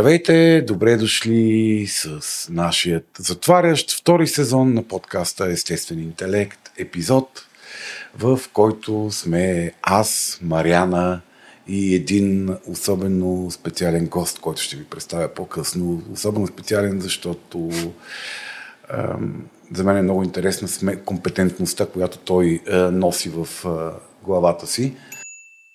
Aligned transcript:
Здравейте, 0.00 0.64
добре 0.66 0.96
дошли 0.96 1.86
с 1.88 2.48
нашият 2.50 3.06
затварящ 3.18 3.90
втори 3.90 4.26
сезон 4.26 4.74
на 4.74 4.82
подкаста 4.82 5.46
Естествен 5.46 5.98
интелект, 5.98 6.58
епизод, 6.78 7.46
в 8.18 8.40
който 8.52 9.08
сме 9.10 9.72
аз, 9.82 10.38
Мариана 10.42 11.20
и 11.68 11.94
един 11.94 12.56
особено 12.66 13.50
специален 13.50 14.06
гост, 14.06 14.38
който 14.38 14.62
ще 14.62 14.76
ви 14.76 14.84
представя 14.84 15.28
по-късно. 15.28 16.02
Особено 16.12 16.46
специален, 16.46 17.00
защото 17.00 17.70
ам, 18.88 19.44
за 19.74 19.84
мен 19.84 19.96
е 19.96 20.02
много 20.02 20.22
интересна 20.22 20.96
компетентността, 20.96 21.86
която 21.86 22.18
той 22.18 22.60
а, 22.70 22.76
носи 22.90 23.28
в 23.28 23.48
а, 23.64 23.92
главата 24.24 24.66
си. 24.66 24.94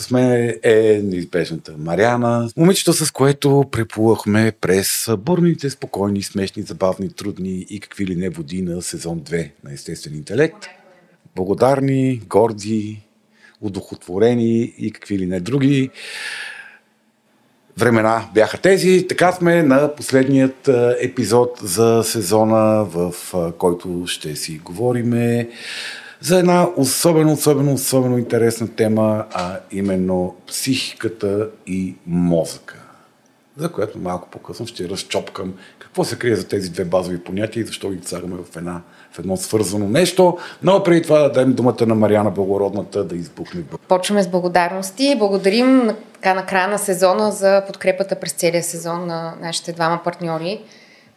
С 0.00 0.10
мен 0.10 0.54
е 0.62 1.00
неизбежната 1.04 1.74
Мариана, 1.78 2.50
момичето 2.56 2.92
с 2.92 3.10
което 3.10 3.64
преплувахме 3.72 4.52
през 4.60 5.08
бурните, 5.18 5.70
спокойни, 5.70 6.22
смешни, 6.22 6.62
забавни, 6.62 7.12
трудни 7.12 7.66
и 7.70 7.80
какви 7.80 8.06
ли 8.06 8.16
не 8.16 8.28
води 8.28 8.62
на 8.62 8.82
сезон 8.82 9.20
2 9.20 9.50
на 9.64 9.72
Естествен 9.72 10.14
интелект. 10.14 10.66
Благодарни, 11.36 12.22
горди, 12.28 13.00
удохотворени 13.60 14.74
и 14.78 14.90
какви 14.92 15.18
ли 15.18 15.26
не 15.26 15.40
други 15.40 15.90
времена 17.78 18.30
бяха 18.34 18.58
тези. 18.58 19.06
Така 19.08 19.32
сме 19.32 19.62
на 19.62 19.94
последният 19.94 20.70
епизод 21.00 21.60
за 21.62 22.02
сезона, 22.04 22.84
в 22.84 23.14
който 23.58 24.04
ще 24.06 24.36
си 24.36 24.60
говориме 24.64 25.48
за 26.20 26.38
една 26.38 26.68
особено, 26.76 27.32
особено, 27.32 27.72
особено 27.72 28.18
интересна 28.18 28.68
тема, 28.68 29.24
а 29.32 29.58
именно 29.72 30.34
психиката 30.46 31.48
и 31.66 31.94
мозъка, 32.06 32.76
за 33.56 33.72
която 33.72 33.98
малко 33.98 34.28
по-късно 34.30 34.66
ще 34.66 34.88
разчопкам 34.88 35.54
какво 35.78 36.04
се 36.04 36.18
крие 36.18 36.36
за 36.36 36.48
тези 36.48 36.70
две 36.70 36.84
базови 36.84 37.20
понятия 37.20 37.60
и 37.60 37.66
защо 37.66 37.90
ги 37.90 38.00
цараме 38.00 38.36
в, 38.36 38.56
една, 38.56 38.80
в 39.12 39.18
едно 39.18 39.36
свързано 39.36 39.88
нещо. 39.88 40.38
Но 40.62 40.82
преди 40.82 41.02
това 41.02 41.18
да 41.18 41.32
дадем 41.32 41.52
думата 41.52 41.86
на 41.86 41.94
Мариана 41.94 42.30
Благородната 42.30 43.04
да 43.04 43.16
избухне. 43.16 43.62
Почваме 43.88 44.22
с 44.22 44.28
благодарности. 44.28 45.16
Благодарим 45.18 45.90
така 46.14 46.34
на 46.34 46.46
края 46.46 46.68
на 46.68 46.78
сезона 46.78 47.32
за 47.32 47.62
подкрепата 47.66 48.16
през 48.16 48.32
целия 48.32 48.62
сезон 48.62 49.06
на 49.06 49.34
нашите 49.40 49.72
двама 49.72 50.00
партньори 50.04 50.60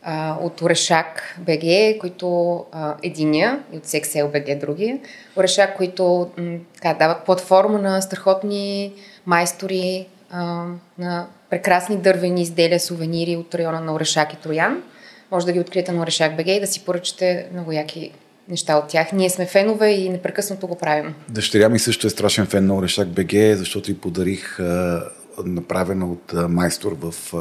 а, 0.04 0.38
от 0.42 0.62
Орешак 0.62 1.38
БГ, 1.40 1.98
които 2.00 2.58
а, 2.72 2.96
единия 3.04 3.60
и 3.74 3.78
от 3.78 3.86
Сексел 3.86 4.28
БГ 4.28 4.60
другия. 4.60 5.00
Орешак, 5.38 5.78
които 5.78 6.30
м, 6.38 6.58
така, 6.76 6.94
дават 6.94 7.26
платформа 7.26 7.80
на 7.80 8.02
страхотни 8.02 8.94
майстори, 9.26 10.08
а, 10.32 10.66
на 10.98 11.28
прекрасни 11.50 11.98
дървени 11.98 12.42
изделия, 12.42 12.80
сувенири 12.80 13.36
от 13.36 13.56
района 13.56 13.82
на 13.82 13.94
Орешак 13.94 14.34
и 14.34 14.38
Троян. 14.38 14.84
Може 15.32 15.46
да 15.46 15.52
ги 15.52 15.60
откриете 15.60 15.92
на 15.92 16.04
Орешак 16.04 16.36
БГ 16.38 16.48
и 16.48 16.60
да 16.60 16.68
си 16.68 16.86
поръчате 16.86 17.48
много 17.54 17.72
яки 17.72 18.12
неща 18.50 18.78
от 18.78 18.88
тях. 18.88 19.12
Ние 19.12 19.30
сме 19.30 19.46
фенове 19.46 19.90
и 19.90 20.10
непрекъснато 20.10 20.68
го 20.68 20.78
правим. 20.78 21.14
Дъщеря 21.30 21.70
ми 21.70 21.80
също 21.80 22.08
е 22.08 22.10
страшен 22.10 22.46
фен 22.46 22.66
на 22.66 22.76
Орешак 22.76 23.08
БГ, 23.08 23.58
защото 23.58 23.92
и 23.92 23.98
подарих 23.98 24.60
а, 24.60 25.04
направена 25.46 26.06
от 26.06 26.34
майстор, 26.50 26.98
в, 27.02 27.34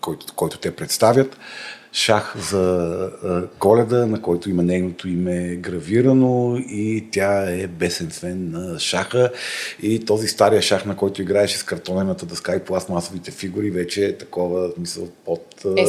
който, 0.00 0.26
който 0.36 0.58
те 0.58 0.76
представят 0.76 1.36
шах 1.94 2.34
за 2.50 3.10
коледа, 3.58 4.06
на 4.06 4.22
който 4.22 4.50
има 4.50 4.62
нейното 4.62 5.08
име 5.08 5.56
гравирано 5.56 6.56
и 6.56 7.08
тя 7.10 7.50
е 7.50 7.66
бесен 7.66 8.10
фен 8.10 8.50
на 8.50 8.78
шаха 8.78 9.30
и 9.82 10.04
този 10.04 10.28
стария 10.28 10.62
шах, 10.62 10.84
на 10.84 10.96
който 10.96 11.22
играеше 11.22 11.58
с 11.58 11.62
картонената 11.62 12.26
дъска 12.26 12.56
и 12.56 12.60
пластмасовите 12.60 13.30
фигури, 13.30 13.70
вече 13.70 14.04
е 14.04 14.18
такова, 14.18 14.68
мисъл, 14.78 15.08
под... 15.24 15.64
Е, 15.76 15.86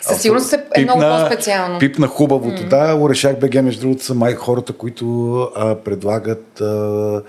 със 0.00 0.22
сигурност 0.22 0.52
е, 0.52 0.64
е 0.76 0.82
много 0.82 1.00
по-специално. 1.00 1.78
Пипна 1.78 2.06
хубавото, 2.06 2.62
mm. 2.62 2.68
да. 2.68 2.96
Орешак 3.00 3.40
БГ, 3.40 3.62
между 3.62 3.80
другото, 3.80 4.04
са 4.04 4.14
май 4.14 4.34
хората, 4.34 4.72
които 4.72 5.36
а, 5.56 5.74
предлагат 5.74 6.60
а, 6.60 7.22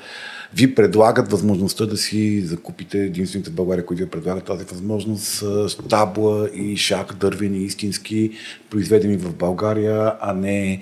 ви 0.56 0.76
предлагат 0.76 1.32
възможността 1.32 1.86
да 1.86 1.98
си 1.98 2.42
закупите 2.42 2.98
единствените 2.98 3.50
в 3.50 3.54
България, 3.54 3.86
които 3.86 4.04
ви 4.04 4.10
предлагат 4.10 4.44
тази 4.44 4.66
възможност, 4.66 5.44
табла 5.90 6.50
и 6.54 6.78
шак, 6.78 7.14
дървени, 7.14 7.58
истински, 7.58 8.32
произведени 8.70 9.18
в 9.18 9.36
България, 9.36 10.14
а 10.22 10.34
не 10.34 10.82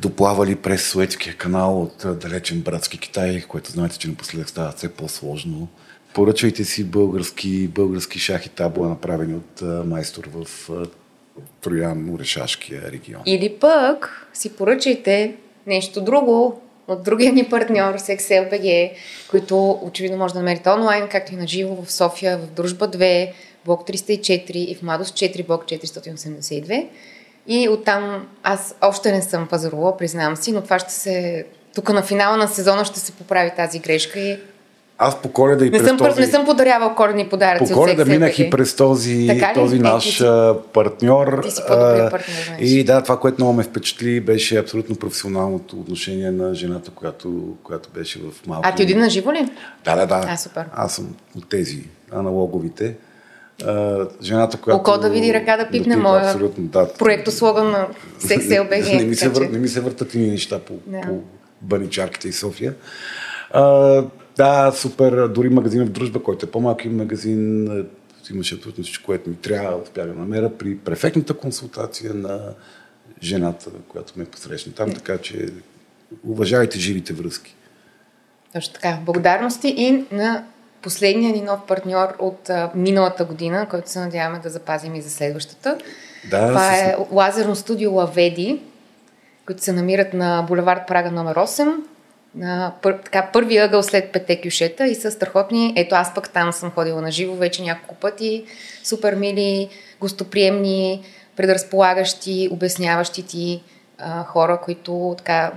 доплавали 0.00 0.56
през 0.56 0.90
Суетския 0.90 1.34
канал 1.34 1.82
от 1.82 2.18
далечен 2.20 2.60
братски 2.60 2.98
Китай, 2.98 3.42
което 3.48 3.70
знаете, 3.70 3.98
че 3.98 4.08
напоследък 4.08 4.48
става 4.48 4.72
все 4.72 4.88
по-сложно. 4.88 5.68
Поръчвайте 6.14 6.64
си 6.64 6.84
български, 6.84 7.68
български 7.68 8.18
шах 8.18 8.46
и 8.46 8.48
табла, 8.48 8.88
направени 8.88 9.34
от 9.34 9.86
майстор 9.86 10.28
в 10.34 10.68
Троян, 11.60 12.10
Орешашкия 12.14 12.92
регион. 12.92 13.22
Или 13.26 13.56
пък 13.60 14.26
си 14.34 14.52
поръчайте 14.52 15.36
нещо 15.66 16.04
друго, 16.04 16.62
от 16.90 17.02
другия 17.02 17.32
ни 17.32 17.44
партньор, 17.44 17.98
SexLBG, 17.98 18.90
които 19.30 19.78
очевидно 19.82 20.18
може 20.18 20.34
да 20.34 20.40
намерите 20.40 20.70
онлайн, 20.70 21.08
както 21.08 21.32
и 21.32 21.36
на 21.36 21.48
живо 21.48 21.82
в 21.82 21.92
София, 21.92 22.38
в 22.38 22.46
Дружба 22.46 22.88
2, 22.88 23.32
блок 23.64 23.88
304 23.88 24.50
и 24.50 24.74
в 24.74 24.82
Мадос 24.82 25.08
4, 25.08 25.46
блок 25.46 25.64
482. 25.64 26.86
И 27.46 27.68
оттам 27.68 28.28
аз 28.42 28.74
още 28.80 29.12
не 29.12 29.22
съм 29.22 29.48
пазарувала, 29.48 29.96
признавам 29.96 30.36
си, 30.36 30.52
но 30.52 30.62
това 30.62 30.78
ще 30.78 30.92
се... 30.92 31.46
Тук 31.74 31.88
на 31.88 32.02
финала 32.02 32.36
на 32.36 32.48
сезона 32.48 32.84
ще 32.84 33.00
се 33.00 33.12
поправи 33.12 33.50
тази 33.56 33.78
грешка 33.78 34.20
и 34.20 34.38
аз 35.02 35.22
по 35.22 35.32
коледа 35.32 35.66
и 35.66 35.70
не 35.70 35.78
през 35.78 35.88
съм, 35.88 35.98
този... 35.98 36.20
Не 36.20 36.26
съм 36.26 36.44
подарявал 36.44 36.94
коледни 36.94 37.28
подаръци 37.28 37.72
По 37.72 37.78
коледа 37.78 38.04
минах 38.04 38.38
и 38.38 38.50
през 38.50 38.76
този, 38.76 39.40
този 39.54 39.78
наш 39.78 40.20
е, 40.20 40.24
партньор. 40.72 41.40
Ти 41.42 41.50
си 41.50 41.62
партньор, 41.68 42.20
знаеш. 42.46 42.60
И 42.60 42.84
да, 42.84 43.02
това, 43.02 43.20
което 43.20 43.36
много 43.38 43.52
ме 43.52 43.62
впечатли, 43.62 44.20
беше 44.20 44.58
абсолютно 44.58 44.96
професионалното 44.96 45.80
отношение 45.80 46.30
на 46.30 46.54
жената, 46.54 46.90
която, 46.90 47.56
която 47.62 47.88
беше 47.94 48.18
в 48.18 48.46
малко... 48.46 48.68
А 48.68 48.74
ти 48.74 48.82
един 48.82 48.98
на 48.98 49.10
живо 49.10 49.32
ли? 49.32 49.48
Да, 49.84 49.96
да, 49.96 50.06
да. 50.06 50.24
А, 50.28 50.36
супер. 50.36 50.64
Аз 50.74 50.94
съм 50.94 51.14
от 51.36 51.48
тези 51.48 51.84
аналоговите. 52.12 52.94
Uh, 53.62 54.08
жената, 54.22 54.56
която... 54.56 54.80
Око 54.80 54.98
да 54.98 55.10
види 55.10 55.34
ръка 55.34 55.56
да 55.56 55.68
пипне 55.68 55.96
да 55.96 56.02
моя 56.02 56.24
абсолютно, 56.24 56.64
да. 56.64 56.92
проекто 56.92 57.30
слоган 57.30 57.70
на 57.70 57.86
SexLBG. 58.20 58.96
не, 58.98 59.04
ми 59.04 59.16
се 59.16 59.30
не 59.50 59.58
ми 59.58 59.68
се 59.68 59.80
въртат 59.80 60.14
и 60.14 60.18
неща 60.18 60.58
по, 60.58 60.74
да. 60.86 61.00
по 61.00 61.18
баничарките 61.62 62.28
и 62.28 62.32
София. 62.32 62.74
Uh, 63.54 64.04
да, 64.40 64.72
супер. 64.72 65.28
Дори 65.28 65.48
магазин 65.48 65.84
в 65.86 65.90
Дружба, 65.90 66.22
който 66.22 66.46
е 66.46 66.50
по-малки 66.50 66.88
магазин, 66.88 67.66
е, 67.80 67.84
имаше 68.32 68.54
абсолютно 68.54 68.84
всичко, 68.84 69.06
което 69.06 69.30
ми 69.30 69.36
трябва, 69.36 69.82
успях 69.82 70.06
да 70.06 70.14
намеря 70.14 70.50
при 70.58 70.78
префектната 70.78 71.34
консултация 71.34 72.14
на 72.14 72.40
жената, 73.22 73.70
която 73.88 74.12
ме 74.16 74.24
посрещна 74.24 74.72
там, 74.72 74.92
така 74.94 75.18
че 75.18 75.48
уважавайте 76.24 76.78
живите 76.78 77.12
връзки. 77.12 77.54
Точно 78.52 78.74
така. 78.74 78.98
Благодарности 79.04 79.68
и 79.68 80.04
на 80.12 80.44
последния 80.82 81.32
ни 81.32 81.42
нов 81.42 81.60
партньор 81.68 82.16
от 82.18 82.50
а, 82.50 82.70
миналата 82.74 83.24
година, 83.24 83.66
който 83.70 83.90
се 83.90 84.00
надяваме 84.00 84.38
да 84.38 84.50
запазим 84.50 84.94
и 84.94 85.02
за 85.02 85.10
следващата. 85.10 85.78
Да, 86.30 86.48
Това 86.48 86.72
с... 86.72 86.80
е 86.80 86.96
лазерно 87.10 87.56
студио 87.56 87.94
Лаведи, 87.94 88.62
които 89.46 89.62
се 89.62 89.72
намират 89.72 90.14
на 90.14 90.44
булевард 90.48 90.86
Прага 90.86 91.10
номер 91.10 91.36
8 91.36 91.74
на 92.34 92.74
пър, 92.82 92.98
така, 93.04 93.30
първи 93.32 93.58
ъгъл 93.58 93.82
след 93.82 94.12
пете 94.12 94.40
кюшета 94.40 94.86
и 94.86 94.94
са 94.94 95.10
страхотни. 95.10 95.72
Ето 95.76 95.94
аз 95.94 96.14
пък 96.14 96.30
там 96.30 96.52
съм 96.52 96.70
ходила 96.70 97.02
на 97.02 97.10
живо 97.10 97.34
вече 97.34 97.62
няколко 97.62 97.94
пъти. 97.94 98.44
Супер 98.84 99.14
мили, 99.14 99.68
гостоприемни, 100.00 101.02
предразполагащи, 101.36 102.48
обясняващи 102.52 103.26
ти 103.26 103.62
а, 103.98 104.24
хора, 104.24 104.60
които 104.64 105.14
така 105.18 105.52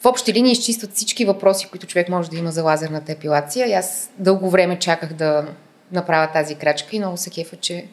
в 0.00 0.06
общи 0.06 0.32
линии 0.32 0.52
изчистват 0.52 0.92
всички 0.92 1.24
въпроси, 1.24 1.68
които 1.70 1.86
човек 1.86 2.08
може 2.08 2.30
да 2.30 2.38
има 2.38 2.50
за 2.50 2.62
лазерната 2.62 3.12
епилация. 3.12 3.66
И 3.66 3.72
аз 3.72 4.10
дълго 4.18 4.50
време 4.50 4.78
чаках 4.78 5.12
да 5.12 5.46
направя 5.92 6.32
тази 6.32 6.54
крачка 6.54 6.96
и 6.96 6.98
много 6.98 7.16
се 7.16 7.30
кефа, 7.30 7.56
че 7.56 7.86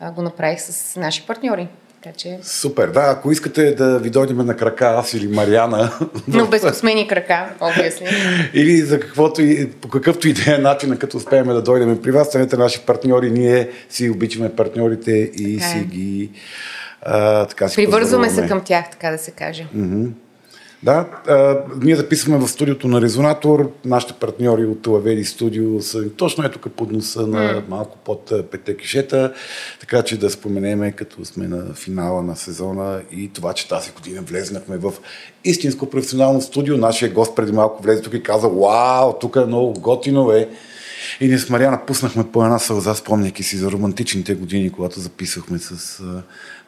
а, 0.00 0.10
го 0.10 0.22
направих 0.22 0.60
с 0.60 0.96
наши 0.96 1.26
партньори. 1.26 1.68
Така 2.06 2.18
че... 2.18 2.38
Супер, 2.42 2.88
да, 2.88 3.00
ако 3.00 3.32
искате 3.32 3.74
да 3.74 3.98
ви 3.98 4.10
дойдем 4.10 4.36
на 4.36 4.56
крака, 4.56 4.86
аз 4.86 5.14
или 5.14 5.28
Мариана. 5.28 5.92
Но 6.28 6.46
без 6.46 6.62
космени 6.62 7.08
крака, 7.08 7.54
обясни. 7.60 8.06
или 8.54 8.76
за 8.76 9.00
каквото 9.00 9.42
и, 9.42 9.70
по 9.70 9.88
какъвто 9.88 10.28
и 10.28 10.32
да 10.32 10.54
е 10.54 10.58
начин, 10.58 10.96
като 10.96 11.16
успеем 11.16 11.46
да 11.46 11.62
дойдем 11.62 12.02
при 12.02 12.10
вас, 12.10 12.26
станете 12.26 12.56
наши 12.56 12.80
партньори, 12.80 13.30
ние 13.30 13.70
си 13.88 14.10
обичаме 14.10 14.56
партньорите 14.56 15.12
и 15.12 15.58
така 15.58 15.70
е. 15.70 15.72
си 15.72 15.84
ги 15.84 16.30
а, 17.02 17.46
така 17.46 17.68
си 17.68 17.76
Привързваме 17.76 18.30
се 18.30 18.46
към 18.46 18.60
тях, 18.60 18.90
така 18.90 19.10
да 19.10 19.18
се 19.18 19.30
каже. 19.30 19.66
Mm-hmm. 19.76 20.10
Да, 20.82 21.06
а, 21.28 21.58
ние 21.82 21.96
записваме 21.96 22.38
в 22.38 22.48
студиото 22.48 22.88
на 22.88 23.00
Резонатор. 23.00 23.72
Нашите 23.84 24.12
партньори 24.12 24.66
от 24.66 24.86
Лаведи 24.86 25.24
студио 25.24 25.82
са 25.82 26.10
точно 26.10 26.44
ето 26.44 26.58
тук 26.58 26.72
под 26.72 26.92
носа 26.92 27.26
на 27.26 27.38
mm. 27.38 27.68
малко 27.68 27.98
под 28.04 28.32
пете 28.50 28.76
кишета, 28.76 29.32
така 29.80 30.02
че 30.02 30.18
да 30.18 30.30
споменеме 30.30 30.92
като 30.92 31.24
сме 31.24 31.48
на 31.48 31.74
финала 31.74 32.22
на 32.22 32.36
сезона 32.36 33.02
и 33.12 33.32
това, 33.32 33.52
че 33.52 33.68
тази 33.68 33.92
година 33.92 34.22
влезнахме 34.22 34.76
в 34.76 34.92
истинско 35.44 35.90
професионално 35.90 36.40
студио. 36.40 36.76
Нашия 36.76 37.12
гост 37.12 37.36
преди 37.36 37.52
малко 37.52 37.82
влезе 37.82 38.02
тук 38.02 38.14
и 38.14 38.22
каза, 38.22 38.48
вау, 38.48 39.12
тук 39.12 39.36
е 39.36 39.44
много 39.44 39.72
готино 39.72 40.30
е. 40.30 40.48
И 41.20 41.28
ние 41.28 41.38
с 41.38 41.50
Мариана 41.50 41.78
пуснахме 41.86 42.24
по 42.32 42.44
една 42.44 42.58
сълза, 42.58 42.94
спомняйки 42.94 43.42
си 43.42 43.56
за 43.56 43.70
романтичните 43.70 44.34
години, 44.34 44.70
когато 44.70 45.00
записахме 45.00 45.58
с 45.58 46.00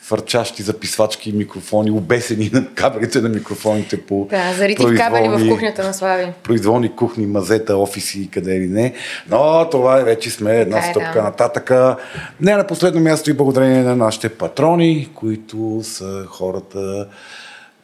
фърчащи 0.00 0.62
записвачки 0.62 1.32
микрофони, 1.32 1.90
обесени 1.90 2.50
на 2.52 2.66
кабелите 2.74 3.20
на 3.20 3.28
микрофоните 3.28 4.02
по 4.02 4.26
Да, 4.30 4.54
зарити 4.56 4.84
кабели 4.96 5.28
в 5.28 5.48
кухнята 5.48 5.84
на 5.84 5.94
Слави. 5.94 6.32
Произволни 6.42 6.96
кухни, 6.96 7.26
мазета, 7.26 7.76
офиси 7.76 8.20
и 8.20 8.28
къде 8.28 8.60
ли 8.60 8.66
не. 8.66 8.94
Но 9.30 9.70
това 9.70 10.00
е 10.00 10.04
вече 10.04 10.30
сме 10.30 10.60
една 10.60 10.82
стъпка 10.82 11.10
е, 11.10 11.14
да. 11.14 11.22
нататъка. 11.22 11.96
Не 12.40 12.56
на 12.56 12.66
последно 12.66 13.00
място 13.00 13.30
и 13.30 13.32
благодарение 13.32 13.82
на 13.82 13.96
нашите 13.96 14.28
патрони, 14.28 15.08
които 15.14 15.80
са 15.82 16.24
хората, 16.28 17.08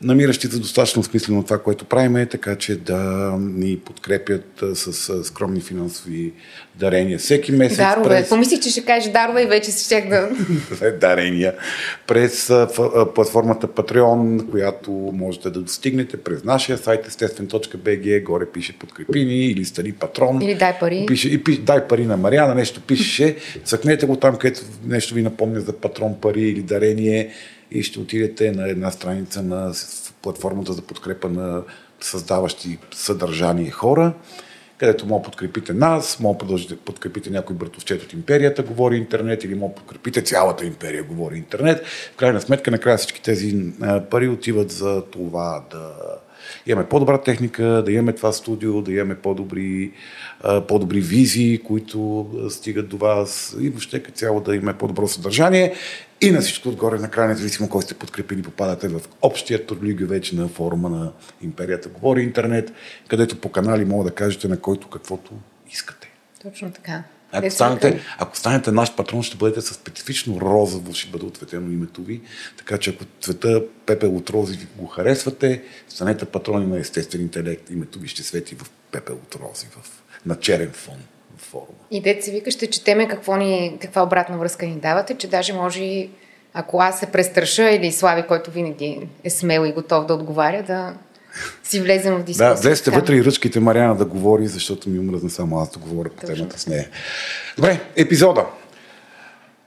намиращи 0.02 0.46
за 0.46 0.60
достатъчно 0.60 1.02
смислено 1.02 1.42
това, 1.42 1.58
което 1.58 1.84
правиме, 1.84 2.26
така 2.26 2.56
че 2.56 2.76
да 2.76 2.98
ни 3.40 3.78
подкрепят 3.78 4.62
с 4.74 5.24
скромни 5.24 5.60
финансови 5.60 6.32
дарения 6.74 7.18
всеки 7.18 7.52
месец. 7.52 7.76
Дарове. 7.78 8.08
През... 8.08 8.28
Помислих, 8.28 8.60
че 8.60 8.70
ще 8.70 8.84
кажеш 8.84 9.12
дарове 9.12 9.42
и 9.42 9.46
вече 9.46 9.70
си 9.70 9.84
щех 9.84 10.08
да... 10.08 10.28
дарения. 11.00 11.54
През 12.06 12.52
платформата 13.14 13.66
Patreon, 13.66 14.50
която 14.50 14.90
можете 14.90 15.50
да 15.50 15.60
достигнете 15.60 16.16
през 16.16 16.44
нашия 16.44 16.78
сайт 16.78 17.06
естествен.bg, 17.06 18.22
горе 18.22 18.46
пише 18.46 18.78
подкрепи 18.78 19.24
ни 19.24 19.46
или 19.46 19.64
стани 19.64 19.92
патрон. 19.92 20.42
Или 20.42 20.54
дай 20.54 20.78
пари. 20.78 21.04
Пише, 21.06 21.28
и 21.28 21.44
пише, 21.44 21.60
дай 21.60 21.88
пари 21.88 22.06
на 22.06 22.16
Мариана, 22.16 22.54
нещо 22.54 22.80
пишеше. 22.80 23.36
Цъкнете 23.64 24.06
го 24.06 24.16
там, 24.16 24.36
където 24.36 24.60
нещо 24.86 25.14
ви 25.14 25.22
напомня 25.22 25.60
за 25.60 25.72
патрон 25.72 26.14
пари 26.20 26.42
или 26.42 26.62
дарение 26.62 27.30
и 27.74 27.82
ще 27.82 28.00
отидете 28.00 28.52
на 28.52 28.68
една 28.68 28.90
страница 28.90 29.42
на 29.42 29.72
платформата 30.22 30.72
за 30.72 30.82
подкрепа 30.82 31.28
на 31.28 31.62
създаващи 32.00 32.78
съдържание 32.94 33.70
хора, 33.70 34.12
където 34.78 35.06
мога 35.06 35.24
подкрепите 35.24 35.72
нас, 35.72 36.20
мога 36.20 36.38
продължите 36.38 36.74
да 36.74 36.80
подкрепите 36.80 37.30
някой 37.30 37.56
братовчет 37.56 38.02
от 38.02 38.12
империята, 38.12 38.62
говори 38.62 38.96
интернет, 38.96 39.44
или 39.44 39.54
мога 39.54 39.74
подкрепите 39.74 40.22
цялата 40.22 40.66
империя, 40.66 41.04
говори 41.04 41.36
интернет. 41.36 41.86
В 41.86 42.16
крайна 42.16 42.40
сметка, 42.40 42.70
накрая 42.70 42.98
всички 42.98 43.22
тези 43.22 43.72
пари 44.10 44.28
отиват 44.28 44.70
за 44.70 45.02
това 45.04 45.64
да 45.70 45.92
имаме 46.66 46.88
по-добра 46.88 47.18
техника, 47.18 47.82
да 47.86 47.92
имаме 47.92 48.12
това 48.12 48.32
студио, 48.32 48.82
да 48.82 48.92
имаме 48.92 49.14
по-добри, 49.14 49.92
по-добри 50.68 51.00
визии, 51.00 51.58
които 51.58 52.26
стигат 52.50 52.88
до 52.88 52.96
вас 52.96 53.56
и 53.60 53.68
въобще 53.68 54.02
като 54.02 54.18
цяло 54.18 54.40
да 54.40 54.56
имаме 54.56 54.78
по-добро 54.78 55.08
съдържание. 55.08 55.74
И 56.20 56.30
на 56.30 56.40
всичко 56.40 56.68
отгоре, 56.68 56.98
накрая, 56.98 57.28
независимо 57.28 57.68
кой 57.68 57.82
сте 57.82 57.94
подкрепили, 57.94 58.42
попадате 58.42 58.88
в 58.88 59.00
общия 59.22 59.66
турлига 59.66 60.06
вече 60.06 60.36
на 60.36 60.48
форума 60.48 60.88
на 60.88 61.12
Империята 61.42 61.88
Говори 61.88 62.22
Интернет, 62.22 62.72
където 63.08 63.40
по 63.40 63.48
канали 63.48 63.84
мога 63.84 64.04
да 64.04 64.10
кажете 64.10 64.48
на 64.48 64.56
който 64.56 64.88
каквото 64.88 65.32
искате. 65.70 66.10
Точно 66.42 66.72
така. 66.72 67.02
Ако 67.34 67.50
станете, 67.50 68.00
ако 68.18 68.36
станете 68.36 68.72
наш 68.72 68.94
патрон, 68.94 69.22
ще 69.22 69.36
бъдете 69.36 69.60
със 69.60 69.76
специфично 69.76 70.40
розово, 70.40 70.94
ще 70.94 71.10
бъде 71.10 71.24
ответено 71.24 71.72
името 71.72 72.02
ви. 72.02 72.20
Така 72.58 72.78
че 72.78 72.90
ако 72.90 73.04
цвета 73.20 73.62
пепел 73.86 74.16
от 74.16 74.30
рози 74.30 74.58
го 74.76 74.86
харесвате, 74.86 75.62
станете 75.88 76.24
патрони 76.24 76.66
на 76.66 76.78
естествен 76.78 77.20
интелект, 77.20 77.70
името 77.70 77.98
ви 77.98 78.08
ще 78.08 78.22
свети 78.22 78.54
в 78.54 78.70
пепел 78.90 79.14
от 79.14 79.34
рози, 79.34 79.66
в, 79.70 80.02
на 80.26 80.36
черен 80.36 80.70
фон 80.72 80.98
форма. 81.38 81.66
И 81.90 82.00
дете 82.00 82.22
се 82.22 82.30
вика, 82.30 82.50
ще 82.50 82.70
четеме 82.70 83.08
какво 83.08 83.36
ни, 83.36 83.76
каква 83.80 84.02
обратна 84.02 84.38
връзка 84.38 84.66
ни 84.66 84.76
давате, 84.76 85.14
че 85.14 85.28
даже 85.28 85.52
може, 85.52 86.08
ако 86.54 86.80
аз 86.80 87.00
се 87.00 87.06
престраша 87.06 87.70
или 87.70 87.92
Слави, 87.92 88.26
който 88.28 88.50
винаги 88.50 89.08
е 89.24 89.30
смел 89.30 89.66
и 89.66 89.72
готов 89.72 90.06
да 90.06 90.14
отговаря, 90.14 90.62
да 90.62 90.94
си 91.64 91.80
влезем 91.80 92.14
в 92.14 92.22
дискусия. 92.22 92.54
Да, 92.54 92.60
влезте 92.60 92.90
вътре 92.90 93.14
и 93.16 93.24
ръчките 93.24 93.60
Мариана 93.60 93.96
да 93.96 94.04
говори, 94.04 94.46
защото 94.46 94.90
ми 94.90 94.98
умръзна 94.98 95.30
само 95.30 95.60
аз 95.60 95.70
да 95.70 95.78
говоря 95.78 96.08
по 96.08 96.20
Точно. 96.20 96.34
темата 96.34 96.60
с 96.60 96.66
нея. 96.66 96.88
Добре, 97.56 97.80
епизода. 97.96 98.46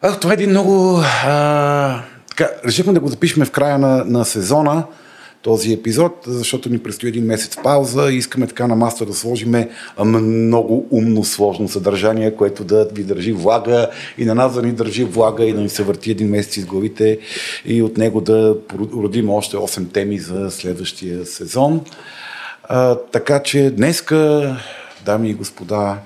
А, 0.01 0.19
това 0.19 0.31
е 0.31 0.33
един 0.33 0.49
много... 0.49 1.01
А, 1.25 2.01
така, 2.29 2.49
решихме 2.65 2.93
да 2.93 2.99
го 2.99 3.07
запишем 3.07 3.45
в 3.45 3.51
края 3.51 3.77
на, 3.77 4.05
на 4.05 4.25
сезона 4.25 4.83
този 5.47 5.73
епизод, 5.73 6.13
защото 6.27 6.69
ни 6.69 6.79
предстои 6.79 7.09
един 7.09 7.25
месец 7.25 7.57
пауза 7.63 8.11
и 8.11 8.15
искаме 8.15 8.47
така 8.47 8.67
на 8.67 8.75
маста 8.75 9.05
да 9.05 9.13
сложим 9.13 9.55
много 10.05 10.87
умно 10.91 11.23
сложно 11.23 11.69
съдържание, 11.69 12.35
което 12.35 12.63
да 12.63 12.87
ви 12.93 13.03
държи 13.03 13.33
влага 13.33 13.89
и 14.17 14.25
на 14.25 14.35
нас 14.35 14.53
да 14.53 14.61
ни 14.61 14.71
държи 14.71 15.03
влага 15.03 15.45
и 15.45 15.53
да 15.53 15.61
ни 15.61 15.69
се 15.69 15.83
върти 15.83 16.11
един 16.11 16.29
месец 16.29 16.57
из 16.57 16.65
главите 16.65 17.19
и 17.65 17.81
от 17.81 17.97
него 17.97 18.21
да 18.21 18.55
родим 18.71 19.29
още 19.29 19.57
8 19.57 19.91
теми 19.91 20.19
за 20.19 20.51
следващия 20.51 21.25
сезон. 21.25 21.81
А, 22.63 22.95
така 22.95 23.43
че 23.43 23.71
днеска, 23.71 24.55
дами 25.05 25.29
и 25.29 25.33
господа, 25.33 25.97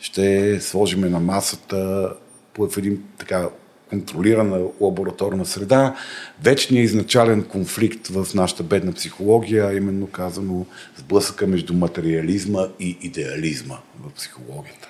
ще 0.00 0.58
сложиме 0.60 1.08
на 1.08 1.20
масата 1.20 2.10
по 2.52 2.68
един 2.78 3.02
така 3.18 3.48
контролирана 3.94 4.60
лабораторна 4.80 5.46
среда, 5.46 5.94
вечният 6.42 6.84
изначален 6.84 7.42
конфликт 7.42 8.06
в 8.06 8.26
нашата 8.34 8.62
бедна 8.62 8.92
психология, 8.92 9.76
именно 9.76 10.06
казано 10.06 10.66
сблъсъка 10.96 11.46
между 11.46 11.74
материализма 11.74 12.66
и 12.80 12.98
идеализма 13.02 13.76
в 14.04 14.10
психологията. 14.16 14.88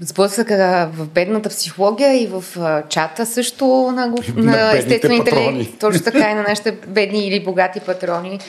Сблъсъка 0.00 0.90
в 0.94 1.06
бедната 1.06 1.48
психология 1.48 2.22
и 2.22 2.26
в 2.26 2.44
чата 2.88 3.26
също 3.26 3.66
на, 3.66 4.06
на, 4.36 4.52
на 4.52 4.78
естествените 4.78 5.68
точно 5.80 6.02
така 6.02 6.30
и 6.30 6.34
на 6.34 6.42
нашите 6.42 6.72
бедни 6.88 7.26
или 7.26 7.44
богати 7.44 7.80
патрони. 7.80 8.40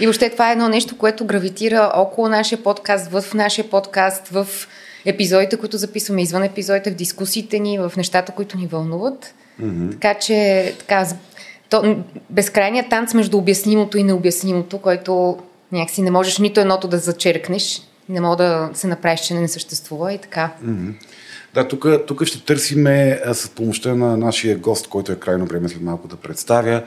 И 0.00 0.06
въобще 0.06 0.30
това 0.30 0.48
е 0.48 0.52
едно 0.52 0.68
нещо, 0.68 0.98
което 0.98 1.26
гравитира 1.26 1.92
около 1.94 2.28
нашия 2.28 2.62
подкаст, 2.62 3.10
в 3.10 3.34
нашия 3.34 3.70
подкаст, 3.70 4.28
в 4.28 4.46
епизодите, 5.04 5.56
които 5.56 5.76
записваме 5.76 6.22
извън 6.22 6.42
епизодите, 6.42 6.90
в 6.90 6.94
дискусиите 6.94 7.58
ни, 7.58 7.78
в 7.78 7.92
нещата, 7.96 8.32
които 8.32 8.58
ни 8.58 8.66
вълнуват. 8.66 9.34
Mm-hmm. 9.62 9.92
Така 9.92 10.14
че, 10.14 10.72
така, 10.78 11.06
то, 11.68 11.96
безкрайният 12.30 12.90
танц 12.90 13.14
между 13.14 13.38
обяснимото 13.38 13.98
и 13.98 14.02
необяснимото, 14.02 14.78
който 14.78 15.38
някакси 15.72 16.02
не 16.02 16.10
можеш 16.10 16.38
нито 16.38 16.60
едното 16.60 16.88
да 16.88 16.98
зачеркнеш, 16.98 17.82
не 18.08 18.20
мога 18.20 18.36
да 18.36 18.70
се 18.74 18.86
направиш, 18.86 19.20
че 19.20 19.34
не 19.34 19.48
съществува 19.48 20.12
и 20.12 20.18
така. 20.18 20.52
Mm-hmm. 20.64 20.94
Да, 21.54 21.68
тук, 21.68 21.86
тук 22.06 22.24
ще 22.24 22.44
търсиме 22.44 23.20
с 23.32 23.48
помощта 23.48 23.94
на 23.94 24.16
нашия 24.16 24.58
гост, 24.58 24.88
който 24.88 25.12
е 25.12 25.16
крайно 25.16 25.46
време 25.46 25.68
след 25.68 25.82
малко 25.82 26.08
да 26.08 26.16
представя, 26.16 26.82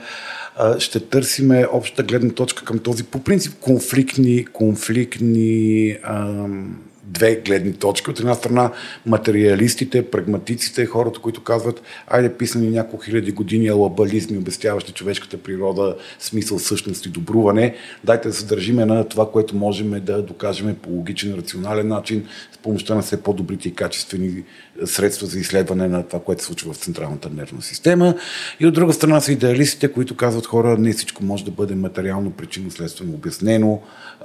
ще 0.78 1.00
търсиме 1.00 1.66
обща 1.72 2.02
гледна 2.02 2.30
точка 2.30 2.64
към 2.64 2.78
този 2.78 3.04
по 3.04 3.18
принцип 3.24 3.60
конфликтни, 3.60 4.46
конфликтни 4.46 5.96
ам, 6.02 6.78
две 7.08 7.36
гледни 7.36 7.72
точки. 7.72 8.10
От 8.10 8.20
една 8.20 8.34
страна 8.34 8.72
материалистите, 9.06 10.10
прагматиците, 10.10 10.86
хората, 10.86 11.20
които 11.20 11.42
казват, 11.42 11.82
айде 12.06 12.34
писани 12.34 12.70
няколко 12.70 13.04
хиляди 13.04 13.32
години 13.32 13.68
алабализми, 13.68 14.38
обясняващи 14.38 14.92
човешката 14.92 15.38
природа, 15.38 15.96
смисъл, 16.18 16.58
същност 16.58 17.06
и 17.06 17.08
добруване. 17.08 17.74
Дайте 18.04 18.28
да 18.28 18.34
се 18.34 18.46
държиме 18.46 18.84
на 18.84 19.08
това, 19.08 19.30
което 19.30 19.56
можем 19.56 20.04
да 20.04 20.22
докажем 20.22 20.76
по 20.82 20.90
логичен, 20.90 21.34
рационален 21.34 21.88
начин, 21.88 22.26
с 22.52 22.58
помощта 22.58 22.94
на 22.94 23.02
все 23.02 23.22
по-добрите 23.22 23.68
и 23.68 23.74
качествени 23.74 24.44
средства 24.84 25.26
за 25.26 25.38
изследване 25.38 25.88
на 25.88 26.02
това, 26.02 26.22
което 26.22 26.42
се 26.42 26.46
случва 26.46 26.72
в 26.72 26.76
централната 26.76 27.30
нервна 27.30 27.62
система. 27.62 28.14
И 28.60 28.66
от 28.66 28.74
друга 28.74 28.92
страна 28.92 29.20
са 29.20 29.32
идеалистите, 29.32 29.92
които 29.92 30.16
казват 30.16 30.46
хора, 30.46 30.76
не 30.78 30.92
всичко 30.92 31.24
може 31.24 31.44
да 31.44 31.50
бъде 31.50 31.74
материално 31.74 32.30
причинно-следствено 32.30 33.14
обяснено. 33.14 33.82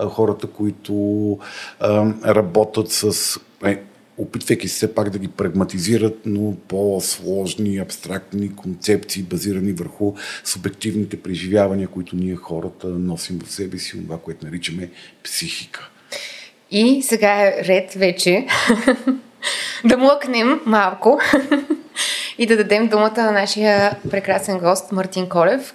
Хората, 0.09 0.47
които 0.47 1.37
а, 1.79 2.13
работят 2.25 2.91
с 2.91 3.39
е, 3.65 3.79
опитвайки 4.17 4.67
се 4.67 4.95
пак 4.95 5.09
да 5.09 5.19
ги 5.19 5.27
прагматизират, 5.27 6.19
но 6.25 6.55
по-сложни, 6.67 7.77
абстрактни 7.77 8.55
концепции, 8.55 9.23
базирани 9.23 9.71
върху 9.71 10.13
субективните 10.43 11.21
преживявания, 11.21 11.87
които 11.87 12.15
ние 12.15 12.35
хората 12.35 12.87
носим 12.87 13.39
в 13.45 13.51
себе 13.51 13.77
си, 13.77 14.03
това, 14.03 14.17
което 14.17 14.45
наричаме 14.45 14.89
психика. 15.23 15.89
И 16.71 17.01
сега 17.01 17.47
е 17.47 17.63
ред 17.63 17.93
вече 17.93 18.45
да 19.85 19.97
млъкнем 19.97 20.61
малко 20.65 21.19
и 22.37 22.45
да 22.45 22.57
дадем 22.57 22.87
думата 22.87 23.17
на 23.17 23.31
нашия 23.31 23.97
прекрасен 24.11 24.59
гост 24.59 24.91
Мартин 24.91 25.29
Колев, 25.29 25.73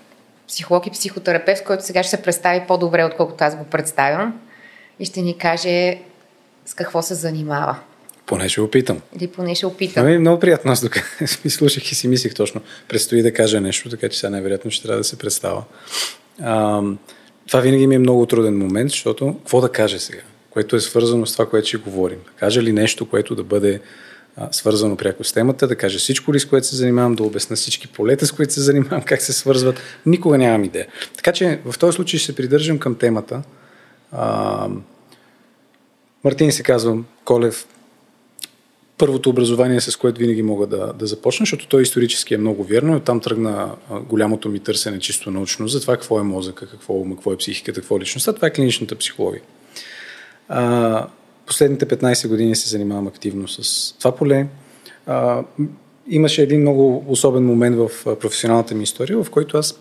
психолог 0.48 0.86
и 0.86 0.90
психотерапевт, 0.90 1.64
който 1.64 1.84
сега 1.84 2.02
ще 2.02 2.10
се 2.10 2.22
представи 2.22 2.60
по-добре, 2.68 3.04
отколкото 3.04 3.44
аз 3.44 3.56
го 3.56 3.64
представям 3.64 4.40
и 5.00 5.04
ще 5.04 5.20
ни 5.22 5.38
каже 5.38 5.98
с 6.66 6.74
какво 6.74 7.02
се 7.02 7.14
занимава. 7.14 7.76
Поне 8.26 8.48
ще 8.48 8.60
опитам. 8.60 9.00
Или 9.16 9.26
поне 9.26 9.54
ще 9.54 9.66
опитам. 9.66 10.06
Ами, 10.06 10.18
много 10.18 10.40
приятно. 10.40 10.72
Аз 10.72 10.82
ми 11.44 11.50
слушах 11.50 11.92
и 11.92 11.94
си 11.94 12.08
мислих 12.08 12.34
точно. 12.34 12.60
Предстои 12.88 13.22
да 13.22 13.32
кажа 13.32 13.60
нещо, 13.60 13.90
така 13.90 14.08
че 14.08 14.18
сега 14.18 14.30
най-вероятно 14.30 14.70
ще 14.70 14.82
трябва 14.82 14.98
да 14.98 15.04
се 15.04 15.18
представя. 15.18 15.62
А, 16.42 16.82
това 17.46 17.60
винаги 17.60 17.86
ми 17.86 17.94
е 17.94 17.98
много 17.98 18.26
труден 18.26 18.58
момент, 18.58 18.90
защото 18.90 19.34
какво 19.38 19.60
да 19.60 19.72
кажа 19.72 19.98
сега? 20.00 20.22
Което 20.58 20.76
е 20.76 20.80
свързано 20.80 21.26
с 21.26 21.32
това, 21.32 21.46
което 21.46 21.68
ще 21.68 21.76
говорим. 21.76 22.18
Да 22.18 22.30
кажа 22.30 22.62
ли 22.62 22.72
нещо, 22.72 23.08
което 23.08 23.34
да 23.34 23.44
бъде 23.44 23.80
свързано 24.50 24.96
пряко 24.96 25.24
с 25.24 25.32
темата, 25.32 25.68
да 25.68 25.76
кажа 25.76 25.98
всичко 25.98 26.34
ли, 26.34 26.40
с 26.40 26.44
което 26.44 26.66
се 26.66 26.76
занимавам, 26.76 27.14
да 27.14 27.22
обясна 27.22 27.56
всички 27.56 27.88
полета, 27.88 28.26
с 28.26 28.32
които 28.32 28.52
се 28.52 28.60
занимавам, 28.60 29.02
как 29.06 29.22
се 29.22 29.32
свързват. 29.32 29.80
Никога 30.06 30.38
нямам 30.38 30.64
идея. 30.64 30.86
Така 31.16 31.32
че 31.32 31.60
в 31.64 31.78
този 31.78 31.96
случай 31.96 32.18
ще 32.18 32.26
се 32.26 32.36
придържам 32.36 32.78
към 32.78 32.94
темата. 32.94 33.42
А, 34.12 34.68
Мартин 36.24 36.52
се 36.52 36.62
казвам, 36.62 37.06
Колев, 37.24 37.66
първото 38.96 39.30
образование, 39.30 39.80
с 39.80 39.96
което 39.96 40.18
винаги 40.18 40.42
мога 40.42 40.66
да, 40.66 40.92
да 40.92 41.06
започна, 41.06 41.42
защото 41.42 41.68
то 41.68 41.80
исторически 41.80 42.34
е 42.34 42.38
много 42.38 42.64
вярно 42.64 42.92
и 42.92 42.96
оттам 42.96 43.20
тръгна 43.20 43.74
голямото 44.08 44.48
ми 44.48 44.60
търсене 44.60 44.98
чисто 44.98 45.30
научно 45.30 45.68
за 45.68 45.80
това 45.80 45.94
какво 45.94 46.20
е 46.20 46.22
мозъка, 46.22 46.66
какво, 46.66 47.04
какво 47.04 47.32
е 47.32 47.36
психиката, 47.36 47.80
какво 47.80 47.96
е 47.96 48.00
личността. 48.00 48.32
Това 48.32 48.48
е 48.48 48.52
клиничната 48.52 48.96
психология. 48.96 49.42
А, 50.48 51.06
последните 51.46 51.86
15 51.86 52.28
години 52.28 52.56
се 52.56 52.68
занимавам 52.68 53.06
активно 53.06 53.48
с 53.48 53.92
това 53.98 54.16
поле. 54.16 54.46
А, 55.06 55.42
имаше 56.08 56.42
един 56.42 56.60
много 56.60 57.04
особен 57.08 57.44
момент 57.46 57.76
в 57.76 57.90
професионалната 58.20 58.74
ми 58.74 58.82
история, 58.82 59.24
в 59.24 59.30
който 59.30 59.58
аз 59.58 59.80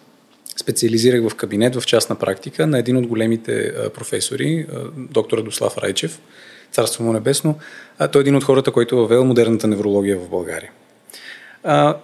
специализирах 0.59 1.29
в 1.29 1.35
кабинет 1.35 1.75
в 1.75 1.85
частна 1.85 2.15
практика 2.15 2.67
на 2.67 2.79
един 2.79 2.97
от 2.97 3.07
големите 3.07 3.73
професори, 3.93 4.67
доктор 4.95 5.37
Радослав 5.37 5.77
Райчев, 5.77 6.19
царство 6.71 7.03
му 7.03 7.13
небесно. 7.13 7.55
А 7.99 8.07
той 8.07 8.21
е 8.21 8.23
един 8.23 8.35
от 8.35 8.43
хората, 8.43 8.71
който 8.71 8.95
е 8.95 8.99
въвел 8.99 9.25
модерната 9.25 9.67
неврология 9.67 10.17
в 10.17 10.29
България. 10.29 10.71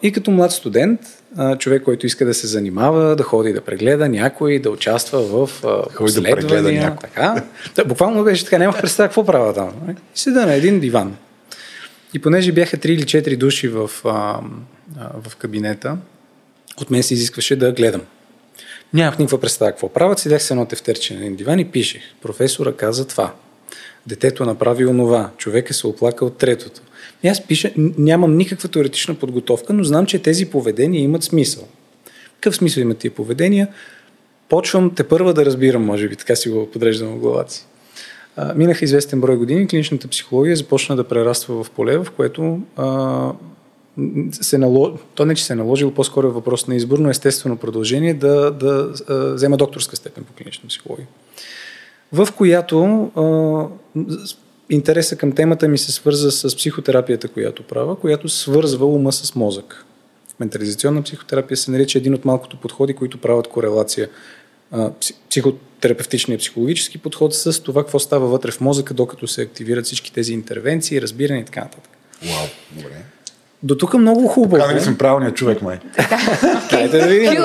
И 0.02 0.12
като 0.12 0.32
млад 0.32 0.52
студент, 0.52 1.00
човек, 1.60 1.84
който 1.84 2.06
иска 2.06 2.26
да 2.26 2.34
се 2.34 2.48
занимава, 2.48 3.16
да 3.16 3.24
ходи 3.24 3.54
да 3.54 3.62
прегледа 3.62 4.10
някой, 4.10 4.60
да 4.60 4.70
участва 4.70 5.22
в 5.22 5.50
ходи 5.94 6.14
да 6.14 6.24
прегледа 6.24 6.72
някой. 6.72 7.10
Така. 7.10 7.44
Буквално 7.86 8.24
беше 8.24 8.44
така, 8.44 8.58
нямах 8.58 8.82
представа 8.82 9.08
какво 9.08 9.26
правя 9.26 9.54
там. 9.54 9.72
И 9.90 10.20
седа 10.20 10.46
на 10.46 10.54
един 10.54 10.80
диван. 10.80 11.16
И 12.14 12.20
понеже 12.20 12.52
бяха 12.52 12.78
3 12.78 12.86
или 12.86 13.04
4 13.04 13.38
души 13.38 13.68
в, 13.68 13.92
а, 14.06 14.10
а, 14.10 14.42
в 15.30 15.36
кабинета, 15.36 15.98
от 16.82 16.92
мен 16.92 17.04
се 17.04 17.14
изискваше 17.14 17.56
да 17.56 17.72
гледам. 17.72 18.02
Нямах 18.94 19.20
никаква 19.20 19.42
представа 19.42 19.72
какво 19.72 19.90
правят. 19.90 20.20
Седях 20.20 20.44
с 20.44 20.52
едно 20.52 20.66
тефтерче 20.66 21.14
на 21.14 21.20
един 21.20 21.36
диван 21.36 21.60
и 21.60 21.72
пишех. 21.72 22.02
Професора 22.22 22.74
каза 22.74 23.08
това. 23.08 23.34
Детето 24.08 24.46
направи 24.46 24.86
онова. 24.86 25.30
Човек 25.38 25.70
е 25.70 25.74
се 25.74 25.88
оплакал 25.88 26.30
третото. 26.30 26.82
И 27.24 27.28
аз 27.28 27.48
пиша, 27.48 27.72
нямам 27.78 28.38
никаква 28.38 28.70
теоретична 28.70 29.16
подготовка, 29.16 29.74
но 29.74 29.84
знам, 29.84 30.06
че 30.06 30.20
тези 30.20 30.46
поведения 30.46 31.02
имат 31.02 31.24
смисъл. 31.24 31.64
Какъв 32.36 32.56
смисъл 32.56 32.82
имат 32.82 32.98
тия 32.98 33.12
поведения? 33.12 33.68
Почвам 34.50 34.96
те 34.96 35.04
първа 35.04 35.34
да 35.34 35.46
разбирам, 35.46 35.86
може 35.86 36.08
би, 36.08 36.16
така 36.16 36.36
си 36.36 36.50
го 36.50 36.72
подреждам 36.72 37.08
в 37.08 37.20
главата 37.20 37.54
си. 37.54 37.66
А, 38.36 38.54
минаха 38.54 38.86
известен 38.86 39.22
брой 39.22 39.38
години, 39.38 39.68
клиничната 39.68 40.08
психология 40.08 40.56
започна 40.56 40.96
да 40.96 41.04
прераства 41.04 41.64
в 41.64 41.70
поле, 41.70 41.98
в 41.98 42.08
което 42.16 42.60
а, 42.76 43.32
се 44.32 44.58
наложи, 44.58 44.94
то 45.16 45.26
не, 45.26 45.36
че 45.36 45.46
се 45.46 45.54
е 45.54 45.56
наложило, 45.56 45.92
по-скоро 45.92 46.28
е 46.28 46.32
въпрос 46.32 46.68
на 46.68 46.76
изборно 46.76 47.10
естествено 47.10 47.58
продължение 47.58 48.14
да, 48.14 48.52
да 48.52 48.94
а, 49.10 49.34
взема 49.34 49.58
докторска 49.58 49.96
степен 49.96 50.24
по 50.24 50.34
клинична 50.34 50.70
психология. 50.70 51.08
В 52.12 52.28
която 52.38 53.12
а, 53.16 54.02
интереса 54.70 55.16
към 55.16 55.32
темата 55.32 55.68
ми 55.68 55.78
се 55.78 55.92
свърза 55.92 56.32
с 56.32 56.56
психотерапията, 56.58 57.28
която 57.28 57.64
правя, 57.64 58.00
която 58.00 58.30
свързва 58.30 58.86
ума 58.86 59.12
с 59.12 59.36
мозък. 59.36 59.86
Ментализационна 60.40 61.02
психотерапия 61.02 61.58
се 61.58 61.72
нарича 61.72 61.98
един 61.98 62.14
от 62.14 62.26
малкото 62.26 62.58
подходи, 62.58 62.94
които 62.94 63.18
правят 63.18 63.48
корелация 63.48 64.10
психотерапевтичния 65.30 66.38
психологически 66.38 66.98
подход 66.98 67.36
с 67.36 67.60
това, 67.60 67.84
какво 67.84 68.00
става 68.00 68.28
вътре 68.28 68.52
в 68.52 68.62
мозъка, 68.62 68.94
докато 68.94 69.28
се 69.28 69.42
активират 69.42 69.86
всички 69.86 70.14
тези 70.14 70.34
интервенции, 70.34 71.02
разбиране 71.02 71.40
и 71.40 71.46
така 71.46 71.62
нататък. 71.62 71.90
Вау, 72.24 72.48
добре. 72.72 72.96
До 73.64 73.78
тук 73.78 73.94
много 73.94 74.28
хубаво. 74.28 74.62
Казали 74.62 74.82
съм 74.82 74.98
правилният 74.98 75.36
човек, 75.36 75.62
май. 75.62 75.80
Хайде 76.70 77.00
да 77.00 77.08
видим, 77.08 77.42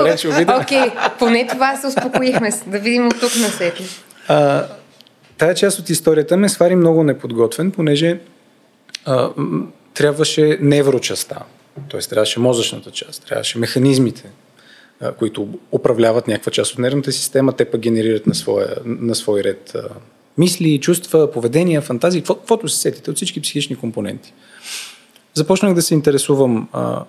Окей, 0.61 0.91
поне 1.19 1.47
това 1.47 1.77
се 1.77 1.87
успокоихме. 1.87 2.51
Да 2.67 2.79
видим 2.79 3.07
от 3.07 3.21
тук 3.21 3.37
на 3.37 3.49
сетли. 3.49 3.89
Тая 5.39 5.55
част 5.55 5.79
от 5.79 5.91
историята 5.91 6.37
ме 6.37 6.49
свари 6.49 6.77
много 6.77 7.05
неподготвен, 7.05 7.71
понеже 7.71 8.21
а, 9.05 9.31
трябваше 9.95 10.59
неврочаста, 10.61 11.43
т.е. 11.91 12.01
трябваше 12.01 12.41
мозъчната 12.41 12.91
част, 12.91 13.27
трябваше 13.27 13.59
механизмите, 13.59 14.31
а, 15.01 15.13
които 15.13 15.49
управляват 15.73 16.29
някаква 16.29 16.53
част 16.53 16.73
от 16.73 16.79
нервната 16.79 17.13
система, 17.13 17.53
те 17.53 17.65
пък 17.65 17.81
генерират 17.81 18.27
на, 18.27 18.35
своя, 18.35 18.77
на 18.85 19.15
свой 19.15 19.45
ред 19.45 19.73
а, 19.75 19.89
мисли, 20.39 20.81
чувства, 20.81 21.33
поведения, 21.33 21.81
фантазии, 21.81 22.23
каквото 22.23 22.69
се 22.69 22.79
сетите 22.79 23.11
от 23.11 23.17
всички 23.17 23.41
психични 23.41 23.77
компоненти. 23.77 24.33
Започнах 25.35 25.75
да 25.75 25.83
се 25.83 25.95
интересувам 25.95 26.69
а, 26.73 27.05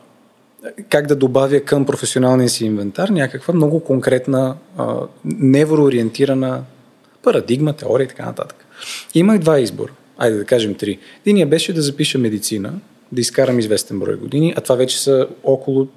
как 0.89 1.07
да 1.07 1.15
добавя 1.15 1.61
към 1.61 1.85
професионалния 1.85 2.49
си 2.49 2.65
инвентар 2.65 3.09
някаква 3.09 3.53
много 3.53 3.79
конкретна 3.79 4.55
а, 4.77 4.97
невроориентирана 5.25 6.63
парадигма, 7.23 7.73
теория 7.73 8.05
и 8.05 8.07
така 8.07 8.25
нататък. 8.25 8.65
Имах 9.15 9.39
два 9.39 9.59
избора. 9.59 9.91
Айде 10.17 10.37
да 10.37 10.45
кажем 10.45 10.75
три. 10.75 10.99
Единия 11.25 11.47
беше 11.47 11.73
да 11.73 11.81
запиша 11.81 12.17
медицина, 12.17 12.73
да 13.11 13.21
изкарам 13.21 13.59
известен 13.59 13.99
брой 13.99 14.15
години, 14.15 14.53
а 14.57 14.61
това 14.61 14.75
вече 14.75 15.01
са 15.01 15.27
около 15.43 15.87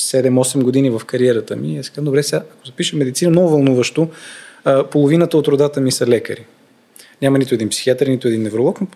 7-8 0.00 0.62
години 0.62 0.90
в 0.90 1.02
кариерата 1.06 1.56
ми. 1.56 1.78
Аз 1.78 1.88
казвам, 1.88 2.04
добре, 2.04 2.22
сега, 2.22 2.42
ако 2.52 2.66
запиша 2.66 2.96
медицина, 2.96 3.30
много 3.30 3.48
вълнуващо, 3.48 4.08
половината 4.90 5.38
от 5.38 5.48
родата 5.48 5.80
ми 5.80 5.92
са 5.92 6.06
лекари. 6.06 6.44
Няма 7.22 7.38
нито 7.38 7.54
един 7.54 7.68
психиатър, 7.68 8.06
нито 8.06 8.28
един 8.28 8.42
невролог, 8.42 8.80
но 8.80 8.86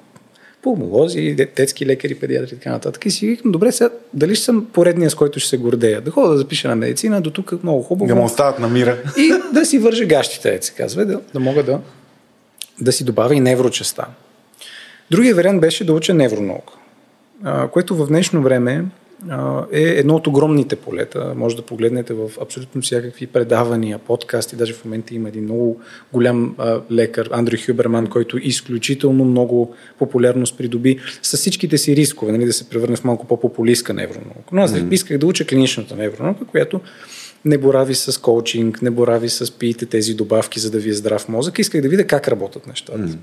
пулмолози, 0.63 1.35
детски 1.57 1.87
лекари, 1.87 2.15
педиатри 2.15 2.55
и 2.55 2.59
така 2.59 2.71
нататък. 2.71 3.07
И 3.07 3.11
си 3.11 3.27
викам, 3.27 3.53
добре, 3.53 3.73
сега 3.73 3.91
дали 4.15 4.35
ще 4.35 4.45
съм 4.45 4.67
поредния, 4.73 5.11
с 5.11 5.15
който 5.15 5.41
ще 5.41 5.49
се 5.49 5.57
гордея? 5.57 6.01
Да 6.01 6.11
ходя 6.11 6.29
да 6.29 6.39
запиша 6.39 6.69
на 6.69 6.77
медицина, 6.77 7.21
до 7.21 7.31
тук 7.31 7.63
много 7.63 7.83
хубаво. 7.83 8.09
Да 8.09 8.15
му 8.15 8.25
остават 8.25 8.59
на 8.59 8.69
мира. 8.69 8.99
И 9.17 9.33
да 9.53 9.67
си 9.67 9.79
вържа 9.79 10.05
гащите, 10.05 10.59
се 10.61 10.73
казва, 10.73 11.05
да, 11.05 11.21
да 11.35 11.41
мога 11.41 11.63
да, 11.63 11.81
да 12.81 12.93
си 12.93 13.05
добавя 13.05 13.35
и 13.35 13.41
неврочеста. 13.41 14.07
Другия 15.11 15.35
вариант 15.35 15.61
беше 15.61 15.85
да 15.85 15.93
уча 15.93 16.15
невронаука, 16.15 16.73
което 17.73 17.97
в 17.97 18.07
днешно 18.07 18.43
време 18.43 18.85
е 19.73 19.83
едно 19.83 20.15
от 20.15 20.27
огромните 20.27 20.77
полета. 20.77 21.33
Може 21.37 21.57
да 21.57 21.63
погледнете 21.63 22.15
в 22.15 22.31
абсолютно 22.43 22.83
всякакви 22.83 23.27
предавания, 23.27 23.99
подкасти. 23.99 24.57
Даже 24.57 24.73
в 24.73 24.85
момента 24.85 25.15
има 25.15 25.29
един 25.29 25.45
много 25.45 25.81
голям 26.13 26.57
лекар, 26.91 27.29
Андрю 27.33 27.57
Хюберман, 27.67 28.07
който 28.07 28.39
изключително 28.39 29.25
много 29.25 29.75
популярност 29.99 30.59
придоби 30.59 30.99
с 31.23 31.37
всичките 31.37 31.79
си 31.79 31.97
рискове, 31.97 32.33
нали, 32.33 32.45
да 32.45 32.53
се 32.53 32.69
превърне 32.69 32.97
в 32.97 33.05
малко 33.05 33.27
по-популистка 33.27 33.95
невронаука. 33.95 34.49
Но 34.53 34.63
аз 34.63 34.73
mm-hmm. 34.73 34.93
исках 34.93 35.19
да 35.19 35.27
уча 35.27 35.47
клиничната 35.47 35.97
невронаука, 35.97 36.45
която 36.45 36.81
не 37.45 37.59
борави 37.59 37.95
с 37.95 38.21
коучинг, 38.21 38.83
не 38.83 38.91
борави 38.91 39.29
с 39.29 39.53
пиете 39.59 39.87
тези 39.87 40.15
добавки, 40.15 40.61
за 40.61 40.71
да 40.71 40.79
ви 40.79 40.91
е 40.91 40.93
здрав 40.93 41.29
мозък. 41.29 41.59
Исках 41.59 41.81
да 41.81 41.89
видя 41.89 42.07
как 42.07 42.29
работят 42.29 42.67
нещата. 42.67 42.99
Mm. 42.99 43.17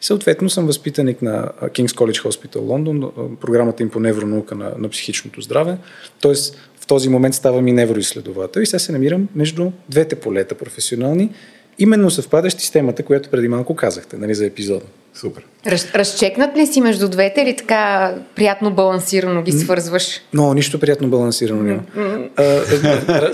съответно 0.00 0.50
съм 0.50 0.66
възпитаник 0.66 1.22
на 1.22 1.50
King's 1.62 1.92
College 1.92 2.22
Hospital 2.22 2.60
Лондон, 2.60 3.12
програмата 3.40 3.82
им 3.82 3.90
по 3.90 4.00
невронаука 4.00 4.54
на, 4.54 4.72
на 4.78 4.88
психичното 4.88 5.40
здраве. 5.40 5.76
Тоест 6.20 6.56
в 6.80 6.86
този 6.86 7.08
момент 7.08 7.34
ставам 7.34 7.68
и 7.68 7.72
невроизследовател 7.72 8.60
и 8.60 8.66
сега 8.66 8.78
се 8.78 8.92
намирам 8.92 9.28
между 9.34 9.70
двете 9.88 10.14
полета 10.14 10.54
професионални, 10.54 11.30
именно 11.78 12.10
съвпадащи 12.10 12.66
с 12.66 12.70
темата, 12.70 13.02
която 13.02 13.30
преди 13.30 13.48
малко 13.48 13.76
казахте 13.76 14.16
нали, 14.16 14.34
за 14.34 14.46
епизода. 14.46 14.84
Супер. 15.14 15.42
Раз, 15.66 15.94
разчекнат 15.94 16.56
ли 16.56 16.66
си 16.66 16.80
между 16.80 17.08
двете 17.08 17.40
или 17.40 17.56
така 17.56 18.14
приятно 18.34 18.70
балансирано 18.70 19.42
ги 19.42 19.52
свързваш? 19.52 20.20
Но, 20.32 20.54
нищо 20.54 20.80
приятно 20.80 21.08
балансирано 21.08 21.62
няма. 21.62 21.82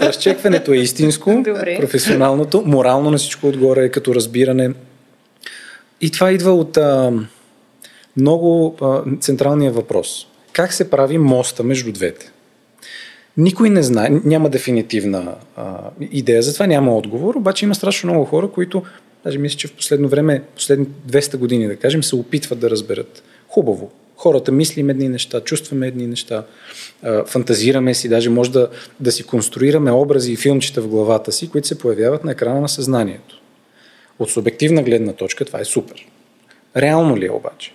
разчекването 0.00 0.72
е 0.72 0.76
истинско, 0.76 1.42
Добре. 1.44 1.76
професионалното, 1.80 2.62
морално 2.66 3.10
на 3.10 3.18
всичко 3.18 3.46
отгоре 3.46 3.84
е 3.84 3.88
като 3.88 4.14
разбиране. 4.14 4.70
И 6.00 6.10
това 6.10 6.32
идва 6.32 6.52
от 6.52 6.76
а, 6.76 7.12
много 8.16 8.76
а, 8.80 9.02
централния 9.20 9.72
въпрос. 9.72 10.26
Как 10.52 10.72
се 10.72 10.90
прави 10.90 11.18
моста 11.18 11.62
между 11.62 11.92
двете? 11.92 12.30
Никой 13.36 13.70
не 13.70 13.82
знае, 13.82 14.08
няма 14.24 14.48
дефинитивна 14.48 15.34
а, 15.56 15.78
идея, 16.10 16.42
затова 16.42 16.66
няма 16.66 16.96
отговор, 16.96 17.34
обаче 17.34 17.64
има 17.64 17.74
страшно 17.74 18.10
много 18.10 18.24
хора, 18.24 18.48
които 18.48 18.82
Даже 19.24 19.38
мисля, 19.38 19.58
че 19.58 19.68
в 19.68 19.72
последно 19.72 20.08
време, 20.08 20.42
последни 20.54 20.86
200 21.08 21.36
години, 21.36 21.66
да 21.66 21.76
кажем, 21.76 22.02
се 22.02 22.16
опитват 22.16 22.58
да 22.58 22.70
разберат. 22.70 23.22
Хубаво. 23.48 23.90
Хората 24.16 24.52
мислим 24.52 24.90
едни 24.90 25.08
неща, 25.08 25.40
чувстваме 25.40 25.88
едни 25.88 26.06
неща, 26.06 26.44
фантазираме 27.26 27.94
си, 27.94 28.08
даже 28.08 28.30
може 28.30 28.52
да, 28.52 28.68
да 29.00 29.12
си 29.12 29.22
конструираме 29.22 29.90
образи 29.90 30.32
и 30.32 30.36
филмчета 30.36 30.82
в 30.82 30.88
главата 30.88 31.32
си, 31.32 31.50
които 31.50 31.68
се 31.68 31.78
появяват 31.78 32.24
на 32.24 32.32
екрана 32.32 32.60
на 32.60 32.68
съзнанието. 32.68 33.40
От 34.18 34.30
субективна 34.30 34.82
гледна 34.82 35.12
точка 35.12 35.44
това 35.44 35.60
е 35.60 35.64
супер. 35.64 36.06
Реално 36.76 37.16
ли 37.16 37.26
е 37.26 37.30
обаче? 37.30 37.72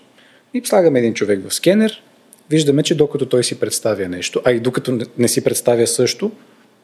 И 0.53 0.61
слагаме 0.65 0.99
един 0.99 1.13
човек 1.13 1.49
в 1.49 1.53
скенер, 1.53 2.01
виждаме, 2.49 2.83
че 2.83 2.95
докато 2.95 3.25
той 3.25 3.43
си 3.43 3.59
представя 3.59 4.07
нещо, 4.07 4.41
а 4.45 4.51
и 4.51 4.59
докато 4.59 4.99
не 5.17 5.27
си 5.27 5.43
представя 5.43 5.87
също, 5.87 6.31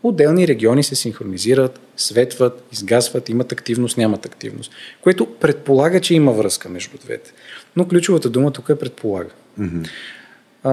отделни 0.03 0.47
региони 0.47 0.83
се 0.83 0.95
синхронизират, 0.95 1.79
светват, 1.97 2.63
изгасват, 2.71 3.29
имат 3.29 3.51
активност, 3.51 3.97
нямат 3.97 4.25
активност, 4.25 4.71
което 5.01 5.25
предполага, 5.25 6.01
че 6.01 6.13
има 6.13 6.31
връзка 6.31 6.69
между 6.69 6.97
двете. 6.97 7.33
Но 7.75 7.87
ключовата 7.87 8.29
дума 8.29 8.51
тук 8.51 8.69
е 8.69 8.75
предполага. 8.75 9.29
Mm-hmm. 9.59 9.89
А, 10.63 10.71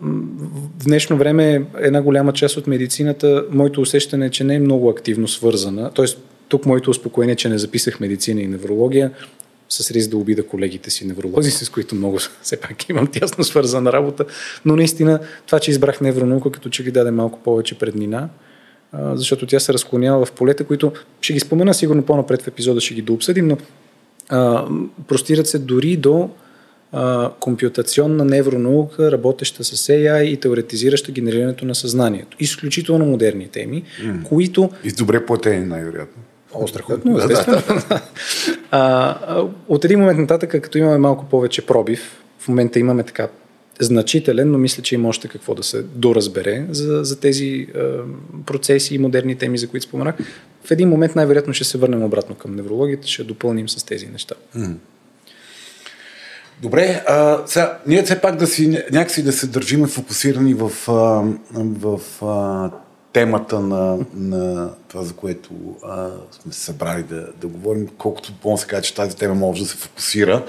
в 0.00 0.84
днешно 0.84 1.16
време 1.16 1.64
една 1.78 2.02
голяма 2.02 2.32
част 2.32 2.56
от 2.56 2.66
медицината, 2.66 3.44
моето 3.50 3.80
усещане 3.80 4.26
е, 4.26 4.30
че 4.30 4.44
не 4.44 4.54
е 4.54 4.60
много 4.60 4.88
активно 4.88 5.28
свързана, 5.28 5.90
т.е. 5.90 6.06
тук 6.48 6.66
моето 6.66 6.90
успокоение, 6.90 7.36
че 7.36 7.48
не 7.48 7.58
записах 7.58 8.00
медицина 8.00 8.40
и 8.40 8.46
неврология, 8.46 9.10
с 9.68 9.90
риск 9.90 10.10
да 10.10 10.16
обида 10.16 10.46
колегите 10.46 10.90
си 10.90 11.06
невролози, 11.06 11.50
с 11.50 11.68
които 11.68 11.94
много 11.94 12.18
все 12.42 12.56
пак 12.56 12.88
имам 12.88 13.06
тясно 13.06 13.44
свързана 13.44 13.92
работа, 13.92 14.24
но 14.64 14.76
наистина 14.76 15.20
това, 15.46 15.60
че 15.60 15.70
избрах 15.70 16.00
невронаука, 16.00 16.50
като 16.50 16.68
че 16.68 16.84
ги 16.84 16.90
даде 16.90 17.10
малко 17.10 17.38
повече 17.38 17.78
преднина, 17.78 18.28
защото 18.94 19.46
тя 19.46 19.60
се 19.60 19.72
разклонява 19.72 20.26
в 20.26 20.32
полета, 20.32 20.64
които 20.64 20.92
ще 21.20 21.32
ги 21.32 21.40
спомена 21.40 21.74
сигурно 21.74 22.02
по-напред 22.02 22.42
в 22.42 22.48
епизода, 22.48 22.80
ще 22.80 22.94
ги 22.94 23.02
дообсъдим, 23.02 23.48
но 23.48 23.56
а, 24.28 24.64
простират 25.08 25.46
се 25.46 25.58
дори 25.58 25.96
до 25.96 26.30
а, 26.92 27.30
компютационна 27.40 28.24
невронаука, 28.24 29.12
работеща 29.12 29.64
с 29.64 29.86
AI 29.86 30.22
и 30.22 30.36
теоретизираща 30.36 31.12
генерирането 31.12 31.64
на 31.64 31.74
съзнанието. 31.74 32.36
Изключително 32.40 33.04
модерни 33.04 33.48
теми, 33.48 33.82
mm. 34.02 34.22
които... 34.22 34.70
И 34.84 34.92
добре 34.92 35.26
платени, 35.26 35.66
най-вероятно. 35.66 36.22
О, 36.54 36.68
страхотно, 36.68 37.18
естествено. 37.18 37.82
а, 38.70 39.44
от 39.68 39.84
един 39.84 40.00
момент 40.00 40.18
нататък, 40.18 40.50
като 40.62 40.78
имаме 40.78 40.98
малко 40.98 41.24
повече 41.24 41.66
пробив, 41.66 42.22
в 42.38 42.48
момента 42.48 42.78
имаме 42.78 43.02
така 43.02 43.28
значителен, 43.80 44.50
но 44.50 44.58
мисля, 44.58 44.82
че 44.82 44.94
има 44.94 45.08
още 45.08 45.28
какво 45.28 45.54
да 45.54 45.62
се 45.62 45.82
доразбере 45.82 46.66
за, 46.70 47.04
за 47.04 47.20
тези 47.20 47.46
е, 47.46 47.80
процеси 48.46 48.94
и 48.94 48.98
модерни 48.98 49.36
теми, 49.36 49.58
за 49.58 49.68
които 49.68 49.86
споменах. 49.86 50.14
В 50.64 50.70
един 50.70 50.88
момент 50.88 51.16
най-вероятно 51.16 51.54
ще 51.54 51.64
се 51.64 51.78
върнем 51.78 52.02
обратно 52.02 52.34
към 52.34 52.56
неврологията, 52.56 53.08
ще 53.08 53.24
допълним 53.24 53.68
с 53.68 53.84
тези 53.84 54.06
неща. 54.06 54.34
Добре, 56.62 57.04
а, 57.06 57.42
сега, 57.46 57.78
ние 57.86 58.02
все 58.02 58.20
пак 58.20 58.36
да 58.36 58.46
си, 58.46 58.68
някакси 58.92 59.22
да 59.22 59.32
се 59.32 59.46
държиме 59.46 59.86
фокусирани 59.86 60.54
в, 60.54 60.72
в 61.54 62.00
а, 62.22 62.70
темата 63.12 63.60
на, 63.60 63.98
на 64.14 64.70
това, 64.88 65.02
за 65.02 65.12
което 65.12 65.50
а, 65.84 66.08
сме 66.30 66.52
се 66.52 66.60
събрали 66.60 67.02
да, 67.02 67.26
да 67.40 67.46
говорим, 67.46 67.88
колкото 67.98 68.32
по 68.42 68.56
се 68.56 68.66
каже, 68.66 68.82
че 68.82 68.94
тази 68.94 69.16
тема 69.16 69.34
може 69.34 69.62
да 69.62 69.68
се 69.68 69.76
фокусира. 69.76 70.42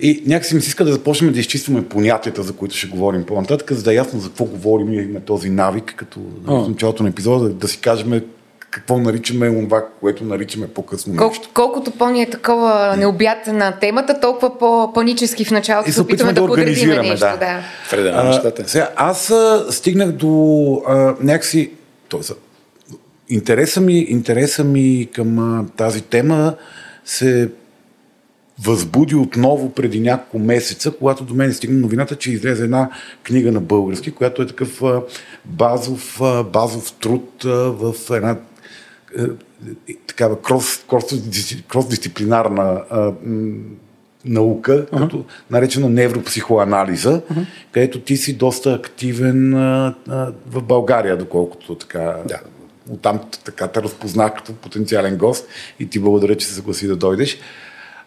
И 0.00 0.22
някакси 0.26 0.54
ми 0.54 0.60
се 0.60 0.68
иска 0.68 0.84
да 0.84 0.92
започнем 0.92 1.32
да 1.32 1.40
изчистваме 1.40 1.88
понятията, 1.88 2.42
за 2.42 2.52
които 2.52 2.76
ще 2.76 2.86
говорим 2.86 3.26
по-нататък, 3.26 3.72
за 3.72 3.82
да 3.82 3.92
е 3.92 3.96
ясно 3.96 4.20
за 4.20 4.28
какво 4.28 4.44
говорим 4.44 4.92
и 4.92 4.96
имаме 4.96 5.20
този 5.20 5.50
навик, 5.50 5.94
като 5.96 6.20
в 6.44 6.68
началото 6.68 7.02
на 7.02 7.08
епизода, 7.08 7.44
да, 7.44 7.54
да 7.54 7.68
си 7.68 7.80
кажем 7.80 8.22
какво 8.70 8.98
наричаме 8.98 9.64
това, 9.64 9.84
което 10.00 10.24
наричаме 10.24 10.68
по-късно 10.68 11.16
Кол, 11.16 11.32
Колкото 11.54 11.90
по-ни 11.90 12.22
е 12.22 12.30
такова 12.30 12.96
необятна 12.96 13.74
темата, 13.80 14.20
толкова 14.20 14.58
по-панически 14.58 15.44
в 15.44 15.50
началото 15.50 15.92
се 15.92 16.02
опитваме 16.02 16.32
да, 16.32 16.40
да 16.40 16.46
подредиме 16.46 16.96
нещо. 16.96 17.26
Да. 17.40 17.62
да. 17.96 18.10
А, 18.14 18.52
сега, 18.66 18.90
аз 18.96 19.30
а, 19.30 19.66
стигнах 19.70 20.12
до 20.12 20.82
а, 20.86 21.14
някакси 21.20 21.70
Тоест, 22.08 22.32
интереса 23.28 23.80
ми, 23.80 23.98
интереса 23.98 24.64
ми 24.64 25.08
към 25.14 25.38
а, 25.38 25.66
тази 25.76 26.02
тема 26.02 26.54
се 27.04 27.50
възбуди 28.64 29.14
отново 29.14 29.72
преди 29.72 30.00
няколко 30.00 30.38
месеца, 30.38 30.92
когато 30.98 31.24
до 31.24 31.34
мен 31.34 31.54
стигна 31.54 31.80
новината, 31.80 32.16
че 32.16 32.32
излезе 32.32 32.64
една 32.64 32.90
книга 33.22 33.52
на 33.52 33.60
български, 33.60 34.10
която 34.10 34.42
е 34.42 34.46
такъв 34.46 34.82
а, 34.82 35.02
базов, 35.44 36.20
а, 36.20 36.44
базов 36.44 36.92
труд 36.92 37.44
а, 37.44 37.48
в 37.48 37.94
една 38.10 38.38
а, 39.18 39.28
такава 40.06 40.42
крос, 40.42 40.84
крос, 40.90 41.04
крос-дисциплинарна 41.68 42.84
а, 42.90 43.12
наука, 44.24 44.86
uh-huh. 44.86 44.98
като 44.98 45.24
наречена 45.50 45.88
невропсихоанализа, 45.88 47.20
uh-huh. 47.20 47.46
където 47.72 48.00
ти 48.00 48.16
си 48.16 48.36
доста 48.36 48.72
активен 48.72 49.54
а, 49.54 49.94
а, 50.08 50.32
в 50.46 50.62
България, 50.62 51.16
доколкото 51.16 51.74
така. 51.74 52.16
Да. 52.28 52.40
Оттам 52.90 53.20
така 53.44 53.66
те 53.68 53.82
разпознах 53.82 54.34
като 54.34 54.52
потенциален 54.52 55.16
гост 55.16 55.48
и 55.80 55.88
ти 55.88 55.98
благодаря, 55.98 56.36
че 56.36 56.46
се 56.46 56.54
съгласи 56.54 56.86
да 56.86 56.96
дойдеш. 56.96 57.38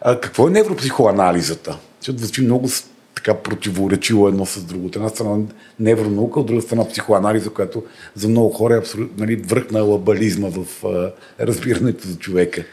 А, 0.00 0.20
какво 0.20 0.48
е 0.48 0.50
невропсихоанализата? 0.50 1.78
Защото 2.00 2.18
звучи 2.18 2.42
много 2.42 2.68
така 3.14 3.34
противоречило 3.34 4.28
едно 4.28 4.46
с 4.46 4.62
друго. 4.62 4.86
От 4.86 4.96
една 4.96 5.08
страна 5.08 5.44
невронаука, 5.80 6.40
от 6.40 6.46
друга 6.46 6.62
страна 6.62 6.88
психоанализа, 6.88 7.50
която 7.50 7.82
за 8.14 8.28
много 8.28 8.50
хора 8.50 8.74
е 8.74 8.78
абсолютно 8.78 9.24
нали, 9.24 9.36
връх 9.36 9.70
на 9.70 9.82
лабализма 9.82 10.48
в 10.48 10.84
а, 10.84 11.12
разбирането 11.40 12.08
за 12.08 12.18
човека. 12.18 12.64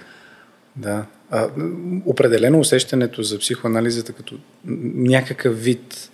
Да, 0.76 1.06
а, 1.32 1.48
определено 2.06 2.60
усещането 2.60 3.24
за 3.24 3.40
психоанализата 3.40 4.14
като 4.14 4.36
някакъв 4.96 5.64
вид 5.64 6.10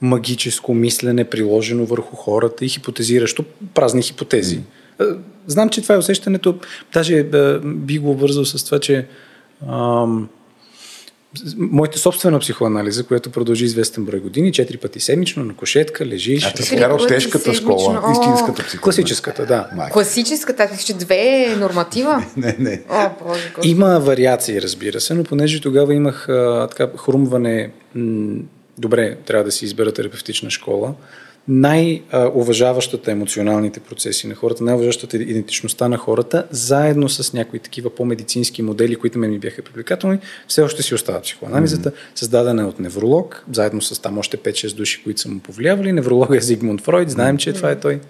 магическо 0.00 0.74
мислене, 0.74 1.24
приложено 1.24 1.84
върху 1.84 2.16
хората 2.16 2.64
и 2.64 2.68
хипотезиращо 2.68 3.44
празни 3.74 4.02
хипотези. 4.02 4.60
Знам, 5.46 5.68
че 5.68 5.82
това 5.82 5.94
е 5.94 5.98
усещането, 5.98 6.58
даже 6.92 7.26
би 7.64 7.98
го 7.98 8.10
обвързал 8.10 8.44
с 8.44 8.64
това, 8.64 8.78
че 8.78 9.06
ам, 9.68 10.28
моята 11.56 11.98
собствена 11.98 12.38
психоанализа, 12.38 13.04
която 13.04 13.30
продължи 13.30 13.64
известен 13.64 14.04
брой 14.04 14.20
години, 14.20 14.52
четири 14.52 14.76
пъти 14.76 15.00
седмично, 15.00 15.44
на 15.44 15.54
кошетка, 15.54 16.06
лежиш. 16.06 16.44
А 16.44 16.52
ти 16.52 16.62
си 16.62 16.76
карал 16.76 17.06
тежката 17.06 17.54
школа, 17.54 18.02
истинската 18.12 18.62
психоанализа. 18.64 18.80
Класическата, 18.80 19.46
да. 19.46 19.68
Майка. 19.76 19.92
Класическата, 19.92 20.68
аз 20.72 20.84
че 20.84 20.94
две 20.94 21.44
е 21.52 21.56
норматива. 21.56 22.24
не, 22.36 22.56
не. 22.58 22.82
О, 22.90 23.10
боже, 23.26 23.40
Има 23.64 24.00
вариации, 24.00 24.62
разбира 24.62 25.00
се, 25.00 25.14
но 25.14 25.24
понеже 25.24 25.60
тогава 25.60 25.94
имах 25.94 26.28
а, 26.28 26.68
така 26.70 26.88
хрумване, 26.98 27.70
м- 27.94 28.42
добре, 28.78 29.16
трябва 29.26 29.44
да 29.44 29.52
си 29.52 29.64
избера 29.64 29.92
терапевтична 29.92 30.50
школа, 30.50 30.94
най-уважаващата 31.48 33.10
емоционалните 33.10 33.80
процеси 33.80 34.26
на 34.26 34.34
хората, 34.34 34.64
най-уважаващата 34.64 35.16
идентичността 35.16 35.88
на 35.88 35.96
хората, 35.96 36.46
заедно 36.50 37.08
с 37.08 37.32
някои 37.32 37.58
такива 37.58 37.90
по-медицински 37.90 38.62
модели, 38.62 38.96
които 38.96 39.18
ме 39.18 39.28
ми 39.28 39.38
бяха 39.38 39.62
привлекателни, 39.62 40.18
все 40.48 40.62
още 40.62 40.82
си 40.82 40.94
остава 40.94 41.20
психоанализата, 41.20 41.90
mm-hmm. 41.90 42.18
създадена 42.18 42.62
е 42.62 42.64
от 42.64 42.80
невролог, 42.80 43.44
заедно 43.52 43.82
с 43.82 44.02
там 44.02 44.18
още 44.18 44.36
5-6 44.36 44.74
души, 44.74 45.04
които 45.04 45.20
са 45.20 45.28
му 45.28 45.40
повлиявали. 45.40 45.92
Невролог 45.92 46.34
е 46.34 46.40
Зигмунд 46.40 46.80
Фройд, 46.80 47.10
знаем, 47.10 47.38
че 47.38 47.50
mm-hmm. 47.50 47.56
това 47.56 47.70
е 47.70 47.80
той. 47.80 48.00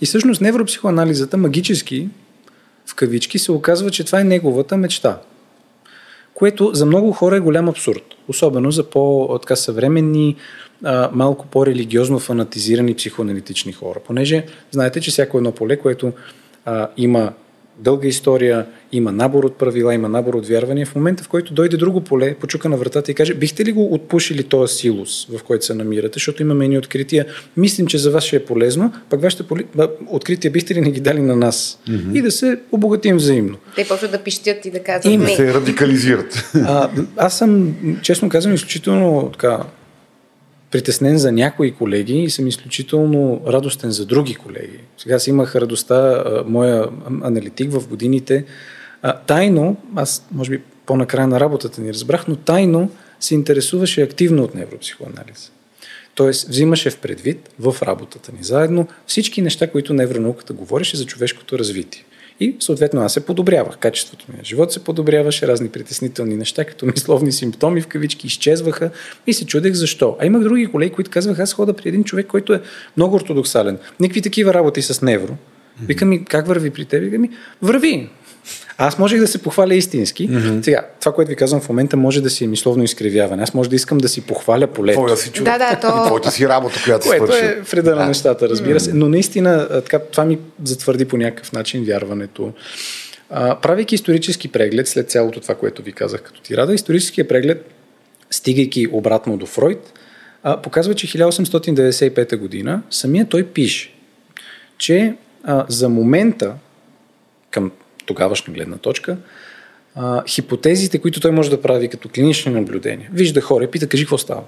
И 0.00 0.06
всъщност 0.06 0.40
невропсихоанализата 0.40 1.36
магически, 1.36 2.08
в 2.86 2.94
кавички, 2.94 3.38
се 3.38 3.52
оказва, 3.52 3.90
че 3.90 4.04
това 4.04 4.20
е 4.20 4.24
неговата 4.24 4.76
мечта 4.76 5.20
което 6.38 6.70
за 6.74 6.86
много 6.86 7.12
хора 7.12 7.36
е 7.36 7.40
голям 7.40 7.68
абсурд. 7.68 8.02
Особено 8.28 8.70
за 8.70 8.84
по-съвременни, 8.84 10.36
а, 10.84 11.10
малко 11.12 11.46
по-религиозно 11.46 12.18
фанатизирани 12.18 12.94
психоаналитични 12.94 13.72
хора. 13.72 14.00
Понеже 14.06 14.46
знаете, 14.70 15.00
че 15.00 15.10
всяко 15.10 15.36
едно 15.36 15.52
поле, 15.52 15.76
което 15.76 16.12
а, 16.64 16.88
има 16.96 17.32
дълга 17.78 18.08
история, 18.08 18.66
има 18.92 19.12
набор 19.12 19.44
от 19.44 19.58
правила, 19.58 19.94
има 19.94 20.08
набор 20.08 20.34
от 20.34 20.46
вярвания. 20.46 20.86
В 20.86 20.94
момента, 20.94 21.24
в 21.24 21.28
който 21.28 21.54
дойде 21.54 21.76
друго 21.76 22.00
поле, 22.00 22.34
почука 22.34 22.68
на 22.68 22.76
вратата 22.76 23.10
и 23.10 23.14
каже, 23.14 23.34
бихте 23.34 23.64
ли 23.64 23.72
го 23.72 23.94
отпушили 23.94 24.42
този 24.42 24.74
силус, 24.74 25.26
в 25.38 25.42
който 25.42 25.64
се 25.64 25.74
намирате, 25.74 26.12
защото 26.14 26.42
имаме 26.42 26.68
ни 26.68 26.78
открития. 26.78 27.26
Мислим, 27.56 27.86
че 27.86 27.98
за 27.98 28.10
вас 28.10 28.24
ще 28.24 28.36
е 28.36 28.44
полезно, 28.44 28.92
пък 29.10 29.22
вашите 29.22 29.42
поли... 29.42 29.64
открития 30.06 30.50
бихте 30.50 30.74
ли 30.74 30.80
не 30.80 30.90
ги 30.90 31.00
дали 31.00 31.20
на 31.20 31.36
нас? 31.36 31.78
Mm-hmm. 31.88 32.18
И 32.18 32.22
да 32.22 32.30
се 32.30 32.60
обогатим 32.72 33.16
взаимно. 33.16 33.56
Те 33.76 33.88
почват 33.88 34.10
да 34.10 34.18
пищят 34.18 34.66
и 34.66 34.70
да 34.70 34.82
казват 34.82 35.12
и 35.12 35.16
не. 35.16 35.28
се 35.28 35.54
радикализират. 35.54 36.50
А, 36.54 36.90
аз 37.16 37.38
съм, 37.38 37.76
честно 38.02 38.28
казвам, 38.28 38.54
изключително 38.54 39.30
така, 39.32 39.64
притеснен 40.70 41.18
за 41.18 41.32
някои 41.32 41.74
колеги 41.74 42.22
и 42.22 42.30
съм 42.30 42.46
изключително 42.46 43.40
радостен 43.46 43.90
за 43.90 44.06
други 44.06 44.34
колеги. 44.34 44.78
Сега 44.98 45.18
си 45.18 45.30
имах 45.30 45.56
радостта, 45.56 45.94
а, 45.94 46.44
моя 46.46 46.88
аналитик 47.22 47.72
в 47.72 47.88
годините, 47.88 48.44
тайно, 49.26 49.76
аз 49.96 50.26
може 50.32 50.50
би 50.50 50.62
по-накрая 50.86 51.26
на 51.26 51.40
работата 51.40 51.80
ни 51.80 51.92
разбрах, 51.92 52.28
но 52.28 52.36
тайно 52.36 52.90
се 53.20 53.34
интересуваше 53.34 54.02
активно 54.02 54.44
от 54.44 54.54
невропсихоанализ. 54.54 55.52
Тоест, 56.14 56.48
взимаше 56.48 56.90
в 56.90 56.98
предвид 56.98 57.50
в 57.58 57.76
работата 57.82 58.32
ни 58.32 58.44
заедно 58.44 58.88
всички 59.06 59.42
неща, 59.42 59.70
които 59.70 59.94
невронауката 59.94 60.52
говореше 60.52 60.96
за 60.96 61.06
човешкото 61.06 61.58
развитие. 61.58 62.04
И 62.40 62.56
съответно 62.60 63.00
аз 63.00 63.12
се 63.12 63.26
подобрявах. 63.26 63.78
Качеството 63.78 64.26
ми 64.28 64.38
на 64.38 64.44
живот 64.44 64.72
се 64.72 64.84
подобряваше, 64.84 65.46
разни 65.46 65.68
притеснителни 65.68 66.36
неща, 66.36 66.64
като 66.64 66.86
мисловни 66.86 67.32
симптоми 67.32 67.80
в 67.80 67.86
кавички 67.86 68.26
изчезваха 68.26 68.90
и 69.26 69.32
се 69.32 69.46
чудех 69.46 69.72
защо. 69.72 70.16
А 70.20 70.26
имах 70.26 70.42
други 70.42 70.66
колеги, 70.66 70.92
които 70.92 71.10
казваха, 71.10 71.42
аз 71.42 71.52
хода 71.52 71.72
при 71.72 71.88
един 71.88 72.04
човек, 72.04 72.26
който 72.26 72.52
е 72.52 72.62
много 72.96 73.16
ортодоксален. 73.16 73.78
Никакви 74.00 74.22
такива 74.22 74.54
работи 74.54 74.82
с 74.82 75.02
невро. 75.02 75.32
Викам 75.86 76.08
ми, 76.08 76.24
как 76.24 76.46
върви 76.46 76.70
при 76.70 76.84
теб? 76.84 77.02
Викам 77.02 77.20
ми, 77.20 77.30
върви. 77.62 78.08
Аз 78.80 78.98
можех 78.98 79.20
да 79.20 79.26
се 79.26 79.42
похваля 79.42 79.74
истински. 79.74 80.30
Mm-hmm. 80.30 80.64
Сега, 80.64 80.86
това, 81.00 81.12
което 81.12 81.28
ви 81.28 81.36
казвам 81.36 81.60
в 81.60 81.68
момента, 81.68 81.96
може 81.96 82.20
да 82.20 82.30
си 82.30 82.44
е 82.44 82.46
мисловно 82.46 82.84
изкривяване. 82.84 83.42
Аз 83.42 83.54
може 83.54 83.70
да 83.70 83.76
искам 83.76 83.98
да 83.98 84.08
си 84.08 84.20
похваля 84.20 84.66
полето. 84.66 84.98
Твоя 84.98 85.16
си 85.16 85.30
Да, 85.30 85.58
да, 85.58 85.78
то... 85.80 86.04
Твоята 86.06 86.30
си 86.30 86.48
работа, 86.48 86.80
която 86.84 87.08
Което 87.08 87.26
свърши. 87.26 87.44
е 87.44 87.60
вреда 87.60 87.96
на 87.96 88.06
нещата, 88.06 88.48
разбира 88.48 88.80
се. 88.80 88.92
Но 88.92 89.08
наистина, 89.08 89.68
така, 89.68 89.98
това 89.98 90.24
ми 90.24 90.38
затвърди 90.64 91.04
по 91.04 91.16
някакъв 91.16 91.52
начин 91.52 91.84
вярването. 91.84 92.52
А, 93.30 93.60
правейки 93.60 93.94
исторически 93.94 94.48
преглед, 94.48 94.88
след 94.88 95.10
цялото 95.10 95.40
това, 95.40 95.54
което 95.54 95.82
ви 95.82 95.92
казах 95.92 96.22
като 96.22 96.40
тирада, 96.40 96.74
историческия 96.74 97.28
преглед, 97.28 97.70
стигайки 98.30 98.88
обратно 98.92 99.36
до 99.36 99.46
Фройд, 99.46 99.92
а, 100.42 100.62
показва, 100.62 100.94
че 100.94 101.06
1895 101.06 102.36
година 102.36 102.82
самия 102.90 103.28
той 103.28 103.44
пише, 103.44 103.94
че 104.78 105.14
а, 105.44 105.64
за 105.68 105.88
момента, 105.88 106.54
към 107.50 107.70
тогавашна 108.08 108.54
гледна 108.54 108.76
точка, 108.76 109.16
а, 109.94 110.24
хипотезите, 110.26 110.98
които 110.98 111.20
той 111.20 111.30
може 111.30 111.50
да 111.50 111.62
прави 111.62 111.88
като 111.88 112.08
клинични 112.08 112.52
наблюдения. 112.52 113.10
Вижда 113.12 113.40
хора 113.40 113.64
и 113.64 113.70
пита, 113.70 113.88
кажи 113.88 114.04
какво 114.04 114.18
става. 114.18 114.42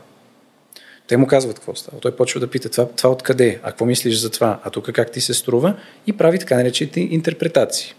Те 1.07 1.17
му 1.17 1.27
казват 1.27 1.59
какво 1.59 1.75
става. 1.75 2.01
Той 2.01 2.17
почва 2.17 2.41
да 2.41 2.47
пита 2.47 2.69
това, 2.69 2.89
това 2.89 3.11
откъде 3.11 3.47
е, 3.49 3.59
а 3.63 3.71
какво 3.71 3.85
мислиш 3.85 4.19
за 4.19 4.31
това, 4.31 4.61
а 4.65 4.71
тук 4.71 4.93
как 4.93 5.13
ти 5.13 5.21
се 5.21 5.35
струва 5.35 5.75
и 6.07 6.13
прави 6.13 6.39
така 6.39 6.57
наречените 6.57 7.01
интерпретации. 7.01 7.95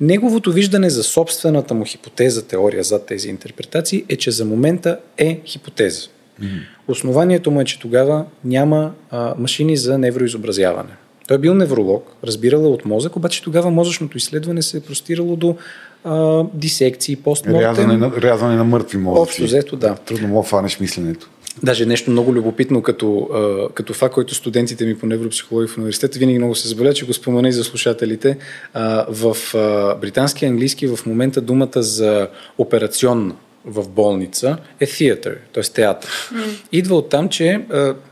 Неговото 0.00 0.52
виждане 0.52 0.90
за 0.90 1.02
собствената 1.02 1.74
му 1.74 1.84
хипотеза, 1.84 2.42
теория 2.42 2.82
зад 2.82 3.06
тези 3.06 3.28
интерпретации 3.28 4.04
е, 4.08 4.16
че 4.16 4.30
за 4.30 4.44
момента 4.44 4.98
е 5.16 5.40
хипотеза. 5.44 6.08
Mm-hmm. 6.40 6.60
Основанието 6.88 7.50
му 7.50 7.60
е, 7.60 7.64
че 7.64 7.80
тогава 7.80 8.24
няма 8.44 8.92
а, 9.10 9.34
машини 9.38 9.76
за 9.76 9.98
невроизобразяване. 9.98 10.96
Той 11.28 11.34
е 11.34 11.38
бил 11.40 11.54
невролог, 11.54 12.12
разбирал 12.24 12.60
е 12.60 12.66
от 12.66 12.84
мозък, 12.84 13.16
обаче 13.16 13.42
тогава 13.42 13.70
мозъчното 13.70 14.16
изследване 14.16 14.62
се 14.62 14.76
е 14.76 14.80
простирало 14.80 15.36
до 15.36 15.56
а, 16.04 16.44
дисекции, 16.54 17.16
постмортем. 17.16 17.70
Рязане 17.70 17.96
на, 17.96 18.12
рязане 18.22 18.56
на 18.56 18.64
мъртви 18.64 18.98
мозъци. 18.98 19.22
Общо 19.22 19.44
взето, 19.44 19.76
да. 19.76 19.94
Трудно 19.94 20.28
мога 20.28 20.48
фанеш 20.48 20.80
мисленето. 20.80 21.30
Даже 21.62 21.86
нещо 21.86 22.10
много 22.10 22.34
любопитно 22.34 22.82
като, 22.82 23.28
а, 23.34 23.72
като 23.74 23.94
факт, 23.94 24.14
който 24.14 24.34
студентите 24.34 24.86
ми 24.86 24.98
по 24.98 25.06
невропсихология 25.06 25.68
в 25.68 25.76
университета 25.76 26.18
винаги 26.18 26.38
много 26.38 26.54
се 26.54 26.68
заболя, 26.68 26.94
че 26.94 27.06
го 27.06 27.12
спомена 27.12 27.48
и 27.48 27.52
за 27.52 27.64
слушателите. 27.64 28.38
А, 28.74 29.06
в 29.08 29.36
а, 29.54 29.94
британски 29.94 30.46
английски 30.46 30.86
в 30.86 31.06
момента 31.06 31.40
думата 31.40 31.82
за 31.82 32.28
операционна 32.58 33.34
в 33.68 33.88
болница 33.88 34.58
е 34.80 34.86
theater, 34.86 35.36
т.е. 35.54 35.62
театър. 35.62 36.10
Mm. 36.10 36.66
Идва 36.72 36.96
от 36.96 37.08
там, 37.08 37.28
че, 37.28 37.60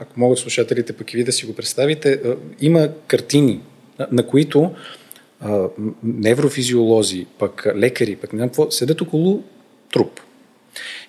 ако 0.00 0.20
могат 0.20 0.38
слушателите 0.38 0.92
пък 0.92 1.14
и 1.14 1.16
ви 1.16 1.24
да 1.24 1.32
си 1.32 1.46
го 1.46 1.54
представите, 1.54 2.20
има 2.60 2.88
картини, 3.06 3.60
на 4.10 4.26
които 4.26 4.70
неврофизиолози, 6.02 7.26
пък 7.38 7.66
лекари, 7.76 8.16
пък 8.16 8.32
не 8.32 8.36
знам 8.36 8.48
какво, 8.48 8.70
седят 8.70 9.00
около 9.00 9.42
труп. 9.92 10.20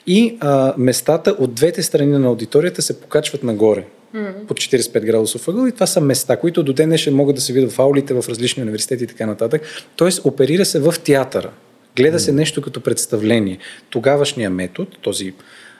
И 0.07 0.37
а, 0.39 0.73
местата 0.77 1.35
от 1.39 1.53
двете 1.53 1.83
страни 1.83 2.17
на 2.17 2.27
аудиторията 2.27 2.81
се 2.81 3.01
покачват 3.01 3.43
нагоре 3.43 3.85
mm. 4.15 4.45
под 4.45 4.57
45 4.57 5.05
градусов 5.05 5.47
ъгъл 5.47 5.67
и 5.67 5.71
това 5.71 5.87
са 5.87 6.01
места, 6.01 6.37
които 6.37 6.63
до 6.63 6.73
ден 6.73 6.89
днешен 6.89 7.15
могат 7.15 7.35
да 7.35 7.41
се 7.41 7.53
видят 7.53 7.71
в 7.71 7.79
аулите, 7.79 8.13
в 8.13 8.25
различни 8.29 8.63
университети 8.63 9.03
и 9.03 9.07
така 9.07 9.25
нататък. 9.25 9.61
Тоест 9.95 10.25
оперира 10.25 10.65
се 10.65 10.79
в 10.79 10.95
театъра. 11.03 11.51
Гледа 11.97 12.19
се 12.19 12.31
нещо 12.31 12.61
като 12.61 12.81
представление. 12.81 13.57
Тогавашния 13.89 14.49
метод, 14.49 14.91
този 15.01 15.33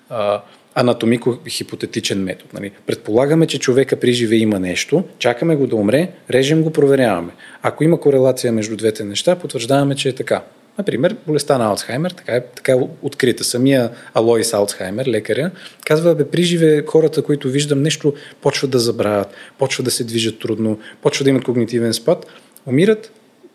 а, 0.10 0.42
анатомико-хипотетичен 0.76 2.16
метод. 2.16 2.50
Нали? 2.54 2.72
Предполагаме, 2.88 3.48
че 3.48 3.60
човека 3.60 4.00
при 4.00 4.14
живе 4.14 4.36
има 4.36 4.60
нещо, 4.60 5.04
чакаме 5.20 5.56
го 5.56 5.68
да 5.68 5.76
умре, 5.76 6.10
режем 6.30 6.64
го, 6.64 6.74
проверяваме. 6.74 7.32
Ако 7.62 7.84
има 7.84 8.00
корелация 8.00 8.54
между 8.54 8.76
двете 8.76 9.04
неща, 9.04 9.36
потвърждаваме, 9.36 9.96
че 9.96 10.10
е 10.10 10.16
така. 10.16 10.44
Например, 10.78 11.16
болестта 11.28 11.58
на 11.58 11.66
Алцхаймер, 11.66 12.12
така 12.12 12.36
е, 12.36 12.46
така 12.46 12.72
е 12.72 12.76
открита. 13.02 13.44
Самия 13.44 13.90
Алоис 14.14 14.54
Алцхаймер, 14.54 15.06
лекаря, 15.06 15.52
казва, 15.86 16.16
бе, 16.16 16.26
при 16.26 16.44
живе 16.44 16.84
хората, 16.88 17.22
които 17.22 17.50
виждам 17.50 17.82
нещо, 17.82 18.14
почват 18.42 18.72
да 18.72 18.80
забравят, 18.80 19.28
почват 19.58 19.86
да 19.86 19.92
се 19.92 20.04
движат 20.04 20.40
трудно, 20.40 20.80
почват 21.02 21.24
да 21.24 21.30
имат 21.30 21.44
когнитивен 21.44 21.94
спад, 21.94 22.26
умират, 22.66 23.12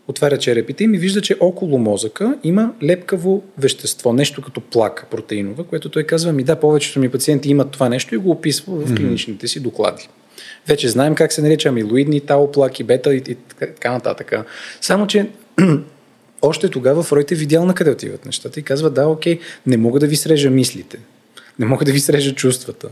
отваря 0.08 0.38
черепите 0.38 0.84
им 0.84 0.94
и 0.94 0.98
вижда, 0.98 1.20
че 1.20 1.36
около 1.40 1.78
мозъка 1.78 2.34
има 2.44 2.72
лепкаво 2.82 3.42
вещество, 3.58 4.12
нещо 4.12 4.42
като 4.42 4.60
плака 4.60 5.06
протеинова, 5.10 5.64
което 5.64 5.88
той 5.88 6.04
казва, 6.04 6.32
ми 6.32 6.44
да, 6.44 6.56
повечето 6.56 7.00
ми 7.00 7.08
пациенти 7.08 7.50
имат 7.50 7.70
това 7.70 7.88
нещо 7.88 8.14
и 8.14 8.18
го 8.18 8.30
описва 8.30 8.76
в 8.76 8.94
клиничните 8.94 9.48
си 9.48 9.60
доклади. 9.60 10.08
Вече 10.68 10.88
знаем 10.88 11.14
как 11.14 11.32
се 11.32 11.42
нарича 11.42 11.68
амилоидни 11.68 12.20
тао 12.20 12.52
плаки, 12.52 12.84
бета 12.84 13.14
и, 13.14 13.22
и 13.28 13.34
така 13.58 13.92
нататък. 13.92 14.32
Само, 14.80 15.06
че 15.06 15.30
още 16.42 16.68
тогава 16.68 17.02
Фройд 17.02 17.32
е 17.32 17.34
видял 17.34 17.64
на 17.64 17.74
къде 17.74 17.90
отиват 17.90 18.26
нещата 18.26 18.60
и 18.60 18.62
казва, 18.62 18.90
да, 18.90 19.08
окей, 19.08 19.38
не 19.66 19.76
мога 19.76 20.00
да 20.00 20.06
ви 20.06 20.16
срежа 20.16 20.50
мислите, 20.50 20.98
не 21.58 21.66
мога 21.66 21.84
да 21.84 21.92
ви 21.92 22.00
срежа 22.00 22.34
чувствата. 22.34 22.88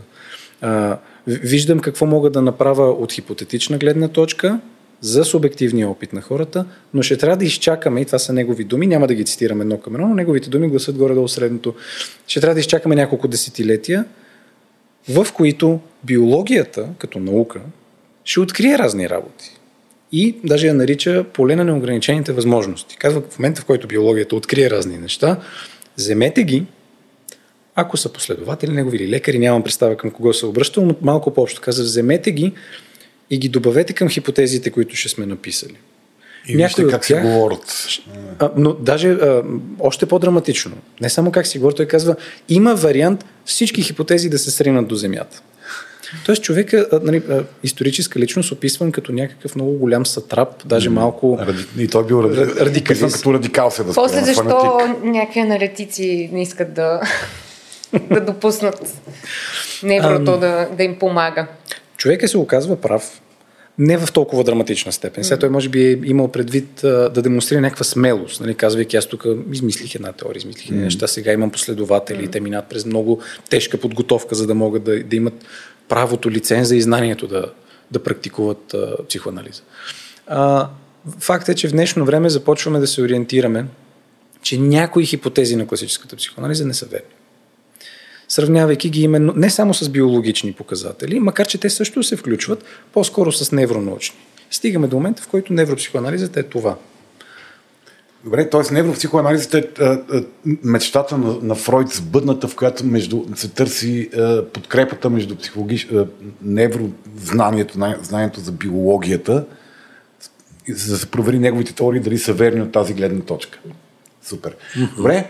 А, 0.61 0.97
виждам 1.27 1.79
какво 1.79 2.05
мога 2.05 2.29
да 2.29 2.41
направя 2.41 2.91
от 2.91 3.11
хипотетична 3.13 3.77
гледна 3.77 4.07
точка, 4.07 4.59
за 5.01 5.25
субективния 5.25 5.89
опит 5.89 6.13
на 6.13 6.21
хората, 6.21 6.65
но 6.93 7.01
ще 7.01 7.17
трябва 7.17 7.37
да 7.37 7.45
изчакаме, 7.45 8.01
и 8.01 8.05
това 8.05 8.19
са 8.19 8.33
негови 8.33 8.63
думи, 8.63 8.87
няма 8.87 9.07
да 9.07 9.13
ги 9.13 9.25
цитираме 9.25 9.61
едно 9.61 9.77
към 9.77 9.95
едно, 9.95 10.07
но 10.07 10.15
неговите 10.15 10.49
думи 10.49 10.69
гласат 10.69 10.97
горе-долу 10.97 11.27
средното. 11.27 11.75
Ще 12.27 12.41
трябва 12.41 12.53
да 12.53 12.59
изчакаме 12.59 12.95
няколко 12.95 13.27
десетилетия, 13.27 14.05
в 15.09 15.27
които 15.33 15.79
биологията, 16.03 16.89
като 16.97 17.19
наука, 17.19 17.61
ще 18.25 18.39
открие 18.39 18.77
разни 18.77 19.09
работи. 19.09 19.51
И 20.11 20.35
даже 20.43 20.67
я 20.67 20.73
нарича 20.73 21.25
поле 21.33 21.55
на 21.55 21.63
неограничените 21.63 22.31
възможности. 22.31 22.97
Казва, 22.97 23.21
в 23.21 23.39
момента, 23.39 23.61
в 23.61 23.65
който 23.65 23.87
биологията 23.87 24.35
открие 24.35 24.69
разни 24.69 24.97
неща, 24.97 25.39
вземете 25.97 26.43
ги, 26.43 26.65
ако 27.75 27.97
са 27.97 28.13
последователи, 28.13 28.71
негови 28.71 28.97
или 28.97 29.09
лекари, 29.09 29.39
нямам 29.39 29.63
представа 29.63 29.97
към 29.97 30.11
кого 30.11 30.33
се 30.33 30.45
обръщал, 30.45 30.85
но 30.85 30.95
малко 31.01 31.33
по-общо 31.33 31.61
казва, 31.61 31.83
вземете 31.83 32.31
ги, 32.31 32.53
и 33.31 33.37
ги 33.37 33.49
добавете 33.49 33.93
към 33.93 34.09
хипотезите, 34.09 34.71
които 34.71 34.95
ще 34.95 35.09
сме 35.09 35.25
написали. 35.25 35.75
И 36.47 36.55
Някои 36.55 36.87
как 36.87 37.07
тях, 37.07 37.21
се 37.21 37.27
говорят. 37.27 37.87
А, 38.39 38.51
но 38.57 38.73
даже 38.73 39.09
а, 39.09 39.43
още 39.79 40.05
по-драматично. 40.05 40.71
Не 41.01 41.09
само 41.09 41.31
как 41.31 41.47
си 41.47 41.57
говорят, 41.57 41.77
той 41.77 41.85
казва, 41.85 42.15
има 42.49 42.75
вариант 42.75 43.25
всички 43.45 43.81
хипотези 43.81 44.29
да 44.29 44.39
се 44.39 44.51
сринат 44.51 44.87
до 44.87 44.95
Земята. 44.95 45.41
Тоест 46.25 46.43
човека, 46.43 46.87
нали, 47.03 47.21
историческа 47.63 48.19
личност, 48.19 48.51
описван 48.51 48.91
като 48.91 49.11
някакъв 49.11 49.55
много 49.55 49.71
голям 49.71 50.05
сатрап, 50.05 50.67
даже 50.67 50.89
малко... 50.89 51.37
Ради... 51.41 51.65
И 51.77 51.87
той 51.87 52.05
бил 52.05 52.23
ради... 52.23 52.59
радикалист. 52.59 53.15
като 53.15 53.33
радикал 53.33 53.71
се 53.71 53.83
да 53.83 53.93
После 53.93 54.19
защо 54.19 54.43
фанатик. 54.43 55.03
някакви 55.03 55.39
аналитици 55.39 56.29
не 56.33 56.41
искат 56.41 56.73
да, 56.73 57.01
да 58.09 58.21
допуснат 58.21 59.01
неврото 59.83 60.37
да, 60.37 60.69
да 60.77 60.83
им 60.83 60.99
помага? 60.99 61.47
Човека 62.01 62.27
се 62.27 62.37
оказва 62.37 62.81
прав, 62.81 63.21
не 63.77 63.97
в 63.97 64.11
толкова 64.13 64.43
драматична 64.43 64.91
степен. 64.91 65.23
Сега 65.23 65.39
той 65.39 65.49
може 65.49 65.69
би 65.69 65.87
е 65.87 65.99
имал 66.03 66.27
предвид 66.27 66.83
а, 66.83 67.09
да 67.09 67.21
демонстрира 67.21 67.61
някаква 67.61 67.83
смелост, 67.83 68.41
нали, 68.41 68.55
казвайки 68.55 68.97
аз 68.97 69.05
тук 69.05 69.25
измислих 69.51 69.95
една 69.95 70.11
теория, 70.11 70.37
измислих 70.37 70.69
mm. 70.69 70.83
неща, 70.83 71.07
сега 71.07 71.31
имам 71.31 71.51
последователи, 71.51 72.27
mm. 72.27 72.31
те 72.31 72.39
минат 72.39 72.65
през 72.65 72.85
много 72.85 73.21
тежка 73.49 73.77
подготовка, 73.77 74.35
за 74.35 74.47
да 74.47 74.55
могат 74.55 74.83
да, 74.83 75.03
да 75.03 75.15
имат 75.15 75.33
правото, 75.89 76.31
лиценза 76.31 76.75
и 76.75 76.81
знанието 76.81 77.27
да, 77.27 77.45
да 77.91 78.03
практикуват 78.03 78.73
а, 78.73 78.95
психоанализа. 79.09 79.61
А, 80.27 80.69
факт 81.19 81.49
е, 81.49 81.55
че 81.55 81.67
в 81.67 81.71
днешно 81.71 82.05
време 82.05 82.29
започваме 82.29 82.79
да 82.79 82.87
се 82.87 83.01
ориентираме, 83.01 83.65
че 84.41 84.57
някои 84.57 85.05
хипотези 85.05 85.55
на 85.55 85.67
класическата 85.67 86.15
психоанализа 86.15 86.65
не 86.65 86.73
са 86.73 86.85
верни 86.85 87.20
сравнявайки 88.31 88.89
ги 88.89 89.01
именно 89.03 89.33
не 89.35 89.49
само 89.49 89.73
с 89.73 89.89
биологични 89.89 90.53
показатели, 90.53 91.19
макар 91.19 91.47
че 91.47 91.57
те 91.57 91.69
също 91.69 92.03
се 92.03 92.15
включват 92.15 92.63
по-скоро 92.93 93.31
с 93.31 93.51
невронаучни. 93.51 94.17
Стигаме 94.51 94.87
до 94.87 94.95
момента, 94.95 95.21
в 95.21 95.27
който 95.27 95.53
невропсихоанализата 95.53 96.39
е 96.39 96.43
това. 96.43 96.75
Добре, 98.23 98.49
т.е. 98.49 98.73
невропсихоанализата 98.73 99.57
е 99.57 99.63
мечтата 100.63 101.17
на, 101.17 101.37
на 101.41 101.55
Фройд 101.55 101.89
сбъдната, 101.89 102.47
в 102.47 102.55
която 102.55 102.85
между, 102.85 103.25
се 103.35 103.47
търси 103.47 104.09
е, 104.13 104.45
подкрепата 104.45 105.09
между 105.09 105.35
психологич, 105.35 105.83
е, 105.83 106.05
неврознанието, 106.41 107.73
знанието 108.01 108.39
за 108.39 108.51
биологията, 108.51 109.45
за 110.69 110.93
да 110.93 110.97
се 110.97 111.11
провери 111.11 111.39
неговите 111.39 111.73
теории 111.73 111.99
дали 111.99 112.17
са 112.17 112.33
верни 112.33 112.61
от 112.61 112.71
тази 112.71 112.93
гледна 112.93 113.21
точка. 113.21 113.59
Супер. 114.23 114.55
Добре, 114.97 115.29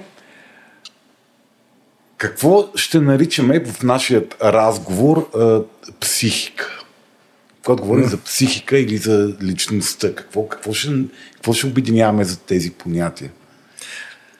какво 2.21 2.69
ще 2.75 2.99
наричаме 2.99 3.63
в 3.65 3.84
нашия 3.84 4.23
разговор 4.43 5.29
а, 5.36 5.62
психика? 5.99 6.77
когато 7.65 7.84
говорим 7.84 8.05
mm. 8.05 8.10
за 8.10 8.17
психика 8.17 8.77
или 8.77 8.97
за 8.97 9.34
личността, 9.43 10.15
какво, 10.15 10.47
какво, 10.47 10.73
ще, 10.73 10.89
какво 11.34 11.53
ще 11.53 11.67
обединяваме 11.67 12.23
за 12.23 12.39
тези 12.39 12.71
понятия? 12.71 13.31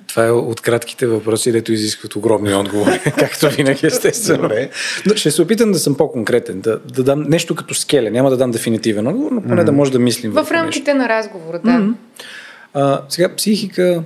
Това 0.08 0.26
е 0.26 0.32
от 0.32 0.62
кратките 0.62 1.08
въпроси, 1.08 1.52
дето 1.52 1.74
изискват 1.74 2.16
огромни 2.16 2.54
отговори, 2.54 3.00
както 3.18 3.50
винаги 3.50 3.86
естествено. 3.86 4.50
Но 5.06 5.16
ще 5.16 5.32
се 5.32 5.42
опитам 5.42 5.72
да 5.72 5.80
съм 5.80 5.96
по-конкретен, 5.96 6.62
да, 6.62 6.80
да 6.80 7.04
дам 7.04 7.24
нещо 7.24 7.56
като 7.56 7.74
скеле. 7.74 8.10
Няма 8.10 8.30
да 8.30 8.38
дам 8.38 8.52
дефинитивен 8.52 9.08
отговор, 9.08 9.32
но 9.32 9.42
поне 9.42 9.62
mm-hmm. 9.62 9.66
да 9.66 9.72
може 9.72 9.92
да 9.92 10.00
мислим. 10.00 10.32
В 10.32 10.48
рамките 10.52 10.94
нещо. 10.94 10.98
на 10.98 11.10
разговора, 11.10 11.60
да. 11.60 11.72
Mm-hmm. 11.72 11.94
А, 12.74 13.02
сега, 13.10 13.36
психика, 13.36 14.04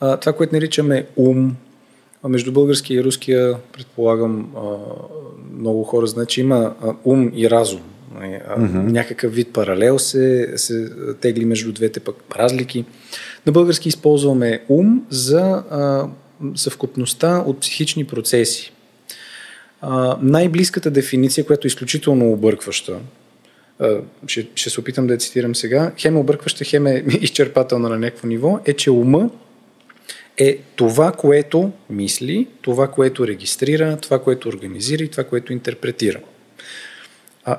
а, 0.00 0.16
това, 0.16 0.32
което 0.32 0.54
наричаме 0.54 1.06
ум, 1.16 1.56
а 2.22 2.28
между 2.28 2.52
българския 2.52 3.00
и 3.00 3.04
руския, 3.04 3.56
предполагам, 3.72 4.52
много 5.58 5.84
хора 5.84 6.06
знаят, 6.06 6.28
че 6.28 6.40
има 6.40 6.74
ум 7.04 7.32
и 7.34 7.50
разум. 7.50 7.80
Mm-hmm. 8.14 8.90
Някакъв 8.90 9.34
вид 9.34 9.52
паралел 9.52 9.98
се, 9.98 10.52
се 10.56 10.90
тегли 11.20 11.44
между 11.44 11.72
двете 11.72 12.00
пък 12.00 12.16
разлики. 12.36 12.84
На 13.46 13.52
български 13.52 13.88
използваме 13.88 14.62
ум 14.68 15.06
за 15.10 15.62
а, 15.70 16.08
съвкупността 16.54 17.44
от 17.46 17.60
психични 17.60 18.04
процеси. 18.04 18.72
А, 19.80 20.18
най-близката 20.22 20.90
дефиниция, 20.90 21.46
която 21.46 21.66
е 21.66 21.68
изключително 21.68 22.32
объркваща, 22.32 22.98
а, 23.78 23.96
ще, 24.26 24.48
ще 24.54 24.70
се 24.70 24.80
опитам 24.80 25.06
да 25.06 25.12
я 25.12 25.18
цитирам 25.18 25.54
сега, 25.54 25.92
хем 25.98 26.16
е 26.16 26.20
объркваща, 26.20 26.64
хем 26.64 26.86
е 26.86 27.04
изчерпателна 27.20 27.88
на 27.88 27.98
някакво 27.98 28.28
ниво, 28.28 28.60
е, 28.64 28.72
че 28.72 28.90
ума 28.90 29.30
е 30.38 30.58
това, 30.76 31.12
което 31.12 31.70
мисли, 31.90 32.48
това, 32.62 32.88
което 32.88 33.26
регистрира, 33.26 33.96
това, 33.96 34.18
което 34.18 34.48
организира 34.48 35.04
и 35.04 35.08
това, 35.08 35.24
което 35.24 35.52
интерпретира. 35.52 36.20
А, 37.44 37.58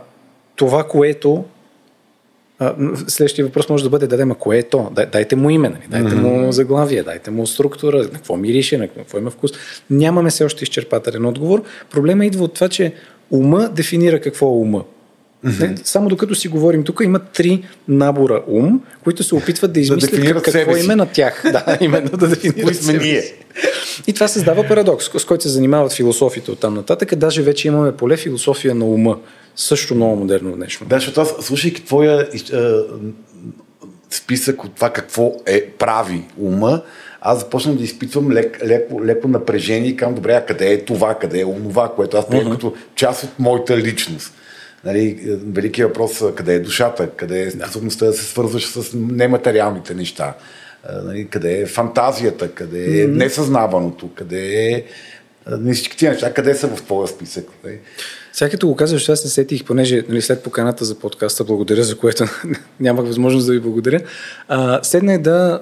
това, 0.56 0.84
което 0.84 1.46
следващия 3.08 3.46
въпрос 3.46 3.70
може 3.70 3.84
да 3.84 3.90
бъде, 3.90 4.08
да, 4.08 4.26
ма 4.26 4.36
кое 4.36 4.58
е 4.58 4.64
то? 4.64 4.92
Дайте 5.12 5.36
му 5.36 5.50
име, 5.50 5.70
нали? 5.70 5.84
дайте 5.90 6.16
му 6.16 6.52
заглавие, 6.52 7.04
дайте 7.04 7.32
му 7.32 7.48
структура, 7.48 7.98
на 7.98 8.10
какво 8.10 8.38
мирише, 8.38 8.78
на 8.78 8.88
какво 8.88 9.18
има 9.18 9.30
вкус. 9.30 9.52
Нямаме 9.90 10.30
все 10.30 10.44
още 10.44 10.64
изчерпателен 10.64 11.26
отговор. 11.26 11.64
Проблема 11.90 12.26
идва 12.26 12.44
от 12.44 12.54
това, 12.54 12.70
че 12.70 12.94
ума 13.32 13.70
дефинира 13.70 14.22
какво 14.22 14.46
е 14.46 14.50
ума. 14.50 14.84
Mm-hmm. 15.46 15.86
Само 15.86 16.10
докато 16.10 16.36
си 16.36 16.48
говорим 16.48 16.84
тук, 16.84 17.02
има 17.04 17.20
три 17.20 17.64
набора 17.88 18.44
ум, 18.48 18.82
които 19.04 19.24
се 19.24 19.36
опитват 19.36 19.74
да 19.74 19.80
измислят 19.80 20.12
да 20.12 20.42
какво 20.42 20.78
име 20.78 20.96
на 20.96 21.06
тях. 21.06 21.44
Да, 21.52 21.78
именно 21.82 22.10
да 22.10 22.28
дефинират 22.28 22.76
сме 22.76 22.94
ние. 22.94 23.24
И 24.08 24.14
това 24.14 24.28
създава 24.28 24.68
парадокс, 24.68 25.06
с 25.18 25.26
който 25.26 25.44
се 25.44 25.50
занимават 25.50 25.94
философите 25.94 26.52
от 26.52 26.60
там 26.60 26.74
нататък. 26.74 27.16
Даже 27.16 27.42
вече 27.42 27.68
имаме 27.68 27.92
поле 27.92 28.18
философия 28.18 28.76
на 28.76 28.86
ума. 28.86 29.18
Също 29.56 29.96
много 29.96 30.16
модерно 30.16 30.56
днешно. 30.56 30.88
Да, 30.88 30.96
защото 30.96 31.22
аз, 31.22 31.46
слушайки 31.46 31.86
твоя 31.86 32.28
списък 34.10 34.64
от 34.64 34.76
това 34.76 34.90
какво 34.90 35.36
е 35.46 35.66
прави 35.66 36.22
ума, 36.40 36.82
аз 37.22 37.40
започнах 37.40 37.76
да 37.76 37.84
изпитвам 37.84 38.32
лек, 38.32 38.60
леко, 38.66 39.06
леко 39.06 39.28
напрежение 39.28 39.90
и 39.90 39.96
към 39.96 40.16
добре, 40.16 40.34
а 40.34 40.46
къде 40.46 40.72
е 40.72 40.86
това, 40.86 41.16
къде 41.16 41.40
е 41.40 41.46
онова, 41.46 41.92
което 41.96 42.18
аз 42.18 42.28
приемам 42.28 42.52
uh-huh. 42.52 42.56
като 42.56 42.74
част 42.96 43.24
от 43.24 43.30
моята 43.40 43.78
личност. 43.78 44.34
Нали, 44.86 45.38
великият 45.46 45.90
въпрос 45.90 46.24
къде 46.36 46.56
е 46.56 46.60
душата, 46.60 47.10
къде 47.10 47.42
е 47.42 47.52
способността 47.52 48.06
да 48.06 48.14
се 48.14 48.26
свързваш 48.26 48.68
с 48.68 48.94
нематериалните 48.94 49.94
неща, 49.94 50.34
нали, 51.04 51.28
къде 51.28 51.62
е 51.62 51.66
фантазията, 51.66 52.52
къде 52.52 52.84
е 52.84 52.90
mm-hmm. 52.90 53.16
несъзнаваното, 53.16 54.10
къде 54.16 54.72
е 54.72 54.84
не 55.60 55.74
всички 55.74 55.98
тия 55.98 56.12
неща, 56.12 56.34
къде 56.34 56.56
са 56.56 56.68
в 56.68 56.84
твоя 56.84 57.08
списък. 57.08 57.48
Нали? 57.64 57.80
Сега 58.34 58.50
като 58.50 58.68
го 58.68 58.76
казваш, 58.76 59.10
аз 59.10 59.20
се 59.20 59.30
сетих, 59.30 59.64
понеже 59.64 60.04
нали, 60.10 60.22
след 60.22 60.44
поканата 60.44 60.86
за 60.86 61.00
подкаста, 61.00 61.44
благодаря 61.44 61.84
за 61.84 61.98
което 61.98 62.26
нямах 62.80 63.06
възможност 63.06 63.48
да 63.48 63.54
ви 63.54 63.60
благодаря, 63.60 64.02
а, 64.48 64.84
седнах 64.84 65.22
да 65.22 65.62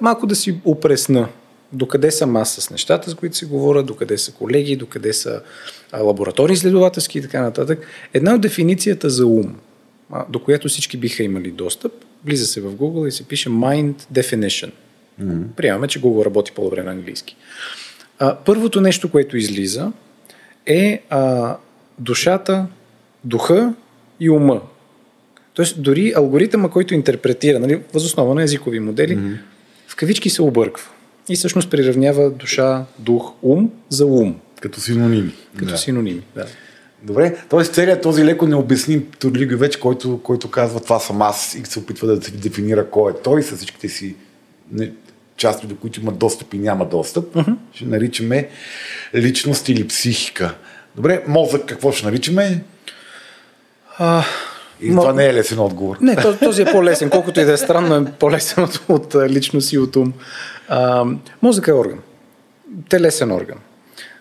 малко 0.00 0.26
да 0.26 0.36
си 0.36 0.60
опресна 0.64 1.28
докъде 1.72 2.10
съм 2.10 2.36
аз 2.36 2.54
с 2.54 2.70
нещата, 2.70 3.10
с 3.10 3.14
които 3.14 3.36
се 3.36 3.46
говоря, 3.46 3.82
докъде 3.82 4.18
са 4.18 4.32
колеги, 4.32 4.76
докъде 4.76 5.12
са 5.12 5.42
лаборатории 6.00 6.54
изследователски 6.54 7.18
и 7.18 7.22
така 7.22 7.42
нататък. 7.42 7.86
Една 8.14 8.34
от 8.34 8.40
дефиницията 8.40 9.10
за 9.10 9.26
ум, 9.26 9.56
до 10.28 10.38
която 10.38 10.68
всички 10.68 10.96
биха 10.96 11.22
имали 11.22 11.50
достъп, 11.50 11.92
влиза 12.24 12.46
се 12.46 12.60
в 12.60 12.74
Google 12.74 13.08
и 13.08 13.12
се 13.12 13.24
пише 13.24 13.48
Mind 13.48 13.94
Definition. 14.12 14.70
Mm-hmm. 15.22 15.42
Приемаме, 15.56 15.88
че 15.88 16.00
Google 16.00 16.24
работи 16.24 16.52
по-добре 16.52 16.82
на 16.82 16.90
английски. 16.90 17.36
А, 18.18 18.36
първото 18.36 18.80
нещо, 18.80 19.10
което 19.10 19.36
излиза 19.36 19.92
е 20.66 21.02
а, 21.10 21.56
душата, 21.98 22.66
духа 23.24 23.74
и 24.20 24.30
ума. 24.30 24.60
Тоест, 25.54 25.82
дори 25.82 26.12
алгоритъма, 26.16 26.70
който 26.70 26.94
интерпретира, 26.94 27.58
нали, 27.58 27.80
възоснова 27.94 28.34
на 28.34 28.42
езикови 28.42 28.80
модели, 28.80 29.16
mm-hmm. 29.16 29.36
в 29.86 29.96
кавички 29.96 30.30
се 30.30 30.42
обърква. 30.42 30.90
И 31.28 31.36
всъщност 31.36 31.70
приравнява 31.70 32.30
душа, 32.30 32.84
дух, 32.98 33.32
ум 33.42 33.70
за 33.88 34.06
ум. 34.06 34.40
Като 34.60 34.80
синоними. 34.80 35.32
Като 35.56 35.70
да. 35.70 35.78
синоними, 35.78 36.22
да. 36.34 36.46
Добре, 37.02 37.36
т.е. 37.48 37.64
целият 37.64 38.02
този 38.02 38.24
леко 38.24 38.46
необясним 38.46 39.06
вече, 39.56 39.80
който, 39.80 40.20
който 40.22 40.50
казва 40.50 40.80
това 40.80 40.98
съм 40.98 41.22
аз 41.22 41.54
и 41.54 41.62
се 41.64 41.78
опитва 41.78 42.06
да 42.06 42.24
се 42.24 42.30
дефинира 42.30 42.90
кой 42.90 43.12
е 43.12 43.14
той 43.24 43.42
с 43.42 43.56
всичките 43.56 43.88
си 43.88 44.14
не, 44.72 44.92
части, 45.36 45.66
до 45.66 45.76
които 45.76 46.00
има 46.00 46.12
достъп 46.12 46.54
и 46.54 46.58
няма 46.58 46.86
достъп, 46.86 47.34
uh-huh. 47.34 47.56
ще 47.72 47.84
наричаме 47.84 48.48
личност 49.14 49.68
или 49.68 49.88
психика. 49.88 50.54
Добре, 50.96 51.22
мозък 51.26 51.66
какво 51.66 51.92
ще 51.92 52.06
наричаме? 52.06 52.62
А, 53.98 54.24
и 54.80 54.90
м- 54.90 55.00
това 55.00 55.12
не 55.12 55.26
е 55.26 55.34
лесен 55.34 55.58
отговор. 55.58 55.96
Не, 56.00 56.16
този 56.40 56.62
е 56.62 56.64
по-лесен. 56.64 57.10
Колкото 57.10 57.40
и 57.40 57.44
да 57.44 57.52
е 57.52 57.56
странно, 57.56 57.96
е 57.96 58.04
по-лесен 58.18 58.64
от, 58.64 58.80
от 58.88 59.16
личност 59.28 59.72
и 59.72 59.78
от 59.78 59.96
ум. 59.96 60.12
А, 60.68 61.04
мозъка 61.42 61.70
е 61.70 61.74
орган. 61.74 61.98
Те 62.88 63.00
лесен 63.00 63.32
орган. 63.32 63.58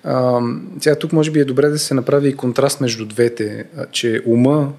А, 0.03 0.41
сега 0.79 0.95
тук 0.95 1.13
може 1.13 1.31
би 1.31 1.39
е 1.39 1.45
добре 1.45 1.69
да 1.69 1.79
се 1.79 1.93
направи 1.93 2.29
и 2.29 2.35
контраст 2.35 2.81
между 2.81 3.05
двете, 3.05 3.65
че 3.91 4.21
ума 4.25 4.73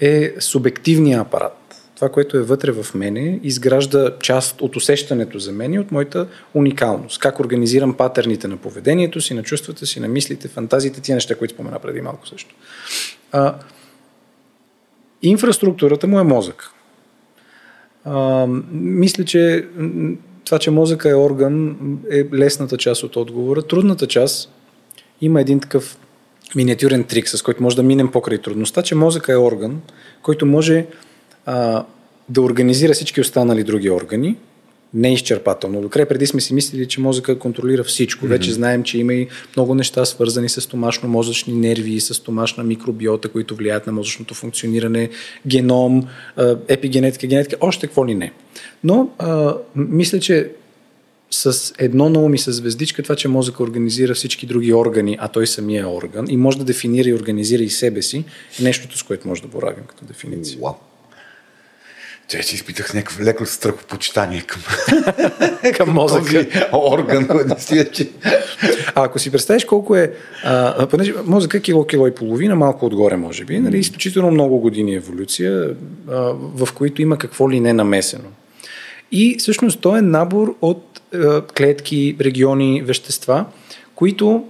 е 0.00 0.32
субективния 0.38 1.20
апарат. 1.20 1.58
Това, 1.94 2.08
което 2.08 2.36
е 2.36 2.42
вътре 2.42 2.72
в 2.72 2.94
мене, 2.94 3.40
изгражда 3.42 4.10
част 4.20 4.60
от 4.60 4.76
усещането 4.76 5.38
за 5.38 5.52
мен 5.52 5.74
и 5.74 5.78
от 5.78 5.92
моята 5.92 6.26
уникалност. 6.54 7.20
Как 7.20 7.40
организирам 7.40 7.94
патерните 7.94 8.48
на 8.48 8.56
поведението 8.56 9.20
си, 9.20 9.34
на 9.34 9.42
чувствата 9.42 9.86
си, 9.86 10.00
на 10.00 10.08
мислите, 10.08 10.48
фантазиите, 10.48 11.00
тия 11.00 11.14
неща, 11.14 11.34
които 11.34 11.54
спомена 11.54 11.78
преди 11.78 12.00
малко 12.00 12.28
също. 12.28 12.54
А, 13.32 13.54
инфраструктурата 15.22 16.06
му 16.06 16.20
е 16.20 16.22
мозък. 16.22 16.70
А, 18.04 18.46
мисля, 18.72 19.24
че 19.24 19.66
това, 20.44 20.58
че 20.58 20.70
мозъка 20.70 21.10
е 21.10 21.14
орган, 21.14 21.76
е 22.10 22.24
лесната 22.34 22.76
част 22.76 23.02
от 23.02 23.16
отговора. 23.16 23.62
Трудната 23.62 24.06
част 24.06 24.52
има 25.20 25.40
един 25.40 25.60
такъв 25.60 25.98
миниатюрен 26.54 27.04
трик, 27.04 27.28
с 27.28 27.42
който 27.42 27.62
може 27.62 27.76
да 27.76 27.82
минем 27.82 28.10
покрай 28.10 28.38
трудността, 28.38 28.82
че 28.82 28.94
мозъка 28.94 29.32
е 29.32 29.36
орган, 29.36 29.80
който 30.22 30.46
може 30.46 30.86
а, 31.46 31.84
да 32.28 32.42
организира 32.42 32.92
всички 32.92 33.20
останали 33.20 33.64
други 33.64 33.90
органи, 33.90 34.36
не 34.94 35.12
изчерпателно. 35.12 35.80
Докрай 35.80 36.06
преди 36.06 36.26
сме 36.26 36.40
си 36.40 36.54
мислили, 36.54 36.88
че 36.88 37.00
мозъка 37.00 37.38
контролира 37.38 37.84
всичко. 37.84 38.24
Mm-hmm. 38.24 38.28
Вече 38.28 38.52
знаем, 38.52 38.82
че 38.82 38.98
има 38.98 39.14
и 39.14 39.28
много 39.56 39.74
неща 39.74 40.04
свързани 40.04 40.48
с 40.48 40.60
стомашно-мозъчни 40.60 41.52
нерви, 41.52 42.00
с 42.00 42.14
стомашна 42.14 42.64
микробиота, 42.64 43.28
които 43.28 43.56
влияят 43.56 43.86
на 43.86 43.92
мозъчното 43.92 44.34
функциониране, 44.34 45.10
геном, 45.46 46.08
епигенетика, 46.68 47.26
генетика, 47.26 47.56
още 47.60 47.86
какво 47.86 48.06
ли 48.06 48.14
не. 48.14 48.32
Но 48.84 49.10
а, 49.18 49.56
мисля, 49.76 50.20
че 50.20 50.50
с 51.30 51.72
едно 51.78 52.08
на 52.08 52.20
ум 52.20 52.34
и 52.34 52.38
с 52.38 52.52
звездичка, 52.52 53.02
това, 53.02 53.16
че 53.16 53.28
мозъка 53.28 53.62
организира 53.62 54.14
всички 54.14 54.46
други 54.46 54.72
органи, 54.72 55.16
а 55.20 55.28
той 55.28 55.46
самия 55.46 55.82
е 55.82 55.86
орган 55.86 56.26
и 56.28 56.36
може 56.36 56.58
да 56.58 56.64
дефинира 56.64 57.08
и 57.08 57.14
организира 57.14 57.62
и 57.62 57.70
себе 57.70 58.02
си, 58.02 58.24
е 58.60 58.62
нещото, 58.62 58.98
с 58.98 59.02
което 59.02 59.28
може 59.28 59.42
да 59.42 59.48
боравим 59.48 59.84
като 59.86 60.04
дефиниция. 60.04 60.58
Wow. 60.58 60.74
Че, 62.28 62.42
че 62.42 62.54
изпитах 62.54 62.94
някакъв 62.94 63.20
леко 63.20 63.46
страхопочитание 63.46 64.42
към, 64.42 64.62
към 65.76 65.90
мозъка. 65.90 66.68
орган. 66.72 67.28
че... 67.92 68.10
А 68.94 69.04
ако 69.04 69.18
си 69.18 69.30
представиш 69.32 69.64
колко 69.64 69.96
е, 69.96 70.12
а, 70.44 70.86
понеже 70.86 71.14
мозъка 71.24 71.56
е 71.56 71.60
кило, 71.60 71.86
кило 71.86 72.06
и 72.06 72.14
половина, 72.14 72.56
малко 72.56 72.86
отгоре 72.86 73.16
може 73.16 73.44
би, 73.44 73.58
нали, 73.58 73.78
изключително 73.78 74.30
много 74.30 74.58
години 74.58 74.94
еволюция, 74.94 75.76
а, 76.08 76.14
в 76.38 76.68
които 76.74 77.02
има 77.02 77.18
какво 77.18 77.50
ли 77.50 77.60
не 77.60 77.72
намесено. 77.72 78.28
И 79.12 79.36
всъщност 79.38 79.80
то 79.80 79.96
е 79.96 80.02
набор 80.02 80.56
от 80.60 81.00
а, 81.14 81.42
клетки, 81.46 82.16
региони, 82.20 82.82
вещества, 82.82 83.44
които 83.94 84.44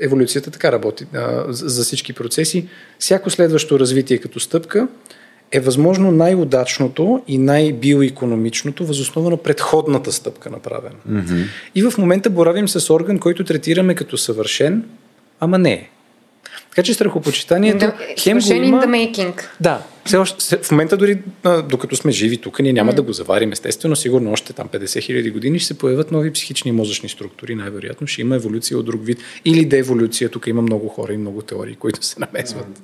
еволюцията 0.00 0.50
така 0.50 0.72
работи 0.72 1.06
а, 1.14 1.44
за 1.48 1.84
всички 1.84 2.12
процеси. 2.12 2.68
Всяко 2.98 3.30
следващо 3.30 3.78
развитие 3.78 4.18
като 4.18 4.40
стъпка 4.40 4.88
е 5.52 5.60
възможно 5.60 6.10
най-удачното 6.10 7.22
и 7.28 7.38
най-биоекономичното 7.38 8.86
възоснова 8.86 9.30
на 9.30 9.36
предходната 9.36 10.12
стъпка 10.12 10.50
направена. 10.50 10.96
Mm-hmm. 11.10 11.44
И 11.74 11.82
в 11.82 11.98
момента 11.98 12.30
боравим 12.30 12.68
с 12.68 12.94
орган, 12.94 13.18
който 13.18 13.44
третираме 13.44 13.94
като 13.94 14.16
съвършен, 14.16 14.84
ама 15.40 15.58
не 15.58 15.72
е. 15.72 15.88
Така 16.70 16.82
че 16.82 16.94
страхопочитанието 16.94 17.86
the, 17.86 18.20
хем 18.22 18.38
го 18.38 18.64
има... 18.64 18.82
the 18.82 18.86
making. 18.86 19.42
Да. 19.60 19.82
Все 20.04 20.16
още, 20.16 20.56
в 20.56 20.70
момента 20.70 20.96
дори, 20.96 21.18
докато 21.68 21.96
сме 21.96 22.12
живи 22.12 22.36
тук, 22.36 22.60
ние 22.60 22.72
няма 22.72 22.92
mm. 22.92 22.94
да 22.94 23.02
го 23.02 23.12
заварим. 23.12 23.52
Естествено, 23.52 23.96
сигурно 23.96 24.32
още 24.32 24.52
там 24.52 24.68
50 24.68 25.02
хиляди 25.02 25.30
години 25.30 25.58
ще 25.58 25.66
се 25.66 25.78
появят 25.78 26.12
нови 26.12 26.32
психични 26.32 26.68
и 26.68 26.72
мозъчни 26.72 27.08
структури. 27.08 27.54
Най-вероятно 27.54 28.06
ще 28.06 28.20
има 28.20 28.36
еволюция 28.36 28.78
от 28.78 28.86
друг 28.86 29.04
вид. 29.04 29.18
Или 29.44 29.64
деволюция. 29.64 30.28
Тук 30.28 30.46
има 30.46 30.62
много 30.62 30.88
хора 30.88 31.12
и 31.12 31.16
много 31.16 31.42
теории, 31.42 31.74
които 31.74 32.06
се 32.06 32.20
намесват. 32.20 32.66
Mm. 32.66 32.80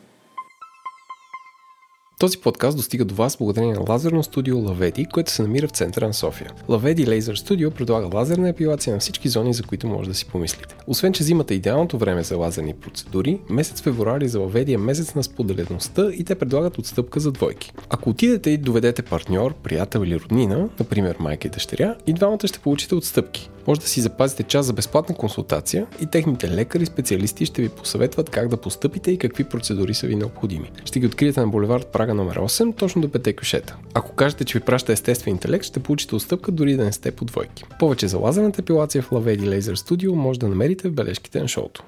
Този 2.25 2.39
подкаст 2.39 2.77
достига 2.77 3.05
до 3.05 3.15
вас 3.15 3.37
благодарение 3.37 3.75
на 3.75 3.85
лазерно 3.89 4.23
студио 4.23 4.59
Лаведи, 4.59 5.07
което 5.07 5.31
се 5.31 5.43
намира 5.43 5.69
в 5.69 5.71
центъра 5.71 6.07
на 6.07 6.15
София. 6.15 6.51
Лаведи 6.69 7.07
Laser 7.07 7.35
Studio 7.35 7.71
предлага 7.71 8.17
лазерна 8.17 8.49
епилация 8.49 8.95
на 8.95 9.01
всички 9.01 9.29
зони, 9.29 9.55
за 9.55 9.63
които 9.63 9.87
може 9.87 10.09
да 10.09 10.15
си 10.15 10.27
помислите. 10.27 10.75
Освен, 10.87 11.13
че 11.13 11.25
зимата 11.25 11.55
е 11.55 11.57
идеалното 11.57 11.99
време 11.99 12.23
за 12.23 12.37
лазерни 12.37 12.75
процедури, 12.75 13.41
месец 13.51 13.83
февруари 13.83 14.29
за 14.29 14.41
Лаведи 14.41 14.73
е 14.73 14.79
месец 14.79 15.15
на 15.15 15.23
споделеността 15.23 16.11
и 16.13 16.25
те 16.25 16.35
предлагат 16.35 16.79
отстъпка 16.79 17.21
за 17.21 17.33
двойки. 17.33 17.73
Ако 17.91 18.11
отидете 18.11 18.51
и 18.51 18.59
доведете 18.59 19.03
партньор, 19.03 19.55
приятел 19.55 20.01
или 20.01 20.21
роднина, 20.21 20.69
например 20.79 21.17
майка 21.21 21.49
и 21.49 21.51
дъщеря, 21.51 21.95
и 22.07 22.13
двамата 22.13 22.47
ще 22.47 22.59
получите 22.59 22.95
отстъпки. 22.95 23.51
Може 23.67 23.81
да 23.81 23.87
си 23.87 24.01
запазите 24.01 24.43
час 24.43 24.67
за 24.67 24.73
безплатна 24.73 25.15
консултация 25.15 25.87
и 26.01 26.07
техните 26.07 26.51
лекари 26.51 26.83
и 26.83 26.87
специалисти 26.87 27.47
ще 27.47 27.63
ви 27.63 27.69
посъветват 27.69 28.31
как 28.31 28.49
да 28.49 28.57
постъпите 28.57 29.11
и 29.11 29.19
какви 29.19 29.45
процедури 29.45 29.95
са 29.95 30.07
ви 30.07 30.17
необходими. 30.17 30.71
Ще 30.85 31.01
ги 31.01 31.07
откриете 31.07 31.41
на 31.41 31.47
булевард 31.47 31.87
Прага 31.87 32.15
номер 32.15 32.39
8, 32.39 32.77
точно 32.77 33.03
до 33.03 33.09
пете 33.09 33.37
кюшета. 33.37 33.77
Ако 33.95 34.13
кажете, 34.13 34.45
че 34.45 34.59
ви 34.59 34.65
праща 34.65 34.93
естествен 34.93 35.35
интелект, 35.35 35.65
ще 35.65 35.81
получите 35.81 36.15
отстъпка 36.15 36.53
дори 36.53 36.77
да 36.77 36.85
не 36.85 36.93
сте 36.93 37.11
по 37.11 37.25
двойки. 37.25 37.65
Повече 37.79 38.09
за 38.09 38.19
лазерната 38.19 38.61
епилация 38.61 39.03
в 39.03 39.11
Lavedi 39.11 39.61
Laser 39.61 39.75
Studio 39.75 40.15
може 40.15 40.41
да 40.41 40.49
намерите 40.49 40.89
в 40.89 40.93
бележките 40.93 41.41
на 41.41 41.49
шоуто. 41.49 41.83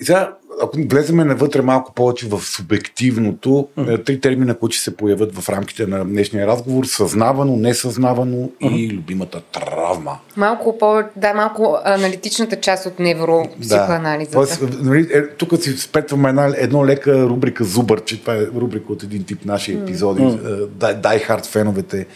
И 0.00 0.04
сега, 0.04 0.34
ако 0.62 0.78
влеземе 0.90 1.24
навътре 1.24 1.62
малко 1.62 1.94
повече 1.94 2.26
в 2.28 2.40
субективното, 2.40 3.68
mm-hmm. 3.78 4.06
три 4.06 4.20
термина, 4.20 4.54
които 4.54 4.76
ще 4.76 4.84
се 4.84 4.96
появят 4.96 5.34
в 5.34 5.48
рамките 5.48 5.86
на 5.86 6.04
днешния 6.04 6.46
разговор 6.46 6.84
съзнавано, 6.84 7.56
несъзнавано 7.56 8.36
mm-hmm. 8.36 8.76
и 8.76 8.90
любимата 8.90 9.40
травма. 9.40 10.18
Малко 10.36 10.78
по, 10.78 11.02
да, 11.16 11.34
малко 11.34 11.78
аналитичната 11.84 12.56
част 12.56 12.86
от 12.86 12.98
невропсихоанализата. 12.98 14.66
Да. 14.66 14.84
нали, 14.84 15.08
е, 15.12 15.28
тук 15.28 15.62
си 15.62 15.72
спетваме 15.72 16.28
една, 16.28 16.54
едно 16.56 16.86
лека 16.86 17.22
рубрика 17.28 17.64
Зубър, 17.64 18.04
че 18.04 18.20
това 18.20 18.34
е 18.34 18.46
рубрика 18.46 18.92
от 18.92 19.02
един 19.02 19.24
тип 19.24 19.44
наши 19.44 19.72
епизоди. 19.72 20.22
Mm-hmm. 20.22 20.68
Die 20.78 21.28
Hard 21.28 21.46
феновете 21.46 22.06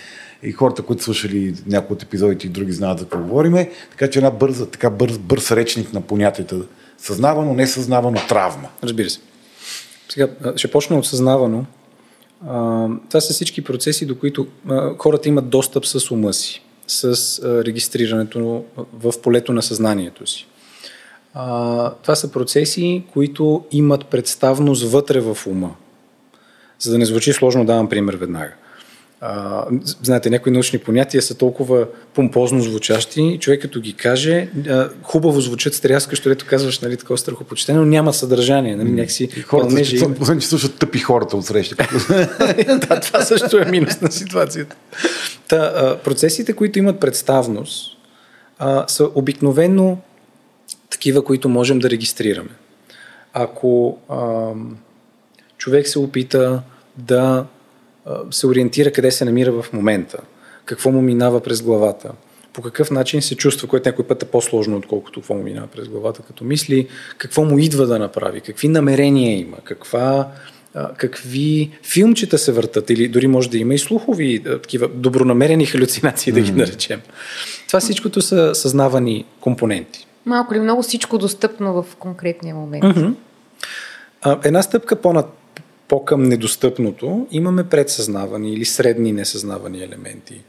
и 0.42 0.52
хората, 0.52 0.82
които 0.82 1.02
слушали 1.02 1.54
някои 1.66 1.94
от 1.94 2.02
епизодите 2.02 2.46
и 2.46 2.50
други 2.50 2.72
знаят 2.72 2.98
за 2.98 3.04
какво 3.04 3.18
говориме. 3.18 3.70
Така 3.90 4.10
че 4.10 4.18
една 4.18 4.30
бърза, 4.30 4.66
така 4.66 4.90
бърз, 4.90 5.18
бърз 5.18 5.52
речник 5.52 5.92
на 5.92 6.00
понятията 6.00 6.56
Съзнавано, 6.98 7.54
несъзнавано, 7.54 8.18
травма. 8.28 8.68
Разбира 8.82 9.10
се. 9.10 9.20
Сега 10.08 10.28
ще 10.56 10.70
почна 10.70 10.98
от 10.98 11.06
съзнавано. 11.06 11.64
Това 13.08 13.20
са 13.20 13.32
всички 13.32 13.64
процеси, 13.64 14.06
до 14.06 14.18
които 14.18 14.46
хората 14.98 15.28
имат 15.28 15.48
достъп 15.48 15.86
с 15.86 16.10
ума 16.10 16.32
си, 16.32 16.62
с 16.86 17.40
регистрирането 17.66 18.64
в 18.92 19.12
полето 19.22 19.52
на 19.52 19.62
съзнанието 19.62 20.26
си. 20.26 20.46
Това 22.02 22.14
са 22.14 22.32
процеси, 22.32 23.04
които 23.12 23.64
имат 23.72 24.06
представност 24.06 24.90
вътре 24.90 25.20
в 25.20 25.38
ума. 25.46 25.74
За 26.78 26.90
да 26.92 26.98
не 26.98 27.04
звучи 27.04 27.32
сложно, 27.32 27.64
давам 27.64 27.88
пример 27.88 28.14
веднага. 28.14 28.54
А, 29.20 29.64
знаете, 30.02 30.30
някои 30.30 30.52
научни 30.52 30.78
понятия 30.78 31.22
са 31.22 31.34
толкова 31.34 31.86
помпозно 32.14 32.62
звучащи, 32.62 33.38
човек 33.40 33.62
като 33.62 33.80
ги 33.80 33.92
каже, 33.92 34.48
а, 34.68 34.88
хубаво 35.02 35.40
звучат 35.40 35.74
стряскащо, 35.74 36.30
ето 36.30 36.46
казваш, 36.48 36.80
нали, 36.80 36.96
такова 36.96 37.18
страхопочетение, 37.18 37.80
но 37.80 37.86
няма 37.86 38.12
съдържание, 38.12 38.76
нали, 38.76 38.90
някакси 38.90 39.28
хората, 39.42 39.68
пълнежи. 39.68 40.04
Освен, 40.20 40.40
че 40.40 40.46
слушат 40.46 40.78
тъпи 40.78 40.98
хората 40.98 41.36
от 41.36 41.44
среща. 41.46 41.76
да, 42.88 43.00
това 43.00 43.20
също 43.20 43.58
е 43.58 43.64
минус 43.64 44.00
на 44.00 44.12
ситуацията. 44.12 44.76
Та, 45.48 45.56
а, 45.56 45.98
процесите, 45.98 46.52
които 46.52 46.78
имат 46.78 47.00
представност, 47.00 47.96
а, 48.58 48.84
са 48.88 49.08
обикновено 49.14 49.98
такива, 50.90 51.24
които 51.24 51.48
можем 51.48 51.78
да 51.78 51.90
регистрираме. 51.90 52.50
Ако 53.32 53.98
а, 54.08 54.50
човек 55.58 55.88
се 55.88 55.98
опита 55.98 56.62
да 56.96 57.44
се 58.30 58.46
ориентира 58.46 58.92
къде 58.92 59.10
се 59.10 59.24
намира 59.24 59.52
в 59.52 59.72
момента, 59.72 60.18
какво 60.64 60.90
му 60.90 61.02
минава 61.02 61.40
през 61.40 61.62
главата, 61.62 62.10
по 62.52 62.62
какъв 62.62 62.90
начин 62.90 63.22
се 63.22 63.36
чувства, 63.36 63.68
което 63.68 63.88
някой 63.88 64.06
път 64.06 64.22
е 64.22 64.26
по-сложно, 64.26 64.76
отколкото 64.76 65.20
какво 65.20 65.34
му 65.34 65.42
минава 65.42 65.66
през 65.66 65.88
главата, 65.88 66.22
като 66.22 66.44
мисли, 66.44 66.88
какво 67.18 67.44
му 67.44 67.58
идва 67.58 67.86
да 67.86 67.98
направи, 67.98 68.40
какви 68.40 68.68
намерения 68.68 69.38
има, 69.38 69.56
каква, 69.64 70.28
какви 70.96 71.70
филмчета 71.82 72.38
се 72.38 72.52
въртат 72.52 72.90
или 72.90 73.08
дори 73.08 73.26
може 73.26 73.50
да 73.50 73.58
има 73.58 73.74
и 73.74 73.78
слухови 73.78 74.42
такива 74.44 74.88
добронамерени 74.88 75.66
халюцинации, 75.66 76.32
да 76.32 76.40
ги 76.40 76.52
наречем. 76.52 77.00
Това 77.66 77.80
всичкото 77.80 78.22
са 78.22 78.54
съзнавани 78.54 79.24
компоненти. 79.40 80.06
Малко 80.26 80.54
ли 80.54 80.60
много 80.60 80.82
всичко 80.82 81.18
достъпно 81.18 81.82
в 81.82 81.96
конкретния 81.96 82.54
момент. 82.54 82.84
Mm-hmm. 82.84 83.14
Една 84.46 84.62
стъпка 84.62 84.96
по-над 84.96 85.26
по-към 85.94 86.22
недостъпното, 86.22 87.26
имаме 87.30 87.64
предсъзнавани 87.64 88.52
или 88.52 88.64
средни 88.64 89.12
несъзнавани 89.12 89.82
елементи. 89.82 90.40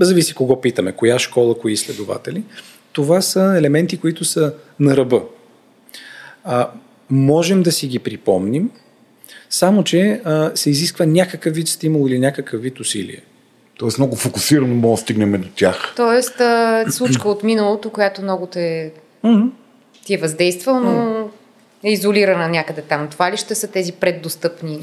Зависи 0.00 0.34
кого 0.34 0.60
питаме, 0.60 0.92
коя 0.92 1.18
школа, 1.18 1.58
кои 1.58 1.72
изследователи. 1.72 2.44
Това 2.92 3.20
са 3.20 3.54
елементи, 3.58 3.96
които 3.96 4.24
са 4.24 4.54
на 4.80 4.96
ръба. 4.96 5.22
А, 6.44 6.70
можем 7.10 7.62
да 7.62 7.72
си 7.72 7.86
ги 7.86 7.98
припомним, 7.98 8.70
само 9.50 9.84
че 9.84 10.20
а, 10.24 10.50
се 10.54 10.70
изисква 10.70 11.06
някакъв 11.06 11.54
вид 11.54 11.68
стимул 11.68 12.08
или 12.08 12.18
някакъв 12.18 12.62
вид 12.62 12.80
усилие. 12.80 13.22
Тоест 13.78 13.98
много 13.98 14.16
фокусирано 14.16 14.74
мога 14.74 14.96
да 14.96 15.02
стигнем 15.02 15.40
до 15.40 15.48
тях. 15.56 15.92
Тоест 15.96 16.40
а, 16.40 16.84
случка 16.90 17.28
от 17.28 17.42
миналото, 17.42 17.90
която 17.90 18.22
много 18.22 18.46
те, 18.46 18.92
mm-hmm. 19.24 19.50
ти 20.04 20.14
е 20.14 20.18
въздействал, 20.18 20.80
но 20.80 20.90
mm-hmm 20.90 21.28
е 21.84 21.92
изолирана 21.92 22.48
някъде 22.48 22.82
там. 22.82 23.08
Това 23.08 23.32
ли 23.32 23.36
ще 23.36 23.54
са 23.54 23.68
тези 23.68 23.92
преддостъпни? 23.92 24.80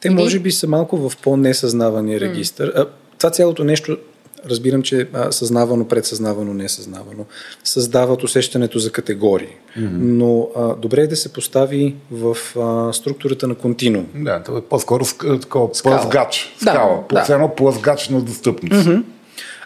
Те 0.00 0.08
Или? 0.08 0.14
може 0.14 0.38
би 0.38 0.52
са 0.52 0.68
малко 0.68 1.08
в 1.08 1.16
по-несъзнавания 1.22 2.20
регистр. 2.20 2.62
Mm. 2.62 2.88
Това 3.18 3.30
цялото 3.30 3.64
нещо, 3.64 3.98
разбирам, 4.46 4.82
че 4.82 5.08
а, 5.12 5.32
съзнавано, 5.32 5.88
предсъзнавано, 5.88 6.54
несъзнавано, 6.54 7.24
създават 7.64 8.22
усещането 8.22 8.78
за 8.78 8.92
категории. 8.92 9.46
Mm-hmm. 9.46 9.90
Но 10.00 10.48
а, 10.56 10.74
добре 10.74 11.00
е 11.00 11.06
да 11.06 11.16
се 11.16 11.32
постави 11.32 11.94
в 12.10 12.36
а, 12.60 12.92
структурата 12.92 13.48
на 13.48 13.54
континуум. 13.54 14.06
Да, 14.14 14.42
това 14.42 14.58
е 14.58 14.62
по-скоро 14.62 15.04
такова 15.40 15.72
плъзгач. 15.72 16.54
Скала. 16.60 17.04
Да, 17.12 17.24
да. 17.26 17.34
Едно 17.34 17.54
плъзгач 17.54 18.08
на 18.08 18.20
достъпност. 18.20 18.86
Mm-hmm. 18.86 19.02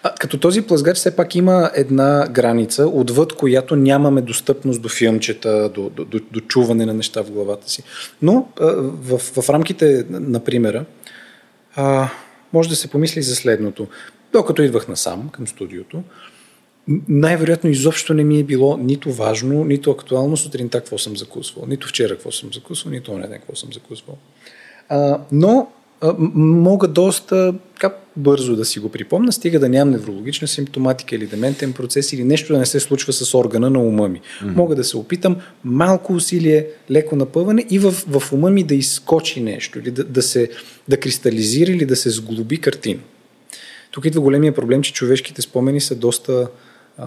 А, 0.07 0.15
като 0.15 0.39
този 0.39 0.63
плъзгач 0.63 0.97
все 0.97 1.17
пак 1.17 1.35
има 1.35 1.71
една 1.75 2.29
граница, 2.31 2.87
отвъд 2.87 3.33
която 3.33 3.77
нямаме 3.77 4.21
достъпност 4.21 4.83
до 4.83 4.89
филмчета, 4.89 5.71
до, 5.75 5.91
до, 5.91 6.05
до, 6.05 6.21
до 6.31 6.41
чуване 6.41 6.87
на 6.87 6.95
неща 6.95 7.23
в 7.23 7.31
главата 7.31 7.71
си. 7.71 7.83
Но 8.23 8.49
а, 8.61 8.65
в, 8.79 9.19
в 9.19 9.51
рамките 9.51 10.05
на 10.11 10.41
примера 10.41 10.85
а, 11.77 12.09
може 12.53 12.69
да 12.69 12.77
се 12.77 12.89
помисли 12.89 13.23
за 13.23 13.37
следното. 13.37 13.87
Докато 14.33 14.63
идвах 14.63 14.89
насам 14.89 15.29
към 15.29 15.47
студиото, 15.47 16.03
най-вероятно 17.09 17.71
изобщо 17.71 18.15
не 18.15 18.25
ми 18.25 18.39
е 18.39 18.45
било 18.45 18.77
нито 18.77 19.13
важно, 19.13 19.65
нито 19.65 19.91
актуално 19.91 20.37
сутринта 20.37 20.79
какво 20.79 20.99
съм 20.99 21.17
закусвал, 21.17 21.65
нито 21.69 21.89
вчера 21.89 22.15
какво 22.15 22.33
съм 22.33 22.51
закусвал, 22.55 22.93
нито 22.93 23.13
онен 23.13 23.31
какво 23.33 23.55
съм 23.57 23.73
закусвал. 23.73 24.17
А, 24.89 25.19
но 25.33 25.69
мога 26.35 26.89
доста 26.89 27.55
така, 27.75 27.95
бързо 28.17 28.57
да 28.57 28.65
си 28.65 28.79
го 28.79 28.89
припомня, 28.89 29.33
стига 29.33 29.59
да 29.59 29.69
нямам 29.69 29.91
неврологична 29.91 30.49
симптоматика 30.49 31.17
или 31.17 31.27
дементен 31.27 31.73
процес 31.73 32.13
или 32.13 32.25
нещо 32.25 32.53
да 32.53 32.59
не 32.59 32.67
се 32.67 32.81
случва 32.81 33.13
с 33.13 33.35
органа 33.35 33.71
на 33.71 33.79
ума 33.81 34.09
ми. 34.09 34.21
Mm-hmm. 34.21 34.57
Мога 34.57 34.75
да 34.75 34.85
се 34.85 34.97
опитам 34.97 35.37
малко 35.65 36.13
усилие, 36.13 36.67
леко 36.91 37.17
напъване 37.17 37.67
и 37.71 37.79
в, 37.79 37.91
в 38.09 38.33
ума 38.33 38.51
ми 38.51 38.63
да 38.65 38.75
изкочи 38.75 39.41
нещо 39.41 39.79
или 39.79 39.91
да, 39.91 40.05
да 40.05 40.23
се 40.23 40.51
да 40.89 40.97
кристализира 40.97 41.71
или 41.71 41.87
да 41.87 41.97
се 41.97 42.11
сглоби 42.11 42.59
картина. 42.59 43.01
Тук 43.91 44.05
идва 44.05 44.21
големия 44.21 44.55
проблем, 44.55 44.83
че 44.83 44.93
човешките 44.93 45.43
спомени 45.43 45.81
са 45.81 45.95
доста 45.95 46.49
а, 46.99 47.07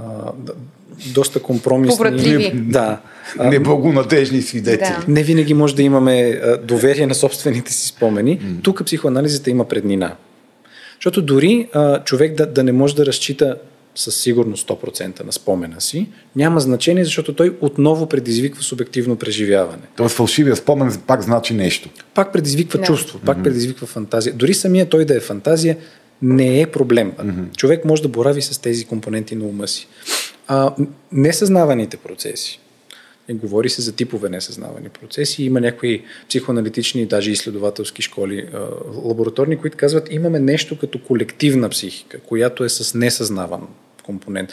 доста 1.13 1.39
компромисни. 1.39 1.97
Повратливи. 1.97 2.51
Да. 2.55 3.01
Неблагонадежни 3.43 4.41
свидетели. 4.41 4.89
Да. 4.89 5.05
Не 5.07 5.23
винаги 5.23 5.53
може 5.53 5.75
да 5.75 5.83
имаме 5.83 6.41
доверие 6.63 7.07
на 7.07 7.15
собствените 7.15 7.73
си 7.73 7.87
спомени. 7.87 8.39
Mm. 8.39 8.63
Тук 8.63 8.85
психоанализата 8.85 9.49
има 9.49 9.67
преднина. 9.67 10.15
Защото 10.99 11.21
дори 11.21 11.67
а, 11.73 12.03
човек 12.03 12.35
да, 12.35 12.45
да 12.45 12.63
не 12.63 12.71
може 12.71 12.95
да 12.95 13.05
разчита 13.05 13.55
със 13.95 14.15
сигурност 14.15 14.67
100% 14.67 15.23
на 15.23 15.31
спомена 15.31 15.81
си, 15.81 16.07
няма 16.35 16.59
значение, 16.59 17.03
защото 17.03 17.33
той 17.33 17.57
отново 17.61 18.09
предизвиква 18.09 18.63
субективно 18.63 19.15
преживяване. 19.15 19.81
Тоест 19.97 20.15
фалшивия 20.15 20.55
спомен 20.55 21.01
пак 21.07 21.21
значи 21.21 21.53
нещо. 21.53 21.89
Пак 22.13 22.33
предизвиква 22.33 22.79
no. 22.79 22.85
чувство, 22.85 23.19
пак 23.19 23.37
mm-hmm. 23.37 23.43
предизвиква 23.43 23.87
фантазия. 23.87 24.33
Дори 24.33 24.53
самия 24.53 24.89
той 24.89 25.05
да 25.05 25.15
е 25.15 25.19
фантазия, 25.19 25.77
не 26.21 26.61
е 26.61 26.67
проблем. 26.67 27.11
Mm-hmm. 27.11 27.55
Човек 27.57 27.85
може 27.85 28.01
да 28.01 28.07
борави 28.07 28.41
с 28.41 28.61
тези 28.61 28.85
компоненти 28.85 29.35
на 29.35 29.45
ума 29.45 29.67
си. 29.67 29.87
А, 30.47 30.75
несъзнаваните 31.11 31.97
процеси. 31.97 32.59
Е, 33.29 33.33
говори 33.33 33.69
се 33.69 33.81
за 33.81 33.95
типове 33.95 34.29
несъзнавани 34.29 34.89
процеси. 34.89 35.43
Има 35.43 35.61
някои 35.61 36.03
психоаналитични, 36.29 37.05
даже 37.05 37.31
изследователски 37.31 38.01
школи, 38.01 38.47
лабораторни, 39.03 39.57
които 39.57 39.77
казват, 39.77 40.07
имаме 40.11 40.39
нещо 40.39 40.77
като 40.77 40.99
колективна 40.99 41.69
психика, 41.69 42.19
която 42.19 42.63
е 42.63 42.69
с 42.69 42.93
несъзнаван 42.93 43.67
компонент. 44.03 44.49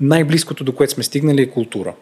Най-близкото 0.00 0.64
до 0.64 0.72
което 0.72 0.92
сме 0.92 1.02
стигнали 1.04 1.42
е 1.42 1.50
култура. 1.50 1.94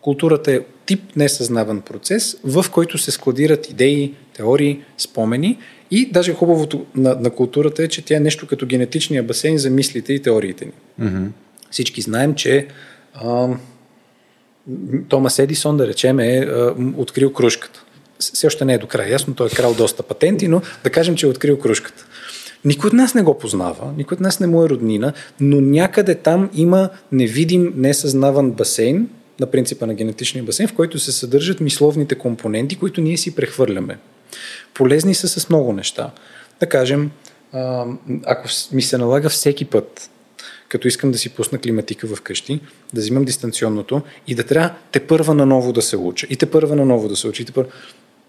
Културата 0.00 0.52
е 0.52 0.60
тип 0.86 1.16
несъзнаван 1.16 1.80
процес, 1.80 2.36
в 2.44 2.66
който 2.72 2.98
се 2.98 3.10
складират 3.10 3.70
идеи, 3.70 4.14
теории, 4.36 4.82
спомени 4.98 5.58
и 5.90 6.10
даже 6.10 6.32
хубавото 6.32 6.86
на, 6.94 7.14
на 7.14 7.30
културата 7.30 7.82
е, 7.82 7.88
че 7.88 8.04
тя 8.04 8.16
е 8.16 8.20
нещо 8.20 8.46
като 8.46 8.66
генетичния 8.66 9.22
басейн 9.22 9.58
за 9.58 9.70
мислите 9.70 10.12
и 10.12 10.22
теориите 10.22 10.64
ни. 10.64 10.72
Mm-hmm. 11.00 11.28
Всички 11.70 12.00
знаем, 12.00 12.34
че 12.34 12.66
а, 13.14 13.48
Томас 15.08 15.38
Едисон, 15.38 15.76
да 15.76 15.86
речем, 15.86 16.20
е 16.20 16.48
открил 16.96 17.32
кружката. 17.32 17.84
Все 18.18 18.46
още 18.46 18.64
не 18.64 18.74
е 18.74 18.78
до 18.78 18.86
края 18.86 19.10
ясно, 19.10 19.34
той 19.34 19.46
е 19.46 19.50
крал 19.50 19.74
доста 19.74 20.02
патенти, 20.02 20.48
но 20.48 20.62
да 20.84 20.90
кажем, 20.90 21.16
че 21.16 21.26
е 21.26 21.28
открил 21.28 21.58
кружката. 21.58 22.06
Никой 22.64 22.88
от 22.88 22.92
нас 22.92 23.14
не 23.14 23.22
го 23.22 23.38
познава, 23.38 23.92
никой 23.96 24.14
от 24.14 24.20
нас 24.20 24.40
не 24.40 24.46
му 24.46 24.64
е 24.64 24.68
роднина, 24.68 25.12
но 25.40 25.60
някъде 25.60 26.14
там 26.14 26.50
има 26.54 26.88
невидим, 27.12 27.72
несъзнаван 27.76 28.50
басейн, 28.50 29.08
на 29.40 29.46
принципа 29.46 29.86
на 29.86 29.94
генетичния 29.94 30.44
басейн, 30.44 30.68
в 30.68 30.74
който 30.74 30.98
се 30.98 31.12
съдържат 31.12 31.60
мисловните 31.60 32.14
компоненти, 32.14 32.76
които 32.76 33.00
ние 33.00 33.16
си 33.16 33.34
прехвърляме. 33.34 33.98
Полезни 34.74 35.14
са 35.14 35.28
с 35.28 35.48
много 35.48 35.72
неща. 35.72 36.10
Да 36.60 36.68
кажем, 36.68 37.10
ако 38.24 38.48
ми 38.72 38.82
се 38.82 38.98
налага 38.98 39.28
всеки 39.28 39.64
път, 39.64 40.10
като 40.74 40.88
искам 40.88 41.12
да 41.12 41.18
си 41.18 41.28
пусна 41.28 41.58
климатика 41.58 42.06
в 42.06 42.22
къщи, 42.22 42.60
да 42.94 43.00
взимам 43.00 43.24
дистанционното 43.24 44.02
и 44.26 44.34
да 44.34 44.42
трябва 44.42 44.70
те 44.92 45.00
първа 45.00 45.34
наново 45.34 45.72
да 45.72 45.82
се 45.82 45.96
уча. 45.96 46.26
И 46.30 46.36
те 46.36 46.46
първа 46.46 46.76
наново 46.76 47.08
да 47.08 47.16
се 47.16 47.28
учи. 47.28 47.42
И 47.42 47.44
те 47.44 47.52
първа... 47.52 47.70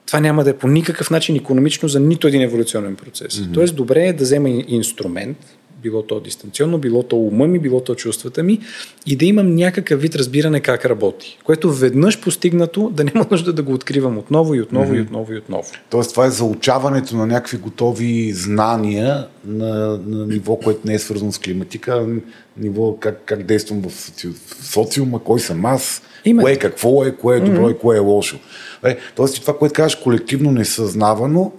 Това 0.06 0.20
няма 0.20 0.44
да 0.44 0.50
е 0.50 0.58
по 0.58 0.68
никакъв 0.68 1.12
начин 1.12 1.36
економично 1.36 1.90
за 1.90 2.00
нито 2.00 2.28
един 2.28 2.42
еволюционен 2.42 2.96
процес. 2.96 3.34
Mm-hmm. 3.34 3.54
Тоест, 3.54 3.76
добре 3.76 4.08
е 4.08 4.14
да 4.14 4.24
взема 4.24 4.50
инструмент, 4.50 5.38
било 5.86 6.04
то 6.04 6.20
дистанционно, 6.20 6.78
било 6.78 7.04
то 7.04 7.18
ума 7.18 7.48
ми, 7.48 7.60
било 7.60 7.82
то 7.82 7.96
чувствата 7.96 8.44
ми 8.44 8.60
и 9.06 9.16
да 9.16 9.26
имам 9.26 9.56
някакъв 9.56 10.02
вид 10.02 10.16
разбиране 10.16 10.60
как 10.60 10.86
работи, 10.86 11.38
което 11.44 11.74
веднъж 11.74 12.22
постигнато 12.22 12.90
да 12.90 13.04
няма 13.04 13.26
нужда 13.32 13.54
да 13.54 13.64
го 13.64 13.74
откривам 13.74 14.18
отново 14.18 14.56
и 14.56 14.62
отново 14.62 14.94
mm-hmm. 14.94 14.98
и 14.98 15.02
отново 15.02 15.34
и 15.34 15.38
отново. 15.38 15.72
Тоест 15.90 16.12
това 16.12 16.26
е 16.26 16.30
заучаването 16.30 17.16
на 17.16 17.28
някакви 17.28 17.58
готови 17.58 18.34
знания 18.34 19.28
на, 19.46 20.00
на 20.08 20.28
ниво, 20.28 20.56
което 20.56 20.88
не 20.88 20.94
е 20.94 21.00
свързано 21.00 21.32
с 21.32 21.40
климатика, 21.40 22.08
ниво 22.58 22.98
как, 23.00 23.22
как 23.26 23.44
действам 23.44 23.82
в, 23.82 23.90
в 23.90 24.66
социума, 24.66 25.20
кой 25.20 25.40
съм 25.40 25.66
аз, 25.66 26.02
Именно. 26.26 26.44
кое 26.44 26.52
е 26.52 26.60
какво 26.60 27.06
е, 27.06 27.12
кое 27.12 27.38
е 27.38 27.40
добро 27.40 27.62
mm-hmm. 27.62 27.76
и 27.76 27.78
кое 27.78 27.98
е 27.98 28.00
лошо. 28.00 28.40
Е, 28.84 28.98
тоест 29.16 29.42
това, 29.42 29.58
което 29.58 29.74
кажеш 29.74 29.96
колективно 29.96 30.52
несъзнавано, 30.52 31.52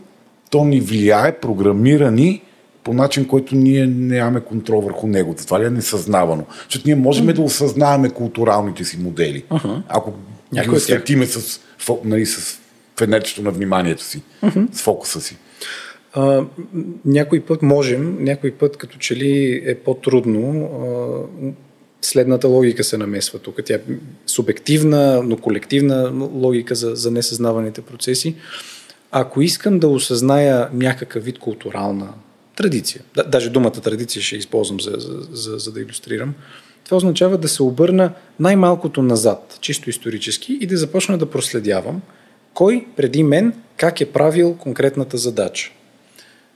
то 0.51 0.65
ни 0.65 0.81
влияе, 0.81 1.39
програмирани 1.39 2.43
по 2.87 2.95
начин, 2.95 3.29
който 3.29 3.55
ние 3.55 3.87
нямаме 3.87 4.41
контрол 4.41 4.81
върху 4.81 5.07
него. 5.07 5.35
Това 5.35 5.61
ли 5.61 5.65
е 5.65 5.71
несъзнавано? 5.71 6.45
Защото 6.65 6.83
ние 6.87 6.95
можем 6.95 7.27
mm. 7.27 7.33
да 7.33 7.43
осъзнаваме 7.43 8.11
културалните 8.11 8.85
си 8.85 8.99
модели. 8.99 9.45
Uh-huh. 9.51 9.83
Ако 9.89 10.13
ги 10.55 10.71
осветиме 10.71 11.27
с, 11.27 11.61
нали, 12.05 12.27
с 12.27 12.59
фенерчето 12.99 13.43
на 13.43 13.51
вниманието 13.51 14.03
си, 14.03 14.23
uh-huh. 14.43 14.73
с 14.73 14.83
фокуса 14.83 15.21
си. 15.21 15.37
А, 16.13 16.45
някой 17.05 17.41
път 17.41 17.63
можем, 17.63 18.25
някой 18.25 18.51
път 18.51 18.77
като 18.77 18.99
че 18.99 19.17
ли 19.17 19.63
е 19.67 19.75
по-трудно. 19.75 20.71
А, 21.43 21.53
следната 22.03 22.49
логика 22.49 22.85
се 22.85 22.99
намесва 22.99 23.39
тук. 23.39 23.61
Тя 23.65 23.75
е 23.75 23.81
субективна, 24.27 25.23
но 25.23 25.37
колективна 25.37 26.13
логика 26.35 26.75
за, 26.75 26.95
за 26.95 27.11
несъзнаваните 27.11 27.81
процеси. 27.81 28.35
Ако 29.11 29.43
искам 29.43 29.79
да 29.79 29.89
осъзная 29.89 30.69
някакъв 30.73 31.25
вид 31.25 31.39
културална 31.39 32.09
традиция. 32.57 33.03
Да, 33.15 33.25
даже 33.25 33.51
думата 33.51 33.71
традиция 33.71 34.23
ще 34.23 34.37
използвам 34.37 34.81
за, 34.81 34.95
за, 34.99 35.21
за, 35.33 35.59
за 35.59 35.73
да 35.73 35.81
иллюстрирам. 35.81 36.35
Това 36.85 36.97
означава 36.97 37.39
да 37.39 37.49
се 37.49 37.63
обърна 37.63 38.13
най-малкото 38.41 39.03
назад, 39.03 39.59
чисто 39.61 39.91
исторически, 39.91 40.59
и 40.61 40.67
да 40.67 40.77
започна 40.77 41.19
да 41.19 41.31
проследявам 41.31 42.03
кой 42.55 42.87
преди 42.97 43.23
мен 43.23 43.55
как 43.77 44.01
е 44.01 44.13
правил 44.13 44.57
конкретната 44.57 45.17
задача. 45.17 45.73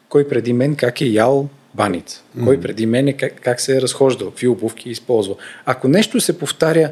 Кой 0.08 0.28
преди 0.28 0.52
мен 0.52 0.76
как 0.76 1.00
е 1.00 1.06
ял 1.06 1.48
баница. 1.74 2.22
Кой 2.44 2.60
преди 2.60 2.86
мен 2.86 3.08
е 3.08 3.12
как, 3.12 3.40
как 3.40 3.60
се 3.60 3.76
е 3.76 3.80
разхождал, 3.80 4.30
какви 4.30 4.48
обувки 4.48 4.88
е 4.88 4.92
използвал. 4.92 5.36
Ако 5.64 5.88
нещо 5.88 6.20
се 6.20 6.38
повтаря 6.38 6.90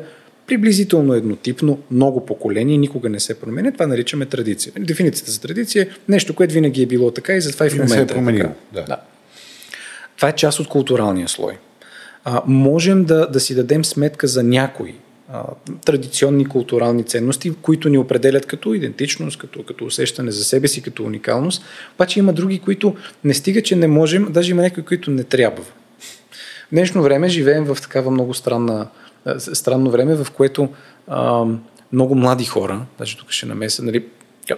приблизително 0.48 1.14
еднотипно, 1.14 1.78
много 1.90 2.26
поколения, 2.26 2.78
никога 2.78 3.08
не 3.08 3.20
се 3.20 3.40
променя. 3.40 3.72
Това 3.72 3.86
наричаме 3.86 4.26
традиция. 4.26 4.72
Дефиницията 4.78 5.30
за 5.30 5.40
традиция 5.40 5.82
е 5.82 5.88
нещо, 6.08 6.34
което 6.34 6.54
винаги 6.54 6.82
е 6.82 6.86
било 6.86 7.10
така 7.10 7.34
и 7.34 7.40
затова 7.40 7.66
и 7.66 7.70
в 7.70 7.72
момента 7.72 7.94
не 7.94 8.06
се 8.06 8.12
е 8.12 8.16
променило. 8.16 8.48
Е 8.48 8.54
така. 8.74 8.80
Да. 8.80 8.82
да. 8.82 8.96
Това 10.16 10.28
е 10.28 10.32
част 10.32 10.60
от 10.60 10.68
културалния 10.68 11.28
слой. 11.28 11.52
А, 12.24 12.42
можем 12.46 13.04
да, 13.04 13.26
да 13.26 13.40
си 13.40 13.54
дадем 13.54 13.84
сметка 13.84 14.26
за 14.26 14.42
някои 14.42 14.94
а, 15.32 15.44
традиционни 15.84 16.46
културални 16.46 17.04
ценности, 17.04 17.52
които 17.62 17.88
ни 17.88 17.98
определят 17.98 18.46
като 18.46 18.74
идентичност, 18.74 19.38
като, 19.38 19.62
като 19.62 19.84
усещане 19.84 20.30
за 20.30 20.44
себе 20.44 20.68
си, 20.68 20.82
като 20.82 21.04
уникалност. 21.04 21.64
Обаче 21.94 22.18
има 22.18 22.32
други, 22.32 22.58
които 22.58 22.96
не 23.24 23.34
стига, 23.34 23.62
че 23.62 23.76
не 23.76 23.86
можем, 23.86 24.26
даже 24.30 24.50
има 24.50 24.62
някои, 24.62 24.82
които 24.82 25.10
не 25.10 25.24
трябва. 25.24 25.62
В 25.62 26.70
днешно 26.72 27.02
време 27.02 27.28
живеем 27.28 27.64
в 27.64 27.78
такава 27.82 28.10
много 28.10 28.34
странна 28.34 28.88
странно 29.38 29.90
време, 29.90 30.14
в 30.14 30.26
което 30.30 30.68
а, 31.06 31.44
много 31.92 32.14
млади 32.14 32.44
хора, 32.44 32.86
даже 32.98 33.16
тук 33.16 33.30
ще 33.30 33.46
намеса, 33.46 33.82
нали, 33.82 34.04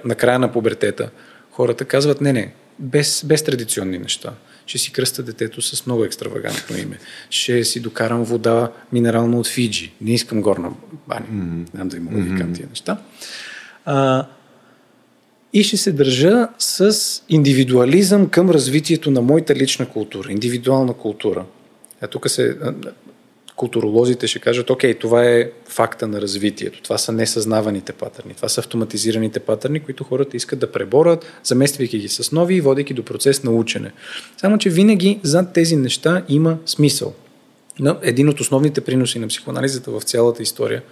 на 0.05 0.15
края 0.15 0.39
на 0.39 0.53
пубертета, 0.53 1.11
хората 1.51 1.85
казват, 1.85 2.21
не, 2.21 2.33
не, 2.33 2.53
без, 2.79 3.25
без 3.25 3.45
традиционни 3.45 3.99
неща. 3.99 4.33
Ще 4.67 4.79
си 4.79 4.93
кръста 4.93 5.23
детето 5.23 5.63
с 5.63 5.87
много 5.87 6.05
екстравагантно 6.05 6.77
име. 6.77 6.99
Ще 7.31 7.65
си 7.65 7.81
докарам 7.81 8.25
вода 8.25 8.73
минерална 8.93 9.39
от 9.39 9.47
Фиджи. 9.47 9.93
Не 10.01 10.15
искам 10.15 10.43
горна 10.43 10.71
баня. 11.09 11.27
Mm-hmm. 11.33 11.75
Ням 11.75 11.89
да 11.89 11.97
има 11.97 12.11
mm-hmm. 12.11 12.55
тия 12.55 12.69
неща. 12.69 12.99
А, 13.85 14.27
и 15.53 15.63
ще 15.65 15.77
се 15.77 15.93
държа 15.93 16.49
с 16.59 16.97
индивидуализъм 17.29 18.29
към 18.29 18.51
развитието 18.51 19.11
на 19.11 19.23
моята 19.23 19.55
лична 19.55 19.89
култура, 19.89 20.33
индивидуална 20.33 20.93
култура. 20.93 21.45
А 22.01 22.07
тук 22.07 22.31
се 22.31 22.59
културолозите 23.61 24.27
ще 24.27 24.39
кажат, 24.39 24.71
окей, 24.71 24.95
това 24.95 25.25
е 25.25 25.51
факта 25.69 26.09
на 26.09 26.21
развитието, 26.21 26.83
това 26.83 26.99
са 26.99 27.13
несъзнаваните 27.13 27.93
патърни, 27.93 28.35
това 28.35 28.49
са 28.49 28.61
автоматизираните 28.61 29.41
патърни, 29.41 29.81
които 29.81 30.05
хората 30.05 30.37
искат 30.37 30.59
да 30.59 30.73
преборят, 30.73 31.27
замествайки 31.45 31.99
ги 31.99 32.09
с 32.09 32.33
нови 32.33 32.55
и 32.55 32.61
водейки 32.61 32.95
до 32.95 33.05
процес 33.05 33.43
на 33.43 33.51
учене. 33.51 33.93
Само, 34.37 34.59
че 34.59 34.71
винаги 34.71 35.21
зад 35.23 35.53
тези 35.53 35.77
неща 35.77 36.23
има 36.29 36.59
смисъл. 36.67 37.15
Но 37.79 37.97
един 38.03 38.29
от 38.29 38.41
основните 38.41 38.81
приноси 38.81 39.19
на 39.19 39.29
психоанализата 39.29 39.91
в 39.91 40.03
цялата 40.03 40.43
история 40.43 40.83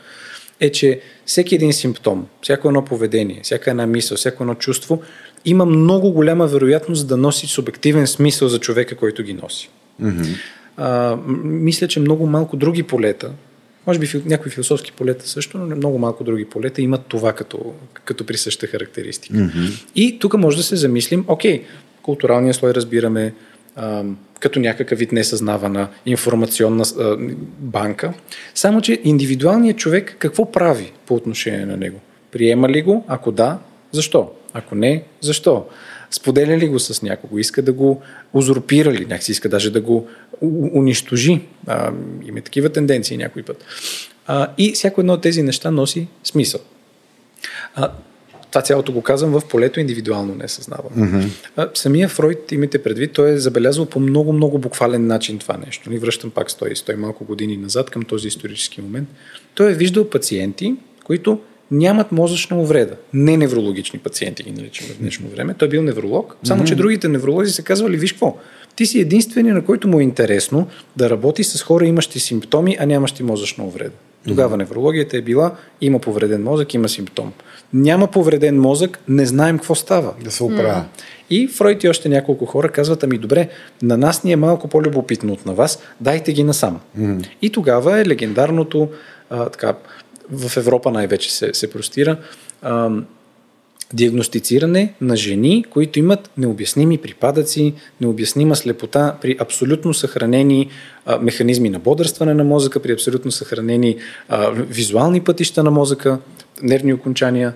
е, 0.61 0.73
че 0.73 1.01
всеки 1.27 1.55
един 1.55 1.73
симптом, 1.73 2.27
всяко 2.43 2.69
едно 2.69 2.85
поведение, 2.85 3.41
всяка 3.43 3.71
една 3.71 3.87
мисъл, 3.87 4.17
всяко 4.17 4.43
едно 4.43 4.55
чувство 4.55 5.03
има 5.45 5.65
много 5.65 6.13
голяма 6.13 6.47
вероятност 6.47 7.09
да 7.09 7.17
носи 7.17 7.47
субективен 7.47 8.07
смисъл 8.07 8.49
за 8.49 8.59
човека, 8.59 8.97
който 8.97 9.23
ги 9.23 9.33
носи. 9.33 9.71
Mm-hmm 10.03 10.37
а, 10.79 11.17
мисля, 11.45 11.89
че 11.89 12.01
много 12.01 12.27
малко 12.27 12.57
други 12.57 12.83
полета, 12.83 13.31
може 13.87 13.99
би 13.99 14.09
някои 14.27 14.51
философски 14.51 14.93
полета 14.93 15.29
също, 15.29 15.59
но 15.59 15.77
много 15.77 15.99
малко 15.99 16.25
други 16.25 16.45
полета 16.45 16.83
имат 16.83 17.07
това 17.09 17.33
като, 17.33 17.75
като 18.05 18.27
присъща 18.27 18.67
характеристика. 18.67 19.35
Mm-hmm. 19.35 19.85
И 19.95 20.19
тук 20.19 20.35
може 20.35 20.57
да 20.57 20.63
се 20.63 20.77
замислим, 20.77 21.25
окей, 21.29 21.65
културалния 22.03 22.55
слой 22.55 22.75
разбираме 22.75 23.35
а, 23.77 24.05
като 24.41 24.61
някакъв 24.61 24.99
вид 24.99 25.13
несъзнавана 25.13 25.89
информационна 26.07 26.85
а, 26.99 27.17
банка, 27.59 28.13
само 28.55 28.81
че 28.81 29.01
индивидуалният 29.05 29.79
човек 29.79 30.17
какво 30.19 30.53
прави 30.53 30.93
по 31.07 31.15
отношение 31.15 31.67
на 31.67 31.77
него? 31.77 32.01
Приема 32.33 32.69
ли 32.69 32.83
го? 32.83 33.05
Ако 33.09 33.33
да, 33.33 33.59
защо? 33.93 34.31
Ако 34.53 34.75
не, 34.75 35.03
защо? 35.21 35.67
Споделя 36.11 36.59
ли 36.59 36.69
го 36.69 36.79
с 36.79 37.03
някого? 37.03 37.39
Иска 37.39 37.63
да 37.63 37.73
го 37.73 38.03
узурпира 38.33 38.93
ли? 38.93 39.01
Някакси 39.01 39.33
иска 39.33 39.49
даже 39.49 39.71
да 39.71 39.81
го 39.81 40.09
унищожи. 40.75 41.41
А, 41.67 41.93
има 42.27 42.41
такива 42.41 42.69
тенденции 42.69 43.17
някой 43.17 43.43
път. 43.43 43.65
А, 44.27 44.49
и 44.59 44.73
всяко 44.73 45.01
едно 45.01 45.13
от 45.13 45.21
тези 45.21 45.43
неща 45.43 45.71
носи 45.71 46.09
смисъл. 46.25 46.61
А, 47.75 47.93
това 48.51 48.63
цялото 48.63 48.93
го 48.93 49.03
казвам 49.03 49.31
в 49.31 49.49
полето 49.49 49.81
индивидуално 49.81 50.35
не 50.35 50.49
съзнавам. 50.49 50.93
Mm-hmm. 50.97 51.77
самия 51.79 52.09
Фройд, 52.09 52.53
имате 52.53 52.83
предвид, 52.83 53.13
той 53.13 53.31
е 53.31 53.39
забелязал 53.39 53.87
по 53.87 54.01
много-много 54.01 54.59
буквален 54.59 55.07
начин 55.07 55.39
това 55.39 55.57
нещо. 55.67 55.91
Ни 55.91 55.99
връщам 55.99 56.31
пак 56.31 56.51
100, 56.51 56.75
100 56.75 56.95
малко 56.95 57.25
години 57.25 57.57
назад 57.57 57.91
към 57.91 58.03
този 58.03 58.29
исторически 58.29 58.81
момент. 58.81 59.09
Той 59.55 59.71
е 59.71 59.75
виждал 59.75 60.11
пациенти, 60.11 60.75
които 61.05 61.41
нямат 61.71 62.13
мозъчна 62.13 62.61
увреда. 62.61 62.95
Не 63.13 63.37
неврологични 63.37 63.99
пациенти 63.99 64.43
ги 64.43 64.51
наричаме 64.51 64.91
в 64.91 64.99
днешно 64.99 65.29
време. 65.29 65.55
Той 65.55 65.69
е 65.69 65.71
бил 65.71 65.83
невролог, 65.83 66.37
само 66.45 66.65
че 66.65 66.75
другите 66.75 67.09
невролози 67.09 67.53
се 67.53 67.63
казвали, 67.63 67.97
виж 67.97 68.13
какво, 68.13 68.37
ти 68.77 68.87
си 68.87 69.01
единствения, 69.01 69.55
на 69.55 69.65
който 69.65 69.89
му 69.89 70.01
е 70.01 70.03
интересно 70.03 70.67
да 70.97 71.11
работи 71.11 71.45
с 71.45 71.63
хора, 71.63 71.87
имащи 71.87 72.21
симптоми, 72.21 72.77
а 72.81 72.87
нямащи 72.87 73.23
мозъчна 73.23 73.65
увреда. 73.65 73.95
Тогава 74.29 74.55
mm-hmm. 74.55 74.59
неврологията 74.59 75.17
е 75.17 75.23
била, 75.23 75.55
има 75.81 75.99
повреден 75.99 76.43
мозък, 76.43 76.75
има 76.75 76.89
симптом. 76.89 77.33
Няма 77.73 78.07
повреден 78.07 78.61
мозък, 78.61 78.99
не 79.09 79.27
знаем 79.27 79.59
какво 79.59 79.75
става. 79.75 80.15
Да 80.25 80.31
се 80.31 80.45
оправя. 80.45 80.85
И 81.31 81.49
Фройд 81.49 81.85
и 81.85 81.89
още 81.89 82.09
няколко 82.09 82.47
хора 82.47 82.69
казват, 82.69 83.05
ами 83.05 83.19
добре, 83.19 83.49
на 83.83 83.97
нас 83.97 84.25
ни 84.25 84.33
е 84.33 84.37
малко 84.37 84.69
по-любопитно 84.69 85.33
от 85.33 85.47
на 85.47 85.55
вас, 85.55 85.83
дайте 86.01 86.33
ги 86.33 86.45
насам. 86.45 86.81
Mm. 86.99 87.27
И 87.43 87.51
тогава 87.51 88.01
е 88.01 88.07
легендарното, 88.07 88.89
а, 89.31 89.49
така, 89.49 89.75
в 90.33 90.57
Европа 90.57 90.91
най-вече 90.91 91.35
се, 91.35 91.55
се 91.55 91.71
простира, 91.71 92.17
а, 92.63 92.91
диагностициране 93.93 94.95
на 95.01 95.17
жени, 95.17 95.65
които 95.71 95.99
имат 95.99 96.31
необясними 96.39 96.99
припадъци, 96.99 97.75
необяснима 98.01 98.55
слепота 98.55 99.17
при 99.23 99.37
абсолютно 99.41 99.95
съхранени 99.95 100.69
а, 101.07 101.19
механизми 101.19 101.71
на 101.71 101.79
бодрстване 101.79 102.35
на 102.35 102.45
мозъка, 102.45 102.81
при 102.81 102.93
абсолютно 102.93 103.31
съхранени 103.31 103.97
а, 104.29 104.51
визуални 104.51 105.21
пътища 105.21 105.65
на 105.65 105.71
мозъка, 105.71 106.19
нервни 106.63 106.93
окончания. 106.93 107.55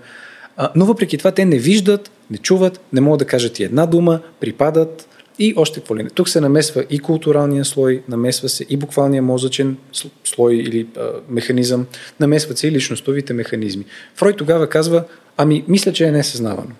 А, 0.57 0.70
но 0.77 0.85
въпреки 0.85 1.18
това 1.18 1.31
те 1.31 1.45
не 1.45 1.59
виждат, 1.59 2.11
не 2.31 2.39
чуват, 2.39 2.81
не 2.93 3.01
могат 3.01 3.18
да 3.18 3.25
кажат 3.25 3.59
и 3.59 3.64
една 3.64 3.87
дума, 3.87 4.20
припадат 4.41 5.09
и 5.39 5.55
още 5.57 5.80
какво 5.80 5.97
ли 5.97 6.03
не. 6.03 6.11
Тук 6.11 6.28
се 6.28 6.41
намесва 6.41 6.85
и 6.91 6.99
културалния 6.99 7.64
слой, 7.64 8.03
намесва 8.09 8.49
се 8.49 8.66
и 8.68 8.76
буквалния 8.76 9.22
мозъчен 9.22 9.76
слой 10.24 10.55
или 10.55 10.87
а, 10.97 11.11
механизъм, 11.28 11.87
намесват 12.20 12.59
се 12.59 12.68
и 12.68 12.72
личностовите 12.72 13.33
механизми. 13.33 13.85
Фрой 14.14 14.37
тогава 14.37 14.68
казва, 14.68 15.05
ами 15.37 15.64
мисля, 15.68 15.93
че 15.93 16.05
е 16.05 16.12
несъзнавано. 16.12 16.70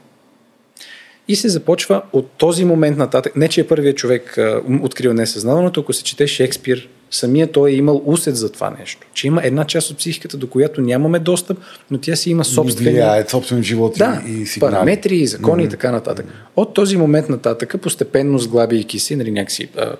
И 1.29 1.37
се 1.37 1.49
започва 1.49 2.03
от 2.13 2.31
този 2.31 2.65
момент 2.65 2.99
нататък. 2.99 3.37
Не, 3.37 3.49
че 3.49 3.61
е 3.61 3.67
първият 3.67 3.97
човек 3.97 4.39
а, 4.39 4.63
открил 4.83 5.13
несъзнаваното, 5.13 5.81
ако 5.81 5.93
се 5.93 6.05
чете 6.05 6.27
Шекспир, 6.27 6.89
самия 7.13 7.53
той 7.53 7.71
е 7.71 7.75
имал 7.75 8.03
усет 8.05 8.37
за 8.37 8.53
това 8.53 8.71
нещо. 8.79 9.07
Че 9.15 9.27
има 9.27 9.41
една 9.45 9.65
част 9.65 9.91
от 9.91 9.99
психиката, 9.99 10.37
до 10.37 10.47
която 10.47 10.81
нямаме 10.81 11.19
достъп, 11.19 11.59
но 11.91 11.99
тя 11.99 12.17
си 12.17 12.31
има 12.31 12.45
собствени... 12.45 12.91
Влияе 12.91 13.29
собствен 13.29 13.63
живот 13.63 13.95
да, 13.99 14.23
и 14.27 14.47
сигнали. 14.47 14.73
параметри, 14.73 15.27
закони 15.27 15.63
mm-hmm. 15.63 15.67
и 15.67 15.71
така 15.71 15.91
нататък. 15.91 16.27
От 16.57 16.75
този 16.75 16.97
момент 16.97 17.29
нататък, 17.29 17.75
постепенно 17.83 18.39
сглабийки 18.39 18.99
си, 18.99 19.17
нали, 19.17 19.31
някакси 19.31 19.69
а, 19.79 19.93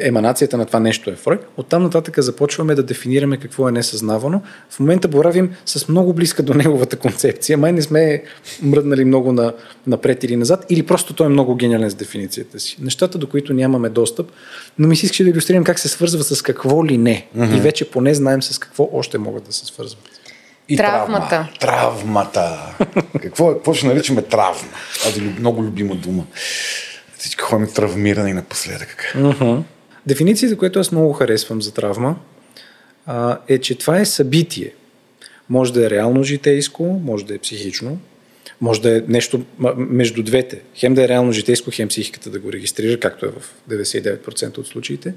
еманацията 0.00 0.56
на 0.56 0.66
това 0.66 0.80
нещо 0.80 1.10
е 1.10 1.16
Фройд. 1.16 1.46
Оттам 1.56 1.82
нататък 1.82 2.14
започваме 2.18 2.74
да 2.74 2.82
дефинираме 2.82 3.36
какво 3.36 3.68
е 3.68 3.72
несъзнавано. 3.72 4.42
В 4.70 4.80
момента 4.80 5.08
боравим 5.08 5.50
с 5.66 5.88
много 5.88 6.12
близка 6.12 6.42
до 6.42 6.54
неговата 6.54 6.96
концепция. 6.96 7.58
Май 7.58 7.72
не 7.72 7.82
сме 7.82 8.22
мръднали 8.62 9.04
много 9.04 9.32
на, 9.32 9.52
напред 9.86 10.24
или 10.24 10.36
назад, 10.36 10.66
или 10.70 10.82
просто 10.82 11.14
той 11.14 11.26
е 11.26 11.30
много 11.30 11.54
гениален 11.54 11.90
с 11.90 11.94
дефиницията 11.94 12.60
си. 12.60 12.76
Нещата, 12.80 13.18
до 13.18 13.26
които 13.26 13.54
нямаме 13.54 13.88
достъп, 13.88 14.30
но 14.78 14.88
ми 14.88 14.96
се 14.96 15.06
искаше 15.06 15.24
да 15.24 15.30
иллюстрирам 15.30 15.64
как 15.64 15.78
се 15.78 15.88
свързва 15.88 16.24
с 16.24 16.42
какво 16.42 16.86
ли 16.86 16.98
не. 16.98 17.26
Mm-hmm. 17.36 17.56
И 17.56 17.60
вече 17.60 17.90
поне 17.90 18.14
знаем 18.14 18.42
с 18.42 18.58
какво 18.58 18.88
още 18.92 19.18
могат 19.18 19.44
да 19.44 19.52
се 19.52 19.66
свързват. 19.66 20.02
И 20.68 20.76
травмата. 20.76 21.28
Травма. 21.28 21.48
Травмата. 21.60 22.76
какво, 23.22 23.54
какво 23.54 23.74
ще 23.74 23.86
наричаме 23.86 24.22
травма? 24.22 24.68
Тази 25.02 25.20
много 25.22 25.62
любима 25.62 25.94
дума. 25.94 26.24
Всички 27.22 27.42
ходим 27.42 27.68
травмирани 27.74 28.32
напоследък. 28.32 29.14
Дефиницията, 30.06 30.56
която 30.56 30.78
аз 30.78 30.92
много 30.92 31.12
харесвам 31.12 31.62
за 31.62 31.74
травма, 31.74 32.16
а, 33.06 33.38
е, 33.48 33.58
че 33.58 33.78
това 33.78 34.00
е 34.00 34.04
събитие. 34.04 34.72
Може 35.48 35.72
да 35.72 35.86
е 35.86 35.90
реално 35.90 36.22
житейско, 36.22 37.00
може 37.04 37.26
да 37.26 37.34
е 37.34 37.38
психично, 37.38 37.98
може 38.60 38.82
да 38.82 38.96
е 38.96 39.02
нещо 39.08 39.44
между 39.76 40.22
двете. 40.22 40.60
Хем 40.74 40.94
да 40.94 41.04
е 41.04 41.08
реално 41.08 41.32
житейско, 41.32 41.70
хем 41.72 41.88
психиката 41.88 42.30
да 42.30 42.38
го 42.38 42.52
регистрира, 42.52 43.00
както 43.00 43.26
е 43.26 43.30
в 43.30 43.54
99% 43.70 44.58
от 44.58 44.66
случаите. 44.66 45.14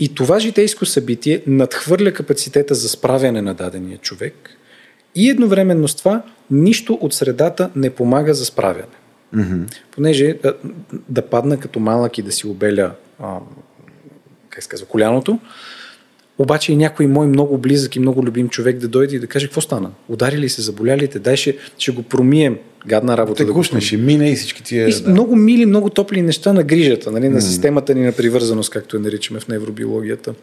И 0.00 0.14
това 0.14 0.38
житейско 0.38 0.86
събитие 0.86 1.42
надхвърля 1.46 2.12
капацитета 2.12 2.74
за 2.74 2.88
справяне 2.88 3.42
на 3.42 3.54
дадения 3.54 3.98
човек 3.98 4.50
и 5.14 5.30
едновременно 5.30 5.88
с 5.88 5.94
това 5.94 6.22
нищо 6.50 6.98
от 7.00 7.14
средата 7.14 7.70
не 7.76 7.90
помага 7.90 8.34
за 8.34 8.44
справяне. 8.44 8.99
Mm-hmm. 9.36 9.74
Понеже 9.90 10.38
да, 10.42 10.54
да 11.08 11.22
падна 11.22 11.60
като 11.60 11.80
малък 11.80 12.18
и 12.18 12.22
да 12.22 12.32
си 12.32 12.46
обеля 12.46 12.92
а, 13.22 13.38
как 14.50 14.62
се 14.62 14.68
казва, 14.68 14.86
коляното, 14.86 15.38
обаче 16.38 16.72
и 16.72 16.76
някой 16.76 17.06
мой 17.06 17.26
много 17.26 17.58
близък 17.58 17.96
и 17.96 18.00
много 18.00 18.24
любим 18.24 18.48
човек 18.48 18.78
да 18.78 18.88
дойде 18.88 19.16
и 19.16 19.18
да 19.18 19.26
каже 19.26 19.46
какво 19.46 19.60
стана. 19.60 19.90
Ударили 20.08 20.48
се, 20.48 20.62
заболяли 20.62 21.08
те, 21.08 21.18
дай 21.18 21.36
ще, 21.36 21.56
ще 21.78 21.92
го 21.92 22.02
промием. 22.02 22.58
Гадна 22.86 23.16
работа. 23.16 23.44
да 23.44 23.52
гушне, 23.52 23.80
ще 23.80 23.96
мине 23.96 24.30
и 24.30 24.36
всички 24.36 24.62
тия... 24.62 24.88
И 24.88 25.02
да. 25.02 25.10
Много 25.10 25.36
мили, 25.36 25.66
много 25.66 25.90
топли 25.90 26.22
неща 26.22 26.52
на 26.52 26.62
грижата, 26.62 27.10
нали, 27.10 27.28
на 27.28 27.40
системата 27.40 27.94
ни 27.94 28.04
на 28.04 28.12
привързаност, 28.12 28.70
както 28.70 28.96
я 28.96 29.02
наричаме 29.02 29.40
в 29.40 29.48
невробиологията. 29.48 30.34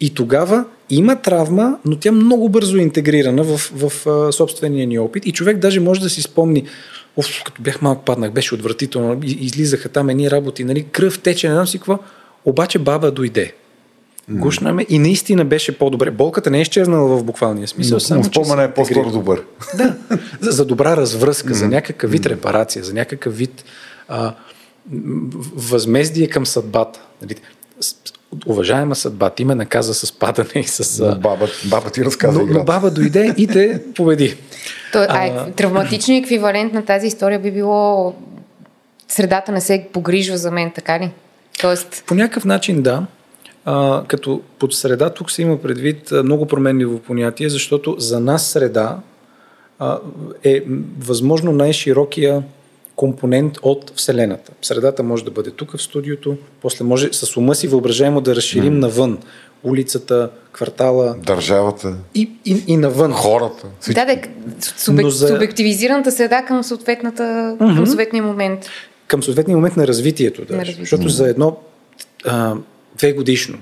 И 0.00 0.14
тогава 0.14 0.64
има 0.90 1.16
травма, 1.16 1.78
но 1.84 1.96
тя 1.96 2.12
много 2.12 2.48
бързо 2.48 2.76
е 2.76 2.80
интегрирана 2.80 3.42
в, 3.42 3.56
в, 3.74 3.92
в 4.04 4.32
собствения 4.32 4.86
ни 4.86 4.98
опит 4.98 5.26
и 5.26 5.32
човек 5.32 5.58
даже 5.58 5.80
може 5.80 6.00
да 6.00 6.10
си 6.10 6.22
спомни 6.22 6.64
Оф, 7.16 7.44
като 7.44 7.62
бях 7.62 7.82
малко 7.82 8.04
паднах, 8.04 8.30
беше 8.30 8.54
отвратително, 8.54 9.20
излизаха 9.22 9.88
там 9.88 10.08
едни 10.08 10.30
работи, 10.30 10.64
нали, 10.64 10.82
кръв 10.82 11.20
тече, 11.20 11.48
не 11.48 11.54
знам 11.54 11.66
си 11.66 11.78
какво. 11.78 11.98
Обаче 12.44 12.78
баба 12.78 13.10
дойде. 13.10 13.54
Mm. 14.30 14.38
Гушна 14.38 14.72
ме 14.72 14.86
и 14.88 14.98
наистина 14.98 15.44
беше 15.44 15.78
по-добре. 15.78 16.10
Болката 16.10 16.50
не 16.50 16.58
е 16.58 16.62
изчезнала 16.62 17.16
в 17.16 17.24
буквалния 17.24 17.68
смисъл. 17.68 17.96
Но, 17.96 18.00
само, 18.00 18.24
спомена 18.24 18.62
е 18.62 18.74
по-скоро 18.74 19.10
добър. 19.10 19.42
Да, 19.76 19.96
за, 20.40 20.50
за 20.50 20.64
добра 20.64 20.96
развръзка, 20.96 21.48
mm. 21.48 21.56
за 21.56 21.68
някакъв 21.68 22.10
вид 22.10 22.26
репарация, 22.26 22.84
за 22.84 22.94
някакъв 22.94 23.36
вид 23.36 23.64
а, 24.08 24.34
възмездие 25.54 26.28
към 26.28 26.46
съдбата. 26.46 27.00
Нали, 27.22 27.34
уважаема 28.46 28.94
съдба, 28.94 29.30
ти 29.30 29.44
ме 29.44 29.54
наказа 29.54 29.94
с 29.94 30.12
падане 30.12 30.50
и 30.54 30.64
с... 30.64 31.04
Но 31.04 31.14
баба, 31.20 31.48
баба 31.64 31.90
ти 31.90 32.04
разказа 32.04 32.38
но, 32.38 32.46
но 32.46 32.64
баба 32.64 32.90
дойде 32.90 33.34
и 33.36 33.46
те 33.46 33.82
победи. 33.94 34.36
То, 34.92 34.98
а, 34.98 35.06
а, 35.08 35.50
травматичният 35.52 36.24
еквивалент 36.24 36.72
на 36.72 36.84
тази 36.84 37.06
история 37.06 37.38
би 37.38 37.50
било 37.50 38.14
средата 39.08 39.52
не 39.52 39.60
се 39.60 39.88
погрижва 39.92 40.38
за 40.38 40.50
мен, 40.50 40.72
така 40.74 41.00
ли? 41.00 41.10
Тоест... 41.60 42.04
По 42.06 42.14
някакъв 42.14 42.44
начин 42.44 42.82
да. 42.82 43.06
А, 43.64 44.04
като 44.08 44.42
под 44.58 44.74
среда 44.74 45.10
тук 45.10 45.30
се 45.30 45.42
има 45.42 45.62
предвид 45.62 46.10
много 46.24 46.46
променливо 46.46 46.98
понятие, 46.98 47.48
защото 47.48 47.96
за 47.98 48.20
нас 48.20 48.46
среда 48.46 48.98
а, 49.78 49.98
е 50.44 50.62
възможно 50.98 51.52
най-широкия 51.52 52.42
компонент 52.96 53.58
от 53.62 53.92
Вселената. 53.96 54.52
Средата 54.62 55.02
може 55.02 55.24
да 55.24 55.30
бъде 55.30 55.50
тук 55.50 55.76
в 55.76 55.82
студиото, 55.82 56.36
после 56.62 56.84
може 56.84 57.08
с 57.12 57.36
ума 57.36 57.54
си 57.54 57.68
въображаемо 57.68 58.20
да 58.20 58.36
разширим 58.36 58.74
mm. 58.74 58.78
навън. 58.78 59.18
Улицата, 59.62 60.30
квартала. 60.52 61.16
Държавата. 61.26 61.96
И, 62.14 62.30
и, 62.44 62.64
и 62.66 62.76
навън. 62.76 63.12
Хората. 63.12 63.66
Да, 63.94 64.04
да, 64.04 64.18
субек, 64.76 65.06
за... 65.06 65.28
субективизираната 65.28 66.12
среда 66.12 66.42
към, 66.42 66.64
съответната, 66.64 67.22
mm-hmm. 67.22 67.76
към 67.76 67.86
съответния 67.86 68.22
момент. 68.22 68.66
Към 69.06 69.22
съответния 69.22 69.56
момент 69.56 69.76
на 69.76 69.86
развитието. 69.86 70.44
Да, 70.44 70.52
на 70.52 70.60
развитието. 70.60 70.80
Защото 70.80 71.08
за 71.08 71.28
едно 71.28 71.56
а, 72.24 72.54
две 72.98 73.12
годишно. 73.12 73.58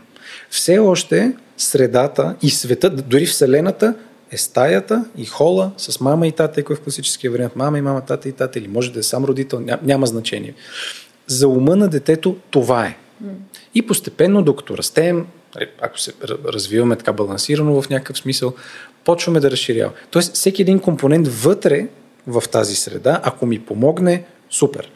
Все 0.51 0.79
още 0.79 1.33
средата 1.57 2.35
и 2.43 2.51
света, 2.51 2.91
дори 2.91 3.27
Вселената 3.27 3.95
е 4.35 4.37
стаята 4.37 5.05
и 5.17 5.25
хола 5.25 5.73
с 5.77 6.01
мама 6.01 6.27
и 6.27 6.33
тата, 6.33 6.61
ако 6.61 6.73
е 6.73 6.77
в 6.77 6.81
класическия 6.81 7.31
вариант. 7.31 7.57
Мама 7.57 7.79
и 7.79 7.81
мама, 7.81 8.01
тата 8.01 8.29
и 8.29 8.33
тата, 8.33 8.59
или 8.59 8.69
може 8.69 8.93
да 8.93 9.01
е 9.01 9.03
сам 9.03 9.25
родител, 9.25 9.63
няма, 9.83 10.07
значение. 10.07 10.55
За 11.27 11.49
ума 11.49 11.77
на 11.77 11.89
детето 11.89 12.37
това 12.51 12.87
е. 12.87 12.97
И 13.75 13.87
постепенно, 13.87 14.43
докато 14.43 14.79
растем, 14.79 15.27
нали, 15.55 15.67
ако 15.81 16.01
се 16.01 16.13
развиваме 16.45 16.97
така 16.97 17.13
балансирано 17.13 17.83
в 17.83 17.91
някакъв 17.91 18.19
смисъл, 18.19 18.55
почваме 19.05 19.41
да 19.41 19.51
разширяваме. 19.51 19.97
Тоест, 20.11 20.35
всеки 20.35 20.63
един 20.63 20.79
компонент 20.79 21.29
вътре 21.29 21.89
в 22.27 22.43
тази 22.53 22.77
среда, 22.77 23.21
ако 23.23 23.47
ми 23.47 23.59
помогне, 23.59 24.25
супер. 24.51 24.91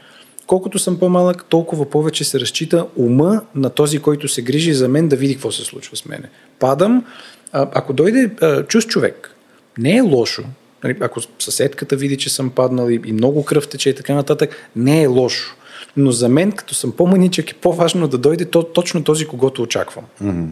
Колкото 0.46 0.78
съм 0.78 0.98
по-малък, 0.98 1.44
толкова 1.44 1.90
повече 1.90 2.24
се 2.24 2.40
разчита 2.40 2.86
ума 2.96 3.42
на 3.54 3.70
този, 3.70 3.98
който 3.98 4.28
се 4.28 4.42
грижи 4.42 4.74
за 4.74 4.88
мен 4.88 5.08
да 5.08 5.16
види 5.16 5.34
какво 5.34 5.52
се 5.52 5.64
случва 5.64 5.96
с 5.96 6.04
мене. 6.04 6.28
Падам, 6.58 7.04
а, 7.52 7.68
ако 7.72 7.92
дойде 7.92 8.30
а, 8.40 8.64
човек, 8.64 9.34
не 9.78 9.96
е 9.96 10.00
лошо, 10.00 10.42
нали, 10.84 10.96
ако 11.00 11.20
съседката 11.38 11.96
види, 11.96 12.18
че 12.18 12.30
съм 12.30 12.50
паднал 12.50 12.88
и, 12.88 13.00
и 13.04 13.12
много 13.12 13.44
кръв 13.44 13.68
тече 13.68 13.90
и 13.90 13.94
така 13.94 14.14
нататък, 14.14 14.70
не 14.76 15.02
е 15.02 15.06
лошо. 15.06 15.54
Но 15.96 16.12
за 16.12 16.28
мен, 16.28 16.52
като 16.52 16.74
съм 16.74 16.92
по-маничък, 16.92 17.50
е 17.50 17.54
по-важно 17.54 18.08
да 18.08 18.18
дойде 18.18 18.44
то, 18.44 18.62
точно 18.62 19.04
този, 19.04 19.26
когото 19.26 19.62
очаквам. 19.62 20.04
Mm-hmm. 20.22 20.48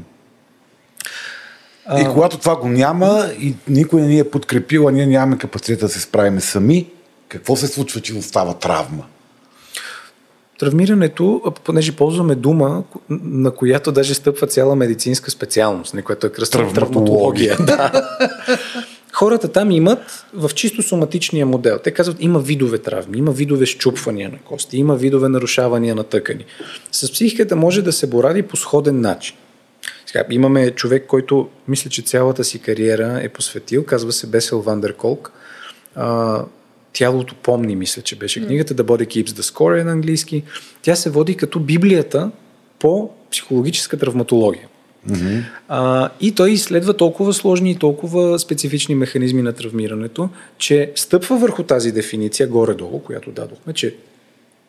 И 2.00 2.04
когато 2.12 2.38
това 2.38 2.56
го 2.56 2.68
няма 2.68 3.30
и 3.40 3.54
никой 3.68 4.00
не 4.00 4.08
ни 4.08 4.18
е 4.18 4.30
подкрепил, 4.30 4.88
а 4.88 4.92
ние 4.92 5.06
нямаме 5.06 5.38
капацитет 5.38 5.80
да 5.80 5.88
се 5.88 6.00
справим 6.00 6.40
сами, 6.40 6.86
какво 7.28 7.56
се 7.56 7.66
случва, 7.66 8.00
че 8.00 8.14
остава 8.14 8.54
травма? 8.54 9.04
Травмирането, 10.58 11.42
понеже 11.64 11.96
ползваме 11.96 12.34
дума, 12.34 12.84
на 13.10 13.50
която 13.50 13.92
даже 13.92 14.14
стъпва 14.14 14.46
цяла 14.46 14.76
медицинска 14.76 15.30
специалност, 15.30 15.94
не 15.94 16.02
което 16.02 16.26
е 16.26 16.30
кръстна 16.30 16.72
травматология. 16.72 17.56
Да. 17.66 18.08
Хората 19.12 19.48
там 19.48 19.70
имат 19.70 20.26
в 20.34 20.50
чисто 20.54 20.82
соматичния 20.82 21.46
модел. 21.46 21.78
Те 21.84 21.90
казват, 21.90 22.16
има 22.20 22.38
видове 22.38 22.78
травми, 22.78 23.18
има 23.18 23.32
видове 23.32 23.66
щупвания 23.66 24.28
на 24.28 24.38
кости, 24.38 24.76
има 24.76 24.96
видове 24.96 25.28
нарушавания 25.28 25.94
на 25.94 26.04
тъкани. 26.04 26.44
С 26.92 27.12
психиката 27.12 27.56
може 27.56 27.82
да 27.82 27.92
се 27.92 28.06
борави 28.06 28.42
по 28.42 28.56
сходен 28.56 29.00
начин. 29.00 29.36
Сега, 30.06 30.24
имаме 30.30 30.70
човек, 30.70 31.06
който 31.06 31.48
мисля, 31.68 31.90
че 31.90 32.02
цялата 32.02 32.44
си 32.44 32.58
кариера 32.58 33.20
е 33.22 33.28
посветил, 33.28 33.84
казва 33.84 34.12
се 34.12 34.26
Бесел 34.26 34.60
Вандерколк. 34.60 35.32
Тялото 36.96 37.34
помни, 37.34 37.76
мисля, 37.76 38.02
че 38.02 38.16
беше 38.16 38.46
книгата, 38.46 38.74
The 38.74 38.82
Body 38.82 39.06
Keeps 39.06 39.28
the 39.28 39.40
Score 39.40 39.80
е 39.80 39.84
на 39.84 39.92
английски. 39.92 40.42
Тя 40.82 40.96
се 40.96 41.10
води 41.10 41.36
като 41.36 41.60
Библията 41.60 42.30
по 42.78 43.10
психологическа 43.30 43.98
травматология. 43.98 44.68
Mm-hmm. 45.08 45.42
А, 45.68 46.10
и 46.20 46.34
той 46.34 46.50
изследва 46.50 46.92
толкова 46.92 47.34
сложни 47.34 47.70
и 47.70 47.74
толкова 47.74 48.38
специфични 48.38 48.94
механизми 48.94 49.42
на 49.42 49.52
травмирането, 49.52 50.28
че 50.58 50.92
стъпва 50.94 51.38
върху 51.38 51.62
тази 51.62 51.92
дефиниция 51.92 52.48
горе-долу, 52.48 52.98
която 52.98 53.30
дадохме, 53.30 53.72
че 53.72 53.94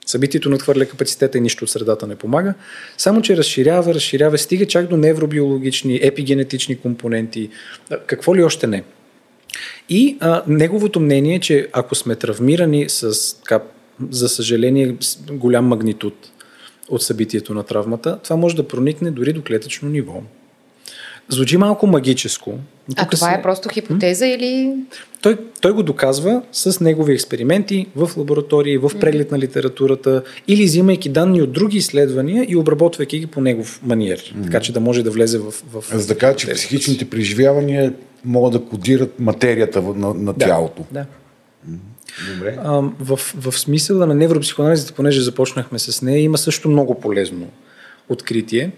събитието 0.05 0.49
надхвърля 0.49 0.85
капацитета 0.85 1.37
и 1.37 1.41
нищо 1.41 1.63
от 1.63 1.69
средата 1.69 2.07
не 2.07 2.15
помага, 2.15 2.53
само 2.97 3.21
че 3.21 3.37
разширява, 3.37 3.93
разширява, 3.93 4.37
стига 4.37 4.65
чак 4.65 4.87
до 4.87 4.97
невробиологични, 4.97 5.99
епигенетични 6.03 6.77
компоненти, 6.77 7.49
какво 8.05 8.35
ли 8.35 8.43
още 8.43 8.67
не. 8.67 8.83
И 9.89 10.17
а, 10.19 10.43
неговото 10.47 10.99
мнение 10.99 11.35
е, 11.35 11.39
че 11.39 11.67
ако 11.73 11.95
сме 11.95 12.15
травмирани 12.15 12.89
с, 12.89 13.33
така, 13.37 13.59
за 14.09 14.29
съжаление, 14.29 14.95
голям 15.31 15.65
магнитуд 15.65 16.31
от 16.89 17.03
събитието 17.03 17.53
на 17.53 17.63
травмата, 17.63 18.19
това 18.23 18.35
може 18.35 18.55
да 18.55 18.67
проникне 18.67 19.11
дори 19.11 19.33
до 19.33 19.43
клетъчно 19.43 19.89
ниво. 19.89 20.21
Звучи 21.29 21.57
малко 21.57 21.87
магическо. 21.87 22.53
А 22.95 23.07
това 23.09 23.29
се... 23.29 23.39
е 23.39 23.41
просто 23.41 23.69
хипотеза 23.69 24.25
м? 24.25 24.31
или... 24.31 24.75
Той, 25.21 25.37
той 25.61 25.71
го 25.71 25.83
доказва 25.83 26.41
с 26.51 26.79
негови 26.79 27.13
експерименти 27.13 27.87
в 27.95 28.11
лаборатории, 28.17 28.77
в 28.77 28.91
преглед 28.99 29.31
на 29.31 29.39
литературата 29.39 30.23
или 30.47 30.63
взимайки 30.63 31.09
данни 31.09 31.41
от 31.41 31.51
други 31.51 31.77
изследвания 31.77 32.45
и 32.49 32.55
обработвайки 32.55 33.19
ги 33.19 33.27
по 33.27 33.41
негов 33.41 33.79
маниер, 33.83 34.19
mm-hmm. 34.19 34.43
така 34.43 34.59
че 34.59 34.73
да 34.73 34.79
може 34.79 35.03
да 35.03 35.11
влезе 35.11 35.37
в... 35.37 35.51
в 35.73 35.83
За 35.93 36.07
да 36.07 36.17
кажа, 36.17 36.35
че 36.35 36.53
психичните 36.53 37.09
преживявания 37.09 37.93
могат 38.25 38.53
да 38.53 38.69
кодират 38.69 39.19
материята 39.19 39.81
на, 39.81 40.13
на 40.13 40.33
да, 40.33 40.45
тялото. 40.45 40.85
Да. 40.91 41.05
Добре. 42.33 42.57
А, 42.63 42.71
в, 42.99 43.19
в 43.35 43.59
смисъла 43.59 44.05
на 44.05 44.15
невропсихоанализата, 44.15 44.93
понеже 44.93 45.21
започнахме 45.21 45.79
с 45.79 46.01
нея, 46.01 46.23
има 46.23 46.37
също 46.37 46.69
много 46.69 46.99
полезно 46.99 47.47
откритие 48.09 48.71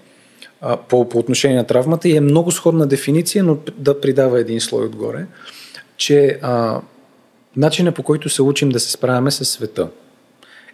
а, 0.61 0.77
по, 0.77 1.09
по 1.09 1.17
отношение 1.17 1.57
на 1.57 1.63
травмата 1.63 2.09
и 2.09 2.15
е 2.15 2.21
много 2.21 2.51
сходна 2.51 2.87
дефиниция, 2.87 3.43
но 3.43 3.57
да 3.77 4.01
придава 4.01 4.39
един 4.39 4.61
слой 4.61 4.85
отгоре, 4.85 5.25
че 5.97 6.39
а, 6.41 6.81
начинът 7.55 7.95
по 7.95 8.03
който 8.03 8.29
се 8.29 8.41
учим 8.41 8.69
да 8.69 8.79
се 8.79 8.91
справяме 8.91 9.31
с 9.31 9.45
света 9.45 9.89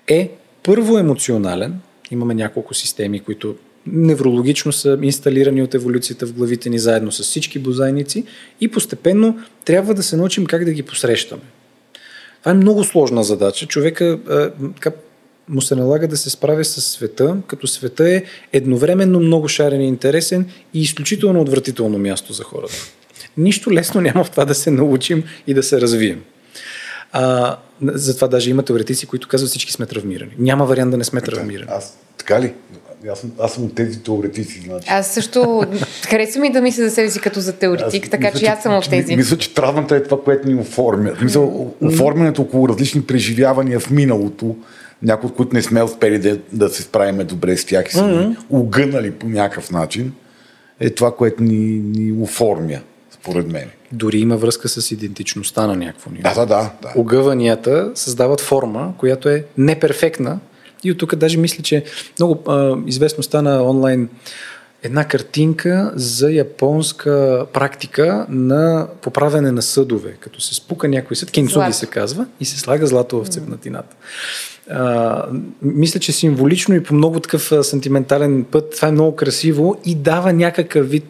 е 0.07 0.31
първо 0.63 0.97
емоционален, 0.97 1.79
имаме 2.11 2.33
няколко 2.33 2.73
системи, 2.73 3.19
които 3.19 3.55
неврологично 3.87 4.71
са 4.71 4.99
инсталирани 5.01 5.61
от 5.61 5.75
еволюцията 5.75 6.25
в 6.25 6.33
главите 6.33 6.69
ни 6.69 6.79
заедно 6.79 7.11
с 7.11 7.23
всички 7.23 7.59
бозайници 7.59 8.23
и 8.61 8.67
постепенно 8.67 9.39
трябва 9.65 9.93
да 9.93 10.03
се 10.03 10.17
научим 10.17 10.45
как 10.45 10.65
да 10.65 10.71
ги 10.71 10.83
посрещаме. 10.83 11.41
Това 12.39 12.51
е 12.51 12.55
много 12.55 12.83
сложна 12.83 13.23
задача. 13.23 13.65
Човека 13.65 14.19
а, 14.29 14.51
му 15.49 15.61
се 15.61 15.75
налага 15.75 16.07
да 16.07 16.17
се 16.17 16.29
справя 16.29 16.65
с 16.65 16.81
света, 16.81 17.37
като 17.47 17.67
света 17.67 18.09
е 18.09 18.23
едновременно 18.53 19.19
много 19.19 19.47
шарен 19.47 19.81
и 19.81 19.87
интересен 19.87 20.45
и 20.73 20.81
изключително 20.81 21.41
отвратително 21.41 21.97
място 21.97 22.33
за 22.33 22.43
хората. 22.43 22.75
Нищо 23.37 23.71
лесно 23.71 24.01
няма 24.01 24.23
в 24.23 24.31
това 24.31 24.45
да 24.45 24.55
се 24.55 24.71
научим 24.71 25.23
и 25.47 25.53
да 25.53 25.63
се 25.63 25.81
развием. 25.81 26.23
А, 27.11 27.57
затова 27.81 28.27
даже 28.27 28.49
има 28.49 28.63
теоретици, 28.63 29.05
които 29.05 29.27
казват 29.27 29.49
всички 29.49 29.71
сме 29.71 29.85
травмирани. 29.85 30.31
Няма 30.37 30.65
вариант 30.65 30.91
да 30.91 30.97
не 30.97 31.03
сме 31.03 31.21
травмирани. 31.21 31.67
Аз, 31.71 31.97
така 32.17 32.41
ли? 32.41 32.53
Аз 33.11 33.19
съм, 33.19 33.31
аз 33.39 33.53
съм 33.53 33.63
от 33.63 33.75
тези 33.75 33.99
теоретици. 33.99 34.61
Значи. 34.65 34.87
Аз 34.91 35.07
също 35.07 35.63
харесвам 36.09 36.43
и 36.43 36.51
да 36.51 36.61
мисля 36.61 36.83
за 36.83 36.91
себе 36.91 37.09
си 37.09 37.19
като 37.19 37.39
за 37.39 37.53
теоретик, 37.53 38.03
аз, 38.03 38.09
така 38.09 38.25
мисля, 38.25 38.39
че 38.39 38.45
аз 38.45 38.63
съм 38.63 38.77
от 38.77 38.89
тези. 38.89 39.15
Мисля, 39.15 39.37
че 39.37 39.53
травмата 39.53 39.95
е 39.95 40.03
това, 40.03 40.23
което 40.23 40.47
ни 40.47 40.55
оформя. 40.55 41.11
Мисля, 41.21 41.39
оформянето 41.81 42.41
около 42.41 42.69
различни 42.69 43.01
преживявания 43.01 43.79
в 43.79 43.91
миналото, 43.91 44.55
някои 45.01 45.29
от 45.29 45.35
които 45.35 45.55
не 45.55 45.61
сме 45.61 45.83
успели 45.83 46.19
да, 46.19 46.37
да 46.53 46.69
се 46.69 46.81
справиме 46.81 47.23
добре 47.23 47.57
с 47.57 47.65
тях 47.65 47.89
и 47.89 47.91
са 47.91 48.03
mm-hmm. 48.03 48.37
угънали 48.49 49.11
по 49.11 49.27
някакъв 49.27 49.71
начин, 49.71 50.13
е 50.79 50.89
това, 50.89 51.15
което 51.15 51.43
ни, 51.43 51.81
ни 51.83 52.23
оформя, 52.23 52.79
според 53.11 53.51
мен. 53.51 53.69
Дори 53.91 54.17
има 54.17 54.37
връзка 54.37 54.69
с 54.69 54.91
идентичността 54.91 55.67
на 55.67 55.75
някакво 55.75 56.11
ниво. 56.11 56.23
Да, 56.23 56.33
да, 56.33 56.45
да. 56.45 56.71
да. 56.81 56.93
Огъванията 56.95 57.91
създават 57.95 58.41
форма, 58.41 58.93
която 58.97 59.29
е 59.29 59.45
неперфектна, 59.57 60.39
и 60.85 60.91
от 60.91 60.97
тук 60.97 61.15
даже 61.15 61.37
мисля, 61.37 61.63
че 61.63 61.83
много 62.19 62.51
а, 62.51 62.77
известно 62.87 63.23
стана 63.23 63.63
онлайн 63.63 64.09
една 64.83 65.05
картинка 65.07 65.91
за 65.95 66.31
японска 66.31 67.45
практика 67.53 68.25
на 68.29 68.87
поправяне 69.01 69.51
на 69.51 69.61
съдове. 69.61 70.17
Като 70.19 70.41
се 70.41 70.55
спука 70.55 70.87
някой 70.87 71.17
съд, 71.17 71.31
кинцуги 71.31 71.73
се 71.73 71.85
казва, 71.85 72.25
и 72.39 72.45
се 72.45 72.59
слага 72.59 72.87
злато 72.87 73.23
в 73.23 73.27
цепнатината. 73.27 73.95
А, 74.69 75.25
мисля, 75.61 75.99
че 75.99 76.11
символично 76.11 76.75
и 76.75 76.83
по 76.83 76.93
много 76.93 77.19
такъв 77.19 77.51
сантиментален 77.61 78.43
път 78.43 78.75
това 78.75 78.87
е 78.87 78.91
много 78.91 79.15
красиво 79.15 79.81
и 79.85 79.95
дава 79.95 80.33
някакъв 80.33 80.89
вид 80.89 81.05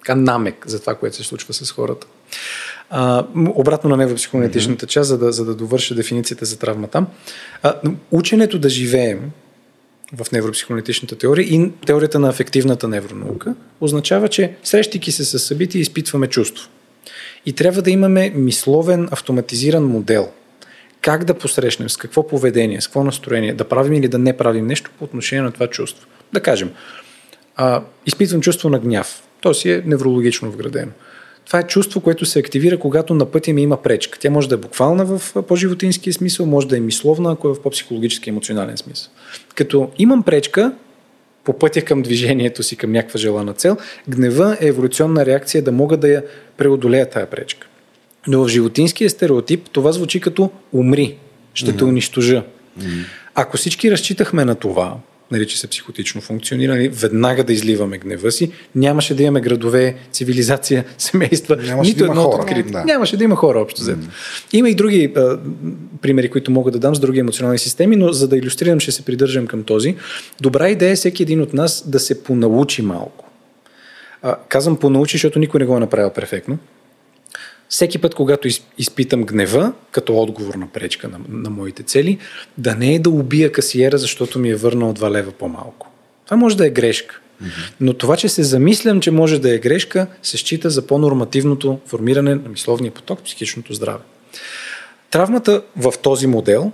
така, 0.00 0.14
намек 0.14 0.64
за 0.66 0.80
това, 0.80 0.94
което 0.94 1.16
се 1.16 1.22
случва 1.22 1.54
с 1.54 1.70
хората. 1.70 2.06
А, 2.90 3.26
обратно 3.34 3.90
на 3.90 3.96
невропсихоаналитичната 3.96 4.86
част, 4.86 5.08
за 5.08 5.18
да, 5.18 5.32
за 5.32 5.44
да 5.44 5.54
довърша 5.54 5.94
дефиницията 5.94 6.44
за 6.44 6.58
травмата. 6.58 7.06
А, 7.62 7.74
ученето 8.10 8.58
да 8.58 8.68
живеем 8.68 9.30
в 10.12 10.32
невропсихоаналитичната 10.32 11.18
теория 11.18 11.44
и 11.44 11.70
теорията 11.86 12.18
на 12.18 12.28
афективната 12.28 12.88
невронаука 12.88 13.54
означава, 13.80 14.28
че 14.28 14.52
срещайки 14.64 15.12
се 15.12 15.24
с 15.24 15.38
събития 15.38 15.80
изпитваме 15.80 16.26
чувство. 16.26 16.68
И 17.46 17.52
трябва 17.52 17.82
да 17.82 17.90
имаме 17.90 18.32
мисловен 18.34 19.08
автоматизиран 19.10 19.84
модел. 19.84 20.28
Как 21.00 21.24
да 21.24 21.34
посрещнем, 21.34 21.90
с 21.90 21.96
какво 21.96 22.28
поведение, 22.28 22.80
с 22.80 22.86
какво 22.86 23.04
настроение, 23.04 23.54
да 23.54 23.68
правим 23.68 23.92
или 23.92 24.08
да 24.08 24.18
не 24.18 24.36
правим 24.36 24.66
нещо 24.66 24.90
по 24.98 25.04
отношение 25.04 25.42
на 25.42 25.52
това 25.52 25.66
чувство. 25.66 26.06
Да 26.32 26.40
кажем, 26.40 26.70
а, 27.56 27.82
изпитвам 28.06 28.40
чувство 28.40 28.68
на 28.68 28.78
гняв. 28.78 29.22
То 29.40 29.54
си 29.54 29.70
е 29.70 29.82
неврологично 29.86 30.50
вградено. 30.50 30.92
Това 31.50 31.60
е 31.60 31.66
чувство, 31.66 32.00
което 32.00 32.26
се 32.26 32.38
активира, 32.38 32.78
когато 32.78 33.14
на 33.14 33.26
пътя 33.26 33.52
ми 33.52 33.62
има 33.62 33.82
пречка. 33.82 34.18
Тя 34.18 34.30
може 34.30 34.48
да 34.48 34.54
е 34.54 34.58
буквална 34.58 35.04
в 35.04 35.42
по-животинския 35.48 36.12
смисъл, 36.12 36.46
може 36.46 36.68
да 36.68 36.76
е 36.76 36.80
мисловна, 36.80 37.32
ако 37.32 37.48
е 37.48 37.54
в 37.54 37.62
по-психологически 37.62 38.30
емоционален 38.30 38.76
смисъл. 38.76 39.12
Като 39.54 39.90
имам 39.98 40.22
пречка 40.22 40.72
по 41.44 41.58
пътя 41.58 41.82
към 41.82 42.02
движението 42.02 42.62
си, 42.62 42.76
към 42.76 42.92
някаква 42.92 43.18
желана 43.18 43.52
цел, 43.52 43.76
гнева 44.08 44.56
е 44.60 44.66
еволюционна 44.66 45.26
реакция 45.26 45.62
да 45.62 45.72
мога 45.72 45.96
да 45.96 46.08
я 46.08 46.24
преодолея 46.56 47.10
тая 47.10 47.26
пречка. 47.26 47.66
Но 48.26 48.44
в 48.44 48.48
животинския 48.48 49.10
стереотип 49.10 49.70
това 49.72 49.92
звучи 49.92 50.20
като 50.20 50.50
умри, 50.72 51.16
ще 51.54 51.70
mm-hmm. 51.70 51.78
те 51.78 51.84
унищожа. 51.84 52.42
Mm-hmm. 52.80 53.04
Ако 53.34 53.56
всички 53.56 53.90
разчитахме 53.90 54.44
на 54.44 54.54
това, 54.54 54.96
нарича 55.30 55.58
се 55.58 55.66
психотично 55.66 56.20
функциониране, 56.20 56.88
веднага 56.88 57.44
да 57.44 57.52
изливаме 57.52 57.98
гнева 57.98 58.32
си, 58.32 58.52
нямаше 58.74 59.14
да 59.14 59.22
имаме 59.22 59.40
градове, 59.40 59.94
цивилизация, 60.12 60.84
семейства, 60.98 61.56
нямаше 61.56 61.90
нито 61.90 62.04
да 62.04 62.10
едно 62.10 62.22
открито. 62.22 62.70
Да. 62.70 62.84
Нямаше 62.84 63.16
да 63.16 63.24
има 63.24 63.36
хора 63.36 63.58
общо 63.58 63.80
взето. 63.80 64.06
Има 64.52 64.70
и 64.70 64.74
други 64.74 65.12
а, 65.16 65.38
примери, 66.02 66.28
които 66.28 66.50
мога 66.50 66.70
да 66.70 66.78
дам 66.78 66.94
с 66.94 67.00
други 67.00 67.18
емоционални 67.18 67.58
системи, 67.58 67.96
но 67.96 68.12
за 68.12 68.28
да 68.28 68.36
иллюстрирам, 68.36 68.80
ще 68.80 68.92
се 68.92 69.04
придържам 69.04 69.46
към 69.46 69.62
този. 69.62 69.96
Добра 70.40 70.68
идея 70.68 70.92
е 70.92 70.96
всеки 70.96 71.22
един 71.22 71.40
от 71.40 71.54
нас 71.54 71.90
да 71.90 72.00
се 72.00 72.22
понаучи 72.22 72.82
малко. 72.82 73.24
А, 74.22 74.36
казвам 74.48 74.76
понаучи, 74.76 75.16
защото 75.16 75.38
никой 75.38 75.60
не 75.60 75.66
го 75.66 75.76
е 75.76 75.80
направил 75.80 76.10
перфектно 76.10 76.58
всеки 77.70 77.98
път, 77.98 78.14
когато 78.14 78.48
изпитам 78.78 79.22
гнева, 79.22 79.72
като 79.90 80.18
отговор 80.18 80.54
на 80.54 80.66
пречка 80.66 81.08
на, 81.08 81.18
на 81.28 81.50
моите 81.50 81.82
цели, 81.82 82.18
да 82.58 82.74
не 82.74 82.94
е 82.94 82.98
да 82.98 83.10
убия 83.10 83.52
касиера, 83.52 83.98
защото 83.98 84.38
ми 84.38 84.50
е 84.50 84.56
върнал 84.56 84.94
2 84.94 85.10
лева 85.10 85.32
по-малко. 85.32 85.90
Това 86.24 86.36
може 86.36 86.56
да 86.56 86.66
е 86.66 86.70
грешка. 86.70 87.20
Но 87.80 87.94
това, 87.94 88.16
че 88.16 88.28
се 88.28 88.42
замислям, 88.42 89.00
че 89.00 89.10
може 89.10 89.38
да 89.38 89.54
е 89.54 89.58
грешка, 89.58 90.06
се 90.22 90.36
счита 90.36 90.70
за 90.70 90.86
по-нормативното 90.86 91.78
формиране 91.86 92.34
на 92.34 92.48
мисловния 92.48 92.92
поток, 92.92 93.22
психичното 93.22 93.74
здраве. 93.74 94.02
Травмата 95.10 95.62
в 95.76 95.92
този 96.02 96.26
модел 96.26 96.72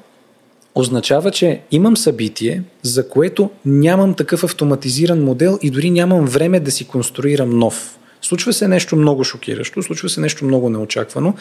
означава, 0.74 1.30
че 1.30 1.60
имам 1.70 1.96
събитие, 1.96 2.62
за 2.82 3.08
което 3.08 3.50
нямам 3.64 4.14
такъв 4.14 4.44
автоматизиран 4.44 5.24
модел 5.24 5.58
и 5.62 5.70
дори 5.70 5.90
нямам 5.90 6.26
време 6.26 6.60
да 6.60 6.70
си 6.70 6.86
конструирам 6.86 7.58
нов. 7.58 7.95
Случва 8.26 8.52
се 8.52 8.68
нещо 8.68 8.96
много 8.96 9.24
шокиращо, 9.24 9.82
случва 9.82 10.08
се 10.08 10.20
нещо 10.20 10.44
много 10.44 10.70
неочаквано. 10.70 11.34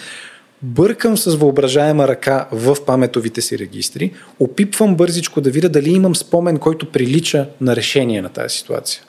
Бъркам 0.62 1.18
с 1.18 1.36
въображаема 1.36 2.08
ръка 2.08 2.48
в 2.52 2.78
паметовите 2.86 3.42
си 3.42 3.60
регистри, 3.60 4.12
опипвам 4.40 4.96
бързичко 4.96 5.42
да 5.42 5.50
видя 5.50 5.70
дали 5.70 5.90
имам 5.90 6.16
спомен, 6.16 6.58
който 6.58 6.92
прилича 6.92 7.48
на 7.62 7.76
решение 7.76 8.22
на 8.22 8.30
тази 8.30 8.56
ситуация. 8.58 9.02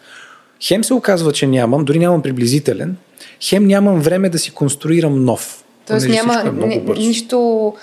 Хем 0.62 0.84
се 0.84 0.94
оказва, 0.94 1.32
че 1.32 1.46
нямам, 1.46 1.84
дори 1.84 1.98
нямам 1.98 2.22
приблизителен, 2.22 2.96
хем 3.40 3.66
нямам 3.66 4.00
време 4.00 4.28
да 4.28 4.38
си 4.38 4.50
конструирам 4.50 5.24
нов. 5.24 5.64
Тоест 5.86 6.08
няма 6.08 6.42
е 6.70 6.78
нищо 6.96 7.74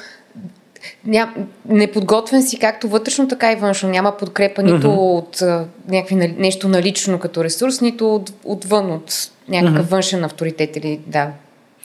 ням, 1.06 1.34
неподготвен 1.66 2.44
си 2.44 2.60
както 2.60 2.88
вътрешно, 2.88 3.28
така 3.28 3.52
и 3.52 3.56
външно. 3.56 3.90
Няма 3.90 4.18
подкрепа 4.18 4.64
нито 4.64 4.88
mm-hmm. 4.88 5.18
от 5.18 5.42
а, 5.42 5.66
някакви, 5.90 6.16
нещо 6.16 6.68
налично 6.68 7.20
като 7.20 7.44
ресурс, 7.44 7.82
нито 7.82 8.16
от, 8.16 8.34
отвън, 8.44 8.92
от 8.92 9.30
някакъв 9.50 9.86
mm-hmm. 9.86 9.90
външен 9.90 10.24
авторитет 10.24 10.76
или 10.76 11.00
да, 11.08 11.32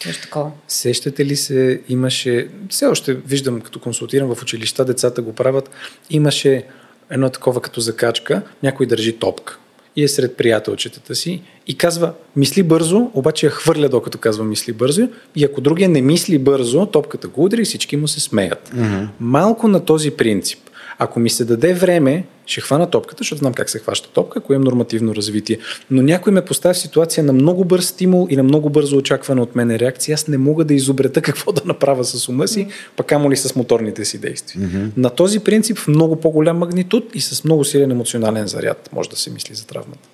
нещо 0.07 0.23
такова. 0.23 0.51
Сещате 0.69 1.25
ли 1.25 1.37
се, 1.37 1.81
имаше, 1.89 2.49
все 2.69 2.87
още 2.87 3.15
виждам, 3.15 3.61
като 3.61 3.81
консултирам 3.81 4.35
в 4.35 4.43
училища, 4.43 4.85
децата 4.85 5.23
го 5.23 5.33
правят, 5.33 5.71
имаше 6.11 6.65
едно 7.11 7.31
такова 7.31 7.61
като 7.61 7.81
закачка, 7.81 8.43
някой 8.63 8.87
държи 8.87 9.19
топка 9.19 9.59
и 9.97 10.05
е 10.05 10.09
сред 10.09 10.37
приятелчетата 10.37 11.15
си 11.15 11.43
и 11.67 11.75
казва, 11.75 12.13
мисли 12.37 12.63
бързо, 12.63 13.11
обаче 13.15 13.47
я 13.47 13.51
хвърля 13.51 13.89
докато 13.89 14.19
казва 14.19 14.45
мисли 14.45 14.73
бързо 14.73 15.09
и 15.37 15.45
ако 15.45 15.61
другия 15.61 15.89
не 15.89 16.03
мисли 16.03 16.39
бързо, 16.39 16.87
топката 16.87 17.29
го 17.29 17.45
удари 17.45 17.63
и 17.63 17.65
всички 17.65 17.97
му 17.97 18.09
се 18.09 18.21
смеят. 18.21 18.71
Mm-hmm. 18.75 19.09
Малко 19.21 19.69
на 19.69 19.85
този 19.85 20.11
принцип. 20.11 20.59
Ако 20.99 21.21
ми 21.21 21.31
се 21.31 21.45
даде 21.45 21.75
време, 21.75 22.25
ще 22.47 22.61
хвана 22.61 22.91
топката, 22.91 23.19
защото 23.21 23.39
знам 23.39 23.55
как 23.55 23.71
се 23.71 23.79
хваща 23.79 24.09
топка, 24.09 24.39
ако 24.39 24.53
имам 24.53 24.65
нормативно 24.65 25.15
развитие. 25.15 25.59
Но 25.91 26.03
някой 26.03 26.33
ме 26.33 26.45
поставя 26.45 26.75
в 26.75 26.79
ситуация 26.79 27.25
на 27.25 27.33
много 27.33 27.65
бърз 27.65 27.87
стимул 27.87 28.27
и 28.31 28.37
на 28.37 28.43
много 28.43 28.71
бързо 28.71 28.97
очаквана 28.97 29.43
от 29.43 29.57
мен 29.57 29.71
реакция. 29.71 30.15
Аз 30.15 30.29
не 30.29 30.39
мога 30.39 30.65
да 30.65 30.75
изобрета 30.75 31.23
какво 31.23 31.53
да 31.53 31.63
направя 31.65 32.05
с 32.05 32.29
ума 32.29 32.49
си, 32.49 32.69
пък 32.97 33.07
камо 33.07 33.31
ли 33.31 33.37
с 33.37 33.57
моторните 33.57 34.05
си 34.05 34.19
действия. 34.19 34.67
Mm-hmm. 34.67 34.91
На 34.97 35.11
този 35.11 35.41
принцип 35.41 35.79
в 35.79 35.89
много 35.89 36.17
по-голям 36.17 36.59
магнитуд 36.59 37.05
и 37.15 37.21
с 37.21 37.45
много 37.45 37.65
силен 37.65 37.91
емоционален 37.91 38.47
заряд 38.47 38.89
може 38.93 39.11
да 39.11 39.17
се 39.17 39.31
мисли 39.31 39.55
за 39.55 39.67
травмата. 39.67 40.09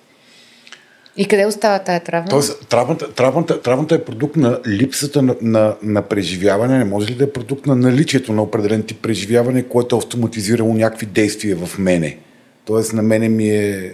И 1.17 1.25
къде 1.27 1.45
остава 1.45 1.79
тая 1.79 1.99
травма? 1.99 2.29
Тоест, 2.29 2.67
травмата, 2.67 3.13
травмата, 3.13 3.61
травмата 3.61 3.95
е 3.95 4.03
продукт 4.03 4.35
на 4.35 4.59
липсата 4.67 5.21
на, 5.21 5.35
на, 5.41 5.75
на 5.83 6.01
преживяване. 6.01 6.77
Не 6.77 6.85
може 6.85 7.07
ли 7.07 7.15
да 7.15 7.23
е 7.23 7.31
продукт 7.31 7.65
на 7.65 7.75
наличието 7.75 8.33
на 8.33 8.41
определен 8.41 8.83
тип 8.83 9.01
преживяване, 9.01 9.63
което 9.63 9.95
е 9.95 9.97
автоматизирало 9.97 10.73
някакви 10.73 11.05
действия 11.05 11.55
в 11.55 11.77
мене? 11.77 12.17
Тоест, 12.65 12.93
на 12.93 13.01
мене 13.01 13.29
ми 13.29 13.49
е... 13.49 13.93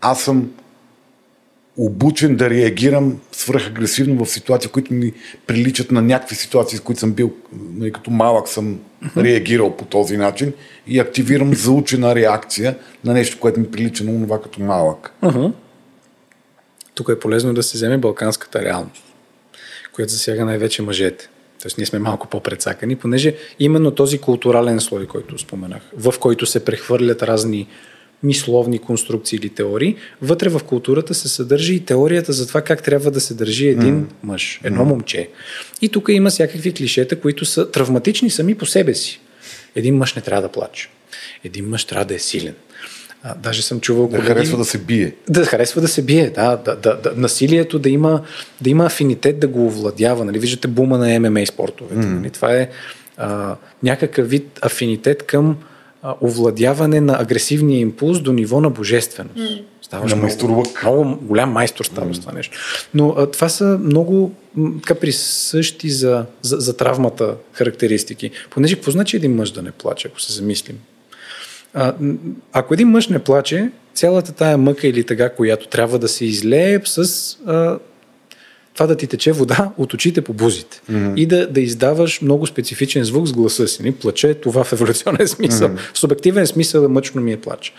Аз 0.00 0.22
съм 0.22 0.50
обучен 1.78 2.36
да 2.36 2.50
реагирам 2.50 3.20
свръхагресивно 3.32 4.24
в 4.24 4.30
ситуации, 4.30 4.70
които 4.70 4.94
ми 4.94 5.12
приличат 5.46 5.90
на 5.90 6.02
някакви 6.02 6.36
ситуации, 6.36 6.78
с 6.78 6.80
които 6.80 7.00
съм 7.00 7.12
бил, 7.12 7.32
нали, 7.52 7.92
като 7.92 8.10
малък 8.10 8.48
съм 8.48 8.80
реагирал 9.16 9.76
по 9.76 9.84
този 9.84 10.16
начин 10.16 10.52
и 10.86 10.98
активирам 10.98 11.54
заучена 11.54 12.14
реакция 12.14 12.78
на 13.04 13.12
нещо, 13.12 13.40
което 13.40 13.60
ми 13.60 13.70
прилича 13.70 14.04
на 14.04 14.22
това 14.22 14.42
като 14.42 14.62
малък. 14.62 15.12
Uh-huh. 15.22 15.52
Тук 16.94 17.08
е 17.08 17.18
полезно 17.18 17.54
да 17.54 17.62
се 17.62 17.76
вземе 17.76 17.98
балканската 17.98 18.64
реалност, 18.64 19.02
която 19.92 20.12
засяга 20.12 20.44
най-вече 20.44 20.82
мъжете. 20.82 21.28
Тоест 21.62 21.78
ние 21.78 21.86
сме 21.86 21.98
малко 21.98 22.26
по-предсакани, 22.26 22.96
понеже 22.96 23.36
именно 23.58 23.90
този 23.90 24.18
културален 24.18 24.80
слой, 24.80 25.06
който 25.06 25.38
споменах, 25.38 25.82
в 25.96 26.14
който 26.20 26.46
се 26.46 26.64
прехвърлят 26.64 27.22
разни 27.22 27.68
мисловни 28.22 28.78
конструкции 28.78 29.36
или 29.36 29.48
теории, 29.48 29.96
вътре 30.22 30.48
в 30.48 30.60
културата 30.66 31.14
се 31.14 31.28
съдържа 31.28 31.74
и 31.74 31.80
теорията 31.80 32.32
за 32.32 32.48
това 32.48 32.62
как 32.62 32.82
трябва 32.82 33.10
да 33.10 33.20
се 33.20 33.34
държи 33.34 33.68
един 33.68 34.02
mm. 34.02 34.06
мъж, 34.22 34.60
едно 34.64 34.82
mm. 34.82 34.88
момче. 34.88 35.28
И 35.82 35.88
тук 35.88 36.08
има 36.08 36.30
всякакви 36.30 36.74
клишета, 36.74 37.20
които 37.20 37.44
са 37.44 37.70
травматични 37.70 38.30
сами 38.30 38.54
по 38.54 38.66
себе 38.66 38.94
си. 38.94 39.20
Един 39.76 39.96
мъж 39.96 40.14
не 40.14 40.22
трябва 40.22 40.42
да 40.42 40.48
плаче. 40.48 40.88
Един 41.44 41.68
мъж 41.68 41.84
трябва 41.84 42.04
да 42.04 42.14
е 42.14 42.18
силен. 42.18 42.54
А, 43.22 43.34
даже 43.34 43.62
съм 43.62 43.80
чувал. 43.80 44.06
Да 44.06 44.16
колеги, 44.16 44.26
харесва 44.26 44.58
да 44.58 44.64
се 44.64 44.78
бие. 44.78 45.14
Да 45.28 45.44
харесва 45.44 45.80
да 45.80 45.88
се 45.88 46.02
бие, 46.02 46.30
да. 46.30 46.56
да, 46.56 46.76
да, 46.76 46.96
да 46.96 47.12
насилието 47.16 47.78
да 47.78 47.88
има, 47.88 48.22
да 48.60 48.70
има 48.70 48.86
афинитет 48.86 49.38
да 49.38 49.48
го 49.48 49.66
овладява. 49.66 50.24
Нали? 50.24 50.38
Виждате 50.38 50.68
бума 50.68 50.98
на 50.98 51.20
ММА 51.20 51.46
спортовете. 51.46 52.06
Mm. 52.06 52.14
Нали? 52.14 52.30
Това 52.30 52.56
е 52.56 52.68
а, 53.16 53.56
някакъв 53.82 54.30
вид 54.30 54.58
афинитет 54.62 55.22
към 55.22 55.56
овладяване 56.22 57.00
на 57.00 57.20
агресивния 57.20 57.80
импулс 57.80 58.20
до 58.20 58.32
ниво 58.32 58.60
на 58.60 58.70
божественост. 58.70 59.36
Mm. 59.36 59.62
Ставаш 59.82 60.12
на 60.12 60.16
много, 60.16 60.64
много 60.82 61.18
голям 61.22 61.50
майстор 61.50 61.84
става 61.84 62.14
mm. 62.14 62.20
това 62.20 62.32
нещо. 62.32 62.58
Но 62.94 63.14
а, 63.18 63.30
това 63.30 63.48
са 63.48 63.78
много 63.82 64.32
така 64.82 64.94
присъщи 64.94 65.90
за, 65.90 66.24
за, 66.42 66.56
за 66.56 66.76
травмата 66.76 67.34
характеристики. 67.52 68.30
Понеже 68.50 68.74
какво 68.74 68.90
значи 68.90 69.16
един 69.16 69.34
мъж 69.34 69.50
да 69.50 69.62
не 69.62 69.70
плаче, 69.70 70.08
ако 70.08 70.20
се 70.20 70.32
замислим? 70.32 70.78
А, 71.74 71.94
ако 72.52 72.74
един 72.74 72.88
мъж 72.88 73.08
не 73.08 73.18
плаче, 73.18 73.70
цялата 73.94 74.32
тая 74.32 74.58
мъка 74.58 74.88
или 74.88 75.04
тъга, 75.04 75.28
която 75.28 75.68
трябва 75.68 75.98
да 75.98 76.08
се 76.08 76.24
излее 76.24 76.80
с 76.84 77.36
а, 77.46 77.78
това 78.78 78.86
да 78.86 78.96
ти 78.96 79.06
тече 79.06 79.32
вода 79.32 79.70
от 79.78 79.94
очите 79.94 80.20
по 80.22 80.32
бузите 80.32 80.80
mm-hmm. 80.90 81.14
и 81.16 81.26
да, 81.26 81.48
да 81.50 81.60
издаваш 81.60 82.20
много 82.20 82.46
специфичен 82.46 83.04
звук 83.04 83.26
с 83.26 83.32
гласа 83.32 83.68
си. 83.68 83.82
Ни 83.82 83.92
плаче 83.92 84.34
това 84.34 84.64
в 84.64 84.72
еволюционен 84.72 85.28
смисъл. 85.28 85.68
Mm-hmm. 85.68 85.94
В 85.94 85.98
субективен 85.98 86.46
смисъл 86.46 86.88
мъчно 86.88 87.20
ми 87.20 87.32
е 87.32 87.36
плач. 87.36 87.72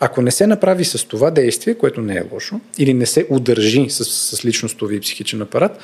Ако 0.00 0.22
не 0.22 0.30
се 0.30 0.46
направи 0.46 0.84
с 0.84 1.04
това 1.08 1.30
действие, 1.30 1.74
което 1.74 2.00
не 2.00 2.14
е 2.14 2.22
лошо, 2.32 2.60
или 2.78 2.94
не 2.94 3.06
се 3.06 3.26
удържи 3.30 3.86
с, 3.88 4.04
с 4.04 4.44
личностови 4.44 4.96
и 4.96 5.00
психичен 5.00 5.42
апарат, 5.42 5.78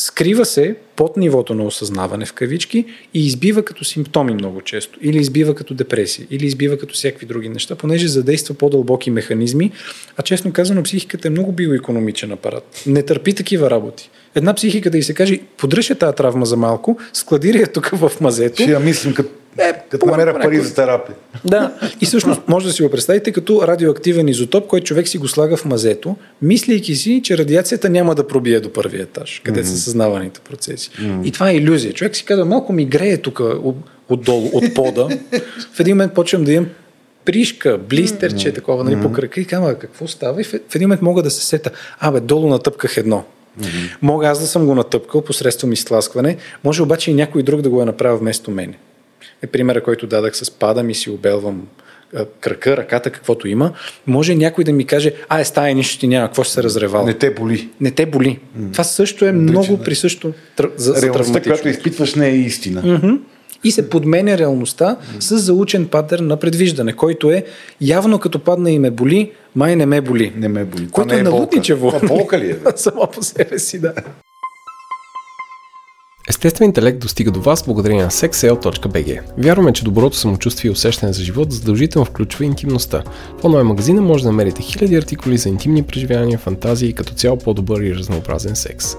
скрива 0.00 0.44
се 0.44 0.74
под 0.96 1.16
нивото 1.16 1.54
на 1.54 1.64
осъзнаване 1.64 2.26
в 2.26 2.32
кавички 2.32 2.84
и 3.14 3.26
избива 3.26 3.64
като 3.64 3.84
симптоми 3.84 4.34
много 4.34 4.60
често. 4.60 4.98
Или 5.02 5.18
избива 5.18 5.54
като 5.54 5.74
депресия, 5.74 6.26
или 6.30 6.46
избива 6.46 6.78
като 6.78 6.94
всякакви 6.94 7.26
други 7.26 7.48
неща, 7.48 7.74
понеже 7.74 8.08
задейства 8.08 8.54
по-дълбоки 8.54 9.10
механизми, 9.10 9.72
а 10.16 10.22
честно 10.22 10.52
казано 10.52 10.82
психиката 10.82 11.28
е 11.28 11.30
много 11.30 11.52
биоекономичен 11.52 12.32
апарат. 12.32 12.82
Не 12.86 13.02
търпи 13.02 13.34
такива 13.34 13.70
работи. 13.70 14.10
Една 14.34 14.54
психика 14.54 14.90
да 14.90 14.98
и 14.98 15.02
се 15.02 15.14
каже, 15.14 15.40
подръжа 15.56 15.94
тази 15.94 16.16
травма 16.16 16.46
за 16.46 16.56
малко, 16.56 16.98
складири 17.12 17.58
я 17.58 17.66
тук 17.66 17.90
в 17.92 18.12
мазето. 18.20 18.62
Ще 18.62 18.72
я 18.72 18.80
мислим 18.80 19.14
като 19.14 19.30
е, 19.58 19.72
като 19.90 20.06
намеря 20.06 20.38
пари 20.40 20.60
за 20.60 20.74
терапия. 20.74 21.16
Да, 21.44 21.72
и 22.00 22.06
всъщност 22.06 22.40
може 22.48 22.66
да 22.66 22.72
си 22.72 22.82
го 22.82 22.90
представите 22.90 23.32
като 23.32 23.62
радиоактивен 23.66 24.28
изотоп, 24.28 24.66
който 24.66 24.86
човек 24.86 25.08
си 25.08 25.18
го 25.18 25.28
слага 25.28 25.56
в 25.56 25.64
мазето, 25.64 26.16
мислейки 26.42 26.94
си, 26.94 27.20
че 27.24 27.38
радиацията 27.38 27.90
няма 27.90 28.14
да 28.14 28.26
пробие 28.26 28.60
до 28.60 28.72
първия 28.72 29.02
етаж, 29.02 29.40
къде 29.44 29.60
mm-hmm. 29.60 29.66
са 29.66 29.78
съзнаваните 29.78 30.40
процеси. 30.40 30.90
Mm-hmm. 30.90 31.24
И 31.24 31.30
това 31.32 31.50
е 31.50 31.56
иллюзия. 31.56 31.92
Човек 31.92 32.16
си 32.16 32.24
казва, 32.24 32.44
малко 32.44 32.72
ми 32.72 32.84
грее 32.84 33.16
тук 33.16 33.40
отдолу, 34.08 34.50
от 34.52 34.74
пода. 34.74 35.08
в 35.74 35.80
един 35.80 35.96
момент 35.96 36.14
почвам 36.14 36.44
да 36.44 36.52
имам 36.52 36.68
пришка, 37.24 37.78
блистерче, 37.78 38.48
mm-hmm. 38.48 38.54
такова, 38.54 38.84
нали, 38.84 39.02
по 39.02 39.12
крака 39.12 39.40
и 39.40 39.44
казвам, 39.44 39.74
какво 39.74 40.06
става? 40.06 40.40
И 40.40 40.44
в 40.44 40.54
един 40.74 40.88
момент 40.88 41.02
мога 41.02 41.22
да 41.22 41.30
се 41.30 41.46
сета, 41.46 41.70
абе, 42.00 42.20
долу 42.20 42.48
натъпках 42.48 42.96
едно. 42.96 43.24
Mm-hmm. 43.64 43.96
Мога 44.02 44.28
аз 44.28 44.40
да 44.40 44.46
съм 44.46 44.66
го 44.66 44.74
натъпкал 44.74 45.22
посредством 45.22 45.72
изтласкване, 45.72 46.36
може 46.64 46.82
обаче 46.82 47.10
и 47.10 47.14
някой 47.14 47.42
друг 47.42 47.60
да 47.62 47.70
го 47.70 47.82
е 47.82 47.84
направил 47.84 48.18
вместо 48.18 48.50
мене 48.50 48.78
е 49.42 49.46
примера, 49.46 49.82
който 49.82 50.06
дадах 50.06 50.36
с 50.36 50.50
падам 50.50 50.90
и 50.90 50.94
си 50.94 51.10
обелвам 51.10 51.66
крака, 52.40 52.76
ръката, 52.76 53.10
каквото 53.10 53.48
има, 53.48 53.72
може 54.06 54.34
някой 54.34 54.64
да 54.64 54.72
ми 54.72 54.84
каже, 54.84 55.12
а 55.28 55.40
е 55.40 55.44
стая, 55.44 55.74
нищо 55.74 56.00
ти 56.00 56.08
няма, 56.08 56.28
какво 56.28 56.44
ще 56.44 56.54
се 56.54 56.62
разревал. 56.62 57.06
Не 57.06 57.14
те 57.14 57.30
боли. 57.34 57.68
Не 57.80 57.90
те 57.90 58.06
боли. 58.06 58.38
Mm. 58.58 58.72
Това 58.72 58.84
също 58.84 59.24
е 59.24 59.28
Отлично, 59.28 59.50
много 59.50 59.78
присъщо 59.78 60.32
за, 60.76 60.92
за 60.92 61.02
Реалността, 61.02 61.40
която 61.40 61.68
изпитваш, 61.68 62.14
не 62.14 62.28
е 62.28 62.36
истина. 62.36 62.82
Mm-hmm. 62.82 63.18
И 63.64 63.70
се 63.70 63.90
подменя 63.90 64.38
реалността 64.38 64.96
с 65.20 65.38
заучен 65.38 65.88
патърн 65.88 66.26
на 66.26 66.36
предвиждане, 66.36 66.92
който 66.92 67.30
е 67.30 67.44
явно 67.80 68.18
като 68.18 68.38
падна 68.38 68.70
и 68.70 68.78
ме 68.78 68.90
боли, 68.90 69.32
май 69.54 69.76
не 69.76 69.86
ме 69.86 70.00
боли. 70.00 70.32
Не 70.36 70.48
ме 70.48 70.64
боли. 70.64 70.88
Което 70.90 71.14
е, 71.14 71.18
е 71.18 71.22
налудничево. 71.22 71.92
Болка 72.08 72.38
ли 72.38 72.50
е? 72.50 72.56
Само 72.76 73.06
по 73.06 73.22
себе 73.22 73.58
си, 73.58 73.80
да. 73.80 73.92
Естествен 76.30 76.68
интелект 76.68 76.98
достига 76.98 77.30
до 77.30 77.40
вас 77.40 77.64
благодарение 77.64 78.04
на 78.04 78.10
sexsale.bg. 78.10 79.20
Вярваме, 79.38 79.72
че 79.72 79.84
доброто 79.84 80.16
самочувствие 80.16 80.68
и 80.68 80.72
усещане 80.72 81.12
за 81.12 81.22
живот 81.22 81.52
задължително 81.52 82.06
включва 82.06 82.44
интимността. 82.44 83.02
В 83.40 83.44
онлайн 83.44 83.66
магазина 83.66 84.00
може 84.00 84.22
да 84.22 84.30
намерите 84.30 84.62
хиляди 84.62 84.96
артикули 84.96 85.36
за 85.38 85.48
интимни 85.48 85.82
преживявания, 85.82 86.38
фантазии 86.38 86.88
и 86.88 86.92
като 86.92 87.14
цяло 87.14 87.38
по-добър 87.38 87.80
и 87.80 87.94
разнообразен 87.94 88.56
секс. 88.56 88.96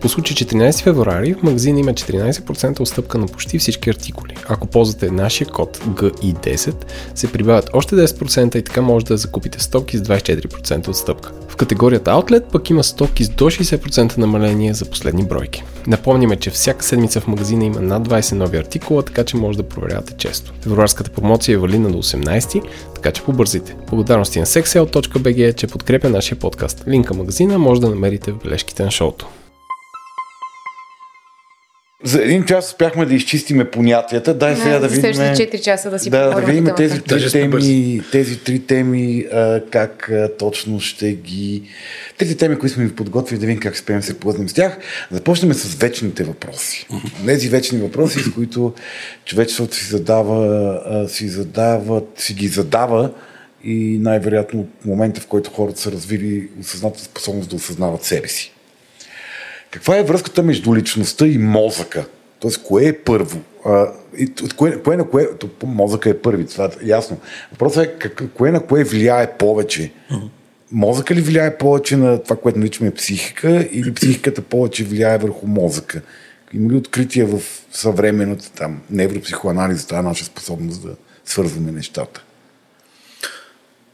По 0.00 0.08
случай 0.08 0.36
14 0.36 0.82
февруари 0.82 1.34
в 1.34 1.42
магазина 1.42 1.80
има 1.80 1.92
14% 1.92 2.80
отстъпка 2.80 3.18
на 3.18 3.26
почти 3.26 3.58
всички 3.58 3.90
артикули. 3.90 4.34
Ако 4.48 4.66
ползвате 4.66 5.10
нашия 5.10 5.48
код 5.48 5.78
GI10, 5.78 6.74
се 7.14 7.32
прибавят 7.32 7.70
още 7.72 7.94
10% 7.94 8.56
и 8.56 8.62
така 8.62 8.82
може 8.82 9.06
да 9.06 9.16
закупите 9.16 9.62
стоки 9.62 9.98
с 9.98 10.02
24% 10.02 10.88
отстъпка. 10.88 11.32
В 11.48 11.56
категорията 11.56 12.10
Outlet 12.10 12.44
пък 12.52 12.70
има 12.70 12.84
стоки 12.84 13.24
с 13.24 13.28
до 13.28 13.44
60% 13.44 14.18
намаление 14.18 14.74
за 14.74 14.84
последни 14.84 15.24
бройки. 15.24 15.64
Напомняме, 15.86 16.36
че 16.36 16.50
всяка 16.50 16.84
седмица 16.84 17.20
в 17.20 17.26
магазина 17.26 17.64
има 17.64 17.80
над 17.80 18.08
20 18.08 18.32
нови 18.32 18.56
артикула, 18.56 19.02
така 19.02 19.24
че 19.24 19.36
може 19.36 19.58
да 19.58 19.68
проверявате 19.68 20.14
често. 20.18 20.52
Февруарската 20.60 21.10
промоция 21.10 21.54
е 21.54 21.58
валидна 21.58 21.90
до 21.90 21.98
18, 21.98 22.62
така 22.94 23.12
че 23.12 23.22
побързите. 23.22 23.76
Благодарности 23.90 24.40
на 24.40 24.46
sexsale.bg, 24.46 25.56
че 25.56 25.66
подкрепя 25.66 26.08
нашия 26.08 26.38
подкаст. 26.38 26.84
Линка 26.88 27.14
магазина 27.14 27.58
може 27.58 27.80
да 27.80 27.88
намерите 27.88 28.32
в 28.32 28.38
бележките 28.38 28.84
на 28.84 28.90
шоуто. 28.90 29.26
За 32.04 32.22
един 32.22 32.44
час 32.44 32.68
успяхме 32.68 33.06
да 33.06 33.14
изчистиме 33.14 33.70
понятията. 33.70 34.34
Дай 34.34 34.56
сега 34.56 34.78
да 34.78 34.88
видим. 34.88 35.12
4 35.12 35.60
часа 35.60 35.90
да 35.90 35.98
си 35.98 36.10
да, 36.10 36.30
да 36.34 36.40
видим 36.40 36.68
тези 36.76 37.00
три 37.00 37.30
теми, 37.30 38.00
тези 38.12 38.38
три 38.38 38.66
теми 38.66 39.26
а, 39.32 39.60
как 39.70 40.10
а, 40.10 40.36
точно 40.38 40.80
ще 40.80 41.12
ги. 41.12 41.62
Тези 42.18 42.36
теми, 42.36 42.58
които 42.58 42.74
сме 42.74 42.84
ви 42.84 42.94
подготвили, 42.94 43.40
да 43.40 43.46
видим 43.46 43.60
как 43.60 43.74
успеем 43.74 44.02
се 44.02 44.20
плъзнем 44.20 44.48
с 44.48 44.52
тях. 44.52 44.78
Започнем 45.10 45.54
с 45.54 45.74
вечните 45.74 46.24
въпроси. 46.24 46.86
Тези 47.26 47.48
вечни 47.48 47.78
въпроси, 47.78 48.20
с 48.20 48.32
които 48.32 48.74
човечеството 49.24 49.76
си 49.76 49.84
задава, 49.84 50.80
а, 50.86 51.08
си 51.08 51.28
задава, 51.28 52.02
си 52.16 52.34
ги 52.34 52.48
задава 52.48 53.10
и 53.64 53.98
най-вероятно 54.00 54.66
в 54.82 54.84
момента, 54.84 55.20
в 55.20 55.26
който 55.26 55.50
хората 55.50 55.80
са 55.80 55.92
развили 55.92 56.48
осъзната 56.60 57.00
способност 57.00 57.50
да 57.50 57.56
осъзнават 57.56 58.04
себе 58.04 58.28
си. 58.28 58.52
Каква 59.70 59.96
е 59.96 60.02
връзката 60.02 60.42
между 60.42 60.76
личността 60.76 61.26
и 61.26 61.38
мозъка? 61.38 62.06
Тоест, 62.40 62.62
кое 62.62 62.84
е 62.84 62.98
първо? 62.98 63.40
А, 63.64 63.86
и, 64.18 64.32
кое, 64.56 64.82
кое 64.82 64.96
на 64.96 65.08
кое? 65.08 65.28
Мозъка 65.64 66.10
е 66.10 66.18
първи, 66.18 66.46
това 66.46 66.64
е 66.64 66.68
ясно. 66.86 67.18
Въпросът 67.52 67.84
е 67.84 67.92
как, 67.98 68.22
кое 68.34 68.50
на 68.50 68.60
кое 68.60 68.84
влияе 68.84 69.32
повече? 69.38 69.92
Мозъка 70.72 71.14
ли 71.14 71.20
влияе 71.20 71.58
повече 71.58 71.96
на 71.96 72.22
това, 72.22 72.36
което 72.36 72.58
наричаме 72.58 72.94
психика, 72.94 73.68
или 73.72 73.94
психиката 73.94 74.42
повече 74.42 74.84
влияе 74.84 75.18
върху 75.18 75.46
мозъка? 75.46 76.02
Има 76.52 76.72
ли 76.72 76.76
открития 76.76 77.26
в 77.26 77.40
съвременната 77.72 78.52
там 78.52 78.80
невропсихоанализа, 78.90 79.86
тази 79.86 80.02
наша 80.02 80.24
способност 80.24 80.82
да 80.82 80.96
свързваме 81.24 81.72
нещата? 81.72 82.24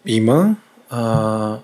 Има. 0.06 0.56
А, 0.90 1.58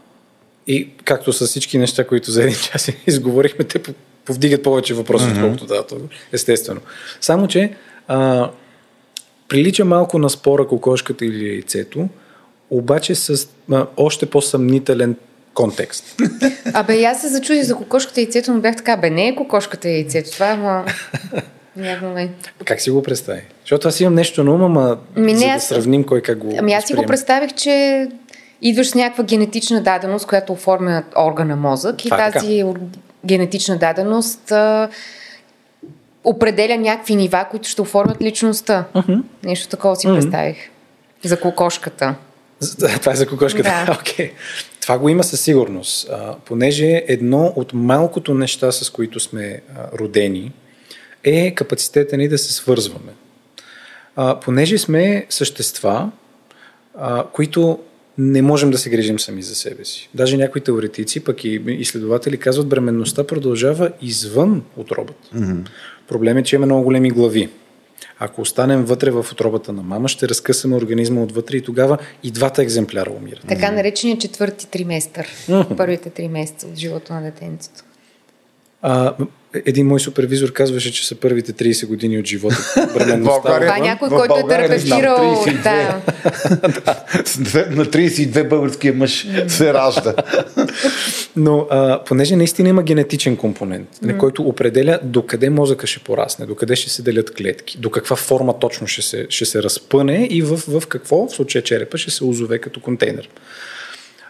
и 0.69 0.89
както 1.05 1.33
с 1.33 1.47
всички 1.47 1.79
неща, 1.79 2.05
които 2.05 2.31
за 2.31 2.43
един 2.43 2.57
час 2.73 2.91
изговорихме, 3.07 3.65
те 3.65 3.83
повдигат 4.25 4.63
повече 4.63 4.95
въпроси, 4.95 5.25
mm-hmm. 5.25 5.55
отколкото 5.55 5.67
да, 5.67 5.85
естествено. 6.33 6.81
Само, 7.21 7.49
че 7.49 7.73
а, 8.09 8.51
прилича 9.49 9.85
малко 9.85 10.19
на 10.19 10.31
спора 10.31 10.67
кокошката 10.67 11.27
или 11.27 11.49
яйцето, 11.49 12.09
обаче 12.71 13.15
с 13.15 13.49
а, 13.73 13.87
още 13.97 14.27
по-съмнителен 14.27 15.17
контекст. 15.55 16.17
Абе, 16.75 17.05
аз 17.05 17.21
се 17.21 17.29
зачудих 17.29 17.63
за 17.63 17.75
кокошката 17.75 18.21
и 18.21 18.25
яйцето, 18.25 18.55
но 18.55 18.61
бях 18.61 18.77
така, 18.77 18.97
бе, 18.97 19.11
не 19.11 19.29
е 19.29 19.35
кокошката 19.35 19.89
и 19.89 19.95
яйцето, 19.95 20.31
това 20.31 20.51
е 20.51 20.57
ма... 20.57 20.85
Как 22.65 22.81
си 22.81 22.91
го 22.91 23.03
представи? 23.03 23.41
Защото 23.61 23.89
аз 23.89 24.01
имам 24.01 24.15
нещо 24.15 24.45
на 24.45 24.55
ума, 24.55 24.69
ма 24.69 24.99
Ми, 25.17 25.33
не, 25.33 25.39
за 25.39 25.47
да 25.47 25.61
сравним 25.61 26.05
кой 26.05 26.21
как 26.21 26.39
го 26.39 26.57
Ами 26.59 26.73
аз 26.73 26.85
си 26.85 26.95
го 26.95 27.03
представих, 27.03 27.55
че 27.55 28.09
идваш 28.63 28.89
с 28.91 28.95
някаква 28.95 29.25
генетична 29.25 29.83
даденост, 29.83 30.27
която 30.27 30.53
оформя 30.53 31.03
органа 31.17 31.57
мозък 31.57 32.05
и 32.05 32.09
Това 32.09 32.27
е 32.27 32.33
тази 32.33 32.65
така. 32.67 32.81
генетична 33.27 33.79
даденост 33.79 34.53
а, 34.53 34.89
определя 36.25 36.77
някакви 36.77 37.17
нива, 37.17 37.47
които 37.51 37.69
ще 37.69 37.83
оформят 37.83 38.23
личността. 38.23 38.85
Uh-huh. 38.95 39.23
Нещо 39.45 39.69
такова 39.69 39.97
си 39.97 40.07
uh-huh. 40.07 40.15
представих. 40.15 40.57
За 41.25 41.41
кокошката. 41.41 42.15
Това 43.01 43.13
е 43.13 43.17
за 43.17 43.27
кокошката. 43.27 43.85
Да. 43.87 43.99
Okay. 44.03 44.31
Това 44.81 44.99
го 44.99 45.09
има 45.09 45.25
със 45.25 45.41
сигурност, 45.41 46.09
а, 46.09 46.35
понеже 46.45 47.05
едно 47.09 47.53
от 47.57 47.73
малкото 47.73 48.35
неща, 48.35 48.73
с 48.73 48.91
които 48.91 49.21
сме 49.21 49.61
а, 49.77 49.99
родени, 49.99 50.53
е 51.25 51.55
капацитета 51.55 52.17
ни 52.17 52.29
да 52.29 52.39
се 52.39 52.53
свързваме. 52.53 53.13
А, 54.17 54.41
понеже 54.41 54.79
сме 54.79 55.27
същества, 55.29 56.11
а, 56.99 57.25
които 57.33 57.79
не 58.19 58.43
можем 58.43 58.71
да 58.71 58.79
се 58.79 58.91
грижим 58.91 59.19
сами 59.19 59.43
за 59.43 59.55
себе 59.55 59.85
си. 59.85 60.09
Даже 60.15 60.37
някои 60.37 60.61
теоретици, 60.61 61.25
пък 61.25 61.45
и 61.45 61.63
изследователи 61.69 62.37
казват, 62.37 62.69
бременността 62.69 63.27
продължава 63.27 63.93
извън 64.03 64.63
отробата. 64.77 65.29
Mm-hmm. 65.35 65.69
Проблемът 66.09 66.41
е, 66.41 66.45
че 66.45 66.57
има 66.57 66.67
много 66.67 66.85
големи 66.85 67.11
глави. 67.11 67.49
Ако 68.19 68.41
останем 68.41 68.85
вътре 68.85 69.11
в 69.11 69.27
отробата 69.33 69.73
на 69.73 69.83
мама, 69.83 70.09
ще 70.09 70.29
разкъсаме 70.29 70.77
организма 70.77 71.23
отвътре 71.23 71.57
и 71.57 71.63
тогава 71.63 71.99
и 72.23 72.31
двата 72.31 72.63
екземпляра 72.63 73.11
умират. 73.11 73.45
Така 73.49 73.71
наречения 73.71 74.19
четвърти 74.19 74.67
триместър. 74.69 75.27
Mm-hmm. 75.27 75.77
Първите 75.77 76.11
три 76.11 76.29
месеца 76.29 76.67
от 76.67 76.77
живота 76.77 77.15
на 77.15 77.23
детенцето. 77.23 77.85
А, 78.83 79.15
един 79.55 79.87
мой 79.87 80.01
супервизор 80.01 80.53
казваше, 80.53 80.93
че 80.93 81.07
са 81.07 81.15
първите 81.15 81.53
30 81.53 81.87
години 81.87 82.19
от 82.19 82.27
живота. 82.27 82.57
Това 83.45 83.77
е 83.77 83.81
някой, 83.81 84.09
който 84.09 84.35
е 84.39 84.49
терапевтирал. 84.49 85.45
Да. 85.63 86.01
На 87.71 87.87
32 87.87 88.49
българския 88.49 88.95
мъж 88.95 89.27
се 89.49 89.75
ражда. 89.75 90.15
Но 91.37 91.67
а, 91.71 92.05
понеже 92.05 92.37
наистина 92.37 92.69
има 92.69 92.83
генетичен 92.83 93.37
компонент, 93.37 93.89
mm. 94.05 94.17
който 94.17 94.43
определя 94.43 94.99
докъде 95.03 95.51
мозъка 95.51 95.87
ще 95.87 96.01
порасне, 96.01 96.47
докъде 96.47 96.77
ще 96.77 96.91
се 96.91 97.03
делят 97.03 97.35
клетки, 97.35 97.79
до 97.79 97.91
каква 97.91 98.17
форма 98.17 98.59
точно 98.59 98.87
ще 98.87 99.03
се, 99.03 99.27
ще 99.29 99.45
се 99.45 99.63
разпъне 99.63 100.29
и 100.31 100.43
в, 100.43 100.57
в 100.57 100.87
какво, 100.87 101.27
в 101.27 101.31
случая 101.31 101.63
черепа, 101.63 101.99
ще 101.99 102.11
се 102.11 102.25
озове 102.25 102.59
като 102.59 102.81
контейнер. 102.81 103.29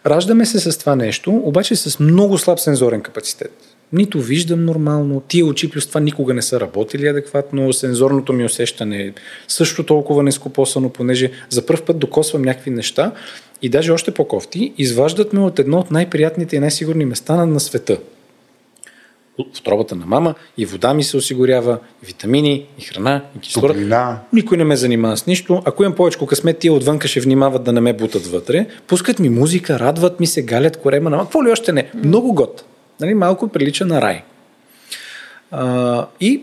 Раждаме 0.07 0.47
се 0.47 0.61
с 0.61 0.79
това 0.79 0.97
нещо, 0.97 1.43
обаче 1.45 1.77
с 1.77 1.99
много 1.99 2.39
слаб 2.39 2.61
сензорен 2.61 3.01
капацитет 3.01 3.53
нито 3.93 4.21
виждам 4.21 4.65
нормално, 4.65 5.21
тия 5.21 5.47
очи 5.47 5.71
плюс 5.71 5.87
това 5.87 6.01
никога 6.01 6.35
не 6.35 6.43
са 6.43 6.61
работили 6.61 7.07
адекватно, 7.07 7.73
сензорното 7.73 8.33
ми 8.33 8.45
усещане 8.45 9.03
е 9.03 9.13
също 9.49 9.83
толкова 9.83 10.23
нескопосано, 10.23 10.91
понеже 10.91 11.31
за 11.51 11.67
първ 11.67 11.85
път 11.87 11.99
докосвам 11.99 12.43
някакви 12.43 12.71
неща 12.71 13.13
и 13.63 13.69
даже 13.69 13.93
още 13.93 14.11
по-кофти, 14.11 14.73
изваждат 14.79 15.33
ме 15.33 15.41
от 15.41 15.59
едно 15.59 15.79
от 15.79 15.91
най-приятните 15.91 16.57
и 16.57 16.59
най-сигурни 16.59 17.05
места 17.05 17.37
на, 17.37 17.47
на 17.47 17.61
света. 17.61 17.99
В 19.55 19.63
тробата 19.63 19.97
на 19.97 20.07
мама 20.07 20.35
и 20.59 20.67
вода 20.67 20.95
ми 20.95 21.05
се 21.05 21.17
осигурява, 21.17 21.79
и 22.03 22.07
витамини, 22.07 22.67
и 22.79 22.83
храна, 22.83 23.25
и 23.37 23.41
кислород. 23.41 23.77
Никой 24.33 24.57
не 24.57 24.65
ме 24.65 24.77
занимава 24.77 25.17
с 25.17 25.27
нищо. 25.27 25.63
Ако 25.65 25.83
имам 25.83 25.95
повече 25.95 26.19
късмет, 26.27 26.59
тия 26.59 26.73
отвънка 26.73 27.09
ще 27.09 27.21
внимават 27.21 27.65
да 27.65 27.73
не 27.73 27.81
ме 27.81 27.93
бутат 27.93 28.27
вътре. 28.27 28.67
Пускат 28.87 29.19
ми 29.19 29.29
музика, 29.29 29.79
радват 29.79 30.21
ми 30.21 30.27
се, 30.27 30.43
галят 30.43 30.77
корема 30.77 31.11
на 31.11 31.19
какво 31.19 31.45
ли 31.45 31.51
още 31.51 31.73
не. 31.73 31.91
Много 31.95 32.35
год. 32.35 32.65
Нали, 33.01 33.15
малко 33.15 33.49
прилича 33.49 33.87
на 33.87 34.03
рай. 34.03 34.23
А, 35.51 36.07
и 36.21 36.43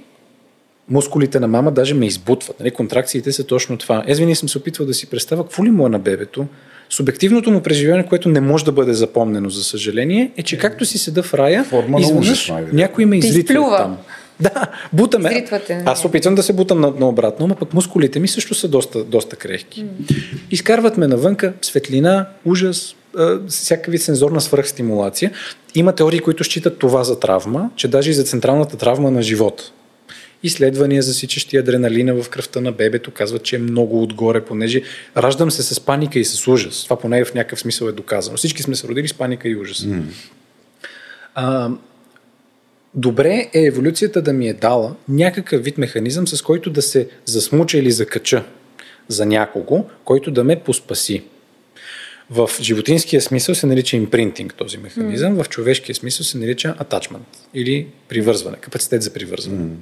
мускулите 0.89 1.39
на 1.39 1.47
мама 1.47 1.72
даже 1.72 1.93
ме 1.93 2.06
избутват. 2.06 2.60
Нали, 2.60 2.72
контракциите 2.72 3.32
са 3.32 3.43
точно 3.43 3.78
това. 3.78 4.03
Аз 4.10 4.18
винаги 4.18 4.36
съм 4.36 4.49
се 4.49 4.58
опитвал 4.58 4.88
да 4.88 4.93
си 4.93 5.10
представя 5.10 5.43
какво 5.43 5.66
ли 5.66 5.70
му 5.70 5.86
е 5.86 5.89
на 5.89 5.99
бебето. 5.99 6.47
Субективното 6.89 7.51
му 7.51 7.62
преживяване, 7.62 8.06
което 8.06 8.30
не 8.30 8.41
може 8.41 8.66
да 8.66 8.72
бъде 8.72 8.93
запомнено, 8.93 9.49
за 9.49 9.64
съжаление, 9.64 10.32
е, 10.38 10.43
че 10.43 10.58
както 10.58 10.86
си 10.86 10.97
седа 10.97 11.24
в 11.24 11.34
рая, 11.34 11.64
Форма 11.64 11.99
изведнъж 11.99 12.51
някой 12.74 13.06
ме 13.06 13.18
изритва 13.18 13.78
там. 13.78 13.97
Да, 14.39 14.68
бутаме. 14.93 15.30
Изритвате, 15.30 15.84
Аз 15.86 16.06
опитвам 16.06 16.36
да 16.36 16.43
се 16.43 16.53
бутам 16.53 16.80
на, 16.80 16.93
на 16.99 17.10
обратно, 17.10 17.47
но 17.47 17.56
пък 17.56 17.74
мускулите 17.74 18.20
ми 18.20 18.28
също 18.28 18.56
са 18.56 18.68
доста, 18.68 19.03
доста 19.03 19.36
крехки. 19.36 19.86
Изкарват 20.51 20.97
ме 20.97 21.08
навънка, 21.08 21.53
светлина, 21.62 22.28
ужас, 22.45 22.95
всякакви 23.47 23.97
сензорна 23.97 24.41
свръхстимулация. 24.41 25.32
Има 25.76 25.95
теории, 25.95 26.20
които 26.20 26.43
считат 26.43 26.80
това 26.80 27.03
за 27.03 27.20
травма, 27.20 27.70
че 27.76 27.88
даже 27.88 28.11
и 28.11 28.13
за 28.13 28.24
централната 28.24 28.78
травма 28.78 29.11
на 29.11 29.22
живота. 29.22 29.72
Изследвания, 30.43 31.01
засичащи 31.01 31.57
адреналина 31.57 32.24
в 32.24 32.30
кръвта 32.30 32.61
на 32.61 32.72
бебето, 32.72 33.11
казват, 33.11 33.43
че 33.43 33.55
е 33.55 33.59
много 33.59 34.03
отгоре, 34.03 34.45
понеже 34.45 34.82
раждам 35.18 35.51
се 35.51 35.63
с 35.63 35.80
паника 35.80 36.20
и 36.20 36.26
с 36.26 36.47
ужас. 36.47 36.84
Това 36.84 36.95
поне 36.95 37.26
в 37.26 37.34
някакъв 37.34 37.59
смисъл 37.59 37.88
е 37.88 37.91
доказано. 37.91 38.38
Всички 38.38 38.63
сме 38.63 38.76
се 38.76 38.88
родили 38.88 39.07
с 39.07 39.13
паника 39.13 39.49
и 39.49 39.55
ужас. 39.55 39.78
Mm. 39.78 40.01
А, 41.36 41.70
добре 42.93 43.49
е 43.53 43.66
еволюцията 43.66 44.22
да 44.22 44.34
ми 44.34 44.47
е 44.47 44.53
дала 44.53 44.95
някакъв 45.09 45.63
вид 45.63 45.78
механизъм, 45.78 46.28
с 46.28 46.41
който 46.41 46.70
да 46.70 46.82
се 46.82 47.07
засмуча 47.26 47.78
или 47.78 47.91
закача 47.91 48.43
за 49.07 49.26
някого, 49.26 49.86
който 50.03 50.32
да 50.32 50.43
ме 50.43 50.59
поспаси. 50.59 51.24
В 52.30 52.49
животинския 52.61 53.21
смисъл 53.21 53.55
се 53.55 53.67
нарича 53.67 53.97
импринтинг 53.97 54.53
този 54.53 54.78
механизъм, 54.78 55.38
mm. 55.38 55.43
в 55.43 55.49
човешкия 55.49 55.95
смисъл 55.95 56.23
се 56.23 56.38
нарича 56.38 56.76
атачмент 56.78 57.28
или 57.53 57.88
привързване, 58.07 58.57
капацитет 58.57 59.01
за 59.01 59.13
привързване. 59.13 59.63
Mm. 59.63 59.76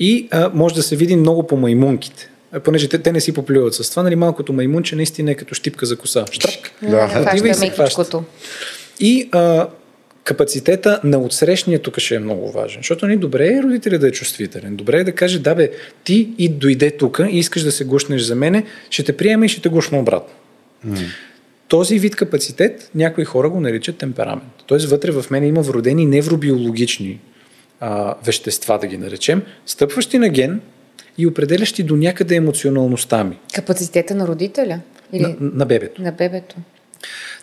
И 0.00 0.28
а, 0.30 0.50
може 0.54 0.74
да 0.74 0.82
се 0.82 0.96
види 0.96 1.16
много 1.16 1.46
по 1.46 1.56
маймунките. 1.56 2.30
Понеже 2.64 2.88
те, 2.88 2.98
те 2.98 3.12
не 3.12 3.20
си 3.20 3.34
поплюват 3.34 3.74
с 3.74 3.90
това, 3.90 4.02
нали 4.02 4.16
малкото 4.16 4.52
маймунче 4.52 4.96
наистина 4.96 5.30
е 5.30 5.34
като 5.34 5.54
щипка 5.54 5.86
за 5.86 5.96
коса. 5.96 6.24
Штрак. 6.32 6.72
Да, 6.82 6.90
да. 6.90 7.54
се 7.54 7.66
И 9.00 9.28
а, 9.32 9.68
капацитета 10.24 11.00
на 11.04 11.18
отсрещния 11.18 11.78
тук 11.78 11.98
ще 11.98 12.14
е 12.14 12.18
много 12.18 12.52
важен. 12.52 12.80
Защото 12.80 13.06
не 13.06 13.12
нали, 13.12 13.20
добре 13.20 13.46
е 13.46 13.62
родителя 13.62 13.98
да 13.98 14.08
е 14.08 14.10
чувствителен. 14.10 14.76
Добре 14.76 14.98
е 14.98 15.04
да 15.04 15.12
каже, 15.12 15.38
да 15.38 15.54
бе, 15.54 15.70
ти 16.04 16.30
и 16.38 16.48
дойде 16.48 16.90
тук 16.90 17.20
и 17.30 17.38
искаш 17.38 17.62
да 17.62 17.72
се 17.72 17.84
гушнеш 17.84 18.22
за 18.22 18.34
мене, 18.34 18.64
ще 18.90 19.02
те 19.02 19.16
приема 19.16 19.46
и 19.46 19.48
ще 19.48 19.60
те 19.60 19.68
гушна 19.68 19.98
обратно. 19.98 20.34
Mm. 20.86 21.06
Този 21.68 21.98
вид 21.98 22.16
капацитет 22.16 22.90
някои 22.94 23.24
хора 23.24 23.50
го 23.50 23.60
наричат 23.60 23.96
темперамент. 23.96 24.52
Тоест 24.66 24.90
вътре 24.90 25.10
в 25.10 25.24
мен 25.30 25.44
има 25.44 25.62
вродени 25.62 26.06
невробиологични 26.06 27.20
а, 27.80 28.14
вещества, 28.24 28.78
да 28.78 28.86
ги 28.86 28.98
наречем, 28.98 29.42
стъпващи 29.66 30.18
на 30.18 30.28
ген 30.28 30.60
и 31.18 31.26
определящи 31.26 31.82
до 31.82 31.96
някъде 31.96 32.34
емоционалността 32.34 33.24
ми. 33.24 33.38
Капацитета 33.54 34.14
на 34.14 34.28
родителя? 34.28 34.80
Или... 35.12 35.22
На, 35.22 35.36
на 35.40 35.66
бебето. 35.66 36.02
На 36.02 36.12
бебето. 36.12 36.56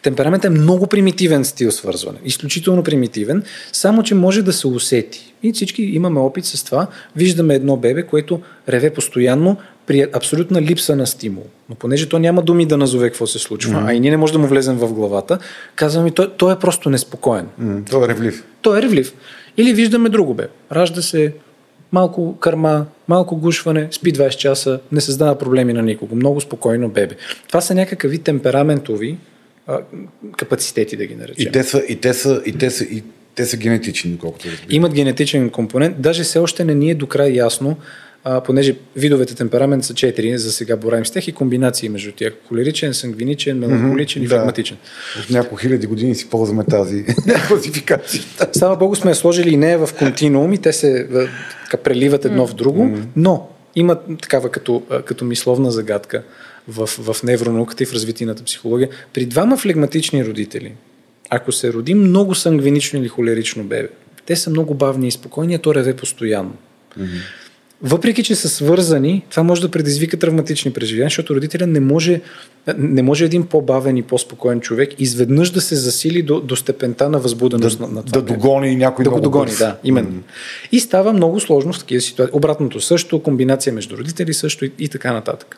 Темперамент 0.02 0.46
е 0.46 0.50
много 0.50 0.88
примитивен 0.88 1.46
стил 1.46 1.72
свързване. 1.72 2.18
Изключително 2.26 2.84
примитивен, 2.84 3.44
само 3.72 4.04
че 4.04 4.16
може 4.16 4.42
да 4.42 4.54
се 4.54 4.68
усети. 4.68 5.34
И 5.44 5.54
всички 5.54 5.84
имаме 5.84 6.20
опит 6.20 6.46
с 6.46 6.64
това. 6.64 6.88
Виждаме 7.16 7.56
едно 7.56 7.78
бебе, 7.78 8.04
което 8.04 8.42
реве 8.70 8.90
постоянно 8.90 9.58
при 9.88 10.06
абсолютна 10.14 10.62
липса 10.62 10.96
на 10.96 11.08
стимул. 11.08 11.46
Но 11.70 11.76
понеже 11.76 12.10
то 12.10 12.20
няма 12.20 12.42
думи 12.42 12.66
да 12.66 12.78
назове 12.78 13.10
какво 13.10 13.28
се 13.28 13.40
случва, 13.40 13.74
mm-hmm. 13.74 13.90
а 13.90 13.94
и 13.94 14.00
ние 14.00 14.12
не 14.12 14.18
можем 14.18 14.34
да 14.34 14.40
му 14.40 14.48
влезем 14.48 14.78
в 14.78 14.94
главата, 14.94 15.40
казваме, 15.76 16.12
той, 16.12 16.32
той 16.38 16.54
е 16.54 16.60
просто 16.60 16.90
неспокоен. 16.90 17.48
Mm-hmm. 17.62 17.90
Той 17.90 18.06
е 18.06 18.08
ревлив. 18.08 18.44
Той 18.62 18.80
е 18.80 18.82
ревлив. 18.82 19.14
Или 19.58 19.74
виждаме 19.74 20.10
друго 20.10 20.34
бе. 20.34 20.48
Ражда 20.72 21.02
се 21.02 21.34
малко 21.92 22.38
кърма, 22.40 22.86
малко 23.08 23.36
гушване, 23.36 23.88
спи 23.92 24.14
20 24.14 24.30
часа, 24.30 24.80
не 24.92 25.02
създава 25.02 25.38
проблеми 25.38 25.74
на 25.74 25.82
никого. 25.82 26.16
Много 26.16 26.42
спокойно 26.42 26.90
бебе. 26.90 27.16
Това 27.48 27.62
са 27.62 27.76
някакви 27.76 28.18
темпераментови 28.20 29.18
а, 29.68 29.80
капацитети, 30.38 30.98
да 30.98 31.06
ги 31.06 31.16
наречем. 31.16 31.48
И 31.48 31.52
те 31.52 31.64
са, 31.64 31.84
и 31.90 31.96
те 31.96 32.14
са, 32.14 32.42
и 32.46 32.54
те 32.58 32.70
са, 32.70 32.84
и 32.84 33.04
те 33.36 33.46
са 33.46 33.58
генетични, 33.58 34.18
колкото 34.18 34.48
разбирам. 34.48 34.68
Имат 34.70 34.94
генетичен 34.94 35.50
компонент. 35.50 35.96
Даже 36.00 36.24
все 36.24 36.40
още 36.40 36.66
не 36.66 36.76
ни 36.76 36.92
е 36.92 36.96
до 36.96 37.08
край 37.08 37.32
ясно, 37.32 37.78
а, 38.28 38.42
понеже 38.42 38.76
видовете 38.96 39.36
темперамент 39.36 39.86
са 39.86 39.94
четири, 39.94 40.38
за 40.38 40.52
сега 40.52 40.76
борим 40.76 41.06
с 41.06 41.12
тях 41.12 41.28
и 41.28 41.32
комбинации 41.32 41.90
между 41.90 42.12
тях. 42.12 42.34
Холеричен, 42.48 42.94
сангвиничен, 42.94 43.60
меланхоличен 43.60 44.22
mm-hmm, 44.22 44.26
и 44.26 44.28
флегматичен. 44.28 44.78
Да. 45.16 45.24
От 45.24 45.30
няколко 45.30 45.56
хиляди 45.56 45.88
години 45.88 46.16
си 46.16 46.30
ползваме 46.30 46.64
тази 46.64 47.06
класификация. 47.48 48.24
Слава 48.52 48.76
Богу 48.76 48.96
сме 48.96 49.16
сложили 49.16 49.50
и 49.50 49.58
нея 49.58 49.86
в 49.86 49.94
континуум 49.94 50.54
и 50.54 50.58
те 50.58 50.74
се 50.74 51.08
преливат 51.84 52.26
едно 52.26 52.48
mm-hmm. 52.48 52.52
в 52.52 52.56
друго, 52.56 52.98
но 53.16 53.50
има 53.76 54.00
такава 54.22 54.50
като, 54.50 54.84
като 55.06 55.26
мисловна 55.26 55.72
загадка 55.72 56.24
в, 56.68 56.88
в 56.88 57.24
невронауката 57.24 57.84
и 57.84 57.86
в 57.86 57.94
развитийната 57.94 58.44
психология. 58.44 58.90
При 59.14 59.26
двама 59.26 59.58
флегматични 59.58 60.26
родители, 60.26 60.74
ако 61.30 61.52
се 61.52 61.74
роди 61.74 61.94
много 61.94 62.36
сангвинично 62.36 63.00
или 63.00 63.08
холерично 63.08 63.64
бебе, 63.64 63.90
те 64.26 64.36
са 64.36 64.50
много 64.50 64.74
бавни 64.74 65.08
и 65.08 65.12
спокойни, 65.12 65.56
а 65.56 65.60
то 65.60 65.76
реве 65.76 65.96
постоянно. 65.96 66.54
Mm-hmm. 67.00 67.22
Въпреки, 67.82 68.24
че 68.24 68.36
са 68.36 68.50
свързани, 68.50 69.26
това 69.30 69.44
може 69.44 69.62
да 69.62 69.72
предизвика 69.72 70.20
травматични 70.20 70.74
преживявания, 70.74 71.10
защото 71.10 71.36
родителя 71.36 71.68
не 71.68 71.80
може, 71.80 72.22
не 72.78 73.02
може 73.02 73.26
един 73.26 73.46
по-бавен 73.46 73.98
и 73.98 74.04
по-спокоен 74.04 74.62
човек 74.62 74.90
изведнъж 75.00 75.50
да 75.50 75.62
се 75.62 75.76
засили 75.76 76.22
до, 76.22 76.40
до 76.40 76.56
степента 76.56 77.10
на 77.10 77.20
възбуденост 77.20 77.80
да, 77.80 77.88
на, 77.88 77.94
на 77.94 78.04
това. 78.04 78.22
Да 78.22 78.34
догони 78.34 78.76
някой 78.76 79.04
Да 79.04 79.10
го 79.10 79.22
догони, 79.22 79.46
бърз. 79.46 79.58
да, 79.58 79.78
именно. 79.84 80.12
Mm-hmm. 80.12 80.72
И 80.72 80.80
става 80.80 81.14
много 81.14 81.40
сложно 81.40 81.74
в 81.74 81.80
такива 81.80 82.02
ситуации. 82.02 82.38
Обратното 82.38 82.82
също, 82.82 83.24
комбинация 83.24 83.74
между 83.74 83.98
родители 83.98 84.34
също 84.34 84.66
и, 84.66 84.72
и 84.80 84.90
така 84.90 85.14
нататък. 85.14 85.58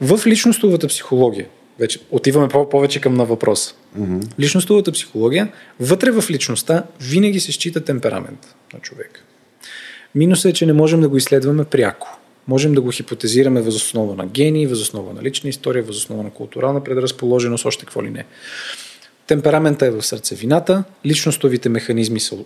В 0.00 0.20
личностовата 0.26 0.86
психология, 0.88 1.46
вече 1.78 1.98
отиваме 2.10 2.48
повече 2.70 3.00
към 3.00 3.14
на 3.14 3.24
въпрос. 3.24 3.74
Mm-hmm. 3.98 4.40
Личностовата 4.40 4.92
психология, 4.92 5.52
вътре 5.80 6.10
в 6.10 6.24
личността 6.30 6.84
винаги 7.00 7.40
се 7.40 7.52
счита 7.52 7.84
темперамент 7.84 8.54
на 8.74 8.80
човек. 8.80 9.24
Минусът 10.14 10.50
е, 10.50 10.54
че 10.54 10.66
не 10.66 10.72
можем 10.72 11.00
да 11.00 11.08
го 11.08 11.16
изследваме 11.16 11.64
пряко. 11.64 12.18
Можем 12.48 12.74
да 12.74 12.80
го 12.80 12.90
хипотезираме 12.90 13.60
възоснова 13.60 14.14
на 14.14 14.26
гени, 14.26 14.66
възоснова 14.66 15.12
на 15.12 15.22
лична 15.22 15.50
история, 15.50 15.82
възоснова 15.82 16.22
на 16.22 16.30
културална 16.30 16.84
предразположеност, 16.84 17.64
още 17.64 17.84
какво 17.84 18.02
ли 18.02 18.10
не. 18.10 18.24
Темперамента 19.26 19.86
е 19.86 19.90
в 19.90 20.02
сърцевината, 20.02 20.84
личностовите 21.06 21.68
механизми 21.68 22.20
са 22.20 22.36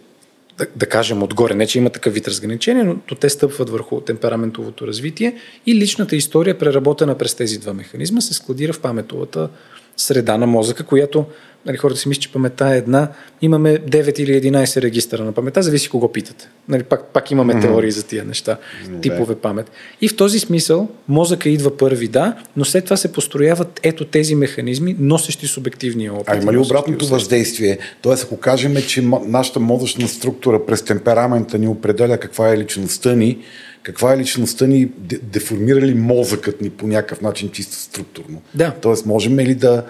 да, 0.59 0.67
да 0.77 0.87
кажем 0.87 1.23
отгоре, 1.23 1.55
не 1.55 1.67
че 1.67 1.79
има 1.79 1.91
такъв 1.91 2.15
вид 2.15 2.29
разграничение, 2.29 2.85
но 2.85 3.17
те 3.21 3.29
стъпват 3.29 3.71
върху 3.71 4.01
темпераментовото 4.01 4.87
развитие 4.87 5.37
и 5.67 5.75
личната 5.75 6.17
история, 6.17 6.59
преработена 6.59 7.19
през 7.19 7.35
тези 7.35 7.59
два 7.59 7.73
механизма, 7.73 8.21
се 8.21 8.35
складира 8.35 8.73
в 8.73 8.81
паметовата 8.81 9.49
среда 9.97 10.39
на 10.39 10.47
мозъка, 10.47 10.85
която 10.85 11.27
нали, 11.67 11.77
хората 11.77 12.01
си 12.01 12.09
мислят, 12.09 12.23
че 12.23 12.33
паметта 12.33 12.75
е 12.75 12.79
една. 12.79 13.09
Имаме 13.43 13.79
9 13.79 14.21
или 14.21 14.51
11 14.53 14.83
регистъра 14.83 15.25
на 15.25 15.33
паметта, 15.33 15.63
зависи 15.63 15.89
кого 15.89 16.13
питате. 16.13 16.49
Нали, 16.69 16.83
пак, 16.83 17.05
пак 17.05 17.31
имаме 17.31 17.55
mm-hmm. 17.55 17.61
теории 17.61 17.91
за 17.91 18.07
тия 18.07 18.25
неща, 18.25 18.57
mm-hmm. 18.57 19.03
типове 19.03 19.35
памет. 19.35 19.71
И 20.01 20.09
в 20.09 20.17
този 20.17 20.39
смисъл 20.39 20.89
мозъка 21.09 21.49
идва 21.49 21.77
първи, 21.77 22.09
да, 22.09 22.37
но 22.57 22.65
след 22.65 22.85
това 22.85 22.97
се 22.97 23.13
построяват 23.13 23.81
ето 23.83 24.05
тези 24.05 24.35
механизми, 24.35 24.97
носещи 24.99 25.47
субективния 25.47 26.15
опит. 26.15 26.29
А 26.29 26.37
има 26.37 26.53
ли 26.53 26.59
обратното 26.59 27.07
въздействие? 27.07 27.79
Тоест, 28.03 28.25
ако 28.25 28.37
кажем, 28.37 28.77
че 28.89 29.03
нашата 29.27 29.61
мозъчна 29.61 30.09
структура 30.09 30.67
през 30.67 30.83
темперамента 30.83 31.59
ни 31.59 31.69
определя 31.69 32.19
каква 32.19 32.53
е 32.53 32.59
личността 32.59 33.15
ни, 33.15 33.39
каква 33.85 34.15
е 34.15 34.19
личността 34.19 34.67
ни, 34.67 34.89
деформира 35.23 35.81
ли 35.81 35.95
мозъкът 35.95 36.61
ни 36.61 36.71
по 36.71 36.87
някакъв 36.87 37.21
начин 37.21 37.51
чисто 37.51 37.75
структурно? 37.75 38.43
Да. 38.55 38.75
Тоест, 38.81 39.07
можем 39.07 39.39
ли 39.39 39.55
да 39.55 39.85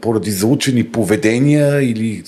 поради 0.00 0.30
заучени 0.30 0.84
поведения 0.84 1.82
или 1.90 2.22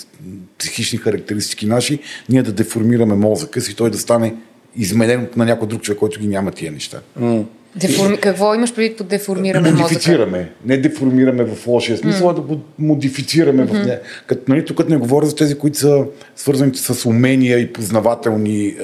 психични 0.58 0.98
характеристики 0.98 1.66
наши, 1.66 1.98
ние 2.28 2.42
да 2.42 2.52
деформираме 2.52 3.14
мозъка 3.14 3.60
си, 3.60 3.76
той 3.76 3.90
да 3.90 3.98
стане 3.98 4.34
изменен 4.76 5.28
на 5.36 5.44
някой 5.44 5.68
друг 5.68 5.82
човек, 5.82 5.98
който 5.98 6.20
ги 6.20 6.26
няма 6.26 6.50
тия 6.50 6.72
неща. 6.72 7.00
Mm. 7.20 7.44
Деформи... 7.76 8.18
Какво 8.18 8.54
имаш 8.54 8.74
преди 8.74 8.94
да 8.94 9.04
деформираме 9.04 9.70
Модифицираме. 9.70 10.38
Мозъка? 10.38 10.52
Не 10.64 10.76
деформираме 10.76 11.44
в 11.44 11.66
лошия 11.66 11.98
смисъл, 11.98 12.28
mm. 12.28 12.30
а 12.30 12.34
да 12.34 12.40
го 12.40 12.60
модифицираме. 12.78 13.66
Mm-hmm. 13.66 13.82
В 13.82 13.86
не... 13.86 14.00
Като, 14.26 14.42
нали, 14.48 14.64
тук 14.64 14.88
не 14.88 14.96
говоря 14.96 15.26
за 15.26 15.36
тези, 15.36 15.54
които 15.54 15.78
са 15.78 16.04
свързани 16.36 16.74
с 16.74 17.08
умения 17.08 17.58
и 17.58 17.72
познавателни 17.72 18.74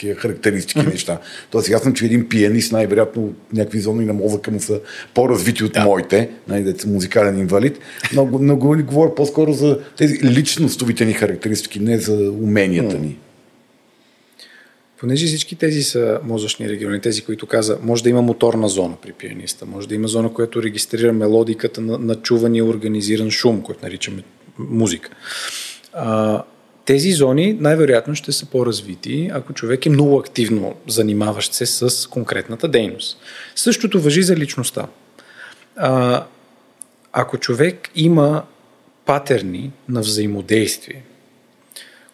такива 0.00 0.20
характеристики 0.20 0.86
неща. 0.86 1.18
Тоест, 1.50 1.70
аз 1.70 1.82
съм, 1.82 1.94
че 1.94 2.04
един 2.04 2.28
пианист, 2.28 2.72
най-вероятно 2.72 3.34
някакви 3.52 3.80
зони 3.80 4.04
на 4.04 4.12
мозъка 4.12 4.50
му 4.50 4.60
са 4.60 4.80
по-развити 5.14 5.64
от 5.64 5.72
да. 5.72 5.84
моите, 5.84 6.30
най-деца 6.48 6.88
музикален 6.88 7.38
инвалид, 7.38 7.78
но, 8.14 8.28
но 8.40 8.56
говоря 8.56 9.14
по-скоро 9.14 9.52
за 9.52 9.78
тези 9.96 10.20
личностовите 10.24 11.04
ни 11.04 11.12
характеристики, 11.12 11.80
не 11.80 11.98
за 11.98 12.32
уменията 12.42 12.98
ни. 12.98 13.18
Понеже 15.00 15.26
всички 15.26 15.56
тези 15.56 15.82
са 15.82 16.20
мозъчни 16.24 16.68
региони, 16.68 17.00
тези, 17.00 17.22
които 17.22 17.46
каза, 17.46 17.78
може 17.82 18.02
да 18.02 18.10
има 18.10 18.22
моторна 18.22 18.68
зона 18.68 18.94
при 19.02 19.12
пианиста, 19.12 19.66
може 19.66 19.88
да 19.88 19.94
има 19.94 20.08
зона, 20.08 20.32
която 20.32 20.62
регистрира 20.62 21.12
мелодиката 21.12 21.80
на, 21.80 21.98
на 21.98 22.14
чувания 22.14 22.64
организиран 22.64 23.30
шум, 23.30 23.62
който 23.62 23.84
наричаме 23.84 24.22
музика. 24.58 25.10
А, 25.92 26.42
тези 26.90 27.12
зони 27.12 27.52
най-вероятно 27.52 28.14
ще 28.14 28.32
са 28.32 28.46
по-развити, 28.46 29.30
ако 29.32 29.52
човек 29.52 29.86
е 29.86 29.90
много 29.90 30.18
активно 30.18 30.74
занимаващ 30.88 31.54
се 31.54 31.66
с 31.66 32.08
конкретната 32.10 32.68
дейност. 32.68 33.18
Същото 33.56 34.00
въжи 34.00 34.22
за 34.22 34.36
личността. 34.36 34.86
А, 35.76 36.24
ако 37.12 37.38
човек 37.38 37.90
има 37.94 38.42
патерни 39.04 39.70
на 39.88 40.00
взаимодействие, 40.00 41.02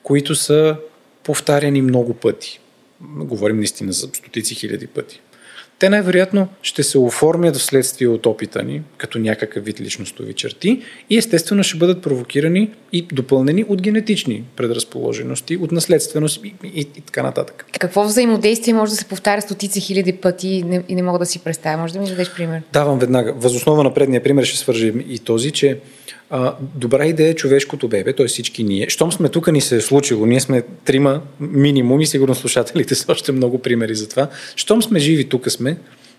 които 0.03 0.35
са 0.35 0.77
повтаряни 1.24 1.83
много 1.83 2.14
пъти, 2.14 2.61
говорим 3.01 3.57
наистина 3.57 3.93
за 3.93 4.09
стотици 4.12 4.55
хиляди 4.55 4.87
пъти, 4.87 5.20
те 5.79 5.89
най-вероятно 5.89 6.49
ще 6.62 6.83
се 6.83 6.99
оформят 6.99 7.57
вследствие 7.57 8.09
от 8.09 8.27
опита 8.27 8.62
ни, 8.62 8.83
като 8.97 9.18
някакъв 9.18 9.64
вид 9.64 9.81
личностови 9.81 10.35
черти 10.35 10.83
и 11.11 11.16
естествено 11.16 11.62
ще 11.62 11.79
бъдат 11.79 12.03
провокирани 12.03 12.70
и 12.93 13.03
допълнени 13.03 13.64
от 13.68 13.83
генетични 13.83 14.45
предразположености, 14.57 15.57
от 15.57 15.72
наследственост 15.72 16.45
и, 16.45 16.55
и, 16.64 16.81
и 16.81 17.01
така 17.01 17.22
нататък. 17.22 17.66
Какво 17.81 18.05
взаимодействие 18.05 18.74
може 18.74 18.91
да 18.91 18.97
се 18.97 19.05
повтаря 19.05 19.43
стотици 19.43 19.81
хиляди 19.81 20.12
пъти 20.12 20.49
и 20.49 20.62
не, 20.62 20.83
и 20.89 20.95
не 20.95 21.03
мога 21.03 21.18
да 21.18 21.27
си 21.27 21.39
представя? 21.39 21.83
Може 21.83 21.93
да 21.93 22.01
ми 22.01 22.07
дадеш 22.07 22.35
пример? 22.35 22.62
Давам 22.72 22.99
веднага. 22.99 23.33
Възоснова 23.33 23.83
на 23.83 23.95
предния 23.95 24.22
пример 24.22 24.45
ще 24.45 24.59
свържим 24.59 25.05
и 25.09 25.18
този, 25.18 25.51
че 25.51 25.79
а, 26.31 26.55
добра 26.74 27.07
идея 27.07 27.31
е 27.31 27.35
човешкото 27.35 27.89
бебе, 27.89 28.12
т.е. 28.12 28.27
всички 28.27 28.64
ние. 28.64 28.89
Щом 28.89 29.12
сме 29.12 29.29
тук 29.29 29.53
ни 29.53 29.61
се 29.61 29.77
е 29.77 29.81
случило, 29.81 30.27
ние 30.27 30.41
сме 30.41 30.62
трима 30.85 31.20
минимум 31.41 32.01
и 32.01 32.07
сигурно 32.07 32.35
слушателите 32.35 32.95
са 32.95 33.12
още 33.12 33.33
много 33.33 33.59
примери 33.59 33.95
за 33.95 34.09
това. 34.09 34.29
Щом 34.57 34.83
сме 34.83 34.99
живи, 34.99 35.24
тук 35.24 35.51
сме, 35.51 35.77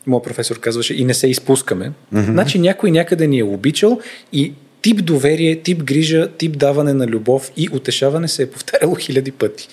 моят 0.08 0.24
професор 0.24 0.60
казваше, 0.60 0.94
и 0.94 1.06
не 1.06 1.14
се 1.14 1.28
изпускаме, 1.28 1.92
mm-hmm. 2.14 2.26
значи 2.26 2.60
някой 2.60 2.92
някъде 2.92 3.28
ни 3.28 3.40
е 3.40 3.44
обичал 3.44 4.00
и 4.34 4.54
тип 4.82 5.06
доверие, 5.06 5.62
тип 5.62 5.84
грижа, 5.84 6.30
тип 6.38 6.58
даване 6.58 6.94
на 6.94 7.08
любов 7.08 7.52
и 7.58 7.70
утешаване 7.74 8.28
се 8.28 8.44
е 8.44 8.50
повтаряло 8.52 8.96
хиляди 8.96 9.32
пъти. 9.32 9.68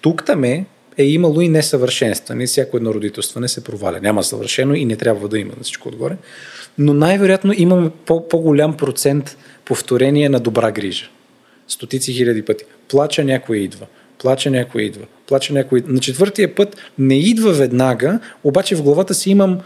Тук 0.00 0.24
там 0.24 0.44
е, 0.44 0.66
е 0.98 1.04
имало 1.04 1.40
и 1.40 1.48
несъвършенства. 1.48 2.34
Не 2.34 2.46
всяко 2.46 2.76
едно 2.76 2.94
родителство 2.94 3.40
не 3.40 3.48
се 3.48 3.64
проваля. 3.64 4.00
Няма 4.02 4.22
съвършено 4.22 4.74
и 4.74 4.84
не 4.84 4.96
трябва 4.96 5.28
да 5.28 5.38
има 5.38 5.52
на 5.56 5.62
всичко 5.62 5.88
отгоре. 5.88 6.16
Но 6.78 6.94
най-вероятно 6.94 7.52
имаме 7.56 7.90
по- 8.06 8.28
по-голям 8.28 8.76
процент 8.76 9.36
повторение 9.70 10.28
на 10.28 10.40
добра 10.40 10.70
грижа. 10.70 11.08
Стотици 11.68 12.12
хиляди 12.12 12.42
пъти. 12.42 12.64
Плача 12.88 13.24
някой 13.24 13.58
идва. 13.58 13.86
Плача 14.18 14.50
някой 14.50 14.82
идва. 14.82 15.06
Плача 15.26 15.52
някой 15.52 15.78
идва. 15.78 15.92
На 15.92 16.00
четвъртия 16.00 16.54
път 16.54 16.76
не 16.98 17.18
идва 17.18 17.52
веднага, 17.52 18.20
обаче 18.44 18.76
в 18.76 18.82
главата 18.82 19.14
си 19.14 19.30
имам 19.30 19.60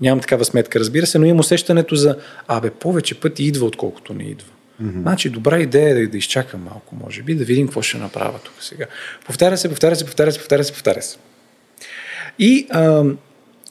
Нямам 0.00 0.20
такава 0.20 0.44
сметка, 0.44 0.80
разбира 0.80 1.06
се, 1.06 1.18
но 1.18 1.26
имам 1.26 1.40
усещането 1.40 1.94
за 1.94 2.16
абе, 2.48 2.70
повече 2.70 3.20
пъти 3.20 3.44
идва, 3.44 3.66
отколкото 3.66 4.14
не 4.14 4.22
идва. 4.22 4.48
Mm-hmm. 4.82 5.00
Значи, 5.02 5.30
добра 5.30 5.58
идея 5.58 5.90
е 5.90 5.94
да, 5.94 6.08
да 6.08 6.18
изчакам 6.18 6.62
малко, 6.62 6.96
може 7.04 7.22
би, 7.22 7.34
да 7.34 7.44
видим 7.44 7.66
какво 7.66 7.82
ще 7.82 7.98
направя 7.98 8.38
тук 8.44 8.54
сега. 8.60 8.86
Повтаря 9.26 9.58
се, 9.58 9.68
повтаря 9.68 9.96
се, 9.96 10.04
повтаря 10.04 10.32
се, 10.32 10.38
повтаря 10.38 10.64
се, 10.64 10.72
повтаря 10.72 11.02
се. 11.02 11.16
И 12.38 12.66
а, 12.70 13.04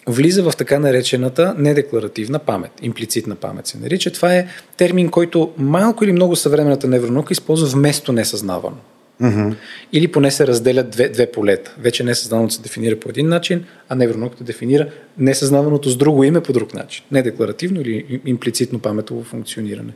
влиза 0.08 0.44
в 0.44 0.54
така 0.58 0.80
наречената 0.80 1.56
недекларативна 1.58 2.40
памет, 2.40 2.72
имплицитна 2.82 3.36
памет 3.36 3.68
се 3.68 3.78
нарича. 3.78 4.12
Това 4.12 4.36
е 4.36 4.48
термин, 4.78 5.10
който 5.10 5.54
малко 5.58 6.04
или 6.04 6.12
много 6.12 6.36
съвременната 6.36 6.88
невронаука 6.88 7.32
използва 7.32 7.68
вместо 7.68 8.12
несъзнавано. 8.12 8.78
Mm-hmm. 9.22 9.56
Или 9.94 10.08
поне 10.08 10.32
се 10.32 10.48
разделят 10.48 10.90
две, 10.90 11.10
две 11.10 11.32
полета. 11.32 11.76
Вече 11.80 12.04
несъзнаваното 12.04 12.54
се 12.54 12.62
дефинира 12.62 13.00
по 13.00 13.10
един 13.10 13.28
начин, 13.28 13.66
а 13.90 13.96
невронауката 13.96 14.44
дефинира 14.44 14.88
несъзнаваното 15.18 15.90
с 15.90 15.98
друго 15.98 16.24
име 16.24 16.42
по 16.42 16.54
друг 16.54 16.74
начин. 16.74 17.06
Не 17.12 17.22
декларативно 17.22 17.82
или 17.82 18.22
имплицитно 18.26 18.80
паметово 18.80 19.24
функциониране. 19.24 19.94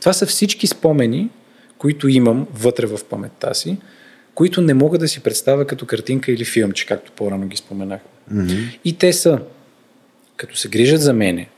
Това 0.00 0.12
са 0.12 0.26
всички 0.26 0.66
спомени, 0.66 1.30
които 1.78 2.08
имам 2.08 2.46
вътре 2.54 2.86
в 2.86 2.98
паметта 3.10 3.54
си, 3.54 3.78
които 4.34 4.60
не 4.60 4.74
мога 4.74 4.98
да 4.98 5.08
си 5.08 5.20
представя 5.20 5.66
като 5.66 5.86
картинка 5.86 6.32
или 6.32 6.44
филмче, 6.44 6.86
както 6.86 7.12
по-рано 7.12 7.46
ги 7.46 7.56
споменах. 7.56 8.00
Mm-hmm. 8.32 8.78
И 8.84 8.98
те 8.98 9.12
са, 9.12 9.38
като 10.36 10.56
се 10.56 10.68
грижат 10.68 11.00
за 11.00 11.12
мене, 11.12 11.48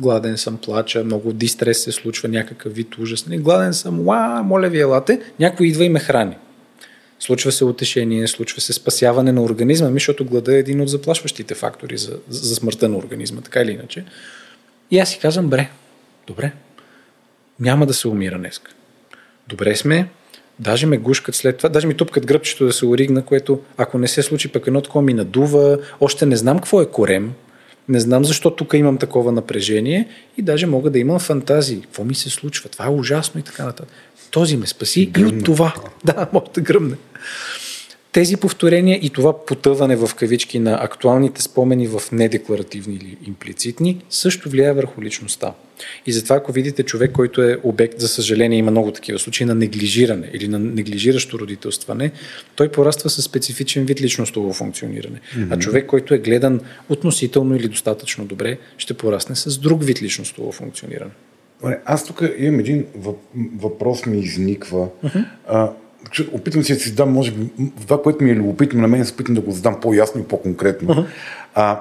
гладен 0.00 0.38
съм, 0.38 0.56
плача, 0.56 1.04
много 1.04 1.32
дистрес 1.32 1.84
се 1.84 1.92
случва, 1.92 2.28
някакъв 2.28 2.74
вид 2.74 2.98
ужас. 2.98 3.26
Не, 3.26 3.38
гладен 3.38 3.74
съм, 3.74 4.08
уа, 4.08 4.42
моля 4.42 4.68
ви, 4.68 4.80
елате, 4.80 5.20
някой 5.40 5.66
идва 5.66 5.84
и 5.84 5.88
ме 5.88 6.00
храни. 6.00 6.36
Случва 7.20 7.52
се 7.52 7.64
утешение, 7.64 8.28
случва 8.28 8.60
се 8.60 8.72
спасяване 8.72 9.32
на 9.32 9.42
организма, 9.42 9.88
ми, 9.88 9.94
защото 9.94 10.24
глада 10.24 10.54
е 10.54 10.58
един 10.58 10.80
от 10.80 10.88
заплашващите 10.88 11.54
фактори 11.54 11.96
за, 11.98 12.18
за 12.28 12.54
смъртта 12.54 12.88
на 12.88 12.96
организма, 12.96 13.40
така 13.40 13.60
или 13.60 13.70
иначе. 13.70 14.04
И 14.90 14.98
аз 14.98 15.10
си 15.10 15.18
казвам, 15.18 15.48
бре, 15.48 15.70
добре, 16.26 16.52
няма 17.60 17.86
да 17.86 17.94
се 17.94 18.08
умира 18.08 18.38
днес. 18.38 18.60
Добре 19.48 19.76
сме, 19.76 20.08
даже 20.62 20.86
ме 20.86 20.96
гушкат 20.98 21.34
след 21.34 21.56
това, 21.56 21.68
даже 21.68 21.86
ми 21.86 21.94
тупкат 21.94 22.26
гръбчето 22.26 22.64
да 22.64 22.72
се 22.72 22.86
оригна, 22.86 23.22
което 23.22 23.60
ако 23.76 23.98
не 23.98 24.08
се 24.08 24.22
случи 24.22 24.48
пък 24.48 24.66
едно 24.66 24.80
такова 24.80 25.02
ми 25.02 25.14
надува, 25.14 25.78
още 26.00 26.26
не 26.26 26.36
знам 26.36 26.58
какво 26.58 26.82
е 26.82 26.86
корем, 26.86 27.32
не 27.88 28.00
знам 28.00 28.24
защо 28.24 28.50
тук 28.50 28.74
имам 28.74 28.98
такова 28.98 29.32
напрежение 29.32 30.08
и 30.36 30.42
даже 30.42 30.66
мога 30.66 30.90
да 30.90 30.98
имам 30.98 31.18
фантазии. 31.18 31.80
Какво 31.80 32.04
ми 32.04 32.14
се 32.14 32.30
случва? 32.30 32.68
Това 32.68 32.86
е 32.86 32.90
ужасно 32.90 33.40
и 33.40 33.42
така 33.42 33.64
нататък. 33.64 33.94
Този 34.30 34.56
ме 34.56 34.66
спаси 34.66 35.06
гръмне. 35.06 35.32
и 35.32 35.38
от 35.38 35.44
това. 35.44 35.74
Да, 36.04 36.28
може 36.32 36.46
да 36.54 36.60
гръмне. 36.60 36.96
Тези 38.12 38.36
повторения 38.36 38.98
и 39.02 39.10
това 39.10 39.44
потъване 39.46 39.96
в 39.96 40.10
кавички 40.14 40.58
на 40.58 40.78
актуалните 40.82 41.42
спомени 41.42 41.86
в 41.86 42.02
недекларативни 42.12 42.94
или 42.94 43.16
имплицитни 43.26 44.04
също 44.10 44.50
влияе 44.50 44.72
върху 44.72 45.02
личността. 45.02 45.52
И 46.06 46.12
затова, 46.12 46.36
ако 46.36 46.52
видите 46.52 46.82
човек, 46.82 47.12
който 47.12 47.42
е 47.42 47.58
обект, 47.62 48.00
за 48.00 48.08
съжаление, 48.08 48.58
има 48.58 48.70
много 48.70 48.92
такива 48.92 49.18
случаи 49.18 49.46
на 49.46 49.54
неглижиране 49.54 50.30
или 50.32 50.48
на 50.48 50.58
неглижиращо 50.58 51.38
родителстване, 51.38 52.12
той 52.56 52.68
пораства 52.68 53.10
със 53.10 53.24
специфичен 53.24 53.84
вид 53.84 54.00
личностово 54.00 54.52
функциониране. 54.52 55.20
Mm-hmm. 55.20 55.46
А 55.50 55.58
човек, 55.58 55.86
който 55.86 56.14
е 56.14 56.18
гледан 56.18 56.60
относително 56.88 57.56
или 57.56 57.68
достатъчно 57.68 58.24
добре, 58.24 58.58
ще 58.78 58.94
порасне 58.94 59.36
с 59.36 59.58
друг 59.58 59.84
вид 59.84 60.02
личностово 60.02 60.52
функциониране. 60.52 61.10
Аз 61.84 62.04
тук 62.04 62.22
имам 62.38 62.60
един 62.60 62.86
въпрос, 63.56 64.06
ми 64.06 64.18
изниква. 64.18 64.88
Uh-huh. 65.04 65.26
А, 65.48 65.72
опитвам 66.32 66.64
се 66.64 66.74
да 66.74 66.80
си 66.80 66.94
дам, 66.94 67.12
може 67.12 67.30
би, 67.30 67.46
това, 67.80 68.02
което 68.02 68.24
ми 68.24 68.30
е 68.30 68.34
любопитно 68.34 68.80
на 68.80 68.88
мен, 68.88 69.04
се 69.04 69.12
опитам 69.12 69.34
да 69.34 69.40
го 69.40 69.50
задам 69.50 69.80
по-ясно 69.80 70.20
и 70.20 70.24
по-конкретно. 70.24 70.94
Uh-huh. 70.94 71.06
А, 71.54 71.80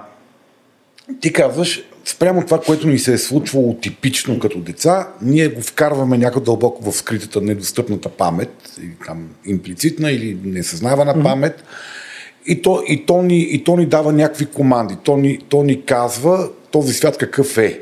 ти 1.22 1.34
казваш, 1.34 1.84
спрямо 2.06 2.46
това, 2.46 2.62
което 2.62 2.88
ни 2.88 3.00
се 3.00 3.14
е 3.14 3.18
случвало 3.18 3.76
типично 3.76 4.40
като 4.40 4.60
деца, 4.60 5.08
ние 5.22 5.48
го 5.48 5.62
вкарваме 5.62 6.18
някъде 6.18 6.46
дълбоко 6.46 6.92
в 6.92 6.96
скритата 6.96 7.42
недостъпната 7.42 8.10
памет, 8.10 8.74
или 8.80 8.96
там 9.06 9.30
имплицитна 9.46 10.12
или 10.12 10.38
несъзнавана 10.44 11.16
mm-hmm. 11.16 11.24
памет, 11.24 11.64
и 12.48 12.62
то, 12.62 12.84
и, 12.88 13.06
то 13.06 13.22
ни, 13.22 13.40
и 13.40 13.64
то 13.64 13.78
ни 13.78 13.86
дава 13.86 14.14
някакви 14.14 14.46
команди. 14.46 14.98
То 15.04 15.18
ни, 15.18 15.40
то 15.50 15.64
ни 15.64 15.86
казва 15.86 16.50
този 16.72 16.94
свят 16.94 17.18
какъв 17.18 17.58
е. 17.58 17.80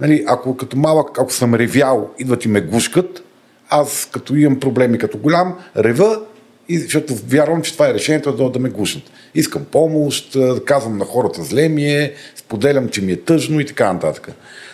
Нали, 0.00 0.24
ако 0.26 0.56
като 0.56 0.76
малък, 0.76 1.18
ако 1.18 1.32
съм 1.32 1.54
ревял, 1.54 2.10
идват 2.18 2.44
и 2.44 2.48
ме 2.48 2.60
гушкат, 2.60 3.22
аз 3.68 4.08
като 4.12 4.34
имам 4.34 4.60
проблеми 4.60 4.98
като 4.98 5.18
голям, 5.18 5.54
рева, 5.76 6.20
и, 6.68 6.78
защото 6.78 7.14
вярвам, 7.28 7.62
че 7.62 7.72
това 7.72 7.88
е 7.88 7.94
решението 7.94 8.32
да, 8.32 8.50
да 8.50 8.58
ме 8.58 8.68
гушнат. 8.68 9.04
Искам 9.34 9.64
помощ, 9.64 10.36
казвам 10.64 10.98
на 10.98 11.04
хората 11.04 11.42
зле 11.42 11.68
ми 11.68 11.84
е, 11.84 12.12
споделям, 12.36 12.88
че 12.88 13.02
ми 13.02 13.12
е 13.12 13.20
тъжно 13.20 13.60
и 13.60 13.66
така 13.66 13.92
нататък. 13.92 14.28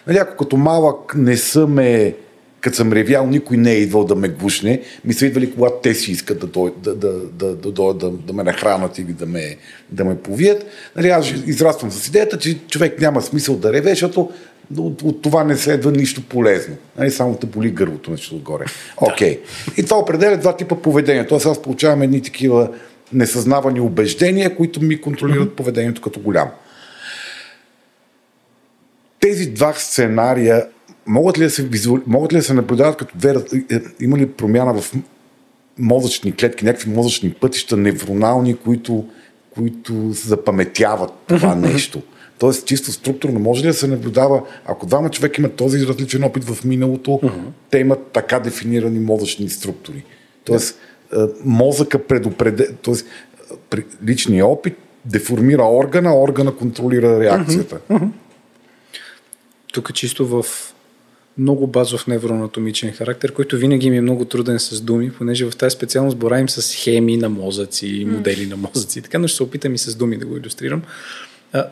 Нали, 0.07 0.18
ако 0.18 0.36
като 0.36 0.57
малък 0.57 1.14
не 1.16 1.36
съм 1.36 1.78
е, 1.78 2.14
като 2.61 2.76
съм 2.76 2.93
ревял, 2.93 3.26
никой 3.26 3.57
не 3.57 3.72
е 3.72 3.78
идвал 3.78 4.05
да 4.05 4.14
ме 4.14 4.28
гушне, 4.28 4.80
ми 5.05 5.14
са 5.14 5.26
идвали, 5.26 5.53
когато 5.55 5.74
те 5.82 5.95
си 5.95 6.12
искат 6.12 6.38
да, 6.38 6.47
дой, 6.47 6.72
да, 6.82 6.95
да, 6.95 7.12
да, 7.12 7.55
да, 7.55 7.72
да, 7.72 7.95
да, 7.95 8.11
да 8.11 8.32
ме 8.32 8.43
нахранат 8.43 8.99
или 8.99 9.12
да 9.12 9.26
ме, 9.26 9.57
да 9.90 10.05
ме 10.05 10.18
повият. 10.18 10.66
Нали, 10.97 11.09
аз 11.09 11.30
израствам 11.47 11.90
с 11.90 12.09
идеята, 12.09 12.38
че 12.38 12.59
човек 12.59 13.01
няма 13.01 13.22
смисъл 13.22 13.57
да 13.57 13.72
реве, 13.72 13.90
защото 13.90 14.30
от, 14.78 15.02
от 15.02 15.22
това 15.22 15.44
не 15.44 15.56
следва 15.56 15.92
нищо 15.92 16.22
полезно. 16.22 16.76
Нали, 16.98 17.10
само 17.10 17.38
да 17.40 17.46
боли 17.46 17.70
гърлото 17.70 18.10
нещо 18.10 18.36
отгоре. 18.36 18.64
Окей. 18.96 19.40
Okay. 19.40 19.80
И 19.80 19.84
това 19.84 19.98
определя 19.98 20.36
два 20.36 20.56
типа 20.56 20.76
поведение. 20.76 21.26
Тоест 21.26 21.46
аз 21.46 21.62
получавам 21.62 22.02
едни 22.02 22.22
такива 22.22 22.70
несъзнавани 23.12 23.80
убеждения, 23.80 24.56
които 24.56 24.82
ми 24.82 25.00
контролират 25.00 25.56
поведението 25.56 26.00
като 26.00 26.20
голям. 26.20 26.48
Тези 29.20 29.46
два 29.46 29.72
сценария 29.72 30.66
могат 31.06 31.38
ли 31.38 31.42
да 31.42 31.50
се, 31.50 31.62
визуали... 31.62 32.02
могат 32.06 32.32
ли 32.32 32.36
да 32.36 32.42
се 32.42 32.54
наблюдават 32.54 32.96
като 32.96 33.18
две... 33.18 33.34
Е, 33.70 33.80
има 34.00 34.18
ли 34.18 34.26
промяна 34.26 34.80
в 34.80 34.92
мозъчни 35.78 36.36
клетки, 36.36 36.64
някакви 36.64 36.90
мозъчни 36.90 37.32
пътища, 37.32 37.76
невронални, 37.76 38.56
които, 38.56 39.04
които 39.54 40.10
запаметяват 40.10 41.12
това 41.26 41.54
нещо? 41.54 42.02
Тоест, 42.39 42.66
чисто 42.66 42.93
структурно, 42.93 43.41
може 43.41 43.62
ли 43.62 43.66
да 43.66 43.74
се 43.74 43.87
наблюдава, 43.87 44.43
ако 44.66 44.87
двама 44.87 45.11
човека 45.11 45.41
имат 45.41 45.55
този 45.55 45.87
различен 45.87 46.24
опит 46.24 46.45
в 46.45 46.64
миналото, 46.64 47.11
uh-huh. 47.11 47.30
те 47.70 47.78
имат 47.78 48.07
така 48.12 48.41
дефинирани 48.41 48.99
мозъчни 48.99 49.49
структури. 49.49 50.05
Тоест, 50.45 50.78
yeah. 51.12 51.33
мозъка 51.45 51.99
предупреде, 51.99 52.68
тоест, 52.83 53.07
личният 54.07 54.49
опит 54.49 54.76
деформира 55.05 55.62
органа, 55.62 56.20
органа 56.20 56.57
контролира 56.57 57.20
реакцията. 57.20 57.76
Uh-huh. 57.76 58.01
Uh-huh. 58.01 58.09
Тук 59.72 59.95
чисто 59.95 60.26
в 60.26 60.45
много 61.39 61.66
базов 61.66 62.07
невроанатомичен 62.07 62.93
характер, 62.93 63.33
който 63.33 63.57
винаги 63.57 63.91
ми 63.91 63.97
е 63.97 64.01
много 64.01 64.24
труден 64.24 64.59
с 64.59 64.80
думи, 64.80 65.12
понеже 65.12 65.51
в 65.51 65.57
тази 65.57 65.74
специалност 65.74 66.16
боравим 66.16 66.49
с 66.49 66.62
схеми 66.62 67.16
на 67.16 67.28
мозъци, 67.28 68.07
модели 68.09 68.47
на 68.47 68.57
мозъци. 68.57 69.03
Така, 69.03 69.18
но 69.18 69.28
ще 69.28 69.37
се 69.37 69.43
опитам 69.43 69.74
и 69.74 69.78
с 69.78 69.97
думи 69.97 70.16
да 70.16 70.26
го 70.26 70.37
иллюстрирам. 70.37 70.83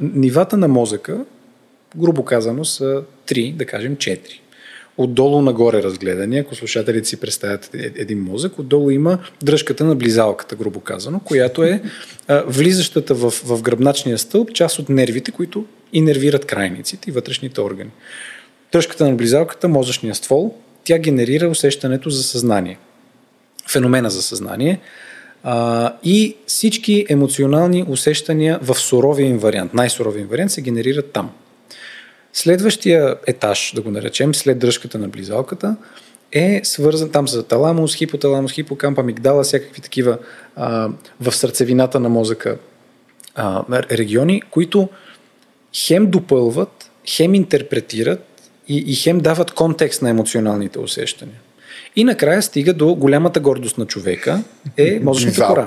Нивата 0.01 0.57
на 0.57 0.69
мозъка, 0.69 1.25
грубо 1.97 2.25
казано, 2.25 2.65
са 2.65 3.03
3, 3.27 3.55
да 3.55 3.67
кажем 3.67 3.97
4. 3.97 4.21
Отдолу 4.99 5.43
нагоре 5.43 5.83
разгледани, 5.83 6.39
ако 6.39 6.55
слушателите 6.55 7.09
си 7.09 7.21
представят 7.21 7.75
е, 7.75 7.93
един 7.97 8.23
мозък, 8.23 8.59
отдолу 8.59 8.91
има 8.91 9.19
дръжката 9.43 9.85
на 9.85 9.95
близалката, 9.95 10.57
грубо 10.57 10.81
казано, 10.81 11.21
която 11.21 11.63
е 11.63 11.83
влизащата 12.47 13.15
в, 13.15 13.31
в 13.31 13.63
гръбначния 13.63 14.19
стълб 14.19 14.53
част 14.53 14.79
от 14.79 14.89
нервите, 14.89 15.31
които 15.31 15.67
инервират 15.93 16.45
крайниците 16.45 17.11
и 17.11 17.13
вътрешните 17.13 17.61
органи. 17.61 17.91
Дръжката 18.73 19.09
на 19.09 19.15
близалката, 19.15 19.69
мозъчния 19.69 20.15
ствол, 20.15 20.55
тя 20.85 20.99
генерира 20.99 21.49
усещането 21.49 22.11
за 22.11 22.23
съзнание. 22.23 22.79
Феномена 23.69 24.11
за 24.11 24.23
съзнание– 24.23 24.81
а, 25.43 25.93
и 26.03 26.37
всички 26.47 27.07
емоционални 27.09 27.85
усещания 27.89 28.59
в 28.63 28.75
суровия 28.75 29.29
им 29.29 29.39
вариант, 29.39 29.75
най-суровия 29.75 30.21
им 30.21 30.29
вариант, 30.29 30.53
се 30.53 30.63
генерират 30.63 31.13
там. 31.13 31.31
Следващия 32.33 33.17
етаж, 33.27 33.73
да 33.75 33.83
го 33.83 33.91
наречем, 33.91 34.35
след 34.35 34.59
дръжката 34.59 34.99
на 34.99 35.09
близалката, 35.09 35.77
е 36.33 36.61
свързан 36.65 37.11
там 37.11 37.29
за 37.29 37.43
таламус, 37.43 37.95
хипоталамус, 37.95 38.53
хипокамп, 38.53 38.99
амигдала, 38.99 39.43
всякакви 39.43 39.81
такива 39.81 40.19
а, 40.57 40.89
в 41.21 41.33
сърцевината 41.33 42.01
на 42.01 42.09
мозъка 42.09 42.59
а, 43.35 43.65
региони, 43.91 44.43
които 44.51 44.89
хем 45.75 46.11
допълват, 46.11 46.91
хем 47.07 47.35
интерпретират 47.35 48.51
и, 48.69 48.77
и 48.87 48.95
хем 48.95 49.21
дават 49.21 49.51
контекст 49.51 50.03
на 50.03 50.11
емоционалните 50.11 50.79
усещания. 50.79 51.41
И 51.97 52.05
накрая 52.05 52.43
стига 52.43 52.75
до 52.75 52.95
голямата 52.95 53.41
гордост 53.41 53.79
на 53.79 53.87
човека 53.87 54.43
е 54.77 55.01
мозъчната 55.03 55.47
кора. 55.47 55.67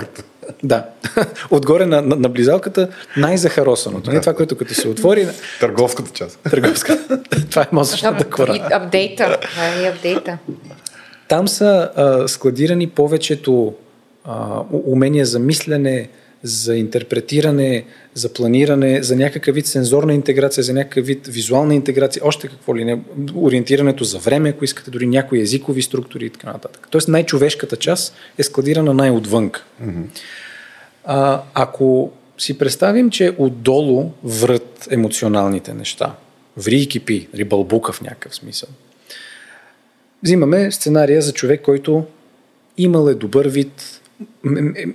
Да. 0.63 0.85
Отгоре 1.51 1.85
на, 1.85 2.01
на, 2.01 2.15
на 2.15 2.29
близалката 2.29 2.89
най-захаросаното. 3.17 4.11
Не 4.11 4.19
това, 4.19 4.33
което 4.33 4.57
като 4.57 4.73
се 4.73 4.87
отвори. 4.87 5.27
Търговската 5.59 6.11
част. 6.11 6.39
Търговската. 6.49 7.23
това 7.49 7.61
е 7.61 7.67
мозъчната 7.71 8.29
кора. 8.29 8.67
Апдейта. 8.71 9.37
Това 9.41 9.65
е 9.65 9.89
апдейта. 9.89 10.37
Там 11.27 11.47
са 11.47 11.89
а, 11.95 12.27
складирани 12.27 12.87
повечето 12.87 13.73
а, 14.25 14.61
умения 14.71 15.25
за 15.25 15.39
мислене, 15.39 16.09
за 16.43 16.75
интерпретиране, 16.75 17.85
за 18.13 18.33
планиране, 18.33 19.03
за 19.03 19.15
някакъв 19.15 19.55
вид 19.55 19.65
сензорна 19.65 20.13
интеграция, 20.13 20.63
за 20.63 20.73
някакъв 20.73 21.05
вид 21.05 21.27
визуална 21.27 21.75
интеграция, 21.75 22.21
още 22.25 22.47
какво 22.47 22.75
ли 22.75 22.85
не, 22.85 23.01
ориентирането 23.35 24.03
за 24.03 24.19
време, 24.19 24.49
ако 24.49 24.65
искате, 24.65 24.91
дори 24.91 25.07
някои 25.07 25.41
езикови 25.41 25.81
структури 25.81 26.25
и 26.25 26.29
така 26.29 26.51
нататък. 26.51 26.87
Тоест 26.91 27.07
най-човешката 27.07 27.75
част 27.75 28.15
е 28.37 28.43
складирана 28.43 28.93
най-отвънка. 28.93 29.65
Mm-hmm. 29.83 30.03
А, 31.05 31.41
ако 31.53 32.11
си 32.37 32.57
представим, 32.57 33.09
че 33.09 33.35
отдолу 33.37 34.11
врат 34.23 34.87
емоционалните 34.91 35.73
неща. 35.73 36.15
Ври 36.57 36.81
и 36.81 36.87
кипи, 36.87 37.27
рибълбука 37.35 37.93
в 37.93 38.01
някакъв 38.01 38.35
смисъл. 38.35 38.69
Взимаме 40.23 40.71
сценария 40.71 41.21
за 41.21 41.33
човек, 41.33 41.61
който 41.61 42.05
имал 42.77 43.07
е 43.07 43.13
добър 43.13 43.47
вид 43.47 44.01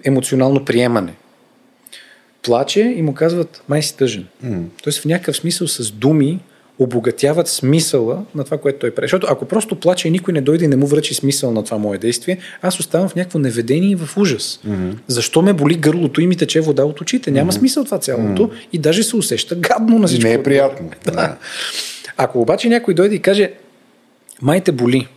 емоционално 0.05 0.65
приемане. 0.65 1.15
Плаче 2.43 2.95
и 2.97 3.03
му 3.03 3.15
казват, 3.15 3.63
май 3.69 3.83
си 3.83 3.97
тъжен. 3.97 4.27
Mm. 4.45 4.63
Тоест 4.83 5.01
в 5.01 5.05
някакъв 5.05 5.37
смисъл 5.37 5.69
с 5.69 5.91
думи 5.91 6.41
обогатяват 6.79 7.49
смисъла 7.49 8.25
на 8.35 8.45
това, 8.45 8.59
което 8.59 8.79
той 8.79 8.91
прави. 8.91 9.05
Защото 9.05 9.27
ако 9.31 9.45
просто 9.45 9.77
плаче 9.77 10.09
и 10.09 10.11
никой 10.11 10.35
не 10.35 10.41
дойде 10.41 10.65
и 10.65 10.69
не 10.69 10.77
му 10.77 10.87
връчи 10.87 11.15
смисъл 11.15 11.53
на 11.53 11.65
това 11.65 11.79
мое 11.79 11.99
действие, 11.99 12.39
аз 12.63 12.81
оставам 12.81 13.09
в 13.09 13.15
някакво 13.15 13.39
неведение 13.39 13.91
и 13.91 13.95
в 13.95 14.17
ужас. 14.17 14.61
Mm-hmm. 14.67 14.95
Защо 15.07 15.43
ме 15.43 15.53
боли 15.53 15.75
гърлото 15.75 16.21
и 16.21 16.27
ми 16.27 16.37
тече 16.37 16.61
вода 16.61 16.85
от 16.85 17.01
очите? 17.01 17.31
Няма 17.31 17.53
mm-hmm. 17.53 17.59
смисъл 17.59 17.85
това 17.85 17.99
цялото 17.99 18.43
mm-hmm. 18.43 18.69
и 18.73 18.79
даже 18.79 19.03
се 19.03 19.17
усеща 19.17 19.55
гадно 19.55 19.99
на 19.99 20.07
всичко. 20.07 20.29
Не 20.29 20.35
е 20.35 20.43
приятно. 20.43 20.91
Да. 21.05 21.37
Ако 22.17 22.41
обаче 22.41 22.69
някой 22.69 22.95
дойде 22.95 23.15
и 23.15 23.23
каже, 23.23 23.53
май 24.43 24.61
те 24.61 24.73
боли, 24.73 25.09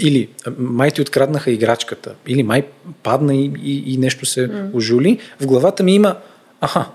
или 0.00 0.28
май 0.58 0.90
ти 0.90 1.00
откраднаха 1.00 1.50
играчката, 1.50 2.14
или 2.26 2.42
май 2.42 2.62
падна 3.02 3.34
и, 3.34 3.52
и, 3.62 3.94
и 3.94 3.96
нещо 3.96 4.26
се 4.26 4.48
mm. 4.48 4.74
ожули, 4.74 5.18
в 5.40 5.46
главата 5.46 5.82
ми 5.82 5.94
има, 5.94 6.16
аха, 6.60 6.86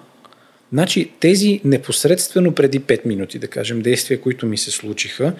значи 0.74 1.12
тези 1.20 1.62
непосредствено 1.64 2.52
преди 2.52 2.80
5 2.80 3.06
минути, 3.06 3.40
да 3.40 3.48
кажем, 3.48 3.82
действия, 3.82 4.22
които 4.22 4.46
ми 4.46 4.58
се 4.58 4.72
случиха, 4.72 5.34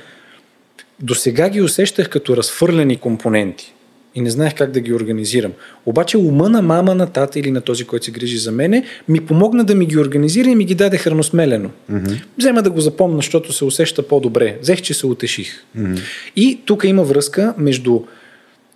до 1.00 1.16
сега 1.16 1.50
ги 1.50 1.62
усещах 1.62 2.10
като 2.10 2.38
разфърлени 2.38 2.98
компоненти 2.98 3.74
и 4.16 4.22
не 4.22 4.30
знаех 4.30 4.56
как 4.56 4.72
да 4.72 4.80
ги 4.80 4.94
организирам. 4.94 5.52
Обаче 5.86 6.18
ума 6.18 6.50
на 6.50 6.62
мама, 6.62 6.96
на 6.96 7.08
тата 7.08 7.40
или 7.40 7.52
на 7.52 7.62
този, 7.62 7.86
който 7.86 8.06
се 8.06 8.12
грижи 8.12 8.38
за 8.38 8.52
мене, 8.52 8.84
ми 9.08 9.26
помогна 9.26 9.64
да 9.64 9.76
ми 9.76 9.86
ги 9.86 9.98
организира 9.98 10.50
и 10.50 10.56
ми 10.56 10.66
ги 10.66 10.76
даде 10.76 10.98
храносмелено. 10.98 11.72
Mm-hmm. 11.92 12.24
Взема 12.38 12.62
да 12.64 12.70
го 12.70 12.82
запомня, 12.82 13.18
защото 13.18 13.54
се 13.54 13.66
усеща 13.66 14.08
по-добре. 14.08 14.58
Взех, 14.62 14.82
че 14.82 14.94
се 14.94 15.08
утеших. 15.08 15.64
Mm-hmm. 15.78 16.00
И 16.36 16.62
тук 16.66 16.84
има 16.84 17.04
връзка 17.04 17.54
между 17.58 18.02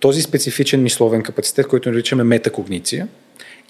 този 0.00 0.22
специфичен 0.22 0.82
мисловен 0.82 1.22
капацитет, 1.22 1.66
който 1.66 1.90
наричаме 1.90 2.24
метакогниция, 2.24 3.08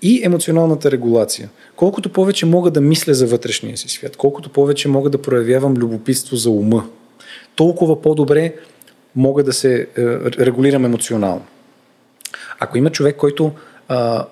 и 0.03 0.25
емоционалната 0.25 0.91
регулация. 0.91 1.49
Колкото 1.77 2.13
повече 2.13 2.47
мога 2.47 2.71
да 2.71 2.81
мисля 2.81 3.15
за 3.15 3.27
вътрешния 3.27 3.77
си 3.77 3.89
свят, 3.89 4.17
колкото 4.17 4.51
повече 4.51 4.89
мога 4.89 5.11
да 5.11 5.23
проявявам 5.23 5.75
любопитство 5.75 6.37
за 6.37 6.51
ума, 6.51 6.87
толкова 7.55 8.03
по-добре 8.03 8.55
мога 9.17 9.45
да 9.45 9.53
се 9.53 9.81
е, 9.81 9.87
регулирам 10.47 10.85
емоционално. 10.85 11.45
Ако 12.59 12.79
има 12.79 12.91
човек, 12.91 13.17
който 13.17 13.53
а, 13.89 14.27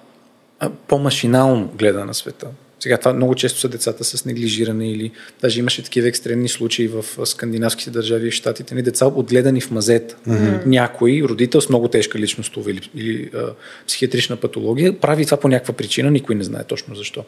по-машинално 0.88 1.70
гледа 1.78 2.04
на 2.04 2.14
света, 2.14 2.46
сега 2.80 2.98
това 2.98 3.12
много 3.12 3.34
често 3.34 3.60
са 3.60 3.68
децата 3.68 4.04
с 4.04 4.24
неглижиране 4.24 4.90
или 4.90 5.10
даже 5.40 5.60
имаше 5.60 5.82
такива 5.82 6.08
екстремни 6.08 6.48
случаи 6.48 6.88
в 6.88 7.04
скандинавските 7.26 7.90
държави 7.90 8.28
и 8.28 8.30
щатите, 8.30 8.74
ни 8.74 8.82
деца 8.82 9.06
отгледани 9.06 9.60
в 9.60 9.70
мазета. 9.70 10.16
Mm-hmm. 10.28 10.66
Някой 10.66 11.22
родител 11.24 11.60
с 11.60 11.68
много 11.68 11.88
тежка 11.88 12.18
личностова 12.18 12.70
или, 12.70 12.90
или 12.94 13.30
а, 13.34 13.40
психиатрична 13.86 14.36
патология 14.36 15.00
прави 15.00 15.24
това 15.24 15.36
по 15.36 15.48
някаква 15.48 15.74
причина, 15.74 16.10
никой 16.10 16.34
не 16.34 16.44
знае 16.44 16.64
точно 16.64 16.94
защо. 16.94 17.24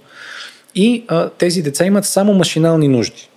И 0.75 1.05
а, 1.09 1.29
тези 1.29 1.63
деца 1.63 1.87
имат 1.87 2.05
само 2.05 2.35
машинални 2.35 2.89
нужди. 2.89 3.29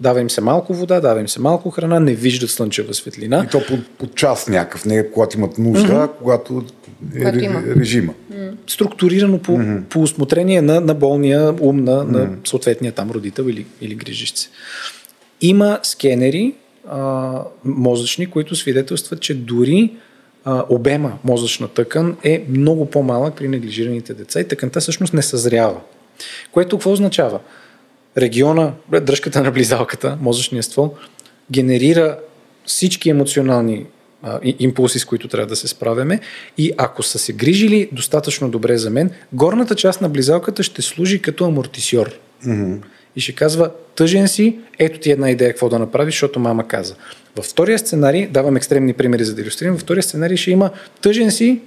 Дава 0.00 0.20
им 0.20 0.30
се 0.30 0.40
малко 0.40 0.74
вода, 0.74 1.00
дава 1.00 1.20
им 1.20 1.28
се 1.28 1.40
малко 1.40 1.70
храна, 1.70 2.00
не 2.00 2.14
виждат 2.14 2.50
слънчева 2.50 2.94
светлина. 2.94 3.44
И 3.46 3.50
то 3.50 3.60
по, 3.68 3.78
по 3.98 4.14
час 4.14 4.48
някакъв, 4.48 4.84
не 4.84 5.10
когато 5.10 5.38
имат 5.38 5.58
нужда, 5.58 5.92
mm-hmm. 5.92 6.10
когато 6.18 6.64
е 7.16 7.44
има. 7.44 7.62
режима. 7.76 8.14
Mm. 8.32 8.52
Структурирано 8.66 9.38
по, 9.38 9.52
mm-hmm. 9.52 9.82
по 9.82 10.02
усмотрение 10.02 10.62
на, 10.62 10.80
на 10.80 10.94
болния 10.94 11.54
ум 11.60 11.76
на, 11.76 11.92
mm-hmm. 11.92 12.10
на 12.10 12.28
съответния 12.44 12.92
там 12.92 13.10
родител 13.10 13.42
или, 13.42 13.66
или 13.80 13.94
грижищ 13.94 14.36
се. 14.36 14.48
Има 15.40 15.78
скенери 15.82 16.54
а, 16.88 17.40
мозъчни, 17.64 18.26
които 18.26 18.56
свидетелстват, 18.56 19.20
че 19.20 19.34
дори 19.34 19.92
а, 20.44 20.64
обема 20.68 21.18
мозъчна 21.24 21.68
тъкан 21.68 22.16
е 22.24 22.44
много 22.48 22.86
по-малък 22.86 23.34
при 23.34 23.48
неглижираните 23.48 24.14
деца 24.14 24.40
и 24.40 24.48
тъканта 24.48 24.80
всъщност 24.80 25.14
не 25.14 25.22
съзрява. 25.22 25.80
Което 26.52 26.76
какво 26.76 26.92
означава? 26.92 27.40
Региона, 28.18 28.72
дръжката 29.00 29.42
на 29.42 29.50
близалката, 29.50 30.18
мозъчния 30.20 30.62
ствол, 30.62 30.94
генерира 31.50 32.18
всички 32.66 33.10
емоционални 33.10 33.86
а, 34.22 34.40
импулси, 34.58 34.98
с 34.98 35.04
които 35.04 35.28
трябва 35.28 35.46
да 35.46 35.56
се 35.56 35.68
справяме. 35.68 36.20
И 36.58 36.72
ако 36.76 37.02
са 37.02 37.18
се 37.18 37.32
грижили 37.32 37.88
достатъчно 37.92 38.50
добре 38.50 38.78
за 38.78 38.90
мен, 38.90 39.10
горната 39.32 39.74
част 39.74 40.00
на 40.00 40.08
близалката 40.08 40.62
ще 40.62 40.82
служи 40.82 41.22
като 41.22 41.44
амортисьор. 41.44 42.12
Mm-hmm. 42.46 42.78
И 43.16 43.20
ще 43.20 43.32
казва, 43.32 43.70
тъжен 43.94 44.28
си, 44.28 44.58
ето 44.78 44.98
ти 44.98 45.10
една 45.10 45.30
идея 45.30 45.50
какво 45.50 45.68
да 45.68 45.78
направиш, 45.78 46.14
защото 46.14 46.40
мама 46.40 46.68
каза. 46.68 46.94
Във 47.36 47.44
втория 47.44 47.78
сценарий, 47.78 48.26
давам 48.26 48.56
екстремни 48.56 48.92
примери 48.92 49.24
за 49.24 49.34
да 49.34 49.42
иллюстрирам, 49.42 49.74
във 49.74 49.82
втория 49.82 50.02
сценарий 50.02 50.36
ще 50.36 50.50
има 50.50 50.70
тъжен 51.00 51.30
си, 51.30 51.60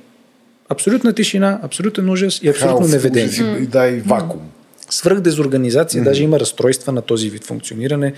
абсолютна 0.70 1.14
тишина, 1.14 1.60
абсолютен 1.64 2.10
ужас 2.10 2.40
и 2.44 2.50
абсолютно 2.50 2.78
Хаос, 2.78 2.92
неведение. 2.92 3.30
Mm. 3.30 3.68
Да, 3.68 3.88
и 3.88 4.00
вакуум 4.00 4.50
свръхдезорганизация, 4.90 6.02
mm-hmm. 6.02 6.06
даже 6.06 6.24
има 6.24 6.40
разстройства 6.40 6.92
на 6.92 7.02
този 7.02 7.30
вид 7.30 7.44
функциониране, 7.44 8.14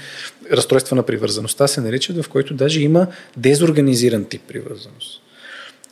разстройства 0.52 0.96
на 0.96 1.04
привързаността 1.04 1.68
се 1.68 1.82
наричат, 1.82 2.24
в 2.24 2.30
който 2.30 2.54
даже 2.54 2.82
има 2.82 3.08
дезорганизиран 3.38 4.26
тип 4.26 4.42
привързаност. 4.48 5.22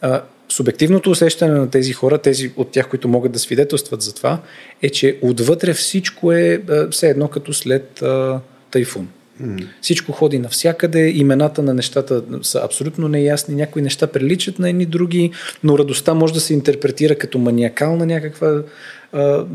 А, 0.01 0.21
субективното 0.49 1.11
усещане 1.11 1.53
на 1.53 1.69
тези 1.69 1.93
хора, 1.93 2.17
тези 2.17 2.51
от 2.55 2.71
тях, 2.71 2.89
които 2.89 3.07
могат 3.07 3.31
да 3.31 3.39
свидетелстват 3.39 4.01
за 4.01 4.15
това, 4.15 4.41
е, 4.81 4.89
че 4.89 5.17
отвътре 5.21 5.73
всичко 5.73 6.31
е 6.31 6.61
а, 6.69 6.89
все 6.89 7.09
едно 7.09 7.27
като 7.27 7.53
след 7.53 8.01
а, 8.01 8.39
тайфун. 8.71 9.07
Mm. 9.41 9.67
Всичко 9.81 10.11
ходи 10.11 10.39
навсякъде, 10.39 11.09
имената 11.09 11.61
на 11.61 11.73
нещата 11.73 12.23
са 12.41 12.61
абсолютно 12.63 13.07
неясни, 13.07 13.55
някои 13.55 13.81
неща 13.81 14.07
приличат 14.07 14.59
на 14.59 14.69
едни 14.69 14.85
други, 14.85 15.31
но 15.63 15.77
радостта 15.77 16.13
може 16.13 16.33
да 16.33 16.39
се 16.39 16.53
интерпретира 16.53 17.15
като 17.15 17.39
маниакална 17.39 18.05
някаква 18.05 18.61
а, 19.13 19.45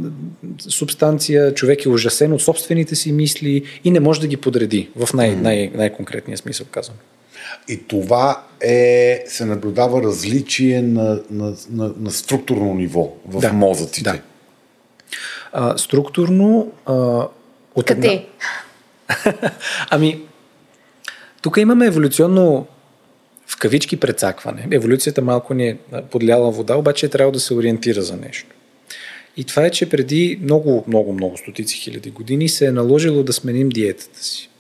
субстанция, 0.69 1.55
човек 1.55 1.85
е 1.85 1.89
ужасен 1.89 2.33
от 2.33 2.43
собствените 2.43 2.95
си 2.95 3.13
мисли 3.13 3.63
и 3.85 3.91
не 3.91 4.01
може 4.01 4.21
да 4.21 4.27
ги 4.27 4.37
подреди 4.37 4.91
в 4.97 5.15
най- 5.15 5.37
най- 5.37 5.71
най-конкретния 5.75 6.39
смисъл 6.39 6.67
казвам. 6.71 6.97
И 7.69 7.83
това 7.87 8.45
е, 8.61 9.25
се 9.27 9.45
наблюдава 9.45 10.03
различие 10.03 10.83
на, 10.83 11.21
на, 11.31 11.55
на, 11.71 11.95
на 12.01 12.11
структурно 12.11 12.75
ниво 12.75 13.13
в 13.27 13.41
да, 13.41 13.53
мозъците. 13.53 14.11
Да. 14.11 14.21
А, 15.53 15.79
структурно. 15.79 16.73
А, 16.87 16.95
от 17.75 17.87
Къде? 17.87 18.09
Една... 18.09 19.53
ами, 19.91 20.23
тук 21.43 21.57
имаме 21.57 21.87
еволюционно 21.87 22.67
в 23.47 23.57
кавички 23.57 23.97
прецакване. 23.97 24.69
Еволюцията 24.71 25.23
малко 25.23 25.55
ни 25.55 25.69
е 25.69 25.77
подляла 26.11 26.51
вода, 26.51 26.77
обаче 26.77 27.07
е 27.07 27.09
трябва 27.09 27.33
да 27.33 27.41
се 27.41 27.55
ориентира 27.55 28.03
за 28.03 28.17
нещо. 28.17 28.55
И 29.37 29.45
това 29.45 29.67
е, 29.67 29.71
че 29.71 29.89
преди 29.89 30.39
много, 30.43 30.85
много, 30.89 31.13
много 31.13 31.37
стотици 31.37 31.77
хиляди 31.77 32.11
години 32.11 32.49
се 32.49 32.67
е 32.67 32.73
наложило 32.73 33.23
да 33.23 33.33
сменим 33.33 33.69
диетата 33.69 34.25
си. 34.25 34.51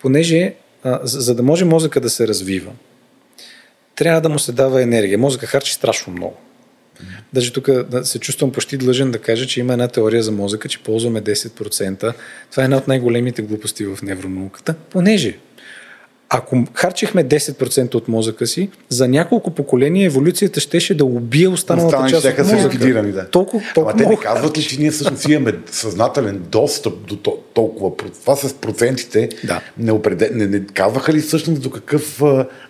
Понеже, 0.00 0.54
а, 0.82 1.00
за, 1.02 1.20
за 1.20 1.34
да 1.34 1.42
може 1.42 1.64
мозъка 1.64 2.00
да 2.00 2.10
се 2.10 2.28
развива, 2.28 2.72
трябва 3.96 4.20
да 4.20 4.28
му 4.28 4.38
се 4.38 4.52
дава 4.52 4.82
енергия. 4.82 5.18
Мозъка 5.18 5.46
харчи 5.46 5.72
страшно 5.72 6.12
много. 6.12 6.36
Даже 7.32 7.52
тук 7.52 7.68
се 8.02 8.18
чувствам 8.18 8.52
почти 8.52 8.76
длъжен 8.76 9.10
да 9.10 9.18
кажа, 9.18 9.46
че 9.46 9.60
има 9.60 9.72
една 9.72 9.88
теория 9.88 10.22
за 10.22 10.32
мозъка, 10.32 10.68
че 10.68 10.82
ползваме 10.82 11.22
10%. 11.22 12.14
Това 12.50 12.62
е 12.62 12.64
една 12.64 12.76
от 12.76 12.88
най-големите 12.88 13.42
глупости 13.42 13.84
в 13.84 13.98
невронауката, 14.02 14.74
понеже 14.74 15.38
ако 16.32 16.64
харчихме 16.74 17.24
10% 17.24 17.94
от 17.94 18.08
мозъка 18.08 18.46
си, 18.46 18.70
за 18.88 19.08
няколко 19.08 19.50
поколения 19.50 20.06
еволюцията 20.06 20.60
щеше 20.60 20.96
да 20.96 21.04
убие 21.04 21.48
останалата 21.48 21.96
Останали 21.96 22.10
част 22.10 22.38
от 22.38 22.52
мозъка. 22.52 23.12
Да. 23.12 23.30
Толкова, 23.30 23.62
толкова 23.74 23.92
Ама 23.92 24.02
те 24.02 24.08
не 24.08 24.16
казват 24.16 24.58
ли, 24.58 24.62
че 24.62 24.80
ние 24.80 24.90
всъщност 24.90 25.28
имаме 25.28 25.58
съзнателен 25.70 26.42
достъп 26.48 27.06
до 27.06 27.16
толкова. 27.54 27.96
Това 28.20 28.36
с 28.36 28.54
процентите 28.54 29.28
да. 29.44 29.60
не, 29.78 29.92
определ... 29.92 30.28
не, 30.32 30.46
не 30.46 30.66
казваха 30.66 31.12
ли 31.12 31.20
всъщност 31.20 31.62
до 31.62 31.70
какъв, 31.70 32.22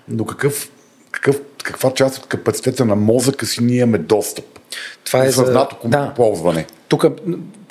до 0.08 0.24
какъв, 0.24 0.70
какъв, 1.10 1.40
каква 1.64 1.90
част 1.90 2.18
от 2.18 2.26
капацитета 2.26 2.84
на 2.84 2.96
мозъка 2.96 3.46
си 3.46 3.64
ние 3.64 3.76
имаме 3.76 3.98
достъп? 3.98 4.44
Това 5.04 5.24
е 5.24 5.32
съзнато 5.32 5.76
за... 5.82 5.88
да. 5.88 6.12
ползване. 6.16 6.66
Тук, 6.88 7.04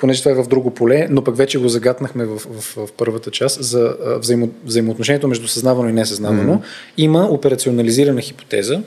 понеже 0.00 0.22
това 0.22 0.30
е 0.30 0.42
в 0.42 0.48
друго 0.48 0.70
поле, 0.70 1.06
но 1.10 1.24
пък 1.24 1.36
вече 1.36 1.58
го 1.58 1.68
загатнахме 1.68 2.24
в, 2.24 2.36
в, 2.36 2.76
в 2.76 2.92
първата 2.96 3.30
част 3.30 3.62
за 3.62 3.96
взаимо, 4.18 4.48
взаимоотношението 4.64 5.28
между 5.28 5.48
съзнавано 5.48 5.88
и 5.88 5.92
несъзнавано, 5.92 6.54
mm-hmm. 6.54 6.94
има 6.96 7.24
операционализирана 7.30 8.20
хипотеза, 8.20 8.82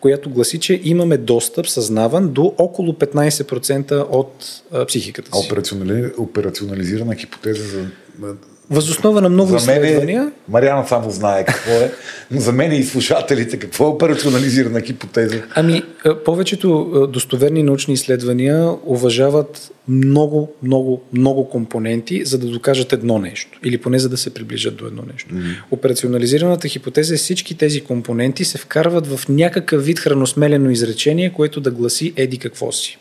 която 0.00 0.30
гласи, 0.30 0.58
че 0.60 0.80
имаме 0.84 1.16
достъп 1.16 1.68
съзнаван 1.68 2.28
до 2.28 2.54
около 2.58 2.92
15% 2.92 4.06
от 4.10 4.62
а, 4.72 4.86
психиката 4.86 5.30
си. 5.32 5.42
А 5.42 5.46
операционали... 5.46 6.10
операционализирана 6.18 7.14
хипотеза 7.14 7.64
за 7.64 7.86
Възоснова 8.70 9.20
на 9.20 9.28
много 9.28 9.58
за 9.58 9.72
мен 9.72 9.84
изследвания. 9.84 10.32
Мариана 10.48 10.86
само 10.88 11.10
знае 11.10 11.44
какво 11.44 11.70
е, 11.72 11.92
но 12.30 12.40
за 12.46 12.52
мен 12.52 12.72
и 12.72 12.84
слушателите 12.84 13.56
какво 13.56 13.84
е 13.84 13.88
операционализирана 13.88 14.80
хипотеза. 14.80 15.42
Ами, 15.54 15.82
повечето 16.24 17.08
достоверни 17.12 17.62
научни 17.62 17.94
изследвания 17.94 18.70
уважават 18.84 19.72
много, 19.88 20.52
много, 20.62 21.02
много 21.12 21.48
компоненти, 21.48 22.24
за 22.24 22.38
да 22.38 22.46
докажат 22.46 22.92
едно 22.92 23.18
нещо. 23.18 23.58
Или 23.64 23.78
поне 23.78 23.98
за 23.98 24.08
да 24.08 24.16
се 24.16 24.34
приближат 24.34 24.76
до 24.76 24.86
едно 24.86 25.02
нещо. 25.12 25.34
Mm-hmm. 25.34 25.62
Операционализираната 25.70 26.68
хипотеза 26.68 27.14
е 27.14 27.16
всички 27.16 27.58
тези 27.58 27.80
компоненти 27.80 28.44
се 28.44 28.58
вкарват 28.58 29.06
в 29.06 29.28
някакъв 29.28 29.84
вид 29.84 29.98
храносмелено 29.98 30.70
изречение, 30.70 31.32
което 31.32 31.60
да 31.60 31.70
гласи 31.70 32.12
еди 32.16 32.38
какво 32.38 32.72
си. 32.72 32.98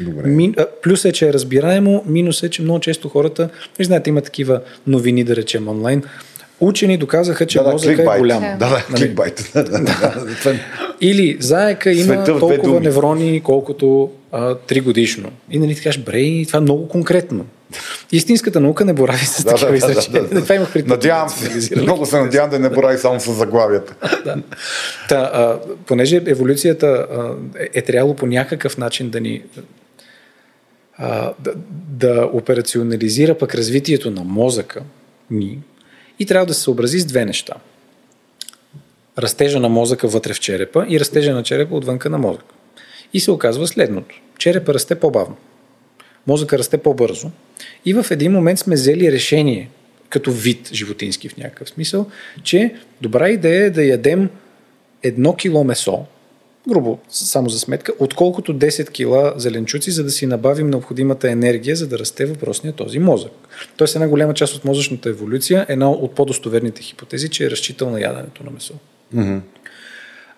Добре. 0.00 0.28
Ми, 0.28 0.54
а, 0.58 0.66
плюс 0.82 1.04
е, 1.04 1.12
че 1.12 1.28
е 1.28 1.32
разбираемо, 1.32 2.04
минус 2.06 2.42
е, 2.42 2.50
че 2.50 2.62
много 2.62 2.80
често 2.80 3.08
хората, 3.08 3.48
не 3.78 3.84
знаете, 3.84 4.10
има 4.10 4.20
такива 4.20 4.60
новини, 4.86 5.24
да 5.24 5.36
речем, 5.36 5.68
онлайн, 5.68 6.02
Учени 6.60 6.96
доказаха, 6.96 7.46
че 7.46 7.58
да, 7.58 7.70
мозъка 7.70 8.04
да, 8.04 8.14
е 8.14 8.18
голям. 8.18 8.40
Да, 8.40 8.56
да, 8.56 8.86
нали? 8.90 9.02
кликбайт. 9.02 9.52
Или 11.00 11.36
заека 11.40 11.92
има 11.92 12.14
Светъл 12.14 12.38
толкова 12.38 12.80
неврони, 12.80 13.40
колкото 13.44 14.10
а, 14.32 14.54
3 14.54 14.82
годишно. 14.82 15.30
И 15.50 15.58
нали 15.58 15.74
ти 15.74 15.82
кажеш, 15.82 16.02
брей, 16.02 16.44
това 16.46 16.56
е 16.56 16.60
много 16.60 16.88
конкретно. 16.88 17.46
Истинската 18.12 18.60
наука 18.60 18.84
не 18.84 18.92
борави 18.92 19.26
с 19.26 19.44
да, 19.44 19.50
такива 19.50 19.70
да, 19.70 19.76
изречения. 19.76 20.22
Да, 20.22 20.28
да, 20.28 20.34
да. 20.34 20.42
Това 20.42 20.54
имах 20.54 20.74
Надявам 20.86 21.28
се, 21.28 21.76
много 21.76 22.06
се 22.06 22.20
надявам 22.20 22.50
да 22.50 22.58
не 22.58 22.70
борави 22.70 22.98
само 22.98 23.20
с 23.20 23.32
заглавията. 23.32 23.94
да. 24.24 24.36
Та, 25.08 25.16
а, 25.16 25.58
понеже 25.86 26.22
еволюцията 26.26 26.86
а, 26.86 27.32
е, 27.58 27.68
е 27.78 27.82
трябвало 27.82 28.14
по 28.14 28.26
някакъв 28.26 28.78
начин 28.78 29.10
да 29.10 29.20
ни 29.20 29.42
а, 30.98 31.32
да, 31.38 31.52
да 31.88 32.30
операционализира 32.32 33.38
пък 33.38 33.54
развитието 33.54 34.10
на 34.10 34.24
мозъка 34.24 34.82
ни 35.30 35.58
и 36.18 36.26
трябва 36.26 36.46
да 36.46 36.54
се 36.54 36.62
съобрази 36.62 36.98
с 36.98 37.04
две 37.04 37.24
неща. 37.24 37.54
Растежа 39.18 39.60
на 39.60 39.68
мозъка 39.68 40.08
вътре 40.08 40.34
в 40.34 40.40
черепа 40.40 40.86
и 40.88 41.00
растежа 41.00 41.34
на 41.34 41.42
черепа 41.42 41.74
отвънка 41.74 42.10
на 42.10 42.18
мозъка. 42.18 42.54
И 43.12 43.20
се 43.20 43.30
оказва 43.30 43.66
следното. 43.66 44.20
Черепа 44.38 44.74
расте 44.74 45.00
по-бавно. 45.00 45.36
Мозъка 46.26 46.58
расте 46.58 46.78
по-бързо. 46.78 47.30
И 47.84 47.94
в 47.94 48.06
един 48.10 48.32
момент 48.32 48.58
сме 48.58 48.74
взели 48.74 49.12
решение, 49.12 49.70
като 50.08 50.32
вид 50.32 50.70
животински 50.72 51.28
в 51.28 51.36
някакъв 51.36 51.68
смисъл, 51.68 52.10
че 52.42 52.74
добра 53.00 53.28
идея 53.28 53.64
е 53.64 53.70
да 53.70 53.84
ядем 53.84 54.30
едно 55.02 55.34
кило 55.34 55.64
месо, 55.64 56.04
грубо 56.68 56.98
само 57.08 57.48
за 57.48 57.58
сметка, 57.58 57.92
отколкото 57.98 58.54
10 58.54 58.90
кила 58.90 59.32
зеленчуци, 59.36 59.90
за 59.90 60.04
да 60.04 60.10
си 60.10 60.26
набавим 60.26 60.70
необходимата 60.70 61.30
енергия, 61.30 61.76
за 61.76 61.86
да 61.86 61.98
расте 61.98 62.26
въпросния 62.26 62.72
този 62.72 62.98
мозък. 62.98 63.32
Тоест 63.76 63.94
една 63.94 64.08
голяма 64.08 64.34
част 64.34 64.54
от 64.54 64.64
мозъчната 64.64 65.08
еволюция, 65.08 65.66
една 65.68 65.90
от 65.90 66.14
по-достоверните 66.14 66.82
хипотези, 66.82 67.28
че 67.28 67.46
е 67.46 67.50
разчитал 67.50 67.90
на 67.90 68.00
яденето 68.00 68.44
на 68.44 68.50
месо. 68.50 68.74
Mm-hmm. 69.14 69.40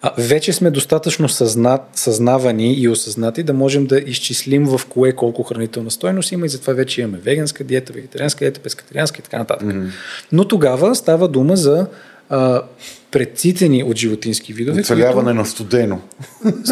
А, 0.02 0.12
вече 0.18 0.52
сме 0.52 0.70
достатъчно 0.70 1.28
съзнат, 1.28 1.80
съзнавани 1.94 2.74
и 2.74 2.88
осъзнати 2.88 3.42
да 3.42 3.52
можем 3.52 3.86
да 3.86 3.98
изчислим 3.98 4.66
в 4.66 4.80
кое 4.88 5.12
колко 5.12 5.42
хранителна 5.42 5.90
стойност 5.90 6.32
има 6.32 6.46
и 6.46 6.48
затова 6.48 6.72
вече 6.72 7.00
имаме 7.00 7.18
веганска 7.18 7.64
диета, 7.64 7.92
вегетарианска 7.92 8.44
диета, 8.44 8.60
пескатарианска 8.60 9.18
и 9.18 9.22
така 9.22 9.38
нататък. 9.38 9.68
Mm-hmm. 9.68 9.90
Но 10.32 10.48
тогава 10.48 10.94
става 10.94 11.28
дума 11.28 11.56
за 11.56 11.86
а, 12.30 12.62
предцитени 13.10 13.84
от 13.84 13.96
животински 13.96 14.52
видове. 14.52 14.80
Оцеляване 14.80 15.24
които... 15.24 15.34
на 15.34 15.46
студено. 15.46 16.00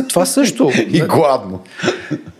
Това 0.09 0.26
също. 0.26 0.70
и 0.90 1.01
гладно. 1.01 1.60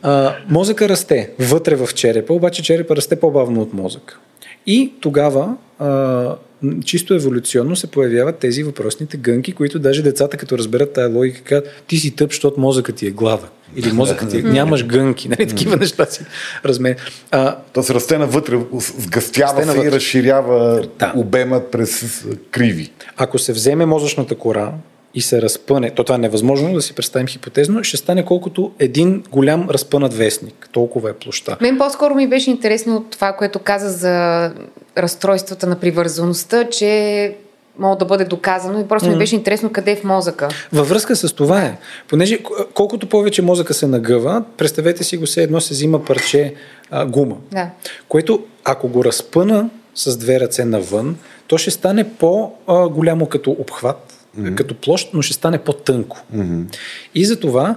А, 0.03 0.35
мозъка 0.49 0.89
расте 0.89 1.31
вътре 1.39 1.77
в 1.77 1.89
черепа, 1.95 2.32
обаче 2.32 2.62
черепа 2.62 2.97
расте 2.97 3.20
по-бавно 3.20 3.61
от 3.61 3.73
мозъка. 3.73 4.19
И 4.66 4.93
тогава 5.01 5.57
а, 5.78 6.36
чисто 6.85 7.14
еволюционно 7.14 7.76
се 7.76 7.86
появяват 7.86 8.39
тези 8.39 8.62
въпросните 8.62 9.16
гънки, 9.16 9.52
които 9.52 9.78
даже 9.78 10.02
децата, 10.02 10.36
като 10.36 10.59
разберат 10.59 10.93
тая 10.93 11.09
логика, 11.09 11.43
казват, 11.44 11.82
ти 11.86 11.97
си 11.97 12.16
тъп, 12.16 12.30
защото 12.30 12.60
мозъкът 12.60 12.97
ти 12.97 13.06
е 13.06 13.10
глава. 13.10 13.48
Или 13.76 13.93
мозъкът 13.93 14.30
ти 14.30 14.39
е, 14.39 14.43
нямаш 14.43 14.86
гънки. 14.86 15.28
Нали, 15.28 15.48
такива 15.48 15.76
неща 15.76 16.06
си 16.06 16.24
размер. 16.64 16.97
А, 17.30 17.56
То 17.72 17.82
се 17.82 17.94
расте 17.94 18.18
навътре, 18.18 18.59
сгъстява 18.98 19.72
се 19.72 19.78
и 19.78 19.90
разширява 19.93 20.89
да. 20.98 21.12
обемът 21.16 21.70
през 21.70 22.24
криви. 22.51 22.93
Ако 23.16 23.39
се 23.39 23.52
вземе 23.52 23.86
мозъчната 23.86 24.35
кора 24.35 24.72
и 25.14 25.20
се 25.20 25.43
разпъне, 25.43 25.90
то 25.90 26.05
това 26.05 26.14
е 26.14 26.18
невъзможно 26.18 26.74
да 26.74 26.82
си 26.82 26.94
представим 26.94 27.26
хипотезно, 27.26 27.85
ще 27.85 27.97
стане 27.97 28.24
колкото 28.24 28.72
един 28.78 29.24
голям 29.30 29.70
разпънат 29.70 30.14
вестник. 30.14 30.68
Толкова 30.72 31.10
е 31.10 31.12
площа. 31.12 31.56
Мен 31.60 31.78
по-скоро 31.78 32.14
ми 32.14 32.28
беше 32.28 32.51
интересно 32.51 33.05
това, 33.10 33.32
което 33.32 33.59
каза 33.59 33.90
за 33.90 34.52
разстройствата 34.98 35.66
на 35.66 35.76
привързаността, 35.80 36.64
че 36.64 37.35
мога 37.78 37.97
да 37.97 38.05
бъде 38.05 38.24
доказано 38.24 38.80
и 38.80 38.89
просто 38.89 39.09
mm. 39.09 39.12
ми 39.12 39.18
беше 39.18 39.35
интересно 39.35 39.72
къде 39.72 39.90
е 39.90 39.97
в 39.97 40.05
мозъка. 40.05 40.48
Във 40.72 40.89
връзка 40.89 41.16
с 41.16 41.32
това 41.32 41.62
е. 41.62 41.78
Понеже 42.09 42.39
колкото 42.74 43.09
повече 43.09 43.43
мозъка 43.43 43.74
се 43.74 43.86
нагъва, 43.86 44.44
представете 44.56 45.05
си 45.05 45.16
го 45.16 45.26
все 45.26 45.43
едно 45.43 45.60
се 45.60 45.74
взима 45.74 46.05
парче 46.05 46.55
а, 46.90 47.06
гума. 47.06 47.36
Да. 47.52 47.70
Което 48.09 48.44
ако 48.64 48.89
го 48.89 49.05
разпъна 49.05 49.70
с 49.94 50.16
две 50.16 50.40
ръце 50.40 50.64
навън, 50.64 51.16
то 51.47 51.59
ще 51.59 51.70
стане 51.70 52.09
по-голямо 52.09 53.26
като 53.26 53.51
обхват, 53.51 54.18
mm-hmm. 54.38 54.55
като 54.55 54.74
площ, 54.74 55.10
но 55.14 55.22
ще 55.22 55.34
стане 55.34 55.59
по-тънко. 55.59 56.24
Mm-hmm. 56.34 56.76
И 57.14 57.24
за 57.24 57.40
това 57.40 57.76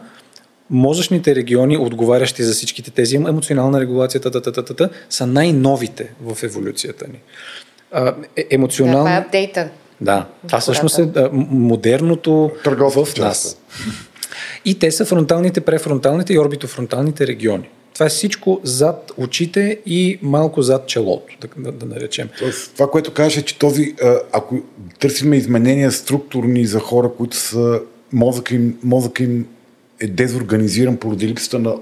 мозъчните 0.69 1.35
региони, 1.35 1.77
отговарящи 1.77 2.43
за 2.43 2.53
всичките 2.53 2.91
тези 2.91 3.15
емоционална 3.15 3.79
регулация, 3.79 4.21
та, 4.21 4.89
са 5.09 5.27
най-новите 5.27 6.13
в 6.21 6.43
еволюцията 6.43 7.07
ни. 7.07 7.19
А, 7.91 8.15
е, 8.35 8.47
емоционално... 8.49 9.03
Да, 9.03 9.09
това 9.09 9.15
е 9.15 9.19
апдейта. 9.19 9.69
Да, 10.01 10.25
това 10.47 10.59
всъщност 10.59 10.99
е 10.99 11.01
а, 11.15 11.29
модерното 11.33 12.51
Търговска 12.63 13.05
в 13.05 13.17
нас. 13.17 13.57
И 14.65 14.79
те 14.79 14.91
са 14.91 15.05
фронталните, 15.05 15.61
префронталните 15.61 16.33
и 16.33 16.39
орбитофронталните 16.39 17.27
региони. 17.27 17.69
Това 18.01 18.05
е 18.05 18.09
всичко 18.09 18.59
зад 18.63 19.11
очите 19.17 19.79
и 19.85 20.19
малко 20.21 20.61
зад 20.61 20.87
челото, 20.87 21.35
да, 21.41 21.47
да, 21.57 21.71
да 21.71 21.85
наречем. 21.85 22.29
Тоест, 22.39 22.73
това, 22.73 22.89
което 22.89 23.13
казваш 23.13 23.37
е, 23.37 23.41
че 23.41 23.59
този, 23.59 23.95
ако 24.31 24.59
търсиме 24.99 25.35
изменения 25.35 25.91
структурни 25.91 26.65
за 26.65 26.79
хора, 26.79 27.11
които 27.17 27.37
са 27.37 27.81
мозък 28.13 28.51
им, 28.51 28.77
мозък 28.83 29.19
им 29.19 29.47
е 29.99 30.07
дезорганизиран 30.07 30.97
поради 30.97 31.27
липсата 31.27 31.59
на 31.59 31.75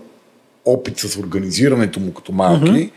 опит 0.66 1.00
с 1.00 1.18
организирането 1.18 2.00
му 2.00 2.14
като 2.14 2.32
малки, 2.32 2.66
mm-hmm. 2.66 2.92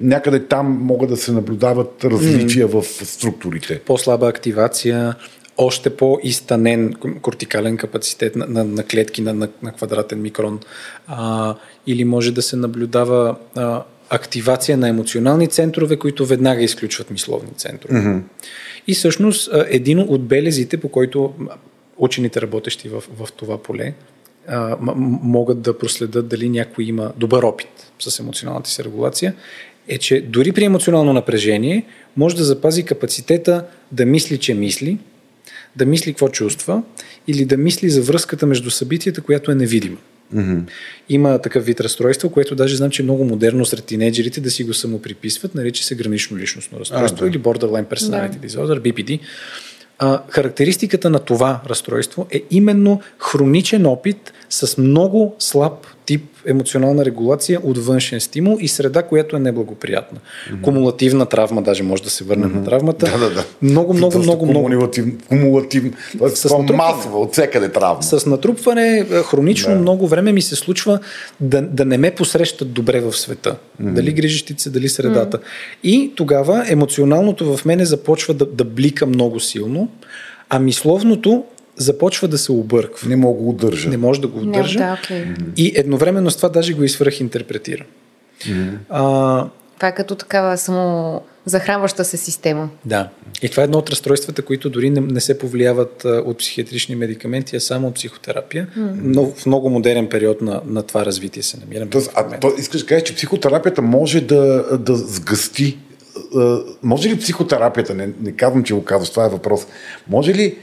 някъде 0.00 0.46
там 0.46 0.78
могат 0.82 1.08
да 1.08 1.16
се 1.16 1.32
наблюдават 1.32 2.04
различия 2.04 2.68
mm-hmm. 2.68 2.80
в 2.80 3.06
структурите. 3.06 3.80
По-слаба 3.80 4.28
активация, 4.28 5.14
още 5.56 5.96
по-изтанен 5.96 6.94
кортикален 7.22 7.76
капацитет 7.76 8.36
на, 8.36 8.46
на, 8.46 8.64
на 8.64 8.84
клетки 8.84 9.22
на, 9.22 9.34
на, 9.34 9.48
на 9.62 9.72
квадратен 9.72 10.22
микрон. 10.22 10.60
А, 11.06 11.54
или 11.86 12.04
може 12.04 12.32
да 12.32 12.42
се 12.42 12.56
наблюдава 12.56 13.36
а, 13.54 13.82
активация 14.10 14.76
на 14.76 14.88
емоционални 14.88 15.48
центрове, 15.48 15.96
които 15.96 16.26
веднага 16.26 16.62
изключват 16.62 17.10
мисловни 17.10 17.50
центрове. 17.56 17.98
Mm-hmm. 17.98 18.20
И 18.86 18.94
всъщност 18.94 19.50
един 19.68 19.98
от 20.00 20.24
белезите, 20.24 20.76
по 20.76 20.88
който 20.88 21.34
учените 21.96 22.40
работещи 22.40 22.88
в, 22.88 23.02
в 23.18 23.32
това 23.32 23.62
поле 23.62 23.94
а, 24.48 24.76
могат 24.80 25.60
да 25.60 25.78
проследят 25.78 26.28
дали 26.28 26.48
някой 26.48 26.84
има 26.84 27.12
добър 27.16 27.42
опит 27.42 27.92
с 27.98 28.18
емоционалната 28.18 28.70
си 28.70 28.84
регулация, 28.84 29.34
е, 29.88 29.98
че 29.98 30.20
дори 30.20 30.52
при 30.52 30.64
емоционално 30.64 31.12
напрежение 31.12 31.84
може 32.16 32.36
да 32.36 32.44
запази 32.44 32.82
капацитета 32.84 33.64
да 33.92 34.06
мисли, 34.06 34.38
че 34.38 34.54
мисли, 34.54 34.98
да 35.76 35.86
мисли 35.86 36.12
какво 36.12 36.28
чувства 36.28 36.82
или 37.28 37.44
да 37.44 37.56
мисли 37.56 37.90
за 37.90 38.02
връзката 38.02 38.46
между 38.46 38.70
събитията, 38.70 39.20
която 39.20 39.50
е 39.50 39.54
невидима. 39.54 39.96
Mm-hmm. 40.34 40.62
Има 41.08 41.38
такъв 41.38 41.64
вид 41.64 41.80
разстройство, 41.80 42.30
което 42.30 42.54
даже 42.54 42.76
знам, 42.76 42.90
че 42.90 43.02
е 43.02 43.04
много 43.04 43.24
модерно 43.24 43.64
сред 43.64 43.84
тинейджерите 43.84 44.40
да 44.40 44.50
си 44.50 44.64
го 44.64 44.74
самоприписват, 44.74 45.54
нарича 45.54 45.84
се 45.84 45.94
гранично 45.94 46.36
личностно 46.36 46.80
разстройство 46.80 47.24
а, 47.24 47.30
да. 47.30 47.36
или 47.36 47.42
borderline 47.42 47.86
personality 47.86 48.38
да. 48.38 48.48
disorder, 48.48 48.80
BPD. 48.80 49.20
А, 49.98 50.22
характеристиката 50.28 51.10
на 51.10 51.18
това 51.18 51.62
разстройство 51.66 52.26
е 52.30 52.42
именно 52.50 53.00
хроничен 53.18 53.86
опит 53.86 54.32
с 54.50 54.78
много 54.78 55.36
слаб 55.38 55.86
тип 56.06 56.22
емоционална 56.46 57.04
регулация 57.04 57.60
от 57.62 57.78
външен 57.78 58.20
стимул 58.20 58.58
и 58.60 58.68
среда, 58.68 59.02
която 59.02 59.36
е 59.36 59.38
неблагоприятна. 59.38 60.18
Mm-hmm. 60.18 60.60
Кумулативна 60.60 61.26
травма, 61.26 61.62
даже 61.62 61.82
може 61.82 62.02
да 62.02 62.10
се 62.10 62.24
върнем 62.24 62.50
mm-hmm. 62.50 62.54
на 62.54 62.64
травмата. 62.64 63.06
Да, 63.06 63.18
да, 63.18 63.34
да. 63.34 63.44
Много, 63.62 63.94
много, 63.94 64.18
много, 64.18 64.46
много. 64.46 64.90
Кумулативно. 65.28 65.92
С 66.34 66.58
масово, 66.74 67.20
от 67.20 67.32
всекъде 67.32 67.68
травма. 67.68 68.02
С 68.02 68.26
натрупване, 68.26 68.98
е, 68.98 69.22
хронично 69.22 69.74
да. 69.74 69.80
много 69.80 70.08
време 70.08 70.32
ми 70.32 70.42
се 70.42 70.56
случва 70.56 70.98
да, 71.40 71.62
да 71.62 71.84
не 71.84 71.98
ме 71.98 72.10
посрещат 72.10 72.72
добре 72.72 73.00
в 73.00 73.12
света. 73.16 73.50
Mm-hmm. 73.50 73.92
Дали 73.92 74.12
грижещите 74.12 74.62
се, 74.62 74.70
дали 74.70 74.88
средата. 74.88 75.38
Mm-hmm. 75.38 75.80
И 75.84 76.12
тогава 76.14 76.64
емоционалното 76.68 77.56
в 77.56 77.64
мене 77.64 77.84
започва 77.84 78.34
да, 78.34 78.46
да 78.46 78.64
блика 78.64 79.06
много 79.06 79.40
силно, 79.40 79.88
а 80.48 80.58
мисловното 80.58 81.44
започва 81.76 82.28
да 82.28 82.38
се 82.38 82.52
обърква. 82.52 83.08
Не 83.08 83.16
мога 83.16 83.38
го 83.38 83.48
удържа. 83.48 83.90
Не 83.90 83.96
може 83.96 84.20
да 84.20 84.28
го 84.28 84.38
удържа. 84.38 84.78
да, 84.78 85.00
okay. 85.04 85.36
И 85.56 85.72
едновременно 85.76 86.30
с 86.30 86.36
това 86.36 86.48
даже 86.48 86.72
го 86.72 86.84
изфръх 86.84 87.20
интерпретира. 87.20 87.84
Mm-hmm. 88.40 88.76
А, 88.88 89.48
Това 89.76 89.88
е 89.88 89.94
като 89.94 90.14
такава 90.14 90.58
само 90.58 91.20
захранваща 91.44 92.04
се 92.04 92.16
система. 92.16 92.68
Да. 92.84 93.08
И 93.42 93.48
това 93.48 93.62
е 93.62 93.64
едно 93.64 93.78
от 93.78 93.90
разстройствата, 93.90 94.42
които 94.42 94.70
дори 94.70 94.90
не, 94.90 95.00
не 95.00 95.20
се 95.20 95.38
повлияват 95.38 96.04
а, 96.04 96.08
от 96.08 96.38
психиатрични 96.38 96.94
медикаменти, 96.94 97.56
а 97.56 97.60
само 97.60 97.88
от 97.88 97.94
психотерапия. 97.94 98.66
Mm-hmm. 98.66 98.98
Но 99.02 99.26
в 99.26 99.46
много 99.46 99.70
модерен 99.70 100.08
период 100.08 100.42
на, 100.42 100.60
на 100.66 100.82
това 100.82 101.06
развитие 101.06 101.42
се 101.42 101.60
намираме. 101.60 101.90
Тоест, 101.90 102.10
а, 102.14 102.40
то, 102.40 102.52
искаш 102.58 102.80
да 102.80 102.86
кажеш, 102.86 103.02
че 103.02 103.14
психотерапията 103.14 103.82
може 103.82 104.20
да, 104.20 104.64
да 104.78 104.96
сгъсти. 104.96 105.78
Може 106.82 107.08
ли 107.08 107.18
психотерапията, 107.18 107.94
не, 107.94 108.08
не 108.20 108.32
казвам, 108.32 108.64
че 108.64 108.74
го 108.74 108.84
казваш, 108.84 109.10
това 109.10 109.26
е 109.26 109.28
въпрос, 109.28 109.66
може 110.08 110.34
ли 110.34 110.56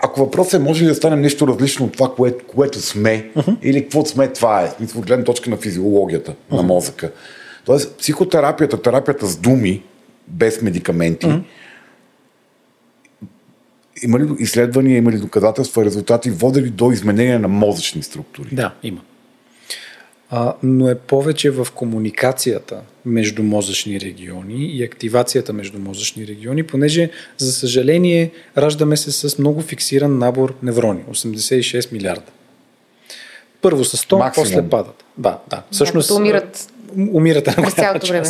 ако 0.00 0.20
въпросът 0.20 0.60
е, 0.60 0.64
може 0.64 0.84
ли 0.84 0.88
да 0.88 0.94
станем 0.94 1.20
нещо 1.20 1.46
различно 1.46 1.86
от 1.86 1.92
това, 1.92 2.14
което, 2.14 2.44
което 2.46 2.80
сме, 2.80 3.30
uh-huh. 3.36 3.56
или 3.62 3.82
какво 3.82 4.04
сме, 4.04 4.28
това 4.28 4.62
е, 4.62 4.84
от 4.96 5.06
гледна 5.06 5.24
точка 5.24 5.50
на 5.50 5.56
физиологията 5.56 6.32
uh-huh. 6.32 6.56
на 6.56 6.62
мозъка. 6.62 7.12
Тоест, 7.64 7.98
психотерапията, 7.98 8.82
терапията 8.82 9.26
с 9.26 9.36
думи, 9.36 9.82
без 10.28 10.62
медикаменти, 10.62 11.26
mm-hmm. 11.26 11.42
има 14.02 14.18
ли 14.18 14.28
изследвания, 14.38 14.96
има 14.96 15.12
ли 15.12 15.18
доказателства, 15.18 15.84
резултати, 15.84 16.30
води 16.30 16.62
ли 16.62 16.70
до 16.70 16.92
изменение 16.92 17.38
на 17.38 17.48
мозъчни 17.48 18.02
структури? 18.02 18.48
Да, 18.52 18.74
има. 18.82 19.00
А, 20.30 20.54
но 20.62 20.88
е 20.88 20.94
повече 20.94 21.50
в 21.50 21.68
комуникацията 21.74 22.80
между 23.06 23.42
мозъчни 23.42 24.00
региони 24.00 24.66
и 24.66 24.84
активацията 24.84 25.52
между 25.52 25.78
мозъчни 25.78 26.26
региони, 26.26 26.62
понеже, 26.62 27.10
за 27.38 27.52
съжаление, 27.52 28.30
раждаме 28.58 28.96
се 28.96 29.12
с 29.12 29.38
много 29.38 29.62
фиксиран 29.62 30.18
набор 30.18 30.54
неврони 30.62 31.00
86 31.10 31.92
милиарда. 31.92 32.30
Първо 33.60 33.84
с 33.84 33.96
100, 33.96 34.18
Максимум. 34.18 34.46
после 34.46 34.68
падат. 34.68 35.04
Да, 35.18 35.38
да. 35.50 35.62
Всъщност, 35.70 36.10
умират 36.10 36.68
умирате 37.12 37.60
на 37.60 37.70
цялото 37.70 38.06
време. 38.08 38.28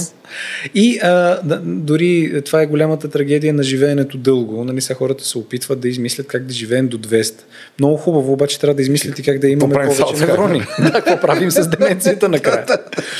И 0.74 0.98
а, 1.02 1.08
да, 1.44 1.60
дори 1.64 2.42
това 2.44 2.62
е 2.62 2.66
голямата 2.66 3.10
трагедия 3.10 3.54
на 3.54 3.62
живеенето 3.62 4.18
дълго. 4.18 4.64
Нали, 4.64 4.80
сега 4.80 4.96
хората 4.96 5.24
се 5.24 5.38
опитват 5.38 5.80
да 5.80 5.88
измислят 5.88 6.26
как 6.26 6.44
да 6.46 6.52
живеем 6.52 6.88
до 6.88 6.98
200. 6.98 7.34
Много 7.78 7.96
хубаво, 7.96 8.32
обаче 8.32 8.60
трябва 8.60 8.74
да 8.74 8.82
измислят 8.82 9.18
и 9.18 9.22
как 9.22 9.38
да 9.38 9.48
имаме 9.48 9.74
повече 9.74 10.26
неврони. 10.26 10.58
да, 10.78 10.92
какво 10.92 11.20
правим 11.20 11.50
с 11.50 11.68
деменцията 11.68 12.28
накрая. 12.28 12.66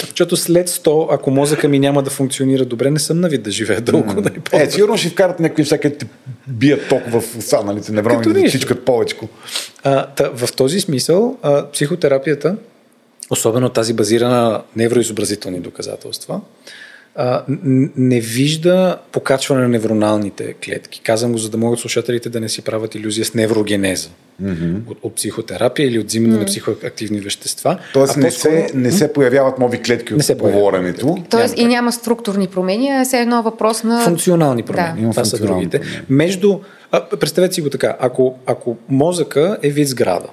Защото 0.01 0.36
след 0.36 0.69
100, 0.69 1.06
ако 1.10 1.31
мозъка 1.31 1.69
ми 1.69 1.78
няма 1.78 2.02
да 2.02 2.10
функционира 2.10 2.65
добре, 2.65 2.90
не 2.90 2.98
съм 2.98 3.20
навид 3.20 3.43
да 3.43 3.51
живея 3.51 3.81
дълго. 3.81 4.10
Mm. 4.10 4.51
Да 4.51 4.62
е, 4.62 4.70
сигурно 4.70 4.97
ще 4.97 5.09
вкарат 5.09 5.40
някакви 5.40 5.65
всяка 5.65 5.90
ти 5.90 6.06
бият 6.47 6.89
ток 6.89 7.02
в 7.09 7.39
останалите 7.39 7.93
неврони, 7.93 8.43
да 8.43 8.51
чичкат 8.51 8.85
повече. 8.85 9.16
А, 9.85 10.06
та, 10.06 10.31
в 10.35 10.52
този 10.52 10.81
смисъл 10.81 11.36
а, 11.43 11.70
психотерапията 11.70 12.56
особено 13.30 13.68
тази 13.68 13.92
базирана 13.92 14.42
на 14.42 14.62
невроизобразителни 14.76 15.60
доказателства, 15.60 16.40
не 17.96 18.20
вижда 18.20 18.98
покачване 19.12 19.62
на 19.62 19.68
невроналните 19.68 20.52
клетки. 20.52 21.00
Казвам 21.05 21.32
го, 21.32 21.38
за 21.38 21.50
да 21.50 21.59
могат 21.59 21.78
слушателите 21.78 22.28
да 22.28 22.40
не 22.40 22.48
си 22.48 22.62
правят 22.62 22.94
иллюзия 22.94 23.24
с 23.24 23.34
неврогенеза 23.34 24.09
mm-hmm. 24.42 24.76
от, 24.86 24.98
от 25.02 25.14
психотерапия 25.14 25.88
или 25.88 25.98
от 25.98 26.06
взимане 26.06 26.34
mm-hmm. 26.34 26.40
на 26.40 26.44
психоактивни 26.44 27.20
вещества. 27.20 27.78
Тоест 27.92 28.16
а 28.16 28.20
не, 28.20 28.30
се, 28.30 28.70
не 28.74 28.92
се 28.92 29.12
появяват 29.12 29.59
нови 29.59 29.82
клетки 29.82 30.14
от 30.14 30.22
говоренето. 30.38 31.16
Тоест 31.30 31.56
няма 31.56 31.68
и 31.68 31.74
няма 31.74 31.92
структурни 31.92 32.48
промени, 32.48 32.88
а 32.88 33.06
е 33.16 33.20
едно 33.20 33.42
въпрос 33.42 33.84
на... 33.84 34.05
Функционални 34.05 34.62
промени. 34.62 35.02
Да. 35.02 35.10
Това 35.10 35.24
са 35.24 35.38
другите. 35.38 35.78
Промени. 35.80 36.02
Между... 36.09 36.59
А, 36.92 37.06
представете 37.06 37.55
си 37.55 37.60
го 37.60 37.70
така. 37.70 37.96
Ако, 38.00 38.34
ако 38.46 38.76
мозъка 38.88 39.59
е 39.62 39.70
вид 39.70 39.88
сграда, 39.88 40.28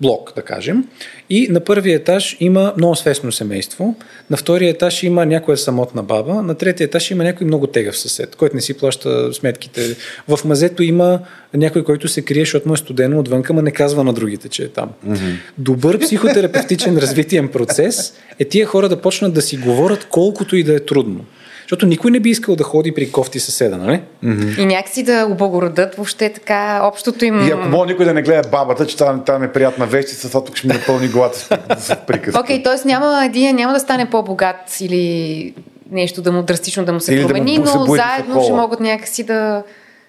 блок, 0.00 0.32
да 0.36 0.42
кажем. 0.42 0.84
И 1.30 1.48
на 1.50 1.60
първия 1.60 1.96
етаж 1.96 2.36
има 2.40 2.74
много 2.76 2.96
свестно 2.96 3.32
семейство, 3.32 3.94
на 4.30 4.36
втория 4.36 4.70
етаж 4.70 5.02
има 5.02 5.26
някоя 5.26 5.56
самотна 5.56 6.02
баба, 6.02 6.42
на 6.42 6.54
третия 6.54 6.84
етаж 6.84 7.10
има 7.10 7.24
някой 7.24 7.46
много 7.46 7.66
тегав 7.66 7.98
съсед, 7.98 8.36
който 8.36 8.56
не 8.56 8.62
си 8.62 8.74
плаща 8.74 9.34
сметките. 9.34 9.96
В 10.28 10.44
мазето 10.44 10.82
има 10.82 11.20
някой, 11.54 11.84
който 11.84 12.08
се 12.08 12.22
крие, 12.22 12.42
защото 12.42 12.68
му 12.68 12.74
е 12.74 12.76
студено 12.76 13.18
отвънка, 13.18 13.52
ма 13.52 13.62
не 13.62 13.70
казва 13.70 14.04
на 14.04 14.12
другите, 14.12 14.48
че 14.48 14.62
е 14.62 14.68
там. 14.68 14.90
Mm-hmm. 15.06 15.34
Добър 15.58 15.98
психотерапевтичен 15.98 16.98
развитиен 16.98 17.48
процес 17.48 18.14
е 18.38 18.44
тия 18.44 18.66
хора 18.66 18.88
да 18.88 19.00
почнат 19.00 19.34
да 19.34 19.42
си 19.42 19.56
говорят 19.56 20.06
колкото 20.10 20.56
и 20.56 20.64
да 20.64 20.74
е 20.74 20.80
трудно. 20.80 21.24
Защото 21.66 21.86
никой 21.86 22.10
не 22.10 22.20
би 22.20 22.30
искал 22.30 22.56
да 22.56 22.64
ходи 22.64 22.94
при 22.94 23.12
кофти 23.12 23.40
съседа, 23.40 23.76
нали? 23.76 24.02
Mm-hmm. 24.24 24.60
И 24.60 24.66
някакси 24.66 25.02
да 25.02 25.26
облагородат 25.30 25.94
въобще 25.94 26.32
така 26.32 26.80
общото 26.84 27.24
им... 27.24 27.48
И 27.48 27.50
ако 27.50 27.68
мога 27.68 27.86
никой 27.86 28.04
да 28.04 28.14
не 28.14 28.22
гледа 28.22 28.48
бабата, 28.48 28.86
че 28.86 28.96
там, 28.96 29.22
там 29.26 29.42
е 29.42 29.52
приятна 29.52 29.86
вещи, 29.86 30.14
с 30.14 30.30
тук 30.30 30.56
ще 30.56 30.66
ми 30.66 30.74
напълни 30.74 31.08
главата 31.08 31.38
с 31.78 31.96
приказки. 32.06 32.40
Окей, 32.40 32.58
okay, 32.58 32.64
т.е. 32.64 32.88
няма, 32.88 33.24
един 33.24 33.56
няма 33.56 33.72
да 33.72 33.80
стане 33.80 34.10
по-богат 34.10 34.80
или 34.80 35.54
нещо 35.90 36.22
да 36.22 36.32
му 36.32 36.42
драстично 36.42 36.84
да 36.84 36.92
му 36.92 37.00
се 37.00 37.14
или 37.14 37.26
промени, 37.26 37.58
да 37.58 37.74
му, 37.74 37.86
но 37.86 37.94
заедно 37.94 38.42
ще 38.42 38.52
могат 38.52 38.80
някакси 38.80 39.24
да 39.24 39.62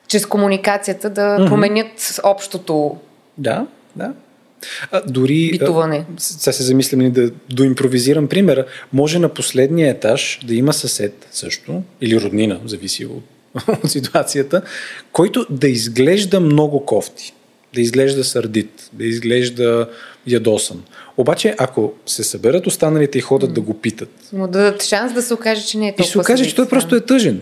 чрез 0.08 0.26
комуникацията 0.26 1.10
да 1.10 1.22
mm-hmm. 1.22 1.48
променят 1.48 2.20
общото. 2.24 2.96
Да, 3.38 3.66
да. 3.96 4.12
А, 4.92 5.02
дори. 5.08 5.50
Битуване. 5.52 6.06
Сега 6.18 6.54
се 6.54 6.64
замислям 6.64 7.12
да 7.12 7.32
доимпровизирам 7.50 8.28
примера. 8.28 8.66
Може 8.94 9.20
на 9.20 9.30
последния 9.30 9.90
етаж 9.90 10.40
да 10.46 10.56
има 10.56 10.74
съсед 10.74 11.28
също, 11.32 11.84
или 12.02 12.22
роднина, 12.22 12.60
зависи 12.66 13.06
от, 13.06 13.24
от 13.84 13.92
ситуацията, 13.92 14.62
който 15.12 15.46
да 15.50 15.68
изглежда 15.68 16.40
много 16.40 16.86
кофти, 16.86 17.34
да 17.74 17.82
изглежда 17.82 18.24
сърдит, 18.24 18.90
да 18.94 19.06
изглежда 19.06 19.90
ядосан. 20.28 20.84
Обаче, 21.18 21.56
ако 21.58 21.94
се 22.06 22.24
съберат 22.24 22.68
останалите 22.68 23.18
и 23.18 23.22
ходят 23.22 23.50
mm. 23.50 23.54
да 23.54 23.62
го 23.62 23.74
питат. 23.74 24.10
Му 24.34 24.48
дадат 24.48 24.84
шанс 24.84 25.14
да 25.14 25.22
се 25.22 25.34
окаже, 25.34 25.66
че 25.66 25.78
не 25.78 25.88
е 25.88 25.92
толкова. 25.92 26.10
И 26.10 26.12
се 26.12 26.20
окаже, 26.20 26.46
че 26.46 26.56
той 26.56 26.70
просто 26.70 26.96
е 26.96 27.02
тъжен. 27.02 27.42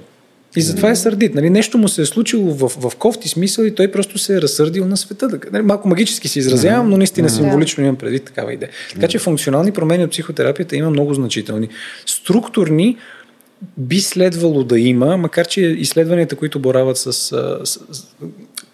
И 0.56 0.61
затова 0.61 0.90
е 0.90 0.95
сърдит. 0.95 1.36
Нали, 1.36 1.49
нещо 1.49 1.77
му 1.77 1.88
се 1.88 2.02
е 2.02 2.06
случило 2.06 2.53
в, 2.53 2.68
в 2.68 2.95
кофти 2.95 3.30
смисъл 3.30 3.64
и 3.64 3.76
той 3.76 3.91
просто 3.91 4.18
се 4.18 4.36
е 4.36 4.41
разсърдил 4.41 4.86
на 4.88 4.98
света. 4.98 5.40
Нали, 5.52 5.64
малко 5.64 5.88
магически 5.88 6.27
се 6.27 6.40
изразявам, 6.40 6.90
но 6.90 6.98
наистина 6.98 7.30
символично 7.30 7.84
имам 7.84 7.95
преди 7.95 8.19
такава 8.19 8.53
идея. 8.53 8.72
Така 8.94 9.07
че 9.07 9.19
функционални 9.19 9.72
промени 9.72 10.03
от 10.03 10.11
психотерапията 10.11 10.76
има 10.76 10.90
много 10.90 11.14
значителни. 11.14 11.69
Структурни 12.06 12.98
би 13.77 13.99
следвало 13.99 14.64
да 14.64 14.80
има, 14.80 15.18
макар 15.18 15.48
че 15.48 15.61
изследванията, 15.61 16.36
които 16.36 16.60
борават 16.60 16.98
с, 16.98 17.14
с, 17.14 17.65
с 17.65 17.80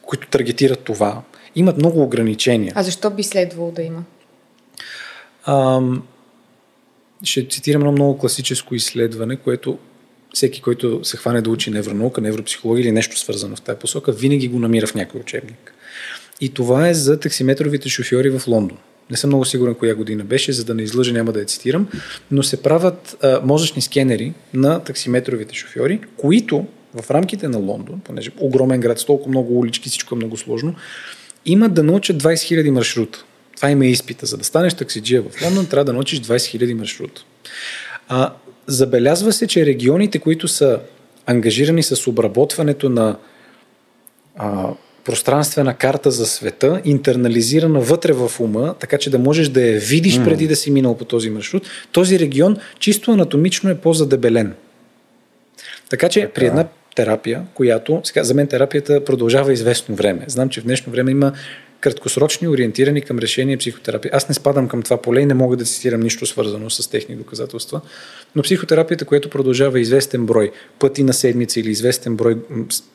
които 0.02 0.28
таргетират 0.28 0.80
това, 0.80 1.22
имат 1.56 1.78
много 1.78 2.04
ограничения. 2.04 2.74
А 2.76 2.84
защо 2.84 3.10
би 3.10 3.24
следвало 3.24 3.72
да 3.72 3.82
има? 3.82 4.04
Ам, 5.46 6.04
ще 7.24 7.48
цитирам 7.48 7.82
едно 7.82 7.92
много 7.92 8.18
класическо 8.18 8.76
изследване, 8.76 9.36
което 9.36 9.78
всеки, 10.34 10.62
който 10.62 11.00
се 11.04 11.18
хване 11.18 11.42
да 11.42 11.50
учи 11.50 11.72
невронаука, 11.72 12.22
невропсихология 12.22 12.84
или 12.84 12.92
нещо 12.92 13.20
свързано 13.20 13.56
в 13.56 13.62
тази 13.62 13.80
посока, 13.80 14.12
винаги 14.12 14.48
го 14.48 14.60
намира 14.60 14.88
в 14.88 14.96
някой 14.96 15.22
учебник. 15.22 15.74
И 16.42 16.50
това 16.50 16.90
е 16.90 16.94
за 16.94 17.20
таксиметровите 17.20 17.90
шофьори 17.90 18.30
в 18.30 18.48
Лондон. 18.48 18.78
Не 19.10 19.18
съм 19.18 19.30
много 19.30 19.46
сигурен 19.46 19.76
коя 19.76 19.96
година 19.96 20.24
беше, 20.24 20.52
за 20.52 20.66
да 20.66 20.74
не 20.74 20.82
излъжа, 20.82 21.14
няма 21.14 21.32
да 21.32 21.40
я 21.40 21.46
цитирам, 21.46 21.88
но 22.32 22.44
се 22.44 22.62
правят 22.62 23.18
а, 23.22 23.42
мозъчни 23.44 23.82
скенери 23.82 24.34
на 24.54 24.80
таксиметровите 24.80 25.56
шофьори, 25.56 26.02
които 26.18 26.66
в 27.02 27.12
рамките 27.12 27.48
на 27.48 27.58
Лондон, 27.58 28.02
понеже 28.04 28.32
огромен 28.40 28.80
град 28.80 29.00
с 29.00 29.06
толкова 29.06 29.30
много 29.30 29.60
улички, 29.60 29.90
всичко 29.90 30.16
е 30.16 30.18
много 30.18 30.38
сложно, 30.38 30.76
имат 31.46 31.74
да 31.74 31.84
научат 31.84 32.24
20 32.24 32.34
000 32.34 32.70
маршрута. 32.70 33.26
Това 33.56 33.70
има 33.70 33.86
изпита. 33.86 34.26
За 34.26 34.38
да 34.38 34.44
станеш 34.44 34.74
таксиджия 34.74 35.22
в 35.22 35.42
Лондон, 35.42 35.66
трябва 35.66 35.86
да 35.86 35.94
научиш 35.94 36.20
20 36.20 36.64
000 36.64 36.74
маршрута. 36.74 37.24
А, 38.08 38.34
Забелязва 38.68 39.34
се, 39.34 39.48
че 39.48 39.66
регионите, 39.66 40.20
които 40.20 40.48
са 40.48 40.80
ангажирани 41.26 41.84
с 41.84 42.08
обработването 42.08 42.90
на 42.90 43.18
а, 44.38 44.70
пространствена 45.04 45.74
карта 45.74 46.12
за 46.12 46.26
света, 46.26 46.82
интернализирана 46.86 47.80
вътре 47.80 48.14
в 48.14 48.32
ума, 48.40 48.76
така 48.80 48.98
че 48.98 49.10
да 49.10 49.20
можеш 49.20 49.50
да 49.50 49.62
я 49.62 49.80
видиш 49.80 50.20
mm. 50.20 50.24
преди 50.24 50.48
да 50.48 50.56
си 50.56 50.72
минал 50.72 50.98
по 50.98 51.06
този 51.06 51.30
маршрут, 51.30 51.68
този 51.92 52.20
регион 52.20 52.58
чисто 52.80 53.12
анатомично 53.12 53.70
е 53.70 53.78
по-задебелен. 53.78 54.54
Така 55.90 56.10
че 56.10 56.22
така. 56.22 56.34
при 56.34 56.46
една 56.46 56.68
терапия, 56.96 57.44
която, 57.54 58.02
сега 58.04 58.24
за 58.24 58.34
мен 58.34 58.48
терапията 58.48 59.06
продължава 59.06 59.54
известно 59.54 59.96
време. 59.96 60.26
Знам, 60.28 60.50
че 60.50 60.62
в 60.62 60.64
днешно 60.64 60.92
време 60.92 61.12
има 61.12 61.34
краткосрочни, 61.80 62.48
ориентирани 62.48 63.02
към 63.02 63.20
решение 63.20 63.58
психотерапия. 63.58 64.12
Аз 64.14 64.30
не 64.30 64.36
спадам 64.36 64.68
към 64.68 64.82
това 64.82 65.02
поле 65.02 65.22
и 65.22 65.26
не 65.26 65.34
мога 65.34 65.58
да 65.58 65.66
цитирам 65.66 66.02
нищо 66.02 66.26
свързано 66.26 66.70
с 66.70 66.90
техни 66.90 67.16
доказателства, 67.16 67.82
но 68.36 68.42
психотерапията, 68.42 69.06
която 69.06 69.30
продължава 69.30 69.80
известен 69.80 70.26
брой 70.26 70.52
пъти 70.80 71.04
на 71.04 71.14
седмица 71.14 71.60
или 71.60 71.70
известен 71.70 72.16
брой 72.16 72.38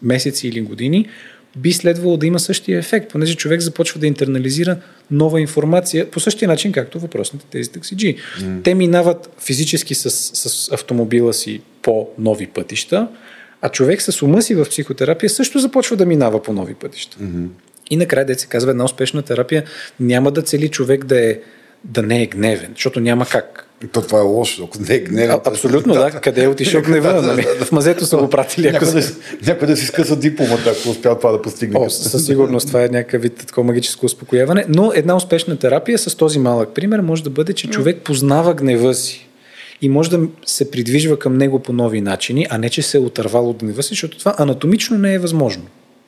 месеци 0.03 0.49
или 0.49 0.61
години, 0.61 1.09
би 1.57 1.73
следвало 1.73 2.17
да 2.17 2.27
има 2.27 2.39
същия 2.39 2.79
ефект, 2.79 3.11
понеже 3.11 3.37
човек 3.37 3.61
започва 3.61 4.01
да 4.01 4.07
интернализира 4.07 4.77
нова 5.11 5.41
информация 5.41 6.11
по 6.11 6.21
същия 6.21 6.49
начин, 6.49 6.73
както 6.73 7.01
въпросните 7.01 7.47
тези 7.51 7.71
таксиджи. 7.71 8.17
Mm. 8.17 8.65
Те 8.65 8.75
минават 8.75 9.31
физически 9.45 9.95
с, 9.95 10.11
с 10.11 10.73
автомобила 10.73 11.33
си 11.33 11.61
по 11.83 12.09
нови 12.19 12.47
пътища, 12.47 13.09
а 13.63 13.69
човек 13.69 14.03
с 14.03 14.23
ума 14.23 14.43
си 14.43 14.55
в 14.55 14.65
психотерапия 14.65 15.31
също 15.31 15.59
започва 15.59 15.97
да 15.97 16.07
минава 16.07 16.43
по 16.43 16.53
нови 16.53 16.75
пътища. 16.75 17.19
Mm-hmm. 17.19 17.49
И 17.91 17.97
накрая, 17.97 18.27
деца 18.27 18.41
се 18.41 18.47
казва, 18.47 18.71
една 18.71 18.85
успешна 18.85 19.23
терапия 19.23 19.65
няма 20.01 20.31
да 20.31 20.43
цели 20.43 20.69
човек 20.69 21.05
да, 21.05 21.31
е, 21.31 21.39
да 21.85 22.03
не 22.03 22.23
е 22.23 22.27
гневен, 22.27 22.71
защото 22.75 23.01
няма 23.01 23.27
как. 23.27 23.66
То 23.93 24.03
това 24.03 24.19
е 24.19 24.23
лошо, 24.23 24.65
ако 24.65 24.79
не 24.89 24.95
е 24.95 24.99
гнев. 24.99 25.31
Абсолютно, 25.45 25.95
да. 25.95 26.11
Къде 26.11 26.45
е 26.45 26.49
отишъл 26.49 26.83
гнева? 26.83 27.23
Нали? 27.23 27.47
В 27.61 27.73
мазето 27.73 28.07
са 28.07 28.17
го 28.17 28.31
пратили. 28.31 28.73
Някой, 28.73 28.89
да, 28.89 29.03
някой 29.47 29.69
да 29.69 29.77
си 29.77 29.87
скъса 29.87 30.17
дипломата, 30.17 30.75
ако 30.79 30.91
успял 30.91 31.19
това 31.19 31.33
да 31.33 31.43
постигне. 31.43 31.79
О, 31.79 31.91
със 31.91 32.27
сигурност 32.27 32.67
това 32.67 32.85
е 32.85 32.89
някакъв 32.89 33.23
вид 33.23 33.35
такова 33.47 33.67
магическо 33.67 34.07
успокояване. 34.07 34.65
Но 34.69 34.93
една 34.95 35.17
успешна 35.17 35.57
терапия 35.59 35.99
с 35.99 36.15
този 36.15 36.39
малък 36.39 36.75
пример 36.75 37.01
може 37.01 37.25
да 37.25 37.31
бъде, 37.31 37.53
че 37.53 37.71
човек 37.71 38.03
познава 38.05 38.55
гнева 38.55 38.95
си 38.95 39.29
и 39.83 39.89
може 39.89 40.11
да 40.11 40.21
се 40.47 40.71
придвижва 40.71 41.19
към 41.19 41.37
него 41.37 41.59
по 41.59 41.73
нови 41.73 42.01
начини, 42.01 42.47
а 42.51 42.59
не 42.59 42.71
че 42.71 42.83
се 42.83 42.97
е 42.97 43.01
отървал 43.01 43.51
от 43.51 43.57
гнева 43.57 43.83
си, 43.83 43.89
защото 43.89 44.19
това 44.19 44.35
анатомично 44.39 44.99
не 44.99 45.15
е 45.15 45.19
възможно. 45.19 45.67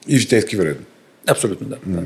И 0.08 0.16
житейски 0.16 0.56
вредно. 0.56 0.84
Абсолютно, 1.26 1.66
да. 1.66 1.76
да. 1.86 2.02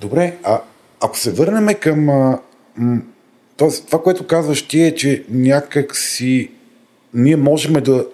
Добре, 0.00 0.34
а 0.42 0.60
ако 1.00 1.18
се 1.18 1.32
върнем 1.32 1.68
към 1.80 2.08
а, 2.08 2.38
м- 2.76 3.00
Тоест, 3.56 3.86
това, 3.86 4.02
което 4.02 4.26
казваш 4.26 4.62
ти 4.62 4.82
е, 4.82 4.94
че 4.94 5.24
някак 5.30 5.96
си 5.96 6.50
ние 7.14 7.36
можем 7.36 7.72
да 7.72 8.06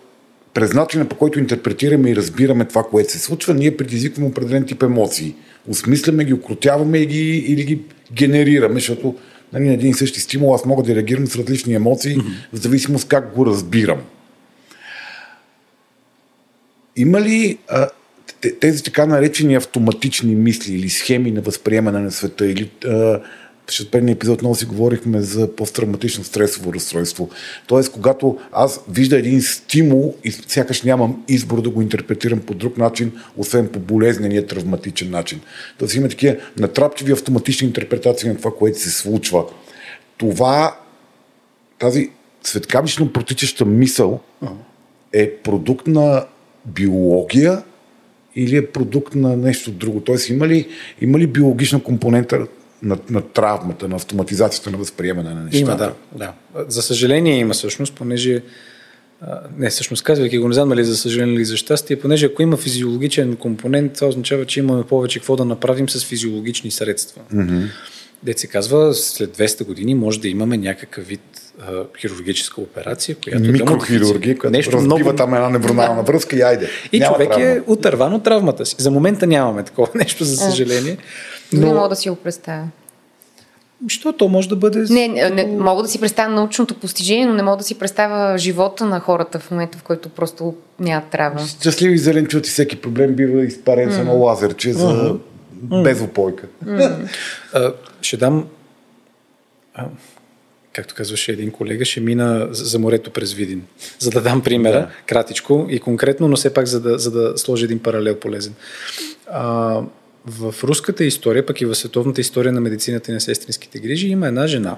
през 0.54 0.72
начина 0.72 1.08
по 1.08 1.16
който 1.16 1.38
интерпретираме 1.38 2.10
и 2.10 2.16
разбираме 2.16 2.64
това, 2.64 2.82
което 2.82 3.12
се 3.12 3.18
случва, 3.18 3.54
ние 3.54 3.76
предизвикваме 3.76 4.28
определен 4.28 4.64
тип 4.64 4.82
емоции. 4.82 5.34
Осмисляме 5.68 6.24
ги, 6.24 6.32
окрутяваме 6.32 7.06
ги 7.06 7.36
или 7.36 7.64
ги 7.64 7.80
генерираме, 8.12 8.74
защото 8.74 9.16
нали, 9.52 9.64
на 9.64 9.72
един 9.72 9.90
и 9.90 9.94
същи 9.94 10.20
стимул 10.20 10.54
аз 10.54 10.64
мога 10.64 10.82
да 10.82 10.94
реагирам 10.94 11.26
с 11.26 11.36
различни 11.36 11.74
емоции, 11.74 12.16
mm-hmm. 12.16 12.52
в 12.52 12.56
зависимост 12.56 13.08
как 13.08 13.34
го 13.34 13.46
разбирам. 13.46 14.00
Има 16.96 17.20
ли 17.20 17.58
а, 17.68 17.88
тези 18.60 18.82
така 18.82 19.06
наречени 19.06 19.54
автоматични 19.54 20.34
мисли 20.34 20.74
или 20.74 20.88
схеми 20.88 21.30
на 21.30 21.40
възприемане 21.40 21.98
на 21.98 22.10
света 22.10 22.46
или 22.46 22.70
а, 22.84 23.20
защото 23.66 23.90
предния 23.90 24.12
епизод 24.12 24.42
много 24.42 24.54
си 24.54 24.64
говорихме 24.64 25.20
за 25.20 25.56
посттравматично 25.56 26.24
стресово 26.24 26.74
разстройство. 26.74 27.30
Тоест, 27.66 27.92
когато 27.92 28.38
аз 28.52 28.80
вижда 28.88 29.18
един 29.18 29.42
стимул 29.42 30.14
и 30.24 30.30
сякаш 30.30 30.82
нямам 30.82 31.24
избор 31.28 31.62
да 31.62 31.70
го 31.70 31.82
интерпретирам 31.82 32.40
по 32.40 32.54
друг 32.54 32.78
начин, 32.78 33.12
освен 33.36 33.68
по 33.68 33.78
болезнения 33.78 34.46
травматичен 34.46 35.10
начин. 35.10 35.40
Тоест 35.78 35.94
има 35.94 36.08
такива 36.08 36.36
натрапчиви 36.58 37.12
автоматични 37.12 37.66
интерпретации 37.66 38.28
на 38.28 38.36
това, 38.36 38.50
което 38.58 38.80
се 38.80 38.90
случва. 38.90 39.44
Това, 40.18 40.76
тази 41.78 42.10
светкавично 42.42 43.12
протичаща 43.12 43.64
мисъл 43.64 44.20
е 45.12 45.30
продукт 45.30 45.86
на 45.86 46.24
биология 46.64 47.62
или 48.36 48.56
е 48.56 48.66
продукт 48.66 49.14
на 49.14 49.36
нещо 49.36 49.70
друго? 49.70 50.00
Тоест 50.00 50.28
има 50.28 50.48
ли, 50.48 50.68
има 51.00 51.18
ли 51.18 51.26
биологична 51.26 51.82
компонента 51.82 52.46
на, 52.82 52.98
на 53.10 53.22
травмата, 53.22 53.88
на 53.88 53.96
автоматизацията 53.96 54.70
на 54.70 54.78
възприемане 54.78 55.34
на 55.34 55.44
нещата. 55.44 55.58
Има, 55.58 55.76
да, 55.76 55.94
да. 56.12 56.32
За 56.68 56.82
съжаление 56.82 57.38
има 57.38 57.54
всъщност, 57.54 57.94
понеже 57.94 58.42
не, 59.58 59.70
всъщност 59.70 60.02
казвайки 60.02 60.38
го, 60.38 60.48
не 60.48 60.54
знам 60.54 60.68
дали 60.68 60.84
за 60.84 60.96
съжаление 60.96 61.34
или 61.34 61.44
за 61.44 61.56
щастие, 61.56 61.96
понеже 61.96 62.26
ако 62.26 62.42
има 62.42 62.56
физиологичен 62.56 63.36
компонент, 63.36 63.92
това 63.92 64.06
означава, 64.06 64.46
че 64.46 64.60
имаме 64.60 64.84
повече 64.84 65.18
какво 65.18 65.36
да 65.36 65.44
направим 65.44 65.88
с 65.88 66.04
физиологични 66.04 66.70
средства. 66.70 67.22
Mm-hmm. 67.34 67.66
Дет 68.22 68.38
се 68.38 68.46
казва, 68.46 68.94
след 68.94 69.36
200 69.36 69.64
години 69.64 69.94
може 69.94 70.20
да 70.20 70.28
имаме 70.28 70.56
някакъв 70.56 71.06
вид 71.06 71.20
а, 71.60 71.84
хирургическа 72.00 72.60
операция, 72.60 73.16
която 73.24 73.52
Микрохирургия, 73.52 74.38
която 74.38 74.56
нещо 74.56 74.72
разбива 74.72 74.98
много... 74.98 75.16
там 75.16 75.34
една 75.34 75.48
невронална 75.48 76.02
връзка 76.02 76.36
и 76.36 76.42
айде. 76.42 76.68
И 76.92 76.98
Няма 76.98 77.14
човек 77.14 77.28
травма. 77.28 77.46
е 77.46 77.60
отърван 77.66 78.14
от 78.14 78.24
травмата 78.24 78.66
си. 78.66 78.76
За 78.78 78.90
момента 78.90 79.26
нямаме 79.26 79.62
такова 79.62 79.88
нещо, 79.94 80.24
за 80.24 80.36
съжаление. 80.36 80.96
Но... 81.52 81.66
Не 81.66 81.74
мога 81.74 81.88
да 81.88 81.96
си 81.96 82.10
го 82.10 82.16
представя. 82.16 82.64
Що 83.88 84.12
то 84.12 84.28
може 84.28 84.48
да 84.48 84.56
бъде... 84.56 84.78
Не, 84.90 85.08
не, 85.08 85.30
не, 85.30 85.46
мога 85.46 85.82
да 85.82 85.88
си 85.88 86.00
представя 86.00 86.34
научното 86.34 86.74
постижение, 86.74 87.26
но 87.26 87.34
не 87.34 87.42
мога 87.42 87.56
да 87.56 87.62
си 87.62 87.78
представя 87.78 88.38
живота 88.38 88.84
на 88.86 89.00
хората 89.00 89.38
в 89.38 89.50
момента, 89.50 89.78
в 89.78 89.82
който 89.82 90.08
просто 90.08 90.54
няма 90.80 91.02
травма. 91.10 91.40
Щастливи 91.46 91.98
зеленчути, 91.98 92.50
всеки 92.50 92.80
проблем 92.80 93.14
бива 93.14 93.44
изпарен 93.44 93.90
mm. 93.90 93.96
само 93.96 94.14
лазерче 94.14 94.72
за 94.72 95.18
mm. 95.64 95.82
безопойка. 95.82 96.46
Mm. 96.64 97.08
а, 97.54 97.72
ще 98.02 98.16
дам... 98.16 98.46
А, 99.74 99.84
както 100.72 100.94
казваше 100.94 101.32
един 101.32 101.50
колега, 101.50 101.84
ще 101.84 102.00
мина 102.00 102.48
за 102.50 102.78
морето 102.78 103.10
през 103.10 103.32
Видин. 103.32 103.62
За 103.98 104.10
да 104.10 104.20
дам 104.20 104.40
примера, 104.42 104.78
да. 104.78 104.88
кратичко 105.06 105.66
и 105.70 105.80
конкретно, 105.80 106.28
но 106.28 106.36
все 106.36 106.54
пак 106.54 106.66
за 106.66 106.80
да, 106.80 106.98
за 106.98 107.10
да 107.10 107.38
сложи 107.38 107.64
един 107.64 107.78
паралел 107.78 108.20
полезен. 108.20 108.54
А, 109.30 109.80
в 110.26 110.54
руската 110.64 111.04
история, 111.04 111.46
пък 111.46 111.60
и 111.60 111.64
в 111.64 111.74
световната 111.74 112.20
история 112.20 112.52
на 112.52 112.60
медицината 112.60 113.10
и 113.10 113.14
на 113.14 113.20
сестринските 113.20 113.78
грижи, 113.78 114.08
има 114.08 114.26
една 114.26 114.46
жена, 114.46 114.76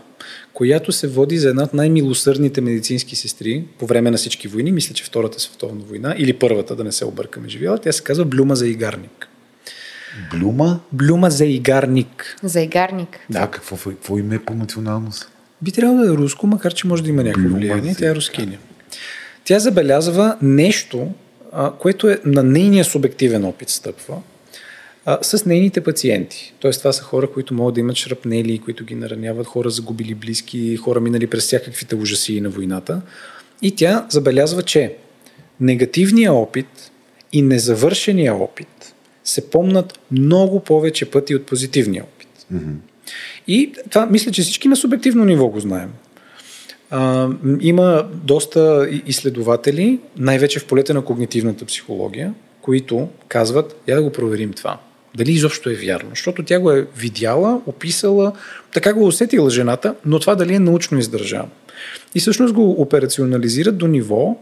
която 0.52 0.93
се 0.93 1.09
води 1.09 1.39
за 1.39 1.48
една 1.48 1.62
от 1.62 1.74
най-милосърдните 1.74 2.60
медицински 2.60 3.16
сестри 3.16 3.64
по 3.78 3.86
време 3.86 4.10
на 4.10 4.16
всички 4.16 4.48
войни. 4.48 4.73
Мисля, 4.73 4.94
че 4.94 5.05
Втората 5.05 5.40
световна 5.40 5.81
война 5.89 6.14
или 6.19 6.32
първата, 6.32 6.77
да 6.77 6.85
не 6.85 6.93
се 6.93 7.05
объркаме 7.05 7.48
живяла. 7.48 7.78
Тя 7.78 7.93
се 7.93 8.02
казва 8.02 8.24
Блюма 8.24 8.56
за 8.56 8.69
игарник. 8.69 9.28
Блюма? 10.31 10.81
Блюма 10.93 11.31
за 11.31 11.44
игарник. 11.44 12.36
За 12.43 12.60
игарник. 12.60 13.20
Да, 13.31 13.51
какво, 13.51 13.77
какво 13.77 14.19
име 14.19 14.35
е 14.35 14.39
по 14.39 14.55
националност? 14.55 15.28
Би 15.62 15.73
трябвало 15.73 16.02
да 16.02 16.12
е 16.12 16.16
руско, 16.16 16.47
макар 16.47 16.74
че 16.74 16.86
може 16.86 17.02
да 17.02 17.10
има 17.10 17.23
някакво 17.23 17.56
влияние. 17.56 17.94
Тя 17.98 18.10
е 18.10 18.14
рускиня. 18.14 18.59
Тя 19.44 19.59
забелязва 19.59 20.36
нещо, 20.43 21.10
което 21.78 22.09
е 22.09 22.20
на 22.24 22.43
нейния 22.43 22.85
субективен 22.85 23.44
опит 23.44 23.69
стъпва, 23.69 24.16
а, 25.07 25.19
с 25.23 25.47
нейните 25.47 25.81
пациенти. 25.81 26.55
Тоест 26.61 26.81
това 26.81 26.93
са 26.93 27.03
хора, 27.03 27.31
които 27.31 27.55
могат 27.55 27.74
да 27.74 27.81
имат 27.81 27.97
шрапнели, 27.97 28.59
които 28.59 28.85
ги 28.85 28.95
нараняват, 28.95 29.47
хора 29.47 29.70
загубили 29.70 30.15
близки, 30.15 30.77
хора 30.77 31.01
минали 31.01 31.27
през 31.27 31.45
всякаквите 31.45 31.97
ужаси 31.97 32.41
на 32.41 32.51
войната. 32.51 33.01
И 33.62 33.77
тя 33.77 34.07
забелязва, 34.11 34.62
че 34.62 34.97
негативният 35.61 36.35
опит 36.35 36.91
и 37.33 37.43
незавършения 37.43 38.35
опит 38.35 38.95
се 39.24 39.51
помнат 39.51 39.99
много 40.11 40.61
повече 40.61 41.11
пъти 41.11 41.35
от 41.35 41.47
позитивния 41.47 42.05
опит. 42.05 42.47
Mm-hmm. 42.55 42.74
И 43.49 43.73
това 43.91 44.07
мисля, 44.07 44.31
че 44.31 44.43
всички 44.43 44.69
на 44.69 44.77
субективно 44.77 45.24
ниво 45.24 45.49
го 45.49 45.61
знаем. 45.61 45.93
А, 46.91 47.29
има 47.61 48.09
доста 48.15 48.89
изследователи, 49.07 50.01
най-вече 50.16 50.59
в 50.59 50.66
полета 50.66 50.95
на 50.95 51.05
когнитивната 51.05 51.65
психология, 51.65 52.35
които 52.61 53.09
казват, 53.29 53.83
я 53.89 53.97
да 53.97 54.03
го 54.03 54.12
проверим 54.12 54.53
това 54.53 54.81
дали 55.16 55.32
изобщо 55.32 55.70
е 55.70 55.74
вярно. 55.74 56.10
Защото 56.10 56.43
тя 56.43 56.60
го 56.60 56.70
е 56.70 56.86
видяла, 56.97 57.60
описала, 57.66 58.32
така 58.72 58.93
го 58.94 59.06
усетила 59.06 59.51
жената, 59.51 59.94
но 60.05 60.18
това 60.18 60.34
дали 60.34 60.55
е 60.55 60.59
научно 60.59 60.98
издържано. 60.98 61.48
И 62.14 62.20
всъщност 62.20 62.55
го 62.55 62.70
операционализират 62.70 63.76
до 63.76 63.86
ниво 63.86 64.36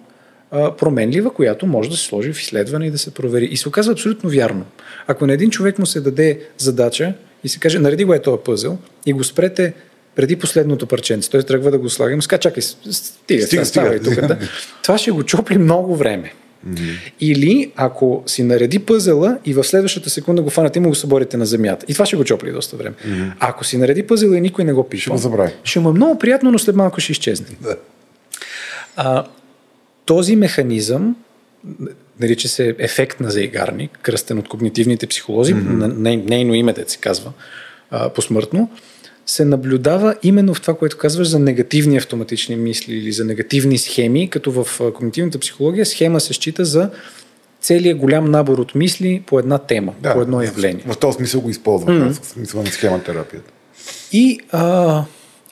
променлива, 0.51 1.35
която 1.35 1.67
може 1.67 1.91
да 1.91 1.97
се 1.97 2.05
сложи 2.05 2.33
в 2.33 2.41
изследване 2.41 2.87
и 2.87 2.91
да 2.91 2.99
се 2.99 3.15
провери. 3.15 3.45
И 3.45 3.57
се 3.57 3.69
оказва 3.69 3.93
абсолютно 3.93 4.31
вярно. 4.31 4.65
Ако 5.07 5.27
на 5.27 5.33
един 5.33 5.51
човек 5.51 5.79
му 5.79 5.87
се 5.87 6.01
даде 6.01 6.41
задача 6.59 7.15
и 7.45 7.49
се 7.49 7.59
каже, 7.59 7.79
нареди 7.79 8.05
го 8.05 8.15
е 8.15 8.23
този 8.23 8.43
пъзел 8.45 8.79
и 9.07 9.13
го 9.13 9.25
спрете 9.25 9.73
преди 10.15 10.37
последното 10.37 10.87
парченце, 10.87 11.31
той 11.31 11.43
тръгва 11.43 11.71
да 11.71 11.79
го 11.79 11.91
слагам, 11.91 12.23
ска, 12.23 12.39
чакай, 12.39 12.63
стига, 12.63 13.47
стига, 13.47 13.67
стига. 13.67 13.95
И 13.95 14.01
тук, 14.01 14.15
да. 14.15 14.39
Това 14.83 14.99
ще 14.99 15.11
го 15.11 15.23
чопли 15.23 15.59
много 15.59 15.97
време. 15.97 16.33
Mm-hmm. 16.69 17.13
Или 17.21 17.73
ако 17.77 18.23
си 18.27 18.43
нареди 18.43 18.79
пъзела 18.79 19.39
и 19.45 19.55
в 19.55 19.65
следващата 19.65 20.11
секунда 20.11 20.43
го 20.43 20.51
фанат 20.51 20.77
и 20.77 20.81
му 20.81 20.89
го 20.89 20.95
съборите 20.95 21.37
на 21.37 21.47
земята. 21.47 21.87
И 21.89 21.93
това 21.93 22.07
ще 22.07 22.17
го 22.17 22.25
чопли 22.25 22.53
доста 22.53 22.77
време. 22.77 22.97
Mm-hmm. 23.07 23.33
Ако 23.41 23.65
си 23.65 23.77
нареди 23.77 24.07
пъзела 24.07 24.37
и 24.37 24.41
никой 24.41 24.65
не 24.65 24.73
го 24.73 24.89
пише, 24.89 25.11
ще, 25.11 25.17
забрави. 25.17 25.53
ще 25.65 25.81
му 25.81 25.89
е 25.89 25.93
много 25.93 26.19
приятно, 26.19 26.53
но 26.53 26.59
след 26.59 26.77
малко 26.77 27.01
ще 27.01 27.13
изчезне. 27.13 27.47
Да. 27.61 27.77
А, 28.97 29.25
този 30.05 30.37
механизъм 30.37 31.17
нарича 32.21 32.49
се 32.49 32.75
ефект 32.79 33.21
на 33.21 33.31
заигарник, 33.31 33.99
кръстен 34.03 34.39
от 34.39 34.49
когнитивните 34.49 35.07
психолози, 35.07 35.55
mm-hmm. 35.55 36.29
нейно 36.29 36.55
име, 36.55 36.73
да 36.73 36.85
се 36.87 36.99
казва 36.99 37.33
а, 37.91 38.09
посмъртно, 38.09 38.71
се 39.31 39.45
наблюдава 39.45 40.15
именно 40.23 40.55
в 40.55 40.61
това, 40.61 40.75
което 40.75 40.99
казваш 40.99 41.29
за 41.29 41.39
негативни 41.39 41.97
автоматични 41.97 42.57
мисли 42.57 42.95
или 42.95 43.13
за 43.13 43.25
негативни 43.25 43.79
схеми, 43.79 44.31
като 44.31 44.53
в 44.53 44.81
когнитивната 44.95 45.39
психология 45.39 45.87
схема 45.87 46.21
се 46.21 46.33
счита 46.33 46.65
за 46.65 46.91
целият 47.61 47.99
голям 47.99 48.31
набор 48.31 48.59
от 48.59 48.75
мисли 48.75 49.23
по 49.27 49.39
една 49.39 49.59
тема, 49.59 49.95
да, 50.01 50.15
по 50.15 50.21
едно 50.21 50.43
явление. 50.43 50.83
В, 50.87 50.93
в 50.93 50.99
този 50.99 51.17
смисъл 51.17 51.41
го 51.41 51.51
използвам, 51.51 51.95
mm. 51.95 52.23
в 52.23 52.27
смисъл 52.27 52.63
на 52.63 52.67
схема 52.67 53.03
терапията. 53.03 53.53
И 54.13 54.41
а, 54.51 55.05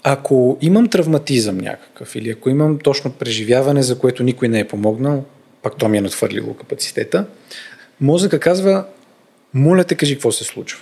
ако 0.03 0.59
имам 0.61 0.89
травматизъм 0.89 1.59
някакъв 1.59 2.17
или 2.17 2.31
ако 2.31 2.51
имам 2.51 2.79
точно 2.79 3.13
преживяване, 3.13 3.83
за 3.83 3.99
което 3.99 4.23
никой 4.23 4.49
не 4.49 4.61
е 4.61 4.69
помогнал, 4.69 5.25
пак 5.63 5.77
то 5.77 5.89
ми 5.89 5.99
е 5.99 6.01
надхвърлило 6.01 6.55
капацитета, 6.55 7.27
мозъка 8.01 8.41
казва, 8.41 8.85
моля 9.55 9.85
те, 9.85 9.95
кажи 9.95 10.15
какво 10.15 10.33
се 10.33 10.45
случва 10.45 10.81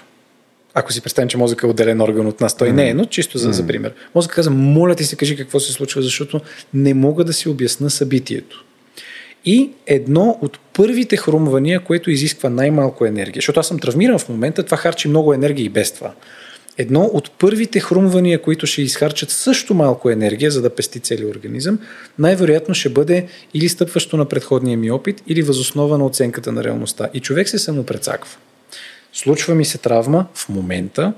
ако 0.78 0.92
си 0.92 1.00
представим, 1.00 1.28
че 1.28 1.38
мозъка 1.38 1.66
е 1.66 1.70
отделен 1.70 2.00
орган 2.00 2.26
от 2.26 2.40
нас, 2.40 2.56
той 2.56 2.68
mm. 2.68 2.72
не 2.72 2.88
е, 2.88 2.94
но 2.94 3.04
чисто 3.04 3.38
за, 3.38 3.48
mm. 3.48 3.52
за 3.52 3.66
пример. 3.66 3.92
Мозъка 4.14 4.34
каза, 4.34 4.50
моля 4.50 4.94
ти 4.94 5.04
се, 5.04 5.16
кажи 5.16 5.36
какво 5.36 5.60
се 5.60 5.72
случва, 5.72 6.02
защото 6.02 6.40
не 6.74 6.94
мога 6.94 7.24
да 7.24 7.32
си 7.32 7.48
обясна 7.48 7.90
събитието. 7.90 8.64
И 9.44 9.70
едно 9.86 10.38
от 10.42 10.58
първите 10.72 11.16
хрумвания, 11.16 11.80
което 11.80 12.10
изисква 12.10 12.50
най-малко 12.50 13.06
енергия, 13.06 13.40
защото 13.40 13.60
аз 13.60 13.68
съм 13.68 13.78
травмиран 13.78 14.18
в 14.18 14.28
момента, 14.28 14.62
това 14.62 14.76
харчи 14.76 15.08
много 15.08 15.34
енергия 15.34 15.64
и 15.64 15.68
без 15.68 15.92
това. 15.92 16.12
едно 16.78 17.02
от 17.04 17.30
първите 17.30 17.80
хрумвания, 17.80 18.42
които 18.42 18.66
ще 18.66 18.82
изхарчат 18.82 19.30
също 19.30 19.74
малко 19.74 20.10
енергия, 20.10 20.50
за 20.50 20.62
да 20.62 20.74
пести 20.74 21.00
целият 21.00 21.36
организъм, 21.36 21.78
най-вероятно 22.18 22.74
ще 22.74 22.88
бъде 22.88 23.26
или 23.54 23.68
стъпващо 23.68 24.16
на 24.16 24.24
предходния 24.24 24.78
ми 24.78 24.90
опит, 24.90 25.22
или 25.26 25.42
възоснова 25.42 25.98
на 25.98 26.06
оценката 26.06 26.52
на 26.52 26.64
реалността. 26.64 27.08
И 27.14 27.20
човек 27.20 27.48
се 27.48 27.58
самопрецаква. 27.58 28.36
Случва 29.16 29.54
ми 29.54 29.64
се 29.64 29.78
травма 29.78 30.26
в 30.34 30.48
момента 30.48 31.12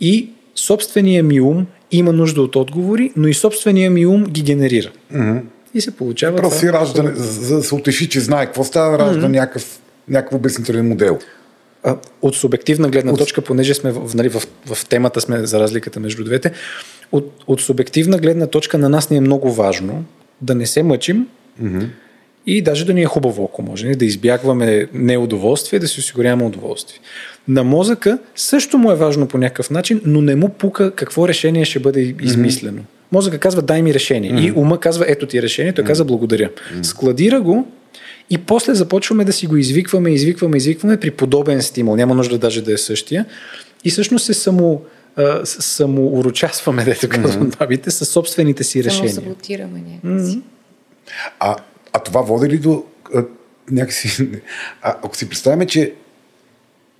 и 0.00 0.30
собствения 0.54 1.22
ми 1.22 1.40
ум 1.40 1.66
има 1.92 2.12
нужда 2.12 2.42
от 2.42 2.56
отговори, 2.56 3.12
но 3.16 3.28
и 3.28 3.34
собствения 3.34 3.90
ми 3.90 4.06
ум 4.06 4.24
ги 4.24 4.42
генерира. 4.42 4.90
Mm-hmm. 5.12 5.40
И 5.74 5.80
се 5.80 5.96
получава. 5.96 6.36
Просто 6.36 6.58
си 6.58 6.72
ражда, 6.72 7.12
за 7.14 7.56
да 7.56 7.62
се 7.62 7.74
утеши, 7.74 8.08
че 8.08 8.20
знае 8.20 8.46
какво 8.46 8.64
става, 8.64 8.98
ражда 8.98 9.26
mm-hmm. 9.26 9.30
някакъв, 9.30 9.80
някакъв 10.08 10.36
обяснителен 10.36 10.88
модел. 10.88 11.18
А, 11.84 11.96
от 12.22 12.36
субективна 12.36 12.88
гледна 12.88 13.12
от... 13.12 13.18
точка, 13.18 13.40
понеже 13.40 13.74
сме 13.74 13.92
в, 13.92 14.14
нали, 14.14 14.28
в, 14.28 14.42
в 14.66 14.86
темата 14.88 15.20
сме 15.20 15.46
за 15.46 15.60
разликата 15.60 16.00
между 16.00 16.24
двете, 16.24 16.52
от, 17.12 17.44
от 17.46 17.60
субективна 17.60 18.18
гледна 18.18 18.46
точка 18.46 18.78
на 18.78 18.88
нас 18.88 19.10
ни 19.10 19.16
е 19.16 19.20
много 19.20 19.52
важно 19.52 20.04
да 20.40 20.54
не 20.54 20.66
се 20.66 20.82
мъчим 20.82 21.26
mm-hmm. 21.62 21.86
И 22.46 22.62
даже 22.62 22.84
да 22.84 22.94
ни 22.94 23.02
е 23.02 23.06
хубаво, 23.06 23.48
ако 23.52 23.62
може, 23.62 23.94
да 23.94 24.04
избягваме 24.04 24.86
неудоволствие, 24.92 25.78
да 25.78 25.88
си 25.88 26.00
осигуряваме 26.00 26.44
удоволствие. 26.44 26.98
На 27.48 27.64
мозъка 27.64 28.18
също 28.36 28.78
му 28.78 28.90
е 28.90 28.94
важно 28.94 29.28
по 29.28 29.38
някакъв 29.38 29.70
начин, 29.70 30.00
но 30.04 30.22
не 30.22 30.36
му 30.36 30.48
пука 30.48 30.90
какво 30.94 31.28
решение 31.28 31.64
ще 31.64 31.78
бъде 31.78 32.14
измислено. 32.22 32.78
Mm-hmm. 32.78 33.12
Мозъка 33.12 33.38
казва 33.38 33.62
дай 33.62 33.82
ми 33.82 33.94
решение 33.94 34.32
mm-hmm. 34.32 34.48
и 34.48 34.52
ума 34.52 34.80
казва 34.80 35.04
ето 35.08 35.26
ти 35.26 35.42
решение, 35.42 35.72
той 35.72 35.84
mm-hmm. 35.84 35.88
казва 35.88 36.04
благодаря. 36.04 36.50
Mm-hmm. 36.50 36.82
Складира 36.82 37.40
го 37.40 37.66
и 38.30 38.38
после 38.38 38.74
започваме 38.74 39.24
да 39.24 39.32
си 39.32 39.46
го 39.46 39.56
извикваме, 39.56 40.10
извикваме, 40.10 40.56
извикваме 40.56 41.00
при 41.00 41.10
подобен 41.10 41.62
стимул. 41.62 41.96
Няма 41.96 42.14
нужда 42.14 42.38
даже 42.38 42.62
да 42.62 42.72
е 42.72 42.76
същия. 42.76 43.26
И 43.84 43.90
всъщност 43.90 44.24
се 44.24 44.34
само, 44.34 44.82
само 45.44 46.06
урочасваме, 46.06 46.84
дето 46.84 47.08
казвам 47.08 47.50
mm-hmm. 47.50 47.58
бабите, 47.58 47.90
със 47.90 48.08
собствените 48.08 48.64
си 48.64 48.84
решения. 48.84 49.12
Само 49.12 49.26
саботираме 49.26 49.82
някакси. 50.04 50.36
Mm-hmm. 50.36 50.42
А, 51.40 51.56
а 51.96 51.98
това 51.98 52.20
води 52.20 52.48
ли 52.48 52.58
до 52.58 52.84
а, 53.14 53.24
някакси... 53.70 54.28
А, 54.82 54.96
ако 55.02 55.16
си 55.16 55.28
представяме, 55.28 55.66
че 55.66 55.92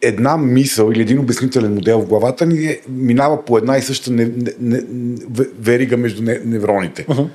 една 0.03 0.37
мисъл 0.37 0.91
или 0.91 1.01
един 1.01 1.19
обяснителен 1.19 1.75
модел 1.75 2.01
в 2.01 2.07
главата 2.07 2.47
ни 2.47 2.67
е, 2.67 2.81
минава 2.89 3.45
по 3.45 3.59
една 3.59 3.77
и 3.77 3.83
съща 3.83 4.11
не, 4.11 4.25
не, 4.25 4.83
не, 4.91 5.21
верига 5.61 5.97
между 5.97 6.23
не, 6.23 6.41
невроните. 6.45 7.07
Uh-huh. 7.07 7.29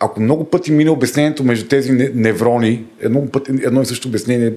Ако 0.00 0.20
много 0.20 0.44
пъти 0.44 0.72
мине 0.72 0.90
обяснението 0.90 1.44
между 1.44 1.68
тези 1.68 1.92
неврони, 2.14 2.84
едно, 3.00 3.26
път, 3.26 3.48
едно 3.48 3.82
и 3.82 3.86
също 3.86 4.08
обяснение 4.08 4.52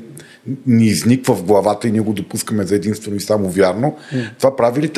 ни 0.68 0.85
изниква 0.85 1.35
в 1.35 1.43
главата 1.43 1.88
и 1.88 1.91
ние 1.91 2.01
го 2.01 2.13
допускаме 2.13 2.63
за 2.63 2.76
единствено 2.76 3.18
и 3.18 3.19
само 3.19 3.49
вярно, 3.49 3.97
uh-huh. 4.13 4.30
това 4.38 4.55
прави 4.55 4.81
ли 4.81 4.91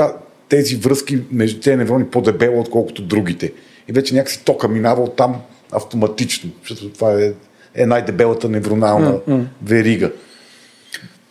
тези 0.50 0.76
връзки 0.76 1.20
между 1.32 1.60
тези 1.60 1.78
неврони 1.78 2.06
по-дебело, 2.06 2.60
отколкото 2.60 3.02
другите? 3.02 3.54
И 3.88 3.92
вече 3.92 4.16
някакси 4.16 4.46
тока 4.46 4.68
минава 4.68 5.04
от 5.04 5.16
там 5.16 5.42
автоматично, 5.76 6.52
защото 6.70 6.90
това 6.90 7.22
е, 7.22 7.34
е 7.76 7.86
най-дебелата 7.86 8.50
невронална 8.50 9.14
uh-huh. 9.14 9.46
верига 9.64 10.12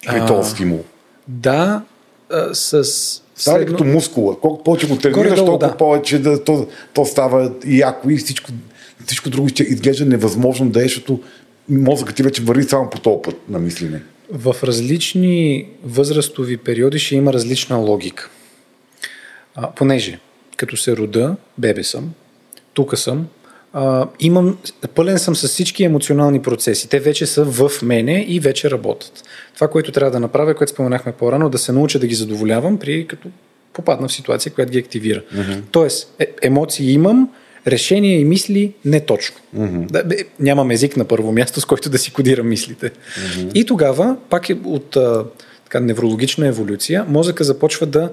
при 0.07 0.27
този 0.27 0.51
стимул. 0.51 0.85
Да, 1.29 1.83
а, 2.31 2.55
с... 2.55 2.85
Става 3.37 3.61
ли 3.61 3.67
като 3.67 3.85
мускула? 3.85 4.41
Колко 4.41 4.65
повече 4.65 4.89
го 4.89 4.99
тренираш, 4.99 5.39
толкова 5.39 5.59
да. 5.59 5.77
повече 5.77 6.19
да, 6.19 6.45
то, 6.45 6.67
то 6.95 7.05
става 7.05 7.53
яко 7.67 8.11
и 8.11 8.17
всичко, 8.17 8.51
всичко 9.07 9.31
друго 9.31 9.49
ще 9.49 9.63
изглежда 9.63 10.05
невъзможно 10.05 10.71
да 10.71 10.81
е, 10.81 10.83
защото 10.83 11.21
мозъкът 11.69 12.17
ти 12.17 12.23
вече 12.23 12.43
върви 12.43 12.65
само 12.65 12.91
по 12.91 13.01
този 13.01 13.23
път 13.23 13.37
на 13.49 13.59
мислене. 13.59 14.03
В 14.33 14.57
различни 14.63 15.67
възрастови 15.85 16.57
периоди 16.57 16.99
ще 16.99 17.15
има 17.15 17.33
различна 17.33 17.77
логика. 17.77 18.31
А, 19.55 19.71
понеже, 19.71 20.19
като 20.57 20.77
се 20.77 20.97
рода, 20.97 21.37
бебе 21.59 21.85
съм, 21.85 22.13
тук 22.75 22.99
съм, 22.99 23.27
а, 23.73 24.09
имам, 24.21 24.59
пълен 24.95 25.19
съм 25.19 25.37
с 25.37 25.49
всички 25.49 25.85
емоционални 25.85 26.43
процеси. 26.43 26.89
Те 26.89 27.01
вече 27.01 27.27
са 27.27 27.45
в 27.45 27.71
мене 27.83 28.25
и 28.29 28.41
вече 28.41 28.71
работят. 28.71 29.25
Това, 29.55 29.69
което 29.69 29.93
трябва 29.93 30.11
да 30.11 30.21
направя, 30.21 30.55
което 30.55 30.73
споменахме 30.73 31.13
по-рано, 31.13 31.49
да 31.49 31.59
се 31.59 31.73
науча 31.73 31.99
да 31.99 32.07
ги 32.07 32.15
задоволявам 32.15 32.79
при 32.79 33.07
като 33.07 33.29
попадна 33.73 34.09
в 34.09 34.13
ситуация, 34.13 34.53
която 34.53 34.73
ги 34.73 34.79
активира. 34.79 35.21
Mm-hmm. 35.21 35.61
Тоест, 35.71 36.15
е, 36.19 36.27
емоции 36.43 36.93
имам, 36.93 37.29
решения 37.67 38.21
и 38.21 38.25
мисли 38.25 38.73
не 38.85 39.01
точно. 39.01 39.37
Mm-hmm. 39.57 39.91
Да, 39.91 40.05
бе, 40.05 40.17
нямам 40.41 40.71
език 40.71 40.97
на 40.97 41.05
първо 41.05 41.33
място, 41.33 41.61
с 41.61 41.65
който 41.65 41.91
да 41.91 41.99
си 41.99 42.13
кодирам 42.13 42.49
мислите. 42.49 42.91
Mm-hmm. 42.91 43.53
И 43.53 43.65
тогава, 43.65 44.17
пак 44.31 44.51
е 44.51 44.59
от 44.65 44.97
а, 44.97 45.25
така, 45.65 45.81
неврологична 45.81 46.47
еволюция, 46.47 47.05
мозъка 47.09 47.45
започва 47.45 47.87
да, 47.87 48.11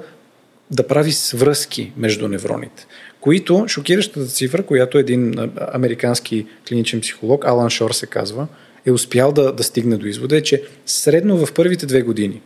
да 0.72 0.88
прави 0.88 1.12
свръзки 1.12 1.92
между 1.98 2.28
невроните 2.28 2.86
които 3.22 3.66
шокиращата 3.68 4.26
цифра, 4.26 4.64
която 4.64 4.98
един 4.98 5.52
американски 5.74 6.46
клиничен 6.68 7.02
психолог, 7.02 7.46
Алан 7.46 7.70
Шор 7.70 7.92
се 7.92 8.06
казва, 8.06 8.48
е 8.86 8.92
успял 8.92 9.32
да, 9.32 9.54
да 9.54 9.64
стигне 9.64 9.98
до 9.98 10.08
извода, 10.08 10.38
е, 10.38 10.42
че 10.42 10.64
средно 10.86 11.46
в 11.46 11.54
първите 11.54 11.86
две 11.86 12.02
години, 12.02 12.42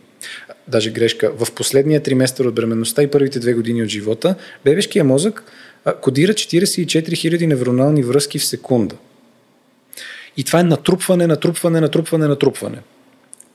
даже 0.68 0.90
грешка, 0.90 1.32
в 1.38 1.52
последния 1.52 2.02
триместър 2.02 2.44
от 2.44 2.54
бременността 2.54 3.02
и 3.02 3.10
първите 3.10 3.38
две 3.38 3.52
години 3.52 3.82
от 3.82 3.88
живота, 3.88 4.34
бебешкия 4.64 5.04
мозък 5.04 5.44
кодира 6.00 6.32
44 6.32 7.08
000 7.08 7.46
невронални 7.46 8.02
връзки 8.02 8.38
в 8.38 8.44
секунда. 8.44 8.96
И 10.36 10.44
това 10.44 10.60
е 10.60 10.62
натрупване, 10.62 11.26
натрупване, 11.26 11.80
натрупване, 11.80 12.26
натрупване. 12.26 12.78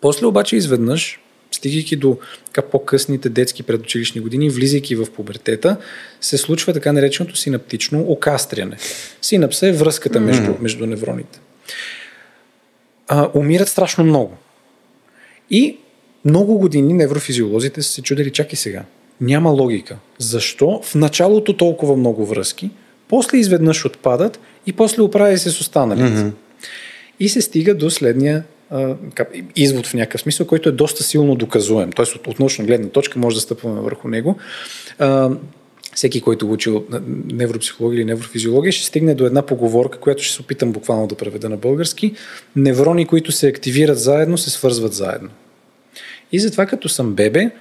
После 0.02 0.26
обаче 0.26 0.56
изведнъж 0.56 1.20
стигайки 1.51 1.95
до 1.95 2.17
така 2.45 2.61
по-късните 2.61 3.30
детски 3.30 3.63
предучилищни 3.63 4.21
години, 4.21 4.49
влизайки 4.49 4.95
в 4.95 5.07
пубертета, 5.15 5.77
се 6.21 6.38
случва 6.38 6.73
така 6.73 6.93
нареченото 6.93 7.35
синаптично 7.35 8.01
окастряне. 8.01 8.77
Синапса 9.21 9.67
е 9.67 9.71
връзката 9.71 10.19
между, 10.19 10.55
между 10.61 10.85
невроните. 10.85 11.39
А, 13.07 13.30
умират 13.34 13.69
страшно 13.69 14.03
много. 14.03 14.38
И 15.49 15.77
много 16.26 16.57
години 16.57 16.93
неврофизиолозите 16.93 17.81
са 17.81 17.91
се 17.91 18.01
чудили, 18.01 18.31
чак 18.31 18.53
и 18.53 18.55
сега. 18.55 18.84
Няма 19.21 19.49
логика. 19.49 19.97
Защо 20.17 20.81
в 20.84 20.95
началото 20.95 21.57
толкова 21.57 21.97
много 21.97 22.26
връзки, 22.26 22.71
после 23.07 23.38
изведнъж 23.38 23.85
отпадат 23.85 24.39
и 24.65 24.73
после 24.73 25.01
оправя 25.01 25.38
се 25.38 25.49
с 25.49 25.61
останалите. 25.61 26.07
Mm-hmm. 26.07 26.31
И 27.19 27.30
се 27.30 27.41
стига 27.41 27.76
до 27.76 27.89
следния 27.89 28.43
извод 29.56 29.88
в 29.88 29.94
някакъв 29.94 30.22
смисъл, 30.22 30.48
който 30.48 30.70
е 30.70 30.72
доста 30.72 31.04
силно 31.04 31.36
доказуем. 31.36 31.91
Тоест 31.91 32.16
от, 32.16 32.28
от 32.28 32.40
научна 32.40 32.66
гледна 32.66 32.90
точка 32.90 33.20
може 33.20 33.36
да 33.36 33.41
стъпваме 33.41 33.82
върху 33.82 34.08
него. 34.08 34.36
Всеки, 35.96 36.22
който 36.22 36.46
е 36.46 36.50
учил 36.50 36.86
невропсихология 37.32 37.98
или 37.98 38.06
неврофизиология, 38.06 38.72
ще 38.72 38.86
стигне 38.86 39.16
до 39.16 39.26
една 39.26 39.41
поговорка, 39.41 40.00
която 40.00 40.24
ще 40.24 40.36
се 40.36 40.41
опитам 40.41 40.72
буквално 40.72 41.08
да 41.08 41.16
преведа 41.16 41.50
на 41.50 41.58
български. 41.58 42.14
Неврони, 42.56 43.06
които 43.06 43.32
се 43.32 43.48
активират 43.48 44.00
заедно, 44.00 44.38
се 44.38 44.50
свързват 44.50 44.94
заедно. 44.94 45.30
И 46.32 46.40
затова 46.40 46.66
като 46.66 46.90
съм 46.90 47.14
бебе, 47.14 47.52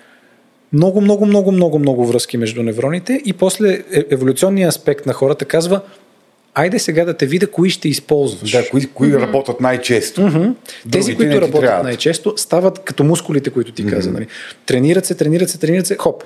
много, 0.73 1.01
много, 1.01 1.27
много, 1.27 1.53
много, 1.53 1.79
много 1.79 2.07
връзки 2.07 2.37
между 2.37 2.63
невроните 2.63 3.23
и 3.25 3.33
после 3.33 3.85
е, 3.93 4.05
еволюционният 4.11 4.69
аспект 4.69 5.07
на 5.07 5.13
хората 5.13 5.45
казва 5.45 5.81
айде 6.59 6.79
сега 6.79 7.05
да 7.05 7.15
те 7.15 7.27
видя 7.27 7.47
кои 7.47 7.71
ще 7.71 7.89
използваш. 7.89 8.51
Да, 8.51 8.71
кои, 8.71 8.87
кои 8.87 9.09
mm-hmm. 9.09 9.21
работят 9.21 9.61
най-често. 9.61 10.21
Mm-hmm. 10.21 10.55
Тези, 10.93 11.17
които 11.17 11.41
работят 11.41 11.61
трябва. 11.61 11.83
най-често, 11.83 12.35
стават 12.37 12.79
като 12.79 13.05
мускулите, 13.05 13.51
които 13.51 13.73
ти 13.73 13.85
mm-hmm. 13.85 13.91
каза. 13.91 14.13
Нали? 14.13 14.27
Тренират 14.67 15.07
се, 15.07 15.15
тренират 15.15 15.51
се, 15.51 15.59
тренират 15.59 15.87
се, 15.87 15.97
хоп. 15.97 16.25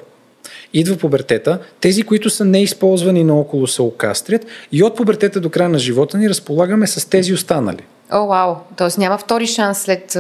Идва 0.75 0.97
пубертета, 0.97 1.59
тези, 1.81 2.03
които 2.03 2.31
са 2.31 2.45
неизползвани 2.45 3.25
наоколо 3.25 3.67
се 3.67 3.83
окастрят 3.83 4.47
и 4.73 4.83
от 4.83 4.97
пубертета 4.97 5.41
до 5.41 5.51
края 5.51 5.69
на 5.69 5.79
живота 5.79 6.19
ни 6.19 6.29
разполагаме 6.29 6.87
с 6.87 7.11
тези 7.11 7.33
останали. 7.33 7.83
О, 8.13 8.27
вау! 8.27 8.55
Тоест 8.77 8.99
няма 8.99 9.19
втори 9.19 9.47
шанс 9.47 9.79
след 9.79 10.19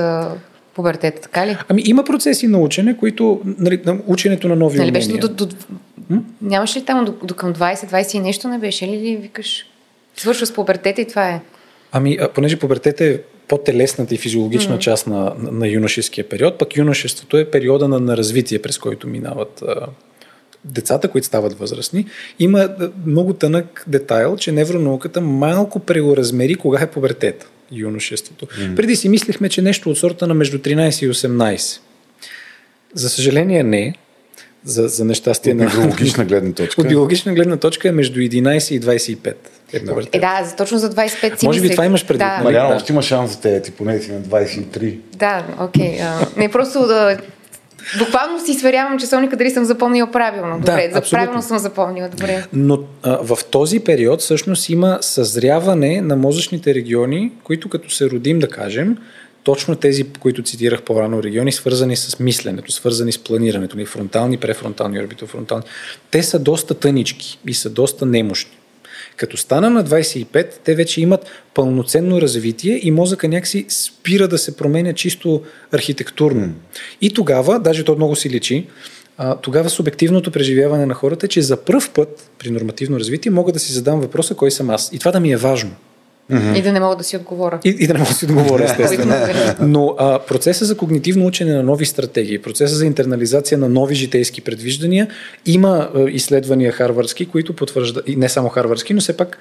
пубертета, 0.74 1.20
така 1.20 1.46
ли? 1.46 1.56
Ами 1.68 1.82
има 1.84 2.04
процеси 2.04 2.46
на 2.46 2.58
учене, 2.58 2.96
които, 2.96 3.40
нали, 3.44 3.82
ученето 4.06 4.48
на 4.48 4.56
нови 4.56 4.78
нали, 4.78 4.90
умения. 4.90 5.08
Беше 5.08 5.28
до, 5.28 5.28
до, 5.28 5.46
до, 5.46 5.56
нямаше 6.42 6.78
ли 6.78 6.84
там 6.84 7.04
до, 7.04 7.14
до 7.24 7.34
към 7.34 7.54
20, 7.54 7.74
20 7.74 8.14
и 8.14 8.20
нещо 8.20 8.48
не 8.48 8.58
беше 8.58 8.86
ли, 8.86 9.00
ли 9.00 9.16
викаш? 9.16 9.66
Свършва 10.16 10.46
с 10.46 10.54
пубертета 10.54 11.00
и 11.00 11.08
това 11.08 11.28
е. 11.28 11.40
Ами, 11.92 12.18
понеже 12.34 12.58
пубертета 12.58 13.04
е 13.04 13.18
по-телесната 13.48 14.14
и 14.14 14.18
физиологична 14.18 14.76
mm-hmm. 14.76 14.78
част 14.78 15.06
на, 15.06 15.34
на, 15.38 15.52
на 15.52 15.68
юношеския 15.68 16.28
период, 16.28 16.58
пък 16.58 16.76
юношеството 16.76 17.38
е 17.38 17.50
периода 17.50 17.88
на, 17.88 18.00
на 18.00 18.16
развитие, 18.16 18.58
през 18.58 18.78
който 18.78 19.08
минават 19.08 19.62
а, 19.62 19.86
децата, 20.64 21.08
които 21.08 21.26
стават 21.26 21.58
възрастни. 21.58 22.06
Има 22.38 22.68
много 23.06 23.32
тънък 23.32 23.84
детайл, 23.86 24.36
че 24.36 24.52
невронауката 24.52 25.20
малко 25.20 25.78
преоразмери 25.78 26.54
кога 26.54 26.80
е 26.80 26.90
пубертета, 26.90 27.46
юношеството. 27.72 28.46
Mm-hmm. 28.46 28.76
Преди 28.76 28.96
си 28.96 29.08
мислихме, 29.08 29.48
че 29.48 29.62
нещо 29.62 29.90
от 29.90 29.98
сорта 29.98 30.26
на 30.26 30.34
между 30.34 30.58
13 30.58 31.06
и 31.06 31.10
18. 31.10 31.80
За 32.94 33.08
съжаление 33.08 33.62
не 33.62 33.94
за, 34.64 34.88
за 34.88 35.04
нещастие 35.04 35.52
от 35.52 35.58
на... 35.58 35.66
биологична 35.66 36.24
гледна 36.24 36.52
точка. 36.56 36.80
От 36.80 36.88
биологична 36.88 37.34
гледна 37.34 37.56
точка 37.56 37.88
е 37.88 37.92
между 37.92 38.20
11 38.20 38.72
и 38.72 38.80
25. 38.80 39.34
Е, 39.72 39.80
е 40.12 40.20
да, 40.20 40.54
точно 40.56 40.78
за 40.78 40.90
25 40.90 41.38
си 41.38 41.46
Може 41.46 41.60
би 41.60 41.70
това 41.70 41.86
имаш 41.86 42.06
предвид. 42.06 42.18
Да. 42.18 42.36
Нали? 42.36 42.44
Мариана, 42.44 42.76
още 42.76 42.92
има 42.92 43.02
шанс 43.02 43.30
за 43.32 43.40
те, 43.40 43.62
ти 43.62 43.70
поне 43.70 43.98
си 43.98 44.12
на 44.12 44.20
23. 44.20 44.98
Да, 45.16 45.44
окей. 45.60 45.98
Okay. 45.98 46.00
Uh, 46.00 46.36
не 46.36 46.48
просто 46.48 46.86
да 46.86 47.18
Буквално 47.98 48.40
си 48.46 48.54
сверявам 48.54 48.98
часовника 48.98 49.36
дали 49.36 49.50
съм 49.50 49.64
запомнила 49.64 50.10
правилно. 50.10 50.58
Добре, 50.58 50.90
да, 50.94 51.02
правилно 51.10 51.42
съм 51.42 51.58
запомнила. 51.58 52.08
Добре. 52.08 52.44
Но 52.52 52.78
а, 53.02 53.18
в 53.22 53.38
този 53.50 53.80
период 53.80 54.20
всъщност 54.20 54.68
има 54.68 54.98
съзряване 55.00 56.00
на 56.00 56.16
мозъчните 56.16 56.74
региони, 56.74 57.32
които 57.44 57.68
като 57.68 57.90
се 57.90 58.10
родим, 58.10 58.38
да 58.38 58.48
кажем, 58.48 58.96
точно 59.44 59.76
тези, 59.76 60.04
които 60.04 60.42
цитирах 60.42 60.82
по-рано, 60.82 61.22
региони, 61.22 61.52
свързани 61.52 61.96
с 61.96 62.18
мисленето, 62.18 62.72
свързани 62.72 63.12
с 63.12 63.18
планирането, 63.18 63.76
ни 63.76 63.86
фронтални, 63.86 64.36
префронтални, 64.36 65.00
орбитофронтални, 65.00 65.64
те 66.10 66.22
са 66.22 66.38
доста 66.38 66.74
тънички 66.74 67.38
и 67.46 67.54
са 67.54 67.70
доста 67.70 68.06
немощни. 68.06 68.52
Като 69.16 69.36
стана 69.36 69.70
на 69.70 69.84
25, 69.84 70.52
те 70.64 70.74
вече 70.74 71.00
имат 71.00 71.26
пълноценно 71.54 72.20
развитие 72.20 72.80
и 72.82 72.90
мозъка 72.90 73.28
някакси 73.28 73.66
спира 73.68 74.28
да 74.28 74.38
се 74.38 74.56
променя 74.56 74.92
чисто 74.92 75.42
архитектурно. 75.72 76.54
И 77.00 77.10
тогава, 77.10 77.60
даже 77.60 77.84
то 77.84 77.96
много 77.96 78.16
си 78.16 78.30
личи, 78.30 78.66
тогава 79.42 79.70
субективното 79.70 80.30
преживяване 80.30 80.86
на 80.86 80.94
хората 80.94 81.26
е, 81.26 81.28
че 81.28 81.42
за 81.42 81.56
първ 81.56 81.90
път 81.94 82.30
при 82.38 82.50
нормативно 82.50 82.98
развитие 82.98 83.32
мога 83.32 83.52
да 83.52 83.58
си 83.58 83.72
задам 83.72 84.00
въпроса 84.00 84.34
кой 84.34 84.50
съм 84.50 84.70
аз. 84.70 84.90
И 84.92 84.98
това 84.98 85.10
да 85.10 85.20
ми 85.20 85.32
е 85.32 85.36
важно. 85.36 85.70
Mm-hmm. 86.30 86.58
И 86.58 86.62
да 86.62 86.72
не 86.72 86.80
мога 86.80 86.96
да 86.96 87.04
си 87.04 87.16
отговоря. 87.16 87.60
И, 87.64 87.76
и 87.78 87.86
да 87.86 87.92
не 87.92 87.98
мога 87.98 88.10
да 88.10 88.16
си 88.16 88.24
отговоря, 88.24 88.64
естествено. 88.64 89.14
Но 89.60 89.94
а, 89.98 90.18
процеса 90.18 90.64
за 90.64 90.76
когнитивно 90.76 91.26
учене 91.26 91.54
на 91.54 91.62
нови 91.62 91.86
стратегии, 91.86 92.38
процеса 92.38 92.74
за 92.74 92.86
интернализация 92.86 93.58
на 93.58 93.68
нови 93.68 93.94
житейски 93.94 94.40
предвиждания, 94.40 95.08
има 95.46 95.90
а, 95.94 96.10
изследвания 96.10 96.72
харвардски, 96.72 97.26
които 97.26 97.56
потвърждават, 97.56 98.08
не 98.08 98.28
само 98.28 98.48
харвардски, 98.48 98.94
но 98.94 99.00
все 99.00 99.16
пак 99.16 99.38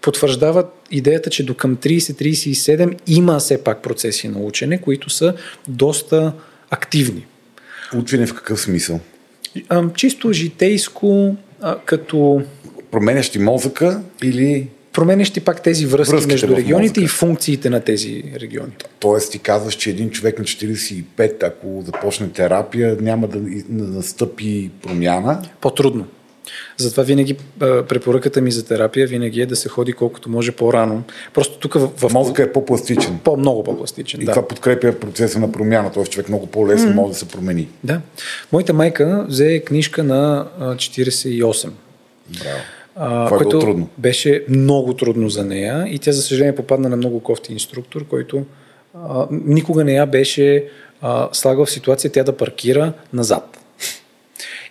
потвърждават 0.00 0.66
идеята, 0.90 1.30
че 1.30 1.46
до 1.46 1.54
към 1.54 1.76
30-37 1.76 2.98
има 3.06 3.38
все 3.38 3.64
пак 3.64 3.82
процеси 3.82 4.28
на 4.28 4.38
учене, 4.38 4.80
които 4.80 5.10
са 5.10 5.34
доста 5.68 6.32
активни. 6.70 7.26
Учене 7.96 8.26
в 8.26 8.34
какъв 8.34 8.60
смисъл? 8.60 9.00
А, 9.68 9.84
чисто 9.94 10.32
житейско, 10.32 11.36
а, 11.60 11.78
като... 11.84 12.42
Променящи 12.90 13.38
мозъка 13.38 14.00
или 14.22 14.68
променящи 14.94 15.40
пак 15.40 15.62
тези 15.62 15.86
връзки 15.86 16.14
Връзките 16.14 16.32
между 16.34 16.56
регионите 16.56 17.00
и 17.00 17.08
функциите 17.08 17.70
на 17.70 17.80
тези 17.80 18.24
региони. 18.40 18.72
Тоест 18.98 19.32
ти 19.32 19.38
казваш, 19.38 19.74
че 19.74 19.90
един 19.90 20.10
човек 20.10 20.38
на 20.38 20.44
45, 20.44 21.42
ако 21.42 21.82
започне 21.86 22.28
терапия, 22.28 22.96
няма 23.00 23.28
да 23.28 23.38
настъпи 23.68 24.70
промяна? 24.82 25.42
По-трудно. 25.60 26.06
Затова 26.76 27.02
винаги 27.02 27.36
препоръката 27.58 28.40
ми 28.40 28.52
за 28.52 28.66
терапия 28.66 29.06
винаги 29.06 29.40
е 29.40 29.46
да 29.46 29.56
се 29.56 29.68
ходи 29.68 29.92
колкото 29.92 30.30
може 30.30 30.52
по-рано. 30.52 31.02
Просто 31.34 31.58
тук 31.58 31.74
в, 31.74 31.90
в... 31.96 32.12
Мозъка 32.12 32.42
е 32.42 32.52
по-пластичен. 32.52 33.18
По-много 33.24 33.64
по-пластичен, 33.64 34.20
И 34.20 34.24
да. 34.24 34.32
това 34.32 34.48
подкрепя 34.48 34.92
процеса 34.92 35.38
на 35.38 35.52
промяна. 35.52 35.92
Тоест 35.92 36.12
човек 36.12 36.28
много 36.28 36.46
по-лесно 36.46 36.90
mm. 36.90 36.94
може 36.94 37.12
да 37.12 37.18
се 37.18 37.28
промени. 37.28 37.68
Да. 37.84 38.00
Моята 38.52 38.72
майка 38.72 39.26
взе 39.28 39.60
книжка 39.60 40.04
на 40.04 40.46
48. 40.60 41.70
Браво. 42.28 42.60
А, 42.96 43.24
Това 43.24 43.36
е 43.36 43.38
което 43.38 43.58
трудно. 43.58 43.88
беше 43.98 44.44
много 44.48 44.94
трудно 44.94 45.28
за 45.28 45.44
нея 45.44 45.86
и 45.88 45.98
тя, 45.98 46.12
за 46.12 46.22
съжаление, 46.22 46.54
попадна 46.54 46.88
на 46.88 46.96
много 46.96 47.20
кофти 47.20 47.52
инструктор, 47.52 48.06
който 48.06 48.44
а, 48.94 49.26
никога 49.30 49.84
не 49.84 49.92
я 49.92 50.06
беше 50.06 50.64
а, 51.00 51.28
слагал 51.32 51.64
в 51.64 51.70
ситуация 51.70 52.12
тя 52.12 52.22
да 52.22 52.36
паркира 52.36 52.92
назад. 53.12 53.58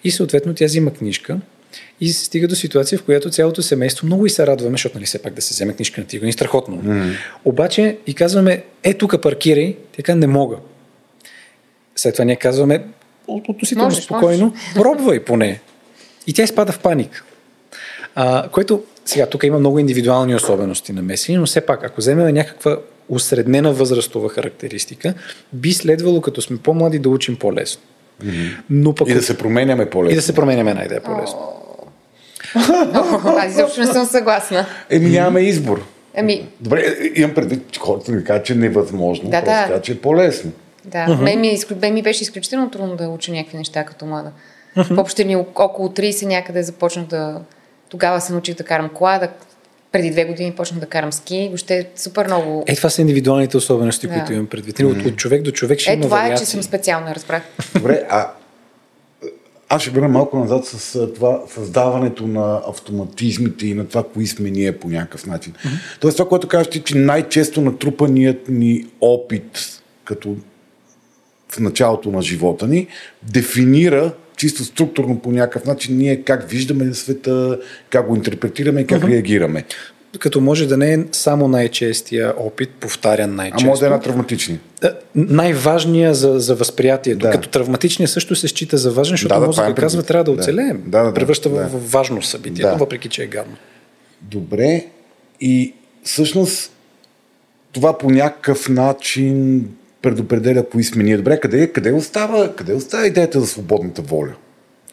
И 0.03 0.11
съответно 0.11 0.53
тя 0.53 0.65
взима 0.65 0.93
книжка 0.93 1.37
и 2.01 2.09
се 2.09 2.25
стига 2.25 2.47
до 2.47 2.55
ситуация, 2.55 2.99
в 2.99 3.03
която 3.03 3.29
цялото 3.29 3.61
семейство 3.61 4.05
много 4.05 4.25
и 4.25 4.29
се 4.29 4.47
радваме, 4.47 4.73
защото 4.73 4.97
нали 4.97 5.05
все 5.05 5.21
пак 5.21 5.33
да 5.33 5.41
се 5.41 5.53
вземе 5.53 5.73
книжка 5.73 6.01
на 6.01 6.07
тига, 6.07 6.25
ни 6.25 6.33
страхотно. 6.33 6.77
Mm. 6.77 7.15
Обаче 7.45 7.97
и 8.07 8.13
казваме, 8.13 8.63
е 8.83 8.93
тук 8.93 9.21
паркирай, 9.21 9.77
тя 10.05 10.15
не 10.15 10.27
мога. 10.27 10.57
След 11.95 12.13
това 12.15 12.25
ние 12.25 12.35
казваме, 12.35 12.83
относително 13.27 13.91
спокойно, 13.91 14.45
можеш. 14.45 14.73
пробвай 14.75 15.19
поне. 15.19 15.59
И 16.27 16.33
тя 16.33 16.43
изпада 16.43 16.71
в 16.71 16.79
паник. 16.79 17.25
А, 18.15 18.49
което, 18.49 18.83
сега, 19.05 19.25
тук 19.25 19.43
има 19.43 19.59
много 19.59 19.79
индивидуални 19.79 20.35
особености 20.35 20.93
на 20.93 21.01
месени, 21.01 21.37
но 21.37 21.45
все 21.45 21.61
пак, 21.61 21.83
ако 21.83 22.01
вземем 22.01 22.33
някаква 22.33 22.77
усреднена 23.09 23.73
възрастова 23.73 24.29
характеристика, 24.29 25.13
би 25.53 25.73
следвало, 25.73 26.21
като 26.21 26.41
сме 26.41 26.57
по-млади, 26.57 26.99
да 26.99 27.09
учим 27.09 27.35
по-лесно. 27.35 27.81
Mm-hmm. 28.23 28.55
Но 28.69 28.95
пък, 28.95 29.09
и 29.09 29.13
да 29.13 29.21
се 29.21 29.37
променяме 29.37 29.89
по-лесно. 29.89 30.13
И 30.13 30.15
да 30.15 30.21
се 30.21 30.35
променяме 30.35 30.73
най-да 30.73 30.95
е 30.95 30.99
по-лесно. 30.99 31.39
Аз 33.25 33.51
изобщо 33.51 33.79
не 33.79 33.87
съм 33.87 34.05
съгласна. 34.05 34.65
Еми 34.89 35.09
нямаме 35.09 35.41
избор. 35.41 35.85
Ами... 36.17 36.47
Добре, 36.61 36.95
имам 37.15 37.33
предвид, 37.33 37.71
че 37.71 37.79
хората 37.79 38.11
ми 38.11 38.23
казват, 38.23 38.45
че 38.45 38.53
е 38.53 38.55
невъзможно, 38.55 39.29
да, 39.29 39.31
просто 39.31 39.45
да. 39.45 39.61
казват, 39.61 39.83
че 39.83 39.91
е 39.91 39.97
по-лесно. 39.97 40.51
Да, 40.85 40.97
uh-huh. 40.97 41.21
мен, 41.21 41.41
ми, 41.41 41.47
е 41.47 41.57
мен 41.81 41.93
ми 41.93 42.01
беше 42.01 42.23
изключително 42.23 42.69
трудно 42.69 42.95
да 42.95 43.07
уча 43.09 43.31
някакви 43.31 43.57
неща 43.57 43.83
като 43.83 44.05
млада. 44.05 44.31
Uh-huh. 44.77 44.95
Въобще 44.95 45.25
ми 45.25 45.35
около 45.35 45.89
30 45.89 46.25
някъде 46.25 46.63
започнах 46.63 47.05
да 47.05 47.41
тогава 47.93 48.21
се 48.21 48.33
научих 48.33 48.55
да 48.55 48.63
карам 48.63 48.89
кола, 48.89 49.19
да, 49.19 49.27
преди 49.91 50.11
две 50.11 50.25
години 50.25 50.51
почнах 50.51 50.79
да 50.79 50.85
карам 50.85 51.13
ски. 51.13 51.45
Въобще 51.47 51.89
супер 51.95 52.25
много. 52.25 52.63
Е, 52.67 52.75
това 52.75 52.89
са 52.89 53.01
индивидуалните 53.01 53.57
особености, 53.57 54.07
да. 54.07 54.13
които 54.13 54.33
имам 54.33 54.47
предвид. 54.47 54.77
Mm. 54.77 54.99
От, 54.99 55.05
от 55.05 55.15
човек 55.17 55.41
до 55.41 55.51
човек 55.51 55.79
ще 55.79 55.91
е, 55.91 55.93
има 55.93 56.03
това 56.03 56.17
вариации. 56.17 56.43
е, 56.43 56.45
че 56.45 56.51
съм 56.51 56.63
специална, 56.63 57.15
разбрах. 57.15 57.43
Добре, 57.73 58.03
а 58.09 58.31
аз 59.69 59.81
ще 59.81 59.91
върна 59.91 60.07
малко 60.07 60.39
назад 60.39 60.65
с 60.65 61.07
това 61.13 61.41
създаването 61.47 62.27
на 62.27 62.61
автоматизмите 62.67 63.67
и 63.67 63.73
на 63.73 63.87
това, 63.87 64.03
кои 64.13 64.27
сме 64.27 64.49
ние 64.49 64.79
по 64.79 64.89
някакъв 64.89 65.25
начин. 65.25 65.53
Mm-hmm. 65.53 65.99
Тоест 65.99 66.17
това, 66.17 66.29
което 66.29 66.47
казваш 66.47 66.81
че 66.83 66.97
най-често 66.97 67.61
натрупаният 67.61 68.49
ни 68.49 68.85
опит 69.01 69.81
като 70.03 70.35
в 71.49 71.59
началото 71.59 72.11
на 72.11 72.21
живота 72.21 72.67
ни 72.67 72.87
дефинира 73.23 74.13
чисто 74.37 74.63
структурно 74.63 75.19
по 75.19 75.31
някакъв 75.31 75.65
начин 75.65 75.97
ние 75.97 76.21
как 76.21 76.49
виждаме 76.49 76.93
света, 76.93 77.59
как 77.89 78.07
го 78.07 78.15
интерпретираме 78.15 78.81
и 78.81 78.87
как 78.87 79.01
uh-huh. 79.01 79.11
реагираме. 79.11 79.63
Като 80.19 80.41
може 80.41 80.67
да 80.67 80.77
не 80.77 80.93
е 80.93 80.99
само 81.11 81.47
най-честия 81.47 82.33
опит, 82.37 82.69
повтарян 82.69 83.35
най-често. 83.35 83.65
А 83.65 83.69
може 83.69 83.79
да 83.79 83.87
е 83.87 83.89
на 83.89 83.99
травматични. 83.99 84.59
Най-важния 85.15 86.13
за, 86.13 86.39
за 86.39 86.55
възприятието. 86.55 87.19
Да. 87.19 87.31
Като 87.31 87.49
травматичния 87.49 88.07
също 88.07 88.35
се 88.35 88.47
счита 88.47 88.77
за 88.77 88.91
важен, 88.91 89.13
защото 89.13 89.35
да, 89.35 89.39
да, 89.39 89.47
мозъка 89.47 89.75
казва, 89.75 90.03
трябва 90.03 90.23
да 90.23 90.31
оцелеем. 90.31 90.83
Да, 90.85 90.99
да, 90.99 91.05
да, 91.05 91.13
Превръща 91.13 91.49
да. 91.49 91.67
в 91.67 91.91
важно 91.91 92.21
събитие, 92.21 92.65
да. 92.65 92.75
въпреки 92.75 93.09
че 93.09 93.23
е 93.23 93.27
гадно. 93.27 93.55
Добре. 94.21 94.85
И 95.41 95.73
всъщност 96.03 96.71
това 97.71 97.97
по 97.97 98.09
някакъв 98.09 98.69
начин 98.69 99.65
предопределя 100.03 100.69
кои 100.69 100.83
сме 100.83 101.03
ние. 101.03 101.17
Добре, 101.17 101.39
къде, 101.39 101.67
къде, 101.67 101.91
остава, 101.91 102.55
къде 102.55 102.73
остава 102.73 103.07
идеята 103.07 103.39
за 103.39 103.47
свободната 103.47 104.01
воля 104.01 104.33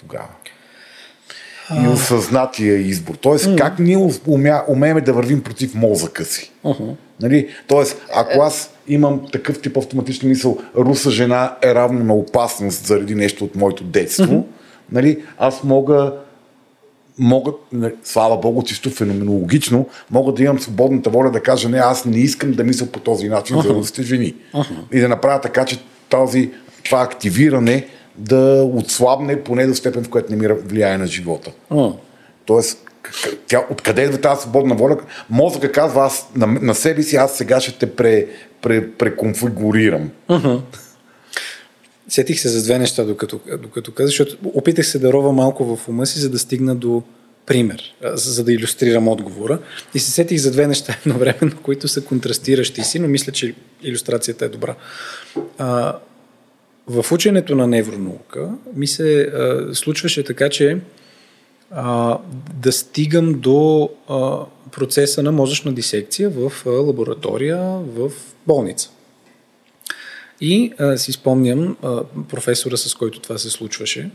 тогава? 0.01 0.29
И 1.85 1.89
осъзнатия 1.89 2.77
избор. 2.77 3.15
Тоест, 3.15 3.47
mm. 3.47 3.59
как 3.59 3.79
ние 3.79 4.11
умя, 4.27 4.63
умеем 4.69 5.01
да 5.05 5.13
вървим 5.13 5.43
против 5.43 5.75
мозъка 5.75 6.25
си. 6.25 6.53
Uh-huh. 6.65 6.95
Нали? 7.23 7.49
Тоест, 7.67 8.03
ако 8.15 8.43
аз 8.43 8.71
имам 8.89 9.27
такъв 9.33 9.61
тип 9.61 9.77
автоматична 9.77 10.29
мисъл, 10.29 10.59
руса 10.77 11.11
жена 11.11 11.57
е 11.63 11.75
равна 11.75 12.05
на 12.05 12.15
опасност 12.15 12.87
заради 12.87 13.15
нещо 13.15 13.45
от 13.45 13.57
моето 13.57 13.85
детство, 13.85 14.25
uh-huh. 14.25 14.45
нали? 14.93 15.23
аз 15.39 15.65
мога 15.65 16.13
могат, 17.21 17.55
слава 18.05 18.37
Богу, 18.37 18.63
чисто 18.63 18.91
феноменологично, 18.91 19.87
могат 20.11 20.35
да 20.35 20.43
имам 20.43 20.61
свободната 20.61 21.11
воля 21.11 21.31
да 21.31 21.43
кажа, 21.43 21.69
не, 21.69 21.79
аз 21.79 22.05
не 22.05 22.19
искам 22.19 22.53
да 22.53 22.65
мисля 22.65 22.87
по 22.87 23.01
този 23.01 23.29
начин 23.29 23.57
uh-huh. 23.57 23.69
за 23.69 23.75
руските 23.75 24.03
жени. 24.03 24.35
Uh-huh. 24.55 24.93
И 24.93 25.01
да 25.01 25.09
направя 25.09 25.41
така, 25.41 25.65
че 25.65 25.79
този, 26.09 26.51
това 26.85 27.03
активиране 27.03 27.87
да 28.17 28.71
отслабне 28.75 29.43
поне 29.43 29.67
до 29.67 29.75
степен, 29.75 30.05
в 30.05 30.09
която 30.09 30.33
не 30.33 30.49
ми 30.49 30.55
влияе 30.65 30.99
на 30.99 31.07
живота. 31.07 31.51
Uh-huh. 31.71 31.95
Тоест, 32.45 32.79
тя, 33.47 33.67
откъде 33.71 34.03
идва 34.03 34.21
тази 34.21 34.43
свободна 34.43 34.75
воля? 34.75 34.97
Мозъка 35.31 35.73
казва, 35.73 36.05
аз 36.05 36.29
на, 36.37 36.47
на 36.47 36.75
себе 36.75 37.03
си, 37.03 37.17
аз 37.17 37.37
сега 37.37 37.61
ще 37.61 37.79
те 37.79 37.97
пре, 37.97 38.27
пре, 38.63 38.91
преконфигурирам. 38.91 40.11
Uh-huh. 40.29 40.61
Сетих 42.11 42.41
се 42.41 42.49
за 42.49 42.63
две 42.63 42.79
неща, 42.79 43.05
докато, 43.05 43.41
докато 43.63 43.93
казах, 43.93 44.09
защото 44.09 44.37
опитах 44.55 44.87
се 44.87 44.99
да 44.99 45.13
рова 45.13 45.33
малко 45.33 45.77
в 45.77 45.89
ума 45.89 46.07
си, 46.07 46.19
за 46.19 46.31
да 46.31 46.39
стигна 46.39 46.75
до 46.77 47.03
пример, 47.47 47.95
за, 48.03 48.45
да 48.45 48.53
иллюстрирам 48.53 49.09
отговора. 49.09 49.59
И 49.95 49.99
се 49.99 50.11
сетих 50.11 50.39
за 50.41 50.51
две 50.51 50.67
неща 50.67 50.97
едновременно, 51.07 51.57
които 51.63 51.89
са 51.89 52.05
контрастиращи 52.05 52.83
си, 52.83 52.99
но 52.99 53.09
мисля, 53.09 53.33
че 53.33 53.55
иллюстрацията 53.83 54.45
е 54.45 54.49
добра. 54.49 54.75
А, 55.59 55.99
в 56.87 57.13
ученето 57.13 57.55
на 57.55 57.67
невронаука 57.67 58.51
ми 58.77 58.87
се 58.87 59.21
а, 59.21 59.75
случваше 59.75 60.25
така, 60.25 60.49
че 60.49 60.79
а, 61.71 62.19
да 62.55 62.73
стигам 62.73 63.41
до 63.41 63.91
а, 64.09 64.39
процеса 64.73 65.23
на 65.23 65.33
мозъчна 65.33 65.73
дисекция 65.73 66.31
в 66.31 66.53
а, 66.67 66.71
лаборатория 66.71 67.59
в 67.97 68.11
болница. 68.47 68.91
И 70.41 70.73
а, 70.79 70.97
си 70.97 71.13
спомням 71.13 71.77
а, 71.83 72.01
професора, 72.29 72.77
с 72.77 72.95
който 72.95 73.21
това 73.21 73.39
се 73.39 73.51
случваше, 73.51 74.11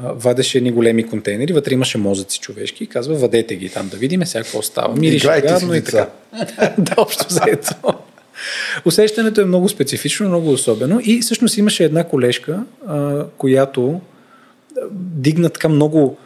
вадеше 0.00 0.58
едни 0.58 0.70
големи 0.70 1.06
контейнери, 1.06 1.52
вътре 1.52 1.74
имаше 1.74 1.98
мозъци 1.98 2.40
човешки 2.40 2.84
и 2.84 2.86
казва, 2.86 3.14
вадете 3.14 3.56
ги 3.56 3.68
там 3.68 3.88
да 3.88 3.96
видим 3.96 4.26
сега 4.26 4.44
какво 4.44 4.62
става. 4.62 4.96
Мирише 4.96 5.40
гадно 5.40 5.74
и 5.74 5.84
така. 5.84 6.08
да, 6.78 6.94
общо 6.96 7.24
заето. 7.28 7.74
Усещането 8.84 9.40
е 9.40 9.44
много 9.44 9.68
специфично, 9.68 10.28
много 10.28 10.50
особено 10.52 11.00
и 11.04 11.20
всъщност 11.20 11.56
имаше 11.56 11.84
една 11.84 12.04
колежка, 12.04 12.64
а, 12.86 13.26
която 13.38 14.00
дигна 14.92 15.50
така 15.50 15.68
много 15.68 16.16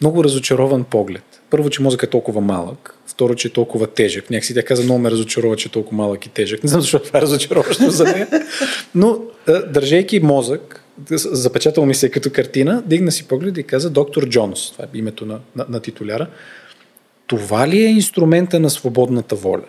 много 0.00 0.24
разочарован 0.24 0.84
поглед. 0.84 1.24
Първо, 1.50 1.70
че 1.70 1.82
мозък 1.82 2.02
е 2.02 2.06
толкова 2.06 2.40
малък, 2.40 2.94
второ, 3.06 3.34
че 3.34 3.48
е 3.48 3.50
толкова 3.50 3.86
тежък. 3.86 4.30
Някакси 4.30 4.54
тя 4.54 4.62
каза, 4.62 4.82
много 4.82 5.00
ме 5.00 5.10
разочарова, 5.10 5.56
че 5.56 5.68
е 5.68 5.72
толкова 5.72 5.96
малък 5.96 6.26
и 6.26 6.28
тежък. 6.28 6.64
Не 6.64 6.68
знам 6.68 6.80
защо 6.80 6.98
това 6.98 7.18
е 7.18 7.22
разочароващо 7.22 7.90
за 7.90 8.04
нея. 8.04 8.28
Но, 8.94 9.18
държейки 9.66 10.20
мозък, 10.20 10.84
запечатал 11.10 11.86
ми 11.86 11.94
се 11.94 12.10
като 12.10 12.30
картина, 12.30 12.82
дигна 12.86 13.12
си 13.12 13.28
поглед 13.28 13.58
и 13.58 13.62
каза 13.62 13.90
доктор 13.90 14.28
Джонс, 14.28 14.72
това 14.72 14.84
е 14.84 14.98
името 14.98 15.26
на, 15.26 15.38
на, 15.56 15.66
на 15.68 15.80
титуляра. 15.80 16.26
Това 17.26 17.68
ли 17.68 17.82
е 17.82 17.88
инструмента 17.88 18.60
на 18.60 18.70
свободната 18.70 19.34
воля? 19.34 19.64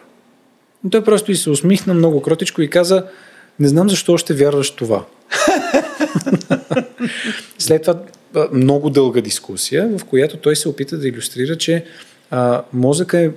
И 0.87 0.89
той 0.89 1.03
просто 1.03 1.31
и 1.31 1.35
се 1.35 1.49
усмихна 1.49 1.93
много 1.93 2.21
кротичко 2.21 2.61
и 2.61 2.69
каза, 2.69 3.05
не 3.59 3.67
знам 3.67 3.89
защо 3.89 4.13
още 4.13 4.33
вярваш 4.33 4.71
това. 4.71 5.05
След 7.59 7.81
това 7.81 7.99
много 8.53 8.89
дълга 8.89 9.21
дискусия, 9.21 9.89
в 9.97 10.05
която 10.05 10.37
той 10.37 10.55
се 10.55 10.69
опита 10.69 10.97
да 10.97 11.07
иллюстрира, 11.07 11.57
че 11.57 11.85
а, 12.31 12.63
мозъка 12.73 13.19
е 13.19 13.29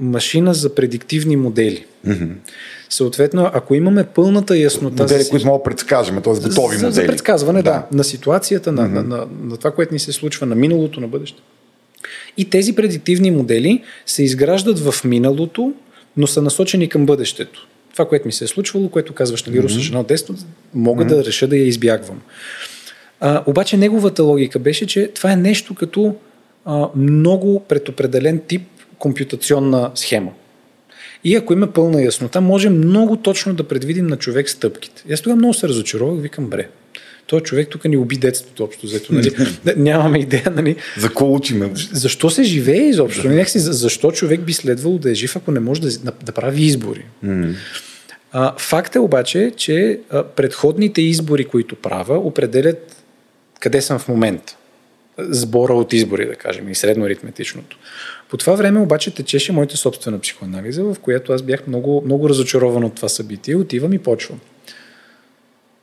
машина 0.00 0.54
за 0.54 0.74
предиктивни 0.74 1.36
модели. 1.36 1.84
Mm-hmm. 2.06 2.30
Съответно, 2.90 3.50
ако 3.54 3.74
имаме 3.74 4.04
пълната 4.04 4.58
яснота. 4.58 5.02
Модели, 5.02 5.22
за... 5.22 5.30
които 5.30 5.46
могат 5.46 5.60
да 5.60 5.64
предскажем, 5.64 6.22
т.е. 6.22 6.32
готови 6.32 6.76
за, 6.76 6.86
модели. 6.86 7.06
За 7.06 7.06
предсказване, 7.06 7.62
да. 7.62 7.70
да. 7.70 7.96
На 7.96 8.04
ситуацията, 8.04 8.70
mm-hmm. 8.70 8.74
на, 8.74 8.88
на, 8.88 9.02
на, 9.02 9.26
на 9.42 9.56
това, 9.56 9.70
което 9.70 9.94
ни 9.94 9.98
се 9.98 10.12
случва, 10.12 10.46
на 10.46 10.54
миналото, 10.54 11.00
на 11.00 11.08
бъдеще. 11.08 11.42
И 12.36 12.50
тези 12.50 12.74
предиктивни 12.74 13.30
модели 13.30 13.82
се 14.06 14.22
изграждат 14.22 14.78
в 14.78 15.04
миналото, 15.04 15.72
но 16.16 16.26
са 16.26 16.42
насочени 16.42 16.88
към 16.88 17.06
бъдещето. 17.06 17.68
Това, 17.98 18.08
което 18.08 18.26
ми 18.26 18.32
се 18.32 18.44
е 18.44 18.48
случвало, 18.48 18.88
което 18.88 19.14
казваш 19.14 19.44
на 19.44 19.52
вируса 19.52 19.78
mm-hmm. 19.78 19.82
жена 19.82 20.02
детство, 20.02 20.34
мога 20.74 21.04
mm-hmm. 21.04 21.08
да 21.08 21.24
реша 21.24 21.46
да 21.46 21.56
я 21.56 21.66
избягвам. 21.66 22.20
А, 23.20 23.42
обаче 23.46 23.76
неговата 23.76 24.22
логика 24.22 24.58
беше, 24.58 24.86
че 24.86 25.10
това 25.14 25.32
е 25.32 25.36
нещо 25.36 25.74
като 25.74 26.14
а, 26.64 26.88
много 26.96 27.60
предопределен 27.60 28.40
тип 28.48 28.62
компютационна 28.98 29.90
схема. 29.94 30.30
И 31.24 31.36
ако 31.36 31.52
има 31.52 31.66
пълна 31.66 32.02
яснота, 32.02 32.40
може 32.40 32.70
много 32.70 33.16
точно 33.16 33.54
да 33.54 33.64
предвидим 33.64 34.06
на 34.06 34.16
човек 34.16 34.50
стъпките. 34.50 35.04
И 35.08 35.12
аз 35.12 35.20
тогава 35.20 35.36
много 35.36 35.54
се 35.54 35.68
разочаровах, 35.68 36.22
викам, 36.22 36.46
бре, 36.46 36.68
той 37.28 37.40
човек 37.40 37.68
тук 37.68 37.84
ни 37.84 37.96
уби 37.96 38.16
детството 38.16 38.64
общо 38.64 38.86
взето. 38.86 39.14
Нали? 39.14 39.30
Нямаме 39.76 40.18
идея. 40.18 40.52
Нали? 40.56 40.76
За 40.98 41.08
какво 41.08 41.34
учиме? 41.34 41.70
Защо 41.92 42.30
се 42.30 42.42
живее 42.42 42.88
изобщо? 42.88 43.28
Да. 43.28 43.44
Си, 43.44 43.58
защо 43.58 44.12
човек 44.12 44.40
би 44.40 44.52
следвало 44.52 44.98
да 44.98 45.10
е 45.10 45.14
жив, 45.14 45.36
ако 45.36 45.50
не 45.50 45.60
може 45.60 45.80
да, 45.80 46.12
да 46.24 46.32
прави 46.32 46.62
избори? 46.62 47.04
Mm. 47.24 47.54
А, 48.32 48.54
факт 48.58 48.94
е 48.94 48.98
обаче, 48.98 49.52
че 49.56 50.00
а, 50.10 50.22
предходните 50.22 51.02
избори, 51.02 51.44
които 51.44 51.76
правя, 51.76 52.18
определят 52.18 53.04
къде 53.60 53.82
съм 53.82 53.98
в 53.98 54.08
момента. 54.08 54.56
Сбора 55.18 55.74
от 55.74 55.92
избори, 55.92 56.26
да 56.26 56.34
кажем, 56.34 56.68
и 56.68 56.74
средно 56.74 57.04
аритметичното. 57.04 57.78
По 58.28 58.36
това 58.36 58.54
време 58.54 58.80
обаче 58.80 59.14
течеше 59.14 59.52
моята 59.52 59.76
собствена 59.76 60.20
психоанализа, 60.20 60.84
в 60.84 60.96
която 61.02 61.32
аз 61.32 61.42
бях 61.42 61.66
много, 61.66 62.02
много 62.04 62.28
разочарован 62.28 62.84
от 62.84 62.94
това 62.94 63.08
събитие. 63.08 63.56
Отивам 63.56 63.92
и 63.92 63.98
почвам. 63.98 64.40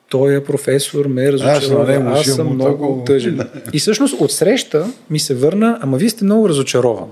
Той 0.10 0.36
е 0.36 0.44
професор 0.44 1.06
ме 1.06 1.26
е 1.26 1.32
разочарова. 1.32 1.94
Аз, 1.94 2.28
аз 2.28 2.36
съм 2.36 2.54
много 2.54 3.04
тъжен. 3.06 3.50
И 3.74 3.80
всъщност 3.80 4.14
от 4.22 4.32
среща 4.32 4.92
ми 5.10 5.20
се 5.20 5.36
върна, 5.36 5.80
ама 5.82 5.98
вие 5.98 6.10
сте 6.10 6.24
много 6.24 6.50
разочарован. 6.50 7.10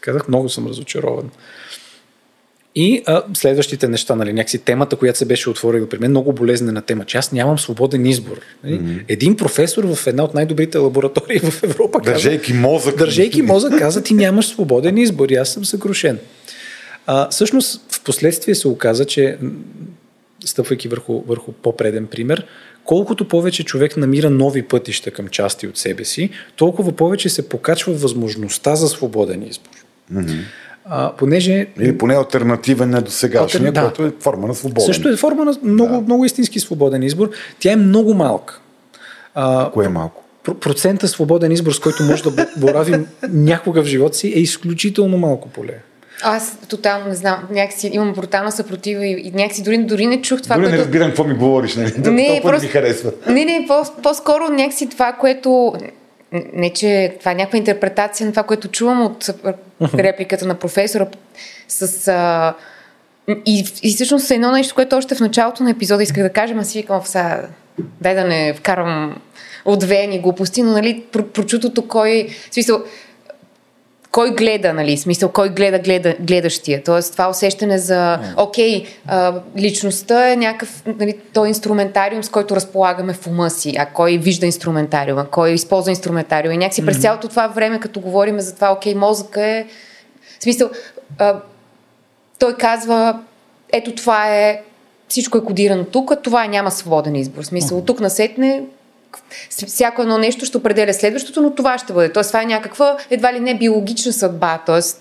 Казах, 0.00 0.28
много 0.28 0.48
съм 0.48 0.66
разочарован. 0.66 1.30
И 2.78 3.02
а, 3.06 3.22
следващите 3.34 3.88
неща, 3.88 4.14
нали, 4.14 4.32
някакси 4.32 4.58
темата, 4.58 4.96
която 4.96 5.18
се 5.18 5.24
беше 5.24 5.50
отворила 5.50 5.88
при 5.88 5.98
мен, 5.98 6.10
много 6.10 6.32
болезнена 6.32 6.82
тема, 6.82 7.04
че 7.04 7.18
аз 7.18 7.32
нямам 7.32 7.58
свободен 7.58 8.06
избор. 8.06 8.40
Нали? 8.64 8.80
Mm-hmm. 8.80 9.04
Един 9.08 9.36
професор 9.36 9.84
в 9.94 10.06
една 10.06 10.24
от 10.24 10.34
най-добрите 10.34 10.78
лаборатории 10.78 11.38
в 11.38 11.62
Европа 11.62 12.00
държейки 12.04 12.52
каза, 12.52 12.60
мозък. 12.60 12.96
Държейки 12.96 13.42
мозък 13.42 13.78
каза, 13.78 14.02
ти 14.02 14.14
нямаш 14.14 14.46
свободен 14.46 14.98
избор 14.98 15.28
и 15.28 15.34
аз 15.34 15.48
съм 15.48 15.64
съкрушен. 15.64 16.18
А, 17.06 17.28
всъщност, 17.30 17.92
в 17.92 18.04
последствие 18.04 18.54
се 18.54 18.68
оказа, 18.68 19.04
че 19.04 19.38
стъпвайки 20.44 20.88
върху, 20.88 21.22
върху 21.26 21.52
по-преден 21.52 22.06
пример, 22.06 22.46
колкото 22.84 23.28
повече 23.28 23.64
човек 23.64 23.96
намира 23.96 24.30
нови 24.30 24.62
пътища 24.62 25.10
към 25.10 25.28
части 25.28 25.66
от 25.66 25.78
себе 25.78 26.04
си, 26.04 26.30
толкова 26.56 26.92
повече 26.92 27.28
се 27.28 27.48
покачва 27.48 27.92
възможността 27.92 28.76
за 28.76 28.88
свободен 28.88 29.42
избор. 29.42 29.70
Mm-hmm. 30.12 30.40
А, 30.90 31.12
понеже... 31.12 31.66
Или 31.80 31.98
поне 31.98 32.14
альтернативен 32.14 32.90
на 32.90 33.02
досегашния, 33.02 33.72
да. 33.72 33.80
което 33.80 34.04
е 34.04 34.12
форма 34.20 34.48
на 34.48 34.54
свободен. 34.54 34.86
Също 34.86 35.08
е 35.08 35.16
форма 35.16 35.44
на 35.44 35.54
много, 35.62 35.94
да. 35.94 36.00
много 36.00 36.24
истински 36.24 36.60
свободен 36.60 37.02
избор. 37.02 37.30
Тя 37.60 37.72
е 37.72 37.76
много 37.76 38.14
малка. 38.14 38.60
А, 39.34 39.70
Кое 39.70 39.86
е 39.86 39.88
малко? 39.88 40.22
Процента 40.60 41.08
свободен 41.08 41.52
избор, 41.52 41.72
с 41.72 41.80
който 41.80 42.02
може 42.02 42.22
да 42.22 42.46
боравим 42.56 43.06
някога 43.28 43.82
в 43.82 43.86
живота 43.86 44.16
си, 44.16 44.28
е 44.28 44.40
изключително 44.40 45.18
малко 45.18 45.48
поле. 45.48 45.74
Аз 46.22 46.58
тотално 46.68 47.06
не 47.06 47.14
знам. 47.14 47.48
Някакси 47.50 47.90
имам 47.92 48.12
брутална 48.12 48.52
съпротива 48.52 49.06
и, 49.06 49.10
и 49.10 49.30
някакси 49.30 49.62
дори, 49.62 49.78
дори 49.78 50.06
не 50.06 50.22
чух 50.22 50.42
това, 50.42 50.54
дори 50.54 50.64
което... 50.64 50.76
не 50.76 50.82
разбирам 50.82 51.08
какво 51.08 51.24
ми 51.24 51.34
говориш, 51.34 51.76
нали? 51.76 51.92
Не, 52.10 52.40
просто... 52.42 52.66
ми 52.66 52.72
харесва. 52.72 53.12
Не, 53.28 53.44
не, 53.44 53.64
по, 53.68 54.02
по-скоро 54.02 54.48
някакси 54.48 54.88
това, 54.88 55.12
което 55.12 55.74
не, 56.32 56.72
че 56.72 57.16
това 57.18 57.32
е 57.32 57.34
някаква 57.34 57.58
интерпретация 57.58 58.26
на 58.26 58.32
това, 58.32 58.42
което 58.42 58.68
чувам 58.68 59.02
от 59.02 59.30
репликата 59.94 60.46
на 60.46 60.54
професора. 60.54 61.06
С... 61.68 62.08
А, 62.08 62.54
и, 63.46 63.64
и 63.82 63.94
всъщност 63.94 64.30
е 64.30 64.34
едно 64.34 64.52
нещо, 64.52 64.74
което 64.74 64.96
още 64.96 65.14
в 65.14 65.20
началото 65.20 65.62
на 65.62 65.70
епизода 65.70 66.02
исках 66.02 66.22
да 66.22 66.30
кажа, 66.30 66.54
а 66.58 66.64
си 66.64 66.78
викам, 66.78 67.00
сега, 67.04 67.48
дай 68.00 68.14
да 68.14 68.24
не 68.24 68.54
вкарвам 68.54 69.20
отвеяни 69.64 70.20
глупости, 70.20 70.62
но 70.62 70.72
нали, 70.72 71.04
прочутото 71.32 71.88
кой... 71.88 72.28
В 72.50 72.54
смисъл, 72.54 72.82
кой 74.12 74.30
гледа, 74.30 74.72
нали, 74.72 74.96
смисъл, 74.96 75.28
кой 75.28 75.48
гледа, 75.48 75.78
гледа 75.78 76.14
гледащия. 76.20 76.82
Тоест, 76.84 77.12
това 77.12 77.30
усещане 77.30 77.78
за, 77.78 78.18
окей, 78.36 78.84
а, 79.06 79.40
личността 79.58 80.32
е 80.32 80.36
някакъв, 80.36 80.82
нали, 80.86 81.18
той 81.32 81.48
инструментариум, 81.48 82.24
с 82.24 82.28
който 82.28 82.56
разполагаме 82.56 83.12
в 83.12 83.26
ума 83.26 83.50
си, 83.50 83.74
а 83.78 83.86
кой 83.86 84.18
вижда 84.18 84.46
инструментариума, 84.46 85.26
кой 85.30 85.50
използва 85.50 85.90
инструментариума. 85.90 86.54
И 86.54 86.58
някакси 86.58 86.86
през 86.86 87.00
цялото 87.00 87.28
това 87.28 87.46
време, 87.46 87.80
като 87.80 88.00
говорим 88.00 88.40
за 88.40 88.54
това, 88.54 88.72
окей, 88.72 88.94
мозъка 88.94 89.46
е, 89.46 89.66
в 90.38 90.42
смисъл, 90.42 90.70
а, 91.18 91.40
той 92.38 92.56
казва, 92.56 93.18
ето 93.72 93.94
това 93.94 94.36
е, 94.36 94.62
всичко 95.08 95.38
е 95.38 95.44
кодирано 95.44 95.84
тук, 95.84 96.12
а 96.12 96.16
това 96.16 96.44
е, 96.44 96.48
няма 96.48 96.70
свободен 96.70 97.16
избор. 97.16 97.42
В 97.42 97.46
смисъл, 97.46 97.84
тук 97.84 98.00
насетне 98.00 98.62
всяко 99.66 100.02
едно 100.02 100.18
нещо 100.18 100.44
ще 100.44 100.56
определя 100.56 100.94
следващото, 100.94 101.42
но 101.42 101.54
това 101.54 101.78
ще 101.78 101.92
бъде. 101.92 102.12
Тоест, 102.12 102.30
това 102.30 102.42
е 102.42 102.46
някаква 102.46 102.96
едва 103.10 103.32
ли 103.32 103.40
не 103.40 103.58
биологична 103.58 104.12
съдба. 104.12 104.62
Тоест, 104.66 105.00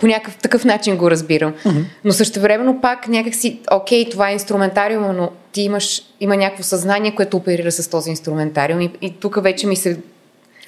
по 0.00 0.06
някакъв 0.06 0.36
такъв 0.36 0.64
начин 0.64 0.96
го 0.96 1.10
разбирам. 1.10 1.52
Mm-hmm. 1.52 1.84
Но 2.04 2.12
същевременно 2.12 2.80
пак 2.80 3.08
някакси, 3.08 3.60
окей, 3.72 4.10
това 4.10 4.30
е 4.30 4.32
инструментариум, 4.32 5.16
но 5.16 5.30
ти 5.52 5.62
имаш, 5.62 6.02
има 6.20 6.36
някакво 6.36 6.62
съзнание, 6.62 7.14
което 7.14 7.36
оперира 7.36 7.72
с 7.72 7.88
този 7.88 8.10
инструментариум. 8.10 8.80
И, 8.80 8.90
и 9.00 9.10
тук 9.10 9.42
вече 9.42 9.66
ми 9.66 9.76
се 9.76 9.98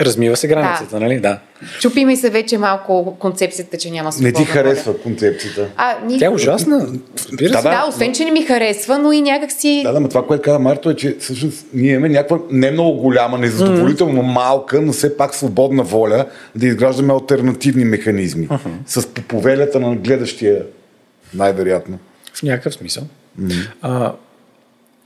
Размива 0.01 0.37
се 0.37 0.49
границата, 0.49 0.91
да. 0.91 1.01
нали? 1.01 1.21
Да. 1.21 1.39
Чупи 1.81 2.05
ми 2.05 2.17
се 2.17 2.31
вече 2.31 2.59
малко 2.59 3.17
концепцията, 3.19 3.79
че 3.79 3.91
няма 3.91 4.13
свободна 4.13 4.39
Не 4.39 4.45
ти 4.45 4.51
харесва 4.51 4.93
воля. 4.93 5.03
концепцията. 5.03 5.69
А, 5.77 5.95
ни... 6.07 6.19
Тя 6.19 6.27
е 6.27 6.29
ужасна. 6.29 6.87
Да, 7.33 7.49
да, 7.49 7.63
да, 7.63 7.85
освен, 7.89 8.13
че 8.13 8.25
не 8.25 8.31
ми 8.31 8.43
харесва, 8.43 8.99
но 8.99 9.13
и 9.13 9.23
някакси... 9.23 9.83
Да, 9.85 9.93
да, 9.93 10.01
но 10.01 10.09
това, 10.09 10.27
което 10.27 10.43
каза 10.43 10.59
Марто 10.59 10.91
е, 10.91 10.97
че 10.97 11.17
всъщност 11.21 11.67
ние 11.75 11.93
имаме 11.93 12.09
някаква 12.09 12.39
не 12.51 12.71
много 12.71 12.99
голяма, 12.99 13.39
незадоволително 13.39 14.23
mm. 14.23 14.33
малка, 14.33 14.81
но 14.81 14.93
все 14.93 15.17
пак 15.17 15.35
свободна 15.35 15.83
воля 15.83 16.27
да 16.57 16.67
изграждаме 16.67 17.13
альтернативни 17.13 17.85
механизми. 17.85 18.49
Uh-huh. 18.49 18.71
С 18.87 19.07
повелята 19.07 19.81
на 19.81 19.97
гледащия, 19.97 20.63
най-вероятно. 21.35 21.99
В 22.35 22.43
някакъв 22.43 22.75
смисъл. 22.75 23.05
Mm. 23.41 23.69
А, 23.83 24.13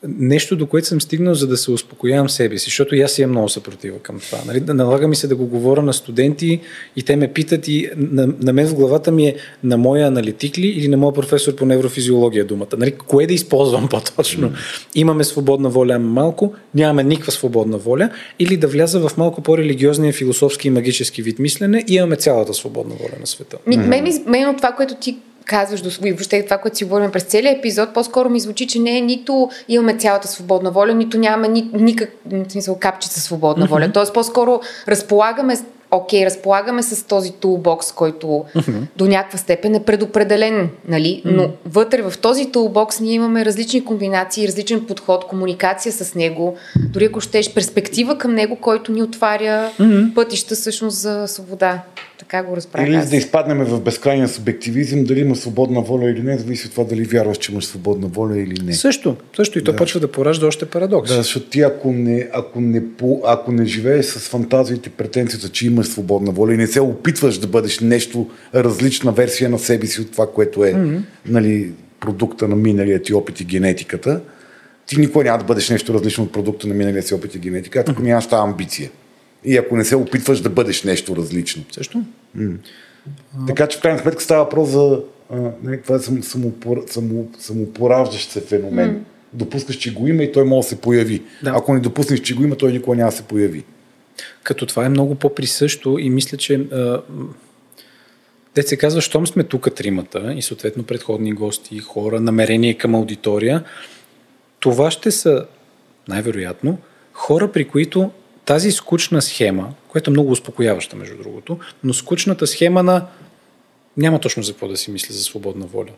нещо, 0.04 0.56
до 0.56 0.66
което 0.66 0.86
съм 0.86 1.00
стигнал, 1.00 1.34
за 1.34 1.46
да 1.46 1.56
се 1.56 1.70
успокоявам 1.70 2.28
себе 2.28 2.58
си, 2.58 2.64
защото 2.64 2.96
и 2.96 3.02
аз 3.02 3.18
имам 3.18 3.30
много 3.30 3.48
съпротива 3.48 3.98
към 3.98 4.20
това. 4.20 4.38
Нали? 4.46 4.60
Налага 4.60 5.08
ми 5.08 5.16
се 5.16 5.28
да 5.28 5.36
го 5.36 5.46
говоря 5.46 5.82
на 5.82 5.92
студенти 5.92 6.60
и 6.96 7.02
те 7.02 7.16
ме 7.16 7.32
питат 7.32 7.68
и 7.68 7.90
на, 7.96 8.28
на 8.40 8.52
мен 8.52 8.66
в 8.66 8.74
главата 8.74 9.12
ми 9.12 9.26
е 9.26 9.36
на 9.64 9.76
моя 9.76 10.06
аналитик 10.06 10.58
ли 10.58 10.66
или 10.66 10.88
на 10.88 10.96
моя 10.96 11.12
професор 11.12 11.54
по 11.54 11.66
неврофизиология 11.66 12.44
думата. 12.44 12.76
Нали? 12.78 12.92
Кое 12.92 13.26
да 13.26 13.34
използвам 13.34 13.88
по-точно? 13.90 14.52
Имаме 14.94 15.24
свободна 15.24 15.68
воля 15.68 15.98
малко, 15.98 16.54
нямаме 16.74 17.04
никаква 17.04 17.32
свободна 17.32 17.78
воля 17.78 18.10
или 18.38 18.56
да 18.56 18.68
вляза 18.68 19.08
в 19.08 19.16
малко 19.16 19.42
по-религиозния, 19.42 20.12
философски 20.12 20.68
и 20.68 20.70
магически 20.70 21.22
вид 21.22 21.38
мислене 21.38 21.84
и 21.88 21.94
имаме 21.94 22.16
цялата 22.16 22.54
свободна 22.54 22.94
воля 22.94 23.20
на 23.20 23.26
света. 23.26 23.56
Мен, 23.66 24.22
мен 24.26 24.48
от 24.48 24.56
това, 24.56 24.72
което 24.72 24.94
ти 24.94 25.16
казваш 25.46 25.80
до 25.80 26.06
и 26.06 26.12
въобще 26.12 26.44
това, 26.44 26.58
което 26.58 26.76
си 26.76 26.84
говорим 26.84 27.10
през 27.10 27.22
целия 27.22 27.58
епизод, 27.58 27.94
по-скоро 27.94 28.30
ми 28.30 28.40
звучи, 28.40 28.66
че 28.66 28.78
не 28.78 28.98
е 28.98 29.00
нито 29.00 29.50
имаме 29.68 29.96
цялата 29.96 30.28
свободна 30.28 30.70
воля, 30.70 30.94
нито 30.94 31.18
нямаме 31.18 31.48
ни, 31.48 31.70
никак, 31.72 32.10
в 32.26 32.50
смисъл, 32.52 32.78
капчица 32.78 33.20
свободна 33.20 33.66
mm-hmm. 33.66 33.70
воля. 33.70 33.90
Тоест, 33.92 34.14
по-скоро 34.14 34.60
разполагаме 34.88 35.56
окей, 35.90 36.26
разполагаме 36.26 36.82
с 36.82 37.06
този 37.06 37.32
тулбокс, 37.32 37.92
който 37.92 38.26
mm-hmm. 38.26 38.80
до 38.96 39.06
някаква 39.06 39.38
степен 39.38 39.74
е 39.74 39.82
предопределен, 39.82 40.70
нали? 40.88 41.22
Mm-hmm. 41.26 41.30
но 41.36 41.50
вътре 41.66 42.02
в 42.02 42.18
този 42.18 42.52
тулбокс 42.52 43.00
ние 43.00 43.12
имаме 43.12 43.44
различни 43.44 43.84
комбинации, 43.84 44.48
различен 44.48 44.86
подход, 44.86 45.24
комуникация 45.24 45.92
с 45.92 46.14
него, 46.14 46.56
дори 46.92 47.04
ако 47.04 47.20
щеш 47.20 47.54
перспектива 47.54 48.18
към 48.18 48.34
него, 48.34 48.56
който 48.56 48.92
ни 48.92 49.02
отваря 49.02 49.70
mm-hmm. 49.80 50.14
пътища 50.14 50.54
всъщност 50.54 50.96
за 50.96 51.24
свобода. 51.26 51.82
Така 52.30 52.42
го 52.42 52.56
разправя. 52.56 52.86
Или 52.86 53.02
за 53.02 53.10
да 53.10 53.16
изпаднем 53.16 53.64
в 53.64 53.80
безкрайния 53.80 54.28
субективизъм, 54.28 55.04
дали 55.04 55.20
има 55.20 55.36
свободна 55.36 55.80
воля 55.80 56.10
или 56.10 56.22
не, 56.22 56.38
зависи 56.38 56.66
от 56.66 56.72
това 56.72 56.84
дали 56.84 57.04
вярваш, 57.04 57.38
че 57.38 57.52
имаш 57.52 57.64
свободна 57.64 58.06
воля 58.06 58.38
или 58.38 58.62
не. 58.64 58.72
Също, 58.72 59.16
също 59.36 59.58
и 59.58 59.64
то 59.64 59.72
да. 59.72 59.78
почва 59.78 60.00
да 60.00 60.12
поражда 60.12 60.46
още 60.46 60.66
парадокс. 60.66 61.10
Да, 61.10 61.16
защото 61.16 61.46
ти 61.46 61.60
ако 61.62 61.92
не, 61.92 62.28
ако 62.32 62.60
не, 62.60 62.82
ако 63.26 63.52
не 63.52 63.64
живееш 63.64 64.06
с 64.06 64.28
фантазиите, 64.28 64.90
претенцията, 64.90 65.48
че 65.48 65.66
имаш 65.66 65.86
свободна 65.86 66.30
воля 66.30 66.54
и 66.54 66.56
не 66.56 66.66
се 66.66 66.80
опитваш 66.80 67.38
да 67.38 67.46
бъдеш 67.46 67.80
нещо 67.80 68.30
различна 68.54 69.12
версия 69.12 69.50
на 69.50 69.58
себе 69.58 69.86
си 69.86 70.00
от 70.00 70.12
това, 70.12 70.26
което 70.32 70.64
е 70.64 70.72
mm-hmm. 70.72 71.00
нали, 71.26 71.72
продукта 72.00 72.48
на 72.48 72.56
миналия 72.56 73.02
ти 73.02 73.14
опит 73.14 73.40
и 73.40 73.44
генетиката, 73.44 74.20
ти 74.86 75.00
никога 75.00 75.24
няма 75.24 75.38
да 75.38 75.44
бъдеш 75.44 75.70
нещо 75.70 75.94
различно 75.94 76.24
от 76.24 76.32
продукта 76.32 76.68
на 76.68 76.74
миналия 76.74 77.02
си 77.02 77.14
опит 77.14 77.34
и 77.34 77.38
генетика, 77.38 77.78
ако 77.80 77.90
mm-hmm. 77.90 78.04
нямаш 78.04 78.26
тази 78.26 78.40
амбиция. 78.40 78.90
И 79.46 79.56
ако 79.56 79.76
не 79.76 79.84
се 79.84 79.96
опитваш 79.96 80.40
да 80.40 80.50
бъдеш 80.50 80.82
нещо 80.82 81.16
различно. 81.16 81.64
Също. 81.72 82.02
Така 83.46 83.66
че 83.66 83.78
в 83.78 83.80
крайна 83.80 83.98
сметка 83.98 84.22
става 84.22 84.44
въпрос 84.44 84.68
за 84.68 85.00
а, 85.30 85.36
не, 85.36 85.50
нали, 85.62 85.82
това 85.82 85.96
е 85.96 85.98
само, 85.98 86.22
самопор, 86.22 86.84
само, 86.86 87.28
самопораждащ 87.38 88.30
се 88.30 88.40
феномен. 88.40 88.90
Mm. 88.90 89.00
Допускаш, 89.32 89.76
че 89.76 89.94
го 89.94 90.08
има 90.08 90.22
и 90.22 90.32
той 90.32 90.44
може 90.44 90.66
да 90.66 90.68
се 90.68 90.80
появи. 90.80 91.22
Да. 91.42 91.52
Ако 91.56 91.74
не 91.74 91.80
допуснеш, 91.80 92.20
че 92.20 92.34
го 92.34 92.44
има, 92.44 92.56
той 92.56 92.72
никога 92.72 92.96
няма 92.96 93.10
да 93.10 93.16
се 93.16 93.22
появи. 93.22 93.64
Като 94.42 94.66
това 94.66 94.86
е 94.86 94.88
много 94.88 95.14
по-присъщо 95.14 95.98
и 95.98 96.10
мисля, 96.10 96.36
че 96.36 96.60
те 98.54 98.62
се 98.62 98.76
казва, 98.76 99.00
щом 99.00 99.26
сме 99.26 99.44
тук 99.44 99.74
тримата 99.74 100.34
и 100.36 100.42
съответно 100.42 100.82
предходни 100.82 101.32
гости, 101.32 101.78
хора, 101.78 102.20
намерение 102.20 102.74
към 102.74 102.94
аудитория, 102.94 103.64
това 104.60 104.90
ще 104.90 105.10
са 105.10 105.46
най-вероятно 106.08 106.78
хора, 107.12 107.52
при 107.52 107.68
които 107.68 108.10
тази 108.46 108.72
скучна 108.72 109.22
схема, 109.22 109.74
която 109.88 110.10
е 110.10 110.12
много 110.12 110.30
успокояваща, 110.30 110.96
между 110.96 111.16
другото, 111.16 111.58
но 111.84 111.94
скучната 111.94 112.46
схема 112.46 112.82
на 112.82 113.06
няма 113.96 114.18
точно 114.18 114.42
за 114.42 114.52
какво 114.52 114.68
да 114.68 114.76
си 114.76 114.90
мисля 114.90 115.14
за 115.14 115.22
свободна 115.22 115.66
воля. 115.66 115.90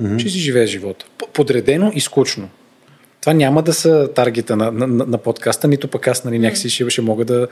Mm-hmm. 0.00 0.16
Че 0.16 0.28
си 0.28 0.38
живее 0.38 0.66
живота. 0.66 1.06
Подредено 1.32 1.92
и 1.94 2.00
скучно. 2.00 2.48
Това 3.20 3.32
няма 3.32 3.62
да 3.62 3.72
са 3.72 4.08
таргета 4.14 4.56
на, 4.56 4.70
на, 4.72 4.86
на 4.86 5.18
подкаста, 5.18 5.68
нито 5.68 5.88
пък 5.88 6.08
аз 6.08 6.24
нали, 6.24 6.38
някакси 6.38 6.70
ще, 6.70 6.90
ще 6.90 7.02
мога 7.02 7.24
да 7.24 7.48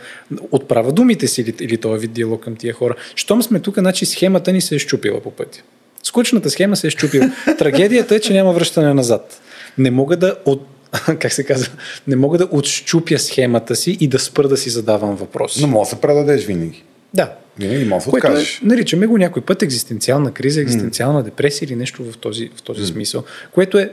отправя 0.50 0.92
думите 0.92 1.26
си 1.26 1.40
или, 1.40 1.54
или 1.60 1.76
този 1.76 2.00
вид 2.00 2.12
диалог 2.12 2.44
към 2.44 2.56
тия 2.56 2.74
хора. 2.74 2.94
Щом 3.14 3.42
сме 3.42 3.60
тук, 3.60 3.78
значи 3.78 4.06
схемата 4.06 4.52
ни 4.52 4.60
се 4.60 4.74
е 4.74 4.78
щупила 4.78 5.20
по 5.20 5.30
пътя. 5.30 5.62
Скучната 6.02 6.50
схема 6.50 6.76
се 6.76 6.86
е 6.86 6.90
щупила. 6.90 7.30
Трагедията 7.58 8.14
е, 8.14 8.20
че 8.20 8.32
няма 8.32 8.52
връщане 8.52 8.94
назад. 8.94 9.40
Не 9.78 9.90
мога 9.90 10.16
да 10.16 10.36
от, 10.44 10.66
как 11.18 11.32
се 11.32 11.44
казва, 11.44 11.72
не 12.06 12.16
мога 12.16 12.38
да 12.38 12.48
отщупя 12.50 13.18
схемата 13.18 13.76
си 13.76 13.96
и 14.00 14.08
да 14.08 14.18
спра 14.18 14.48
да 14.48 14.56
си 14.56 14.70
задавам 14.70 15.16
въпрос. 15.16 15.60
Но 15.60 15.66
може 15.66 15.90
да 15.90 15.96
се 15.96 16.00
предадеш 16.00 16.44
винаги. 16.44 16.84
Да. 17.14 17.32
Винаги 17.58 17.84
може 17.84 18.04
да 18.04 18.10
откажеш. 18.10 18.62
Е, 18.62 18.66
наричаме 18.66 19.06
го 19.06 19.18
някой 19.18 19.42
път 19.42 19.62
екзистенциална 19.62 20.32
криза, 20.32 20.60
екзистенциална 20.60 21.20
mm. 21.20 21.24
депресия 21.24 21.66
или 21.66 21.76
нещо 21.76 22.04
в 22.04 22.18
този, 22.18 22.50
в 22.56 22.62
този 22.62 22.82
mm. 22.82 22.92
смисъл, 22.92 23.24
което 23.52 23.78
е 23.78 23.92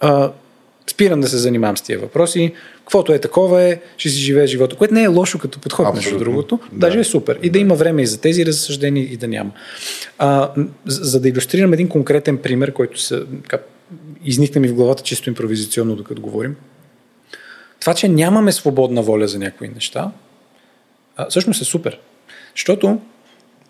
а, 0.00 0.32
спирам 0.90 1.20
да 1.20 1.28
се 1.28 1.36
занимавам 1.36 1.76
с 1.76 1.82
тия 1.82 1.98
въпроси, 1.98 2.52
каквото 2.78 3.12
е 3.12 3.18
такова 3.18 3.62
е, 3.62 3.80
ще 3.96 4.08
си 4.08 4.18
живее 4.18 4.46
живота, 4.46 4.76
което 4.76 4.94
не 4.94 5.02
е 5.02 5.06
лошо 5.06 5.38
като 5.38 5.58
подход, 5.58 5.94
между 5.94 6.18
другото, 6.18 6.58
да. 6.72 6.78
даже 6.78 6.98
е 6.98 7.04
супер. 7.04 7.38
И 7.42 7.50
да 7.50 7.58
има 7.58 7.74
време 7.74 8.02
и 8.02 8.06
за 8.06 8.20
тези 8.20 8.46
разсъждения 8.46 9.04
и 9.12 9.16
да 9.16 9.28
няма. 9.28 9.50
А, 10.18 10.50
за 10.86 11.20
да 11.20 11.28
иллюстрирам 11.28 11.72
един 11.72 11.88
конкретен 11.88 12.38
пример, 12.38 12.72
който 12.72 13.00
се, 13.00 13.22
изникна 14.24 14.60
ми 14.60 14.68
в 14.68 14.74
главата 14.74 15.02
чисто 15.02 15.30
импровизационно, 15.30 15.96
докато 15.96 16.22
говорим. 16.22 16.56
Това, 17.80 17.94
че 17.94 18.08
нямаме 18.08 18.52
свободна 18.52 19.02
воля 19.02 19.28
за 19.28 19.38
някои 19.38 19.68
неща, 19.68 20.10
всъщност 21.28 21.62
е 21.62 21.64
супер. 21.64 21.98
Защото 22.56 23.00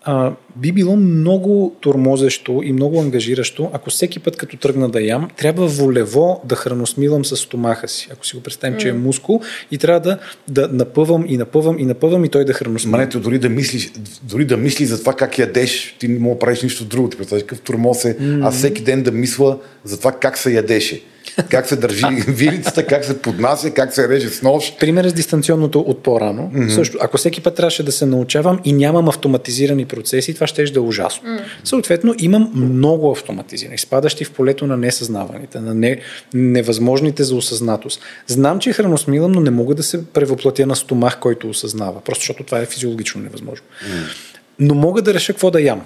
а, 0.05 0.31
би 0.55 0.71
било 0.71 0.95
много 0.95 1.75
тормозещо 1.81 2.61
и 2.63 2.73
много 2.73 3.01
ангажиращо, 3.01 3.69
ако 3.73 3.89
всеки 3.89 4.19
път 4.19 4.37
като 4.37 4.57
тръгна 4.57 4.89
да 4.89 5.01
ям, 5.01 5.29
трябва 5.37 5.67
волево 5.67 6.41
да 6.45 6.55
храносмилам 6.55 7.25
с 7.25 7.37
стомаха 7.37 7.87
си. 7.87 8.09
Ако 8.13 8.25
си 8.25 8.35
го 8.35 8.43
представим, 8.43 8.77
mm. 8.77 8.81
че 8.81 8.89
е 8.89 8.93
мускул 8.93 9.41
и 9.71 9.77
трябва 9.77 9.99
да, 9.99 10.17
да 10.47 10.67
напъвам 10.71 11.25
и 11.27 11.37
напъвам 11.37 11.79
и 11.79 11.85
напъвам 11.85 12.25
и 12.25 12.29
той 12.29 12.45
да 12.45 12.53
храносмилам. 12.53 12.99
Мането, 12.99 13.19
дори 13.19 13.39
да 13.39 13.49
мислиш, 13.49 13.91
дори 14.23 14.45
да 14.45 14.57
мислиш 14.57 14.87
за 14.87 14.99
това 14.99 15.13
как 15.13 15.39
ядеш, 15.39 15.95
ти 15.99 16.07
не 16.07 16.19
мога 16.19 16.35
да 16.35 16.39
правиш 16.39 16.61
нищо 16.61 16.85
друго. 16.85 17.09
Ти 17.09 17.17
представяш 17.17 17.43
какъв 17.43 17.61
тормоз 17.61 18.05
е, 18.05 18.17
mm. 18.17 18.47
а 18.47 18.51
всеки 18.51 18.83
ден 18.83 19.03
да 19.03 19.11
мисля 19.11 19.57
за 19.83 19.97
това 19.99 20.11
как 20.11 20.37
се 20.37 20.53
ядеше 20.53 21.01
как 21.49 21.67
се 21.67 21.75
държи 21.75 22.05
вилицата, 22.27 22.85
как 22.85 23.05
се 23.05 23.21
поднася, 23.21 23.71
как 23.71 23.93
се 23.93 24.09
реже 24.09 24.29
с 24.29 24.41
нож. 24.41 24.73
Пример 24.79 25.07
с 25.07 25.13
дистанционното 25.13 25.79
от 25.79 26.03
по-рано. 26.03 26.51
Mm-hmm. 26.53 26.69
Също, 26.69 26.97
ако 27.01 27.17
всеки 27.17 27.41
път 27.41 27.55
трябваше 27.55 27.83
да 27.83 27.91
се 27.91 28.05
научавам 28.05 28.59
и 28.63 28.73
нямам 28.73 29.09
автоматизирани 29.09 29.85
процеси, 29.85 30.33
това 30.33 30.47
ще 30.47 30.63
да 30.63 30.79
е 30.79 30.83
ужасно. 30.83 31.29
Mm. 31.29 31.41
Съответно, 31.63 32.15
имам 32.19 32.51
много 32.55 33.11
автоматизирани, 33.11 33.77
спадащи 33.77 34.25
в 34.25 34.31
полето 34.31 34.67
на 34.67 34.77
несъзнаваните, 34.77 35.59
на 35.59 35.75
не, 35.75 35.99
невъзможните 36.33 37.23
за 37.23 37.35
осъзнатост. 37.35 38.01
Знам, 38.27 38.59
че 38.59 38.73
храносмилам, 38.73 39.31
но 39.31 39.41
не 39.41 39.49
мога 39.49 39.75
да 39.75 39.83
се 39.83 40.05
превъплатя 40.05 40.65
на 40.65 40.75
стомах, 40.75 41.19
който 41.19 41.49
осъзнава, 41.49 42.01
просто 42.01 42.21
защото 42.21 42.43
това 42.43 42.59
е 42.59 42.65
физиологично 42.65 43.21
невъзможно. 43.21 43.65
Mm. 43.65 44.35
Но 44.59 44.75
мога 44.75 45.01
да 45.01 45.13
реша 45.13 45.33
какво 45.33 45.51
да 45.51 45.61
ям. 45.61 45.81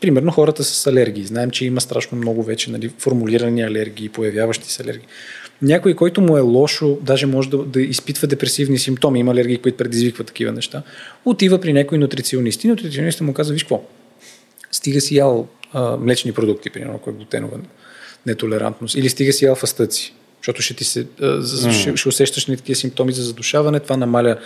Примерно 0.00 0.32
хората 0.32 0.64
с 0.64 0.86
алергии. 0.86 1.24
Знаем, 1.24 1.50
че 1.50 1.64
има 1.64 1.80
страшно 1.80 2.18
много 2.18 2.42
вече 2.42 2.70
нали, 2.70 2.90
формулирани 2.98 3.62
алергии, 3.62 4.08
появяващи 4.08 4.72
се 4.72 4.82
алергии. 4.82 5.06
Някой, 5.62 5.94
който 5.94 6.20
му 6.20 6.36
е 6.36 6.40
лошо, 6.40 6.98
даже 7.02 7.26
може 7.26 7.50
да, 7.50 7.58
да 7.58 7.80
изпитва 7.80 8.28
депресивни 8.28 8.78
симптоми, 8.78 9.20
има 9.20 9.32
алергии, 9.32 9.58
които 9.58 9.78
предизвикват 9.78 10.26
такива 10.26 10.52
неща, 10.52 10.82
отива 11.24 11.60
при 11.60 11.72
някой 11.72 11.98
нутриционист 11.98 12.64
и 12.64 12.68
нутриционистът 12.68 13.26
му 13.26 13.34
казва, 13.34 13.52
виж 13.52 13.62
какво, 13.62 13.82
стига 14.72 15.00
си 15.00 15.16
ял 15.16 15.48
а, 15.72 15.96
млечни 15.96 16.32
продукти, 16.32 16.70
примерно, 16.70 16.94
ако 16.94 17.10
е 17.10 17.12
глутенова 17.12 17.58
нетолерантност, 18.26 18.94
или 18.94 19.08
стига 19.08 19.32
си 19.32 19.44
ял 19.44 19.54
фастъци, 19.54 20.14
защото 20.40 20.62
ще, 20.62 20.74
ти 20.74 20.84
се, 20.84 21.06
mm. 21.06 21.80
ще, 21.80 21.96
ще 21.96 22.08
усещаш 22.08 22.44
такива 22.44 22.76
симптоми 22.76 23.12
за 23.12 23.22
задушаване, 23.22 23.80
това 23.80 23.96
намаля 23.96 24.36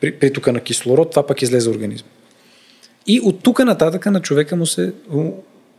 притока 0.00 0.52
на 0.52 0.60
кислород, 0.60 1.10
това 1.10 1.26
пък 1.26 1.42
излезе 1.42 1.70
организма. 1.70 2.08
И 3.06 3.20
от 3.20 3.42
тук 3.42 3.64
нататък 3.64 4.06
на 4.06 4.20
човека 4.20 4.56
му 4.56 4.66
се 4.66 4.92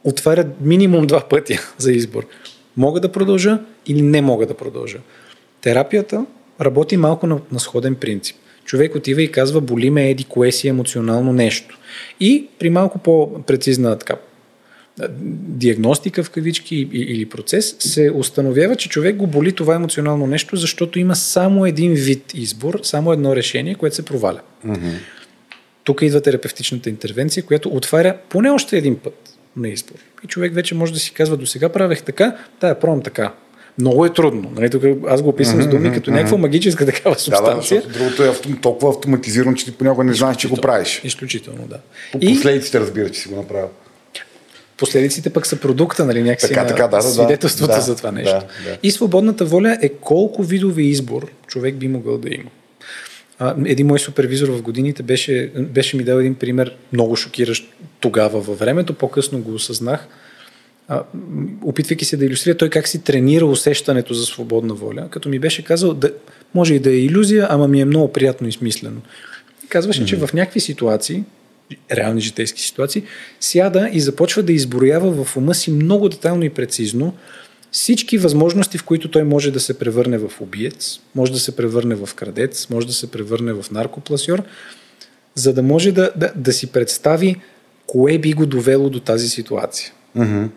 отваря 0.03 0.47
минимум 0.61 1.07
два 1.07 1.27
пътя 1.29 1.73
за 1.77 1.91
избор. 1.91 2.27
Мога 2.77 2.99
да 2.99 3.11
продължа 3.11 3.59
или 3.87 4.01
не 4.01 4.21
мога 4.21 4.45
да 4.45 4.53
продължа. 4.53 4.97
Терапията 5.61 6.25
работи 6.61 6.97
малко 6.97 7.27
на, 7.27 7.39
на 7.51 7.59
сходен 7.59 7.95
принцип. 7.95 8.35
Човек 8.65 8.95
отива 8.95 9.21
и 9.21 9.31
казва, 9.31 9.61
боли 9.61 9.89
ме 9.89 10.09
еди 10.09 10.23
кое 10.23 10.51
си 10.51 10.67
емоционално 10.67 11.33
нещо. 11.33 11.79
И 12.19 12.47
при 12.59 12.69
малко 12.69 12.99
по-прецизна 12.99 13.97
така, 13.97 14.15
диагностика 15.47 16.23
в 16.23 16.29
кавички 16.29 16.89
или 16.93 17.25
процес, 17.25 17.75
се 17.79 18.11
установява, 18.15 18.75
че 18.75 18.89
човек 18.89 19.15
го 19.15 19.27
боли 19.27 19.51
това 19.51 19.75
емоционално 19.75 20.27
нещо, 20.27 20.55
защото 20.55 20.99
има 20.99 21.15
само 21.15 21.65
един 21.65 21.93
вид 21.93 22.33
избор, 22.33 22.79
само 22.83 23.13
едно 23.13 23.35
решение, 23.35 23.75
което 23.75 23.95
се 23.95 24.05
проваля. 24.05 24.39
Mm-hmm. 24.65 24.93
Тук 25.85 26.01
идва 26.01 26.21
терапевтичната 26.21 26.89
интервенция, 26.89 27.43
която 27.43 27.69
отваря 27.69 28.17
поне 28.29 28.49
още 28.49 28.77
един 28.77 28.95
път 28.95 29.13
на 29.57 29.69
избор. 29.69 29.95
И 30.23 30.27
човек 30.27 30.53
вече 30.53 30.75
може 30.75 30.93
да 30.93 30.99
си 30.99 31.13
казва, 31.13 31.37
до 31.37 31.45
сега 31.45 31.69
правех 31.69 32.03
така, 32.03 32.37
да, 32.61 32.79
пробвам 32.79 33.01
така. 33.01 33.33
Много 33.79 34.05
е 34.05 34.13
трудно. 34.13 34.51
Нали? 34.55 34.69
Тук 34.69 34.83
аз 35.07 35.21
го 35.21 35.29
описвам 35.29 35.59
mm-hmm, 35.59 35.63
с 35.63 35.67
думи 35.67 35.93
като 35.93 36.11
mm-hmm. 36.11 36.13
някаква 36.13 36.37
магическа 36.37 36.85
такава 36.85 37.19
субстанция. 37.19 37.81
Да, 37.81 37.87
да, 37.87 37.93
другото 37.93 38.23
е 38.23 38.27
автом, 38.27 38.57
толкова 38.61 38.91
автоматизирано, 38.91 39.55
че 39.55 39.65
ти 39.65 39.71
понякога 39.71 40.03
не 40.03 40.13
знаеш, 40.13 40.37
че 40.37 40.47
го 40.47 40.55
правиш. 40.55 41.01
Изключително, 41.03 41.67
да. 41.67 41.79
По 42.11 42.19
последиците 42.19 42.79
разбира, 42.79 43.09
че 43.09 43.21
си 43.21 43.27
го 43.27 43.35
направил. 43.35 43.69
Последиците 44.77 45.29
пък 45.29 45.47
са 45.47 45.59
продукта, 45.59 46.05
нали, 46.05 46.23
някакси 46.23 46.47
така, 46.47 46.61
на 46.61 46.67
така, 46.67 46.87
да, 46.87 47.01
свидетелството 47.01 47.73
да, 47.73 47.81
за 47.81 47.95
това 47.95 48.11
нещо. 48.11 48.33
Да, 48.33 48.69
да. 48.69 48.77
И 48.83 48.91
свободната 48.91 49.45
воля 49.45 49.77
е 49.81 49.89
колко 49.89 50.43
видове 50.43 50.81
избор 50.81 51.31
човек 51.47 51.75
би 51.75 51.87
могъл 51.87 52.17
да 52.17 52.29
има. 52.33 52.49
А, 53.39 53.55
един 53.65 53.87
мой 53.87 53.99
супервизор 53.99 54.49
в 54.49 54.61
годините 54.61 55.03
беше, 55.03 55.51
беше 55.55 55.97
ми 55.97 56.03
дал 56.03 56.17
един 56.17 56.35
пример, 56.35 56.75
много 56.93 57.15
шокиращ 57.15 57.73
тогава 57.99 58.41
във 58.41 58.59
времето, 58.59 58.93
по-късно 58.93 59.39
го 59.39 59.53
осъзнах. 59.53 60.07
А, 60.87 61.03
опитвайки 61.63 62.05
се 62.05 62.17
да 62.17 62.25
иллюстрира 62.25 62.57
той 62.57 62.69
как 62.69 62.87
си 62.87 63.03
тренира 63.03 63.45
усещането 63.45 64.13
за 64.13 64.25
свободна 64.25 64.73
воля, 64.73 65.07
като 65.09 65.29
ми 65.29 65.39
беше 65.39 65.63
казал, 65.63 65.93
да, 65.93 66.11
може 66.53 66.73
и 66.73 66.79
да 66.79 66.91
е 66.91 66.97
иллюзия, 66.97 67.47
ама 67.49 67.67
ми 67.67 67.81
е 67.81 67.85
много 67.85 68.13
приятно 68.13 68.47
и 68.47 68.51
смислено. 68.51 69.01
Казваше, 69.69 70.01
mm-hmm. 70.01 70.05
че 70.05 70.15
в 70.15 70.33
някакви 70.33 70.59
ситуации, 70.59 71.23
реални 71.91 72.21
житейски 72.21 72.61
ситуации, 72.61 73.03
сяда 73.39 73.89
и 73.93 73.99
започва 73.99 74.43
да 74.43 74.53
изброява 74.53 75.23
в 75.23 75.37
ума 75.37 75.55
си 75.55 75.71
много 75.71 76.09
детайлно 76.09 76.43
и 76.43 76.49
прецизно 76.49 77.13
всички 77.75 78.17
възможности, 78.17 78.77
в 78.77 78.83
които 78.83 79.11
той 79.11 79.23
може 79.23 79.51
да 79.51 79.59
се 79.59 79.79
превърне 79.79 80.17
в 80.17 80.31
убиец, 80.41 80.99
може 81.15 81.31
да 81.31 81.39
се 81.39 81.55
превърне 81.55 81.95
в 81.95 82.09
крадец, 82.15 82.69
може 82.69 82.87
да 82.87 82.93
се 82.93 83.11
превърне 83.11 83.53
в 83.53 83.65
наркопласьор, 83.71 84.43
за 85.35 85.53
да 85.53 85.63
може 85.63 85.91
да, 85.91 86.11
да, 86.15 86.31
да 86.35 86.53
си 86.53 86.67
представи 86.67 87.35
кое 87.87 88.17
би 88.17 88.33
го 88.33 88.45
довело 88.45 88.89
до 88.89 88.99
тази 88.99 89.29
ситуация. 89.29 89.91
Mm-hmm. 90.17 90.47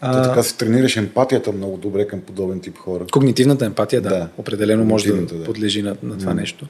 А, 0.00 0.22
така 0.22 0.42
се 0.42 0.56
тренираш 0.56 0.96
емпатията 0.96 1.52
много 1.52 1.76
добре 1.76 2.06
към 2.06 2.20
подобен 2.20 2.60
тип 2.60 2.78
хора. 2.78 3.06
Когнитивната 3.12 3.64
емпатия, 3.64 4.00
да, 4.00 4.08
да. 4.08 4.28
определено 4.38 4.84
може 4.84 5.12
да, 5.12 5.36
да 5.36 5.44
подлежи 5.44 5.82
на, 5.82 5.96
на 6.02 6.18
това 6.18 6.32
mm. 6.32 6.40
нещо. 6.40 6.66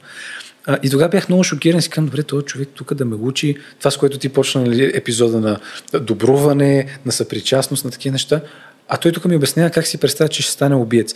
А, 0.65 0.77
и 0.83 0.89
тогава 0.89 1.09
бях 1.09 1.29
много 1.29 1.43
шокиран 1.43 1.81
си 1.81 1.89
казвам, 1.89 2.05
добре, 2.05 2.23
този 2.23 2.45
човек 2.45 2.69
тук 2.73 2.93
да 2.93 3.05
ме 3.05 3.15
учи 3.15 3.57
това, 3.79 3.91
с 3.91 3.97
което 3.97 4.17
ти 4.17 4.29
почна 4.29 4.61
нали, 4.61 4.91
епизода 4.93 5.39
на 5.39 5.59
добруване, 5.99 6.99
на 7.05 7.11
съпричастност, 7.11 7.85
на 7.85 7.91
такива 7.91 8.13
неща. 8.13 8.41
А 8.89 8.97
той 8.97 9.11
тук 9.11 9.25
ми 9.25 9.35
обяснява 9.35 9.69
как 9.69 9.87
си 9.87 9.97
представя, 9.97 10.29
че 10.29 10.41
ще 10.41 10.51
стане 10.51 10.75
убиец. 10.75 11.13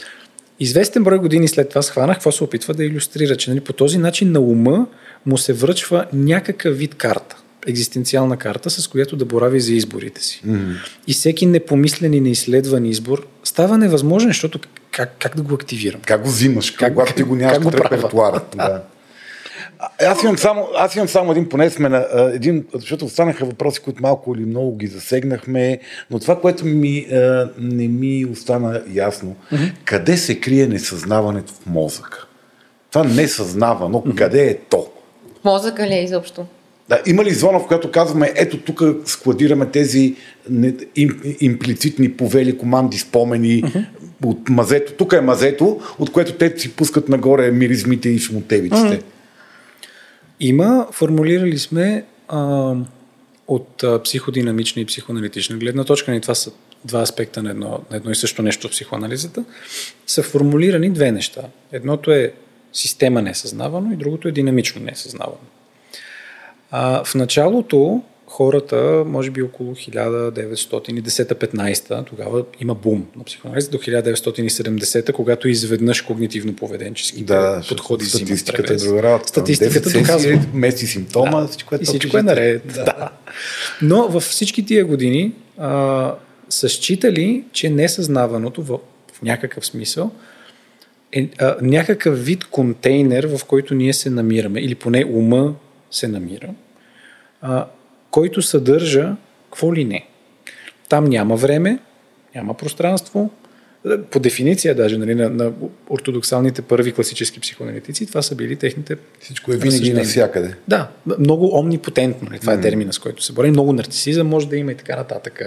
Известен 0.60 1.04
брой 1.04 1.18
години 1.18 1.48
след 1.48 1.70
това 1.70 1.82
схванах 1.82 2.16
какво 2.18 2.32
се 2.32 2.44
опитва 2.44 2.74
да 2.74 2.84
иллюстрира, 2.84 3.38
че 3.38 3.50
нали, 3.50 3.60
по 3.60 3.74
този 3.74 3.98
начин 3.98 4.32
на 4.32 4.40
ума 4.40 4.88
му 5.26 5.38
се 5.38 5.54
връчва 5.54 6.06
някакъв 6.14 6.78
вид 6.78 6.96
карта 6.96 7.36
екзистенциална 7.68 8.38
карта, 8.38 8.70
с 8.70 8.88
която 8.88 9.16
да 9.16 9.26
борави 9.26 9.60
за 9.60 9.74
изборите 9.74 10.24
си. 10.24 10.42
Mm-hmm. 10.48 10.76
И 11.08 11.14
всеки 11.14 11.46
непомислен 11.46 12.14
и 12.14 12.22
неизследван 12.22 12.86
избор 12.86 13.28
става 13.44 13.78
невъзможен, 13.78 14.30
защото 14.30 14.60
как, 14.92 15.16
как 15.20 15.36
да 15.36 15.42
го 15.42 15.56
активирам? 15.56 16.02
Как 16.06 16.22
го 16.22 16.30
взимаш, 16.30 16.72
как, 16.72 16.94
когато 16.94 17.14
ти 17.14 17.24
го 17.24 17.36
нямаш 17.36 17.58
в 17.58 17.74
репертуара? 17.74 18.42
Да. 18.56 18.84
Аз 20.06 20.24
имам, 20.24 20.38
само, 20.38 20.68
аз 20.76 20.96
имам 20.96 21.08
само 21.08 21.32
един, 21.32 21.50
поне 21.50 21.70
сме 21.70 21.90
на 21.90 22.06
един, 22.34 22.66
защото 22.74 23.06
останаха 23.06 23.46
въпроси, 23.46 23.80
които 23.80 24.02
малко 24.02 24.36
или 24.36 24.46
много 24.46 24.78
ги 24.78 24.88
засегнахме, 24.88 25.80
но 26.12 26.20
това, 26.20 26.42
което 26.42 26.66
ми 26.66 27.06
не 27.60 27.88
ми 27.88 28.26
остана 28.26 28.82
ясно, 28.94 29.36
mm-hmm. 29.52 29.72
къде 29.86 30.18
се 30.18 30.40
крие 30.40 30.68
несъзнаването 30.68 31.54
в 31.54 31.66
мозъка? 31.66 32.28
Това 32.92 33.04
несъзнавано, 33.04 33.98
mm-hmm. 34.02 34.16
къде 34.16 34.46
е 34.46 34.58
то? 34.58 34.88
Мозъка 35.46 35.88
ли 35.88 35.94
е 35.94 36.04
изобщо? 36.04 36.46
Да, 36.90 37.02
има 37.06 37.24
ли 37.24 37.34
зона, 37.34 37.60
в 37.60 37.68
която 37.68 37.92
казваме, 37.92 38.34
ето 38.36 38.58
тук 38.58 38.82
складираме 39.06 39.66
тези 39.66 40.16
им, 40.96 41.22
имплицитни 41.40 42.12
повели, 42.14 42.58
команди, 42.58 42.98
спомени 42.98 43.64
uh-huh. 43.64 43.86
от 44.26 44.50
мазето. 44.50 44.94
Тук 44.94 45.14
е 45.14 45.22
мазето, 45.22 45.80
от 46.00 46.12
което 46.12 46.34
те 46.34 46.54
си 46.58 46.76
пускат 46.76 47.10
нагоре 47.10 47.52
миризмите 47.52 48.10
и 48.10 48.20
шмотевиците. 48.20 48.88
Uh-huh. 48.88 49.04
Има, 50.40 50.88
формулирали 50.92 51.58
сме 51.58 52.06
а, 52.28 52.76
от 53.48 53.84
а, 53.84 54.04
психодинамична 54.04 54.82
и 54.82 54.86
психоаналитична 54.86 55.58
гледна 55.58 55.84
точка, 55.84 56.16
и 56.16 56.22
това 56.22 56.36
са 56.36 56.52
два 56.86 57.02
аспекта 57.02 57.44
на 57.44 57.50
едно, 57.50 57.80
на 57.92 57.98
едно 57.98 58.12
и 58.12 58.16
също 58.16 58.42
нещо 58.42 58.68
в 58.68 58.72
психоанализата, 58.72 59.44
са 60.08 60.24
формулирани 60.24 60.90
две 60.90 61.12
неща. 61.12 61.42
Едното 61.72 62.12
е 62.12 62.34
система 62.74 63.22
несъзнавано 63.22 63.94
и 63.94 63.96
другото 63.96 64.28
е 64.28 64.32
динамично 64.32 64.82
несъзнавано. 64.82 65.38
А, 66.72 67.04
в 67.04 67.16
началото 67.16 68.04
хората, 68.30 69.04
може 69.08 69.32
би 69.32 69.42
около 69.42 69.76
1910-15, 69.76 72.06
тогава 72.06 72.44
има 72.60 72.76
бум 72.76 73.06
на 73.18 73.24
психоанализа, 73.24 73.70
до 73.70 73.78
1970, 73.78 75.12
когато 75.12 75.48
изведнъж 75.48 76.06
когнитивно-поведенчески 76.06 77.24
да, 77.24 77.62
подходи 77.70 78.06
статистиката 78.06 78.74
е 78.74 78.76
добра. 78.76 79.20
Статистиката 79.26 80.00
доказва. 80.00 80.42
Меси 80.54 80.88
симптома, 80.88 81.42
да, 81.42 81.48
всичко 81.48 81.76
е, 81.76 81.80
и 81.82 81.86
всичко 81.86 82.18
е 82.18 82.24
наред. 82.24 82.68
Да. 82.68 82.84
да. 82.84 83.10
Но 83.82 84.08
във 84.08 84.24
всички 84.24 84.66
тия 84.66 84.86
години 84.86 85.34
а, 85.58 86.16
са 86.50 86.70
считали, 86.70 87.44
че 87.52 87.70
несъзнаваното 87.70 88.64
в, 88.64 88.80
в 89.14 89.22
някакъв 89.22 89.66
смисъл 89.66 90.12
е 91.12 91.30
а, 91.40 91.56
някакъв 91.62 92.26
вид 92.26 92.46
контейнер, 92.46 93.28
в 93.38 93.46
който 93.46 93.76
ние 93.76 93.94
се 93.94 94.10
намираме, 94.10 94.60
или 94.60 94.76
поне 94.76 95.06
ума 95.06 95.56
се 95.92 96.08
намира, 96.08 96.50
а, 97.42 97.66
който 98.12 98.42
съдържа 98.42 99.16
какво 99.50 99.76
ли 99.76 99.86
не. 99.86 100.06
Там 100.90 101.06
няма 101.06 101.36
време, 101.36 101.80
няма 102.36 102.54
пространство. 102.54 103.30
По 104.12 104.20
дефиниция 104.20 104.76
даже 104.76 104.98
нали, 104.98 105.16
на, 105.16 105.30
на 105.30 105.52
ортодоксалните 105.90 106.62
първи 106.62 106.92
класически 106.92 107.40
психоаналитици, 107.40 108.06
това 108.06 108.22
са 108.22 108.36
били 108.36 108.56
техните. 108.56 108.98
Всичко 109.20 109.54
е 109.54 109.58
винаги 109.58 109.94
навсякъде. 109.94 110.56
Да, 110.68 110.90
много 111.20 111.58
омнипотентно. 111.58 112.28
Нали, 112.30 112.40
това 112.40 112.54
mm. 112.54 112.60
е 112.60 112.62
термина, 112.62 112.94
с 112.94 113.00
който 113.00 113.24
се 113.24 113.34
бори. 113.34 113.52
Много 113.52 113.74
нарцисизъм 113.74 114.28
може 114.28 114.48
да 114.50 114.58
има 114.58 114.72
и 114.72 114.76
така 114.76 114.96
нататък. 114.96 115.42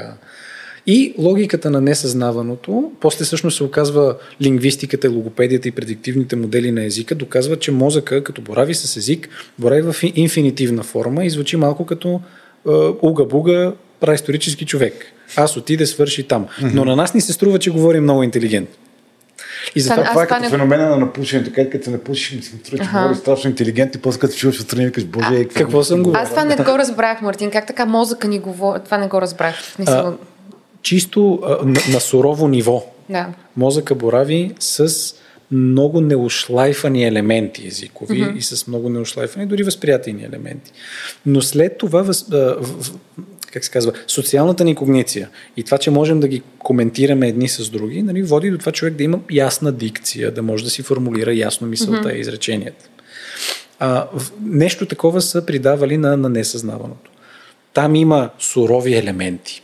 И 0.86 1.14
логиката 1.18 1.70
на 1.70 1.80
несъзнаваното, 1.80 2.92
после 3.00 3.24
всъщност 3.24 3.56
се 3.56 3.64
оказва 3.64 4.16
лингвистиката, 4.42 5.10
логопедията 5.10 5.68
и 5.68 5.72
предиктивните 5.72 6.36
модели 6.36 6.72
на 6.72 6.84
езика, 6.84 7.14
доказват, 7.14 7.60
че 7.60 7.72
мозъка, 7.72 8.24
като 8.24 8.42
борави 8.42 8.74
с 8.74 8.96
език, 8.96 9.28
борави 9.58 9.82
в 9.82 9.96
инфинитивна 10.14 10.82
форма 10.82 11.24
и 11.24 11.30
звучи 11.30 11.56
малко 11.56 11.86
като 11.86 12.20
уга-буга, 13.02 13.72
праисторически 14.00 14.66
човек. 14.66 15.06
Аз 15.36 15.56
отиде, 15.56 15.86
свърши 15.86 16.28
там. 16.28 16.46
Но 16.62 16.84
на 16.84 16.96
нас 16.96 17.14
ни 17.14 17.20
се 17.20 17.32
струва, 17.32 17.58
че 17.58 17.70
говори 17.70 18.00
много 18.00 18.22
интелигентно. 18.22 18.76
И 19.74 19.80
затова 19.80 20.04
това 20.04 20.22
е 20.22 20.26
като 20.26 20.40
не... 20.40 20.48
феномена 20.48 20.88
на 20.88 20.96
напушенето, 20.96 21.50
където 21.50 21.70
като 21.70 21.84
се 21.84 21.90
напушиш, 21.90 22.32
ми 22.32 22.42
се 22.42 22.56
струва, 22.56 22.84
че 22.84 22.90
говори 22.90 23.14
страшно 23.14 23.50
интелигентно 23.50 23.98
и 23.98 24.02
после 24.02 24.20
като 24.20 24.34
чуваш 24.34 24.60
отстрани, 24.60 24.86
викаш, 24.86 25.04
боже, 25.04 25.26
а, 25.30 25.42
какво, 25.42 25.60
какво 25.60 25.82
съм 25.84 26.02
говорил? 26.02 26.22
Аз 26.22 26.30
това 26.30 26.44
не 26.44 26.56
го 26.56 26.78
разбрах, 26.78 27.22
Мартин. 27.22 27.50
Как 27.50 27.66
така 27.66 27.86
мозъка 27.86 28.28
ни 28.28 28.38
говори? 28.38 28.80
Това 28.84 28.98
не 28.98 29.08
го 29.08 29.20
разбрах. 29.20 29.54
А, 29.86 30.12
чисто 30.82 31.40
а, 31.44 31.48
на, 31.48 31.80
на 31.92 32.00
сурово 32.00 32.48
ниво. 32.48 32.84
Да. 33.08 33.26
Мозъка 33.56 33.94
борави 33.94 34.54
с 34.58 34.96
много 35.52 36.00
неушлайфани 36.00 37.04
елементи 37.04 37.66
езикови 37.66 38.22
mm-hmm. 38.22 38.36
и 38.36 38.42
с 38.42 38.66
много 38.66 38.88
неушлайфани, 38.88 39.46
дори 39.46 39.62
възприятени 39.62 40.24
елементи. 40.24 40.72
Но 41.26 41.42
след 41.42 41.78
това, 41.78 42.02
въз, 42.02 42.32
а, 42.32 42.56
в, 42.60 42.92
как 43.52 43.64
се 43.64 43.70
казва, 43.70 43.92
социалната 44.06 44.64
ни 44.64 44.74
когниция 44.74 45.28
и 45.56 45.62
това, 45.62 45.78
че 45.78 45.90
можем 45.90 46.20
да 46.20 46.28
ги 46.28 46.42
коментираме 46.58 47.28
едни 47.28 47.48
с 47.48 47.70
други, 47.70 48.02
нали, 48.02 48.22
води 48.22 48.50
до 48.50 48.58
това 48.58 48.72
човек 48.72 48.94
да 48.94 49.02
има 49.02 49.20
ясна 49.30 49.72
дикция, 49.72 50.30
да 50.30 50.42
може 50.42 50.64
да 50.64 50.70
си 50.70 50.82
формулира 50.82 51.34
ясно 51.34 51.66
мисълта 51.66 52.08
mm-hmm. 52.08 52.16
и 52.16 52.20
изреченията. 52.20 52.88
А, 53.78 54.06
нещо 54.42 54.86
такова 54.86 55.20
са 55.20 55.46
придавали 55.46 55.96
на, 55.96 56.16
на 56.16 56.28
несъзнаваното. 56.28 57.10
Там 57.74 57.94
има 57.94 58.30
сурови 58.38 58.94
елементи 58.94 59.62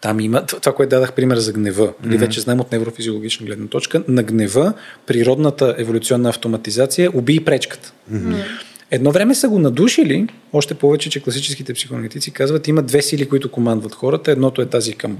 там 0.00 0.20
има 0.20 0.46
това, 0.46 0.74
което 0.74 0.90
дадах 0.90 1.12
пример 1.12 1.36
за 1.36 1.52
гнева. 1.52 1.88
Mm-hmm. 1.88 2.18
Вече 2.18 2.40
знаем 2.40 2.60
от 2.60 2.72
неврофизиологична 2.72 3.46
гледна 3.46 3.66
точка. 3.66 4.02
На 4.08 4.22
гнева 4.22 4.72
природната 5.06 5.74
еволюционна 5.78 6.28
автоматизация 6.28 7.10
уби 7.14 7.44
пречката. 7.44 7.92
Mm-hmm. 8.12 8.44
Едно 8.90 9.12
време 9.12 9.34
са 9.34 9.48
го 9.48 9.58
надушили, 9.58 10.28
още 10.52 10.74
повече, 10.74 11.10
че 11.10 11.22
класическите 11.22 11.74
психоаналитици 11.74 12.30
казват, 12.30 12.68
има 12.68 12.82
две 12.82 13.02
сили, 13.02 13.28
които 13.28 13.50
командват 13.50 13.94
хората. 13.94 14.30
Едното 14.30 14.62
е 14.62 14.66
тази 14.66 14.92
към 14.92 15.18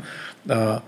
а, 0.48 0.80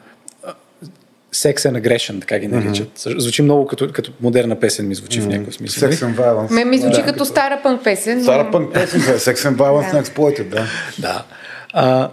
Sex 1.35 1.57
and 1.57 1.83
Aggression, 1.83 2.21
така 2.21 2.39
ги 2.39 2.49
наричат. 2.49 2.99
Mm-hmm. 2.99 3.19
Звучи 3.19 3.43
много 3.43 3.67
като, 3.67 3.93
като 3.93 4.13
модерна 4.21 4.61
песен, 4.61 4.89
ми 4.89 4.95
звучи 4.95 5.21
mm-hmm. 5.21 5.25
в 5.25 5.29
някакъв 5.29 5.55
смисъл. 5.55 5.91
Sex 5.91 5.95
and 5.95 6.17
Violence. 6.17 6.51
Ме 6.51 6.65
ми 6.65 6.79
звучи 6.79 7.01
да, 7.01 7.05
като 7.05 7.25
стара 7.25 7.61
пънк 7.63 7.85
песен. 7.85 8.23
Стара 8.23 8.51
пънк 8.51 8.73
песен, 8.75 9.01
Sex 9.01 9.35
and 9.35 9.57
Violence 9.57 9.93
на 9.93 10.05
Exploited, 10.05 10.49
да. 10.49 10.67
Да. 10.99 11.25
А, 11.73 12.11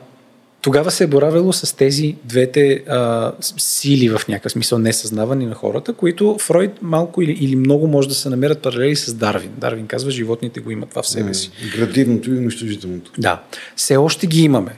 тогава 0.62 0.92
се 0.92 1.04
е 1.04 1.08
боравило 1.08 1.54
с 1.54 1.76
тези 1.76 2.16
двете 2.26 2.74
а, 2.74 3.32
сили 3.58 4.10
в 4.10 4.22
някакъв 4.28 4.52
смисъл 4.52 4.80
несъзнавани 4.80 5.46
на 5.46 5.56
хората, 5.56 5.94
които 5.94 6.38
Фройд 6.40 6.72
малко 6.82 7.22
или, 7.22 7.32
или 7.32 7.56
много 7.56 7.88
може 7.88 8.08
да 8.08 8.14
се 8.14 8.30
намерят 8.30 8.62
паралели 8.62 8.96
с 8.96 9.14
Дарвин. 9.14 9.52
Дарвин 9.58 9.88
казва, 9.88 10.12
животните 10.12 10.60
го 10.60 10.72
имат 10.72 10.90
това 10.90 11.02
в 11.02 11.08
себе 11.08 11.34
си. 11.34 11.52
Градивното 11.78 12.34
и 12.34 12.38
унищожителното. 12.38 13.12
Да. 13.18 13.42
Все 13.76 13.98
още 13.98 14.28
ги 14.28 14.42
имаме. 14.42 14.72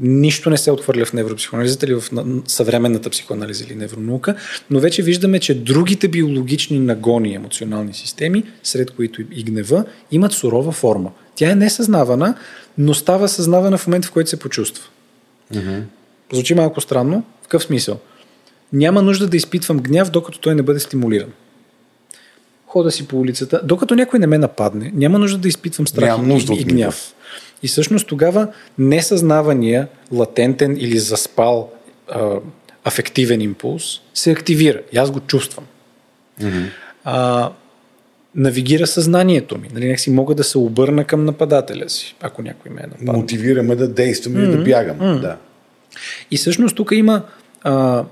Нищо 0.00 0.50
не 0.50 0.56
се 0.56 0.70
отхвърля 0.70 1.04
в 1.04 1.12
невропсихоанализата 1.12 1.86
или 1.86 1.94
в 1.94 2.02
съвременната 2.46 3.10
психоанализа 3.10 3.64
или 3.64 3.74
невронаука, 3.74 4.34
но 4.70 4.80
вече 4.80 5.02
виждаме, 5.02 5.38
че 5.38 5.54
другите 5.54 6.08
биологични 6.08 6.78
нагони 6.78 7.34
емоционални 7.34 7.94
системи, 7.94 8.42
сред 8.62 8.90
които 8.90 9.20
и 9.20 9.42
гнева, 9.42 9.84
имат 10.10 10.32
сурова 10.32 10.72
форма. 10.72 11.10
Тя 11.34 11.50
е 11.50 11.54
несъзнавана, 11.54 12.34
но 12.78 12.94
става 12.94 13.28
съзнавана 13.28 13.78
в 13.78 13.86
момента, 13.86 14.08
в 14.08 14.12
който 14.12 14.30
се 14.30 14.38
почувства. 14.38 14.84
Mm-hmm. 15.54 15.82
Звучи 16.32 16.54
малко 16.54 16.80
странно. 16.80 17.24
В 17.40 17.42
какъв 17.42 17.62
смисъл? 17.62 17.98
Няма 18.72 19.02
нужда 19.02 19.26
да 19.26 19.36
изпитвам 19.36 19.78
гняв, 19.78 20.10
докато 20.10 20.38
той 20.38 20.54
не 20.54 20.62
бъде 20.62 20.80
стимулиран. 20.80 21.32
Хода 22.66 22.90
си 22.90 23.08
по 23.08 23.20
улицата. 23.20 23.60
Докато 23.64 23.94
някой 23.94 24.18
не 24.18 24.26
ме 24.26 24.38
нападне, 24.38 24.92
няма 24.94 25.18
нужда 25.18 25.38
да 25.38 25.48
изпитвам 25.48 25.86
страх 25.86 26.18
и, 26.18 26.52
и 26.52 26.64
гняв. 26.64 27.14
И 27.62 27.68
всъщност 27.68 28.06
тогава 28.06 28.48
несъзнавания, 28.78 29.88
латентен 30.12 30.76
или 30.76 30.98
заспал 30.98 31.72
а, 32.08 32.36
афективен 32.84 33.40
импулс 33.40 34.00
се 34.14 34.30
активира. 34.30 34.80
И 34.92 34.98
аз 34.98 35.10
го 35.10 35.20
чувствам. 35.20 35.64
Mm-hmm. 36.40 36.66
А, 37.04 37.50
навигира 38.36 38.86
съзнанието 38.86 39.58
ми. 39.58 39.68
Нали, 39.74 39.98
си 39.98 40.10
мога 40.10 40.34
да 40.34 40.44
се 40.44 40.58
обърна 40.58 41.04
към 41.04 41.24
нападателя 41.24 41.88
си, 41.88 42.16
ако 42.20 42.42
някой 42.42 42.70
ме 42.70 42.80
е 42.80 42.86
нападал. 42.86 43.20
Мотивираме 43.20 43.76
да 43.76 43.88
действам 43.88 44.34
mm-hmm. 44.34 44.48
или 44.48 44.56
да 44.56 44.62
бягам. 44.62 44.98
Mm-hmm. 44.98 45.20
Да. 45.20 45.36
И 46.30 46.36
всъщност 46.36 46.76
тук 46.76 46.90
има 46.92 47.22
а, 47.62 48.04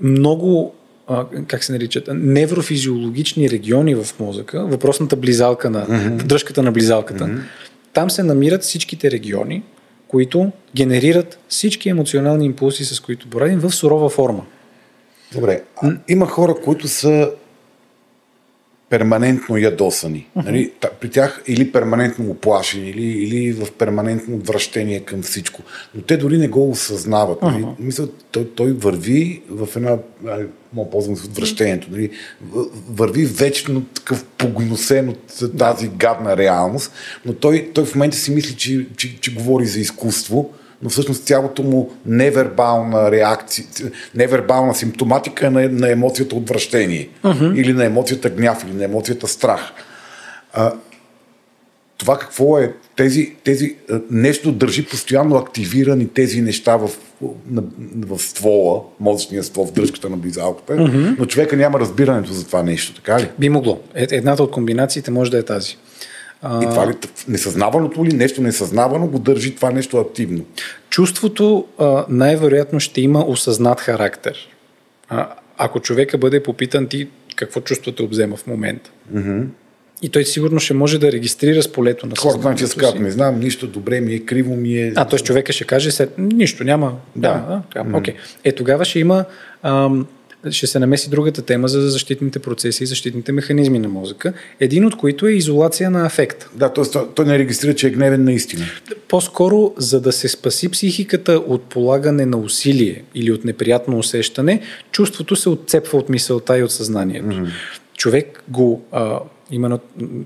много 0.00 0.74
а, 1.06 1.26
как 1.46 1.64
се 1.64 1.72
наричат, 1.72 2.08
неврофизиологични 2.14 3.50
региони 3.50 3.94
в 3.94 4.06
мозъка, 4.20 4.66
въпросната 4.66 5.16
близалка 5.16 5.70
на, 5.70 5.86
mm-hmm. 5.86 6.22
дръжката 6.22 6.62
на 6.62 6.72
близалката, 6.72 7.24
mm-hmm. 7.24 7.40
там 7.92 8.10
се 8.10 8.22
намират 8.22 8.62
всичките 8.62 9.10
региони, 9.10 9.62
които 10.08 10.52
генерират 10.76 11.38
всички 11.48 11.88
емоционални 11.88 12.46
импулси, 12.46 12.84
с 12.84 13.00
които 13.00 13.28
боравим 13.28 13.58
в 13.58 13.70
сурова 13.70 14.08
форма. 14.08 14.44
Добре, 15.32 15.62
а, 15.82 15.92
има 16.08 16.26
хора, 16.26 16.54
които 16.64 16.88
са 16.88 17.30
перманентно 18.90 19.56
ядосани. 19.56 20.26
Нали? 20.36 20.72
При 21.00 21.10
тях 21.10 21.42
или 21.46 21.72
перманентно 21.72 22.30
оплашени, 22.30 22.90
или, 22.90 23.02
или 23.02 23.52
в 23.52 23.72
перманентно 23.72 24.36
отвращение 24.36 25.00
към 25.00 25.22
всичко. 25.22 25.62
Но 25.94 26.02
те 26.02 26.16
дори 26.16 26.38
не 26.38 26.48
го 26.48 26.70
осъзнават. 26.70 27.42
Нали? 27.42 27.66
Мисля, 27.78 28.08
той, 28.30 28.50
той 28.54 28.72
върви 28.72 29.42
в 29.50 29.68
една, 29.76 29.96
мога 30.72 30.90
ползвам 30.90 31.16
с 31.16 31.24
отвращението, 31.24 31.88
нали? 31.90 32.10
върви 32.90 33.24
вечно 33.24 33.84
такъв 33.84 34.24
погносен 34.24 35.08
от 35.08 35.58
тази 35.58 35.88
гадна 35.88 36.36
реалност, 36.36 36.92
но 37.26 37.32
той, 37.32 37.70
той 37.74 37.84
в 37.84 37.94
момента 37.94 38.16
си 38.16 38.30
мисли, 38.30 38.54
че, 38.54 38.86
че, 38.96 39.20
че 39.20 39.34
говори 39.34 39.66
за 39.66 39.80
изкуство, 39.80 40.50
но 40.82 40.90
всъщност 40.90 41.24
цялото 41.24 41.62
му 41.62 41.90
невербална 42.06 43.10
реакция, 43.10 43.66
невербална 44.14 44.74
симптоматика 44.74 45.46
е 45.46 45.50
на, 45.50 45.68
на 45.68 45.90
емоцията 45.90 46.36
отвращение 46.36 47.08
uh-huh. 47.24 47.56
или 47.56 47.72
на 47.72 47.84
емоцията 47.84 48.30
гняв 48.30 48.64
или 48.64 48.72
на 48.72 48.84
емоцията 48.84 49.28
страх. 49.28 49.60
А, 50.52 50.72
това 51.98 52.18
какво 52.18 52.58
е? 52.58 52.74
Тези, 52.96 53.32
тези, 53.44 53.76
нещо 54.10 54.52
държи 54.52 54.86
постоянно 54.86 55.36
активирани 55.36 56.08
тези 56.08 56.40
неща 56.40 56.76
в, 56.76 56.90
на, 57.50 57.62
в 58.06 58.18
ствола, 58.18 58.80
мозъчния 59.00 59.42
ствол, 59.42 59.66
в 59.66 59.72
дръжката 59.72 60.10
на 60.10 60.16
близалката, 60.16 60.72
uh-huh. 60.72 61.16
но 61.18 61.26
човека 61.26 61.56
няма 61.56 61.80
разбирането 61.80 62.32
за 62.32 62.46
това 62.46 62.62
нещо, 62.62 62.94
така 62.94 63.20
ли? 63.20 63.30
Би 63.38 63.48
могло. 63.48 63.80
Е, 63.94 64.06
едната 64.10 64.42
от 64.42 64.50
комбинациите 64.50 65.10
може 65.10 65.30
да 65.30 65.38
е 65.38 65.42
тази. 65.42 65.76
И 66.44 66.66
това 66.70 66.88
ли, 66.88 66.94
несъзнаваното 67.28 68.04
ли 68.04 68.12
нещо 68.12 68.42
несъзнавано 68.42 69.06
го 69.06 69.18
държи 69.18 69.54
това 69.54 69.70
нещо 69.70 69.98
активно? 69.98 70.44
Чувството 70.90 71.66
а, 71.78 72.04
най-вероятно 72.08 72.80
ще 72.80 73.00
има 73.00 73.24
осъзнат 73.26 73.80
характер. 73.80 74.36
А, 75.08 75.28
ако 75.58 75.80
човека 75.80 76.18
бъде 76.18 76.42
попитан 76.42 76.86
ти 76.86 77.08
какво 77.36 77.60
чувство 77.60 77.92
те 77.92 78.02
обзема 78.02 78.36
в 78.36 78.46
момента. 78.46 78.90
Mm-hmm. 79.14 79.44
И 80.02 80.08
той 80.08 80.24
сигурно 80.24 80.60
ще 80.60 80.74
може 80.74 80.98
да 80.98 81.12
регистрира 81.12 81.62
с 81.62 81.72
полето 81.72 82.06
на 82.06 82.12
Хората 82.18 82.40
значи 82.40 82.66
сказват, 82.66 83.00
не 83.00 83.10
знам, 83.10 83.40
нищо 83.40 83.66
добре 83.66 84.00
ми 84.00 84.14
е, 84.14 84.20
криво 84.20 84.56
ми 84.56 84.78
е. 84.78 84.92
А, 84.96 85.04
т.е. 85.04 85.18
човека 85.18 85.52
ще 85.52 85.64
каже, 85.64 85.90
след, 85.90 86.18
нищо, 86.18 86.64
няма. 86.64 86.94
Да, 87.16 87.32
да, 87.32 87.62
да. 87.74 87.90
Mm-hmm. 87.90 88.00
Okay. 88.00 88.14
Е, 88.44 88.52
тогава 88.52 88.84
ще 88.84 88.98
има 88.98 89.24
ам, 89.62 90.06
ще 90.50 90.66
се 90.66 90.78
намеси 90.78 91.10
другата 91.10 91.42
тема 91.42 91.68
за 91.68 91.90
защитните 91.90 92.38
процеси 92.38 92.84
и 92.84 92.86
защитните 92.86 93.32
механизми 93.32 93.78
на 93.78 93.88
мозъка, 93.88 94.32
един 94.60 94.86
от 94.86 94.96
които 94.96 95.26
е 95.26 95.32
изолация 95.32 95.90
на 95.90 96.06
афекта. 96.06 96.48
Да, 96.54 96.72
т.е. 96.72 96.84
той 97.14 97.24
не 97.24 97.38
регистрира, 97.38 97.74
че 97.74 97.86
е 97.86 97.90
гневен 97.90 98.24
наистина. 98.24 98.64
По-скоро, 99.08 99.74
за 99.76 100.00
да 100.00 100.12
се 100.12 100.28
спаси 100.28 100.68
психиката 100.68 101.32
от 101.32 101.62
полагане 101.62 102.26
на 102.26 102.36
усилие 102.36 103.02
или 103.14 103.32
от 103.32 103.44
неприятно 103.44 103.98
усещане, 103.98 104.60
чувството 104.92 105.36
се 105.36 105.48
отцепва 105.48 105.98
от 105.98 106.08
мисълта 106.08 106.58
и 106.58 106.62
от 106.62 106.72
съзнанието. 106.72 107.26
Mm-hmm. 107.26 107.50
Човек 107.96 108.42
го, 108.48 108.82
а, 108.92 109.20
има 109.50 109.78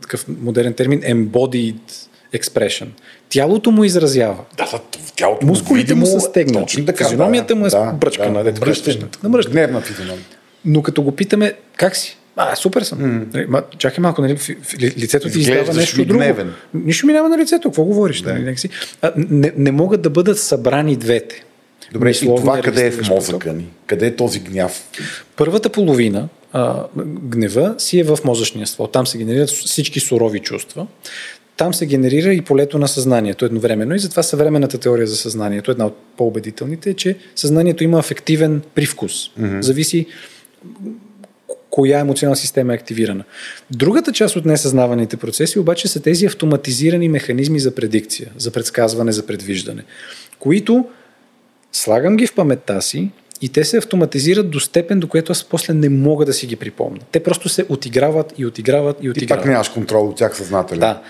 такъв 0.02 0.26
модерен 0.28 0.74
термин, 0.74 1.00
embodied 1.00 2.08
expression. 2.34 2.86
Тялото 3.32 3.70
му 3.70 3.84
изразява. 3.84 4.44
Да, 4.56 4.64
да 4.64 4.80
тялото 5.16 5.46
Мускулите 5.46 5.94
му 5.94 6.06
са 6.06 6.20
стегнати. 6.20 6.86
Така. 6.86 7.04
Физиономията 7.04 7.56
му 7.56 7.66
е 7.66 7.68
да, 7.68 7.92
бръчкана. 7.92 8.44
Да, 8.44 8.52
да, 8.52 9.50
Гневна 9.50 9.80
физиономия. 9.80 10.24
Но 10.64 10.82
като 10.82 11.02
го 11.02 11.12
питаме, 11.12 11.54
как 11.76 11.96
си? 11.96 12.18
А, 12.36 12.56
супер 12.56 12.82
съм. 12.82 12.98
Mm. 12.98 13.46
Ма, 13.46 13.62
чакай 13.78 14.02
малко, 14.02 14.22
нали, 14.22 14.38
лицето 14.80 15.30
ти 15.30 15.38
издава 15.38 15.74
нещо 15.74 16.04
друго. 16.04 16.18
Гневен. 16.18 16.52
Нищо 16.74 17.06
ми 17.06 17.12
няма 17.12 17.28
на 17.28 17.38
лицето, 17.38 17.68
какво 17.68 17.84
говориш? 17.84 18.20
Да. 18.20 18.34
Нали, 18.34 18.56
а, 19.02 19.12
не, 19.16 19.52
не 19.56 19.72
могат 19.72 20.02
да 20.02 20.10
бъдат 20.10 20.38
събрани 20.38 20.96
двете. 20.96 21.44
Добре, 21.92 22.10
и 22.10 22.26
това 22.26 22.60
къде 22.60 22.86
е 22.86 22.90
в 22.90 23.08
мозъка 23.08 23.52
ни? 23.52 23.66
Къде 23.86 24.06
е 24.06 24.16
този 24.16 24.40
гняв? 24.40 24.82
Първата 25.36 25.68
половина, 25.68 26.28
а, 26.52 26.84
гнева, 27.22 27.74
си 27.78 27.98
е 27.98 28.04
в 28.04 28.18
мозъчния 28.24 28.66
ствол. 28.66 28.86
Там 28.86 29.06
се 29.06 29.18
генерират 29.18 29.50
всички 29.50 30.00
сурови 30.00 30.38
чувства 30.38 30.86
там 31.56 31.74
се 31.74 31.86
генерира 31.86 32.34
и 32.34 32.40
полето 32.40 32.78
на 32.78 32.88
съзнанието 32.88 33.44
едновременно. 33.44 33.94
И 33.94 33.98
затова 33.98 34.22
съвременната 34.22 34.78
теория 34.78 35.06
за 35.06 35.16
съзнанието, 35.16 35.70
една 35.70 35.86
от 35.86 35.96
по-убедителните, 36.16 36.90
е, 36.90 36.94
че 36.94 37.16
съзнанието 37.36 37.84
има 37.84 37.98
афективен 37.98 38.62
привкус. 38.74 39.12
Mm-hmm. 39.12 39.60
Зависи 39.60 40.06
коя 41.70 42.00
емоционална 42.00 42.36
система 42.36 42.72
е 42.72 42.76
активирана. 42.76 43.24
Другата 43.70 44.12
част 44.12 44.36
от 44.36 44.44
несъзнаваните 44.44 45.16
процеси 45.16 45.58
обаче 45.58 45.88
са 45.88 46.02
тези 46.02 46.26
автоматизирани 46.26 47.08
механизми 47.08 47.60
за 47.60 47.74
предикция, 47.74 48.30
за 48.38 48.50
предсказване, 48.50 49.12
за 49.12 49.26
предвиждане, 49.26 49.84
които 50.38 50.84
слагам 51.72 52.16
ги 52.16 52.26
в 52.26 52.34
паметта 52.34 52.82
си 52.82 53.10
и 53.42 53.48
те 53.48 53.64
се 53.64 53.76
автоматизират 53.76 54.50
до 54.50 54.60
степен, 54.60 55.00
до 55.00 55.08
която 55.08 55.32
аз 55.32 55.44
после 55.44 55.74
не 55.74 55.88
мога 55.88 56.24
да 56.26 56.32
си 56.32 56.46
ги 56.46 56.56
припомня. 56.56 57.00
Те 57.12 57.22
просто 57.22 57.48
се 57.48 57.66
отиграват 57.68 58.34
и 58.38 58.46
отиграват 58.46 58.96
и 59.02 59.10
отиграват. 59.10 59.22
И 59.22 59.42
пак 59.42 59.50
нямаш 59.50 59.68
контрол 59.68 60.08
от 60.08 60.16
тях 60.16 60.36
съзнателно. 60.36 60.80
Да. 60.80 61.02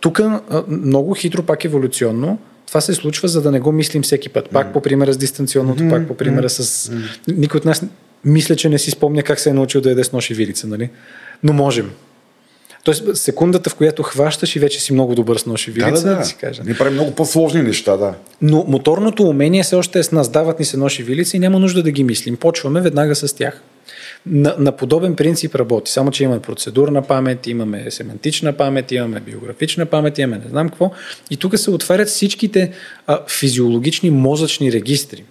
Тук 0.00 0.20
много 0.68 1.14
хитро, 1.14 1.42
пак 1.42 1.64
еволюционно, 1.64 2.38
това 2.66 2.80
се 2.80 2.94
случва, 2.94 3.28
за 3.28 3.42
да 3.42 3.50
не 3.50 3.60
го 3.60 3.72
мислим 3.72 4.02
всеки 4.02 4.28
път. 4.28 4.50
Пак 4.50 4.66
mm. 4.66 4.72
по 4.72 4.80
примера 4.80 5.12
с 5.12 5.16
дистанционното, 5.16 5.88
пак 5.90 6.08
по 6.08 6.14
примера 6.14 6.50
с... 6.50 6.90
Mm. 6.90 7.36
Никой 7.36 7.58
от 7.58 7.64
нас 7.64 7.82
мисля, 8.24 8.56
че 8.56 8.68
не 8.68 8.78
си 8.78 8.90
спомня 8.90 9.22
как 9.22 9.40
се 9.40 9.50
е 9.50 9.52
научил 9.52 9.80
да 9.80 9.88
яде 9.88 10.04
с 10.04 10.12
нож 10.12 10.30
и 10.30 10.34
вилица, 10.34 10.66
нали? 10.66 10.90
Но 11.42 11.52
можем. 11.52 11.90
Тоест, 12.88 13.16
секундата, 13.16 13.70
в 13.70 13.74
която 13.74 14.02
хващаш 14.02 14.56
и 14.56 14.58
вече 14.58 14.80
си 14.80 14.92
много 14.92 15.14
добър 15.14 15.38
с 15.38 15.46
нож 15.46 15.68
и 15.68 15.70
вилица, 15.70 16.02
да, 16.02 16.08
да, 16.08 16.10
да. 16.10 16.16
да 16.16 16.24
си 16.24 16.36
кажа. 16.40 16.62
Ни 16.64 16.74
прави 16.74 16.90
много 16.90 17.10
по-сложни 17.10 17.62
неща, 17.62 17.96
да. 17.96 18.14
Но 18.42 18.64
моторното 18.68 19.22
умение 19.22 19.62
все 19.62 19.76
още 19.76 19.98
е 19.98 20.02
с 20.02 20.12
нас. 20.12 20.28
Дават 20.28 20.58
ни 20.58 20.64
се 20.64 20.76
нож 20.76 20.98
и 20.98 21.02
вилица 21.02 21.36
и 21.36 21.40
няма 21.40 21.58
нужда 21.58 21.82
да 21.82 21.90
ги 21.90 22.04
мислим. 22.04 22.36
Почваме 22.36 22.80
веднага 22.80 23.14
с 23.14 23.32
тях. 23.32 23.62
На, 24.26 24.54
на 24.58 24.72
подобен 24.72 25.16
принцип 25.16 25.54
работи. 25.54 25.92
Само, 25.92 26.10
че 26.10 26.24
имаме 26.24 26.40
процедурна 26.40 27.02
памет, 27.02 27.46
имаме 27.46 27.90
семантична 27.90 28.52
памет, 28.52 28.92
имаме 28.92 29.20
биографична 29.20 29.86
памет, 29.86 30.18
имаме 30.18 30.42
не 30.44 30.50
знам 30.50 30.68
какво. 30.68 30.90
И 31.30 31.36
тук 31.36 31.58
се 31.58 31.70
отварят 31.70 32.08
всичките 32.08 32.72
а, 33.06 33.20
физиологични 33.28 34.10
мозъчни 34.10 34.72
регистри 34.72 35.24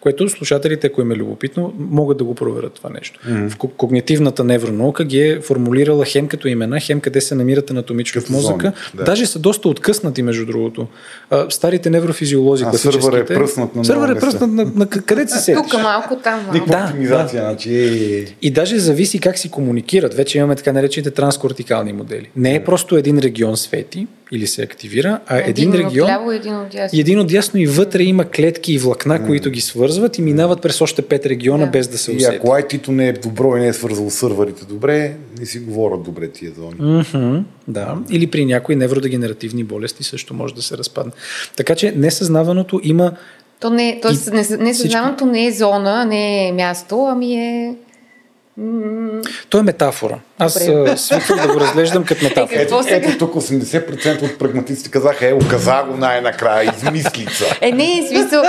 което 0.00 0.28
слушателите, 0.28 0.86
ако 0.86 1.00
им 1.00 1.12
е 1.12 1.16
любопитно, 1.16 1.74
могат 1.78 2.18
да 2.18 2.24
го 2.24 2.34
проверят 2.34 2.72
това 2.72 2.90
нещо. 2.90 3.20
Mm-hmm. 3.28 3.48
В 3.48 3.56
когнитивната 3.56 4.44
невронаука 4.44 5.04
ги 5.04 5.20
е 5.20 5.40
формулирала 5.40 6.04
хем 6.04 6.28
като 6.28 6.48
имена, 6.48 6.80
хем 6.80 7.00
къде 7.00 7.20
се 7.20 7.34
намират 7.34 7.70
анатомично 7.70 8.20
в 8.20 8.30
мозъка. 8.30 8.72
Да. 8.94 9.04
Даже 9.04 9.26
са 9.26 9.38
доста 9.38 9.68
откъснати, 9.68 10.22
между 10.22 10.46
другото. 10.46 10.86
А, 11.30 11.50
старите 11.50 11.90
неврофизиолози, 11.90 12.64
а, 12.64 12.72
сървър 12.72 13.18
е 13.18 13.24
пръснат 13.24 13.76
на 13.76 13.84
Сървър 13.84 14.08
е 14.08 14.18
пръснат 14.18 14.50
на, 14.50 14.70
на, 14.74 14.86
къде 14.86 15.28
се 15.28 15.38
седиш? 15.38 15.62
Тук 15.62 15.82
малко, 15.82 16.16
там 16.16 16.42
малко. 16.46 16.70
Да, 16.70 16.84
оптимизация. 16.84 17.42
Да. 17.42 17.48
Значи... 17.48 17.74
Е, 17.74 18.18
е, 18.18 18.24
и 18.42 18.50
даже 18.50 18.78
зависи 18.78 19.18
как 19.18 19.38
си 19.38 19.50
комуникират. 19.50 20.14
Вече 20.14 20.38
имаме 20.38 20.56
така 20.56 20.72
наречените 20.72 21.10
транскортикални 21.10 21.92
модели. 21.92 22.30
Не 22.36 22.54
е 22.54 22.64
просто 22.64 22.96
един 22.96 23.18
регион 23.18 23.56
свети, 23.56 24.06
или 24.32 24.46
се 24.46 24.62
активира, 24.62 25.20
а 25.26 25.38
един, 25.38 25.50
един 25.50 25.72
регион 25.72 26.04
отляво, 26.04 26.32
един 26.32 26.60
отдясно. 26.60 27.00
един 27.00 27.20
отдясно 27.20 27.60
и 27.60 27.66
вътре 27.66 28.02
има 28.02 28.24
клетки 28.24 28.72
и 28.72 28.78
влакна, 28.78 29.20
mm. 29.20 29.26
които 29.26 29.50
ги 29.50 29.60
свързват 29.60 30.18
и 30.18 30.22
минават 30.22 30.62
през 30.62 30.80
още 30.80 31.02
пет 31.02 31.26
региона 31.26 31.66
yeah. 31.66 31.70
без 31.70 31.88
да 31.88 31.98
се 31.98 32.10
усети. 32.10 32.34
И 32.34 32.36
ако 32.36 32.46
IT-то 32.46 32.92
не 32.92 33.08
е 33.08 33.12
добро 33.12 33.56
и 33.56 33.60
не 33.60 33.68
е 33.68 33.72
свързал 33.72 34.10
сървърите 34.10 34.64
добре, 34.64 35.16
не 35.38 35.46
си 35.46 35.58
говорят 35.58 36.02
добре 36.02 36.28
тия 36.28 36.52
зони. 36.52 36.76
Mm-hmm, 36.80 37.42
да, 37.68 37.98
или 38.10 38.26
при 38.26 38.44
някои 38.44 38.76
невродегенеративни 38.76 39.64
болести 39.64 40.04
също 40.04 40.34
може 40.34 40.54
да 40.54 40.62
се 40.62 40.78
разпадне. 40.78 41.12
Така 41.56 41.74
че 41.74 41.92
несъзнаваното 41.96 42.80
има 42.82 43.12
то 43.60 43.70
не, 43.70 43.98
тоест, 44.02 44.26
и... 44.26 44.56
несъзнаваното 44.56 45.26
не 45.26 45.46
е 45.46 45.52
зона, 45.52 46.04
не 46.04 46.48
е 46.48 46.52
място, 46.52 47.06
ами 47.10 47.34
е 47.34 47.74
то 49.48 49.58
е 49.58 49.62
метафора. 49.62 50.18
Аз 50.38 50.52
свиквам 50.96 51.38
да 51.46 51.52
го 51.52 51.60
разглеждам 51.60 52.04
като 52.04 52.24
метафора. 52.24 52.60
Е, 52.60 52.62
ето, 52.62 52.84
ето 52.86 53.18
тук 53.18 53.34
80% 53.34 54.22
от 54.22 54.38
прагматистите 54.38 54.90
казаха, 54.90 55.28
е, 55.28 55.32
оказа 55.32 55.84
го 55.88 55.96
най-накрая, 55.96 56.72
измислица. 56.76 57.44
Е, 57.60 57.72
не, 57.72 58.06
смисъл. 58.08 58.42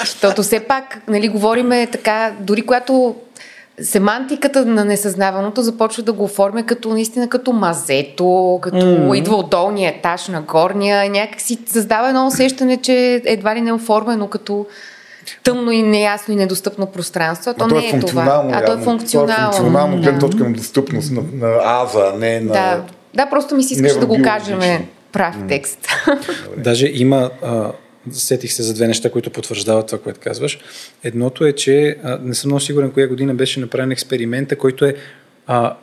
Защото 0.00 0.42
все 0.42 0.60
пак, 0.60 0.98
нали, 1.08 1.28
говориме 1.28 1.86
така, 1.92 2.32
дори 2.40 2.62
когато 2.62 3.14
семантиката 3.82 4.64
на 4.66 4.84
несъзнаваното 4.84 5.62
започва 5.62 6.02
да 6.02 6.12
го 6.12 6.24
оформя 6.24 6.66
като 6.66 6.88
наистина 6.88 7.28
като 7.28 7.52
мазето, 7.52 8.58
като 8.62 8.76
mm-hmm. 8.76 9.18
идва 9.18 9.36
от 9.36 9.50
долния 9.50 9.90
етаж 9.90 10.28
на 10.28 10.42
горния, 10.42 11.10
някак 11.10 11.40
си 11.40 11.58
създава 11.66 12.08
едно 12.08 12.26
усещане, 12.26 12.76
че 12.76 13.22
едва 13.24 13.54
ли 13.54 13.60
не 13.60 13.70
е 13.70 13.72
оформено 13.72 14.28
като 14.28 14.66
тъмно 15.44 15.72
и 15.72 15.82
неясно 15.82 16.34
и 16.34 16.36
недостъпно 16.36 16.86
пространство. 16.86 17.54
То, 17.58 17.68
то 17.68 17.74
не 17.74 17.88
е, 17.88 18.00
това. 18.00 18.50
А 18.52 18.64
то 18.64 18.72
е 18.72 18.76
функционално. 18.76 19.30
Това 19.30 19.44
е 19.44 19.52
функционално 19.52 20.02
гледна 20.02 20.18
точка 20.18 20.44
на 20.44 20.52
достъпност 20.52 21.12
на, 21.12 21.22
на 21.32 21.60
аза, 21.64 22.12
не 22.18 22.40
на... 22.40 22.52
Да. 22.52 22.84
да, 23.14 23.30
просто 23.30 23.56
ми 23.56 23.64
си 23.64 23.74
искаш 23.74 23.96
да 23.96 24.06
го 24.06 24.22
кажем 24.22 24.60
прав 25.12 25.36
текст. 25.48 25.88
Даже 26.56 26.90
има 26.94 27.30
а, 27.42 27.72
сетих 28.12 28.52
се 28.52 28.62
за 28.62 28.74
две 28.74 28.86
неща, 28.86 29.10
които 29.10 29.30
потвърждават 29.30 29.86
това, 29.86 29.98
което 29.98 30.20
казваш. 30.20 30.58
Едното 31.04 31.44
е, 31.44 31.52
че 31.52 31.96
а, 32.02 32.18
не 32.22 32.34
съм 32.34 32.48
много 32.48 32.60
сигурен 32.60 32.90
коя 32.90 33.08
година 33.08 33.34
беше 33.34 33.60
направен 33.60 33.90
експеримента, 33.90 34.56
който 34.56 34.84
е 34.84 34.94
а, 35.46 35.76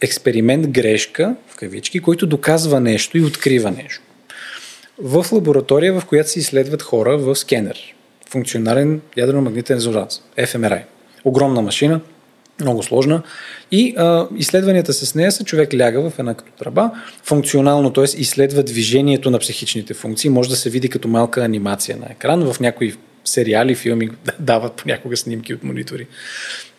експеримент 0.00 0.68
грешка, 0.68 1.34
в 1.48 1.56
кавички, 1.56 2.00
който 2.00 2.26
доказва 2.26 2.80
нещо 2.80 3.18
и 3.18 3.24
открива 3.24 3.70
нещо. 3.70 4.02
В 4.98 5.26
лаборатория, 5.32 6.00
в 6.00 6.04
която 6.04 6.30
се 6.30 6.38
изследват 6.38 6.82
хора 6.82 7.18
в 7.18 7.36
скенер. 7.36 7.94
Функционален 8.28 9.00
ядрено-магнитен 9.16 9.74
резонанс, 9.74 10.22
FMRI. 10.38 10.82
Огромна 11.24 11.62
машина, 11.62 12.00
много 12.60 12.82
сложна. 12.82 13.22
И 13.70 13.94
а, 13.96 14.28
изследванията 14.36 14.92
с 14.92 15.14
нея 15.14 15.32
са 15.32 15.44
човек 15.44 15.74
ляга 15.74 16.10
в 16.10 16.18
една 16.18 16.34
като 16.34 16.52
тръба, 16.52 16.90
функционално, 17.22 17.92
т.е. 17.92 18.04
изследва 18.04 18.62
движението 18.62 19.30
на 19.30 19.38
психичните 19.38 19.94
функции, 19.94 20.30
може 20.30 20.50
да 20.50 20.56
се 20.56 20.70
види 20.70 20.88
като 20.88 21.08
малка 21.08 21.44
анимация 21.44 21.96
на 21.96 22.06
екран, 22.10 22.52
в 22.52 22.60
някои 22.60 22.94
сериали, 23.24 23.74
филми 23.74 24.08
дават 24.38 24.72
понякога 24.72 25.16
снимки 25.16 25.54
от 25.54 25.64
монитори. 25.64 26.06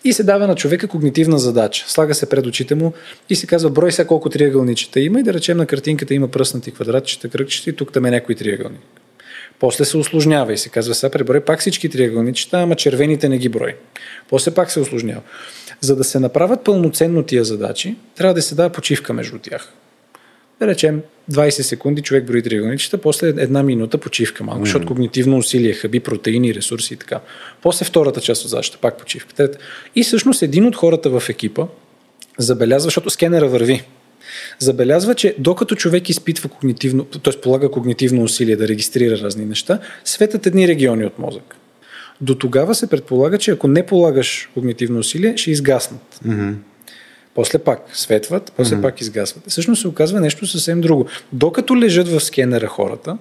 И 0.04 0.14
се 0.14 0.24
дава 0.24 0.48
на 0.48 0.56
човека 0.56 0.88
когнитивна 0.88 1.40
задача. 1.40 1.86
Слага 1.88 2.16
се 2.16 2.30
пред 2.30 2.46
очите 2.46 2.76
му 2.76 2.94
и 3.30 3.36
се 3.36 3.48
казва 3.48 3.70
брой 3.70 3.92
сега 3.92 4.08
колко 4.08 4.30
триъгълничета 4.30 5.00
има 5.00 5.20
и 5.20 5.24
да 5.24 5.34
речем 5.34 5.58
на 5.58 5.66
картинката 5.66 6.14
има 6.14 6.28
пръснати 6.28 6.72
квадратчета, 6.72 7.30
кръгчета 7.30 7.70
и 7.70 7.74
тук 7.74 7.94
там 7.94 8.06
е 8.06 8.12
някой 8.12 8.36
триъгълник. 8.36 8.82
После 9.60 9.86
се 9.86 9.98
осложнява 9.98 10.54
и 10.54 10.58
се 10.58 10.70
казва 10.70 10.96
сега 10.96 11.12
преброй 11.12 11.42
пак 11.42 11.60
всички 11.60 11.90
триъгълничета, 11.90 12.58
ама 12.58 12.76
червените 12.76 13.30
не 13.30 13.38
ги 13.38 13.50
брой. 13.50 13.76
После 14.30 14.52
пак 14.52 14.72
се 14.72 14.80
осложнява. 14.80 15.22
За 15.82 15.96
да 15.96 16.04
се 16.04 16.20
направят 16.20 16.64
пълноценно 16.64 17.24
тия 17.24 17.44
задачи, 17.44 17.96
трябва 18.16 18.34
да 18.34 18.42
се 18.42 18.56
дава 18.56 18.70
почивка 18.70 19.14
между 19.14 19.40
тях. 19.40 19.74
Да 20.60 20.68
речем 20.68 21.02
20 21.32 21.50
секунди 21.50 22.02
човек 22.02 22.26
брои 22.26 22.44
триъгълничета, 22.44 22.98
после 22.98 23.28
една 23.28 23.64
минута 23.64 23.98
почивка 23.98 24.44
малко, 24.44 24.62
mm-hmm. 24.62 24.66
защото 24.66 24.86
когнитивно 24.86 25.38
усилие, 25.38 25.74
хаби, 25.74 26.00
протеини, 26.00 26.56
ресурси 26.56 26.94
и 26.94 26.98
така. 26.98 27.20
После 27.62 27.86
втората 27.86 28.22
част 28.22 28.44
от 28.44 28.50
задачата, 28.50 28.78
пак 28.82 28.98
почивка. 28.98 29.34
Трета. 29.34 29.58
И 29.96 30.04
всъщност 30.04 30.42
един 30.42 30.66
от 30.66 30.76
хората 30.76 31.20
в 31.20 31.30
екипа 31.30 31.66
забелязва, 32.38 32.88
защото 32.88 33.10
скенера 33.10 33.48
върви, 33.48 33.84
забелязва, 34.60 35.16
че 35.16 35.36
докато 35.38 35.76
човек 35.76 36.10
изпитва 36.10 36.50
когнитивно, 36.50 37.04
т.е. 37.04 37.42
полага 37.42 37.72
когнитивно 37.72 38.24
усилие 38.24 38.56
да 38.56 38.68
регистрира 38.68 39.18
разни 39.18 39.46
неща, 39.46 39.80
светят 40.06 40.46
едни 40.46 40.68
региони 40.68 41.06
от 41.06 41.20
мозък. 41.20 41.56
До 42.22 42.36
тогава 42.36 42.76
се 42.76 42.88
предполага, 42.88 43.38
че 43.38 43.52
ако 43.52 43.68
не 43.68 43.86
полагаш 43.86 44.50
когнитивно 44.54 45.00
усилие, 45.00 45.38
ще 45.38 45.52
изгаснат. 45.52 46.20
Mm-hmm. 46.28 46.54
После 47.36 47.60
пак 47.60 47.80
светват, 47.94 48.54
после 48.58 48.76
mm-hmm. 48.76 48.82
пак 48.82 49.02
изгасват. 49.02 49.44
Всъщност 49.48 49.82
се 49.82 49.88
оказва 49.88 50.20
нещо 50.20 50.48
съвсем 50.48 50.82
друго. 50.82 51.06
Докато 51.34 51.78
лежат 51.78 52.08
в 52.08 52.20
скенера 52.20 52.68
хората, 52.68 53.18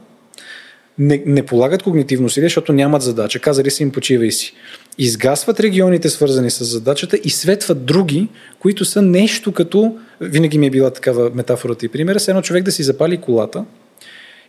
не, 0.98 1.22
не 1.26 1.46
полагат 1.46 1.82
когнитивно 1.82 2.26
усилие, 2.26 2.48
защото 2.48 2.72
нямат 2.72 3.02
задача. 3.02 3.40
Казали 3.40 3.70
си 3.70 3.82
им 3.82 3.90
почивай 3.90 4.32
си. 4.32 4.54
Изгасват 4.98 5.60
регионите, 5.60 6.08
свързани 6.08 6.50
с 6.50 6.64
задачата 6.64 7.18
и 7.24 7.30
светват 7.30 7.84
други, 7.84 8.28
които 8.58 8.84
са 8.84 9.02
нещо 9.02 9.52
като... 9.52 9.96
Винаги 10.20 10.58
ми 10.58 10.66
е 10.66 10.70
била 10.70 10.90
такава 10.90 11.30
метафората 11.34 11.86
и 11.86 11.88
примера. 11.88 12.20
С 12.20 12.28
едно 12.28 12.42
човек 12.42 12.62
да 12.62 12.72
си 12.72 12.82
запали 12.82 13.16
колата 13.16 13.64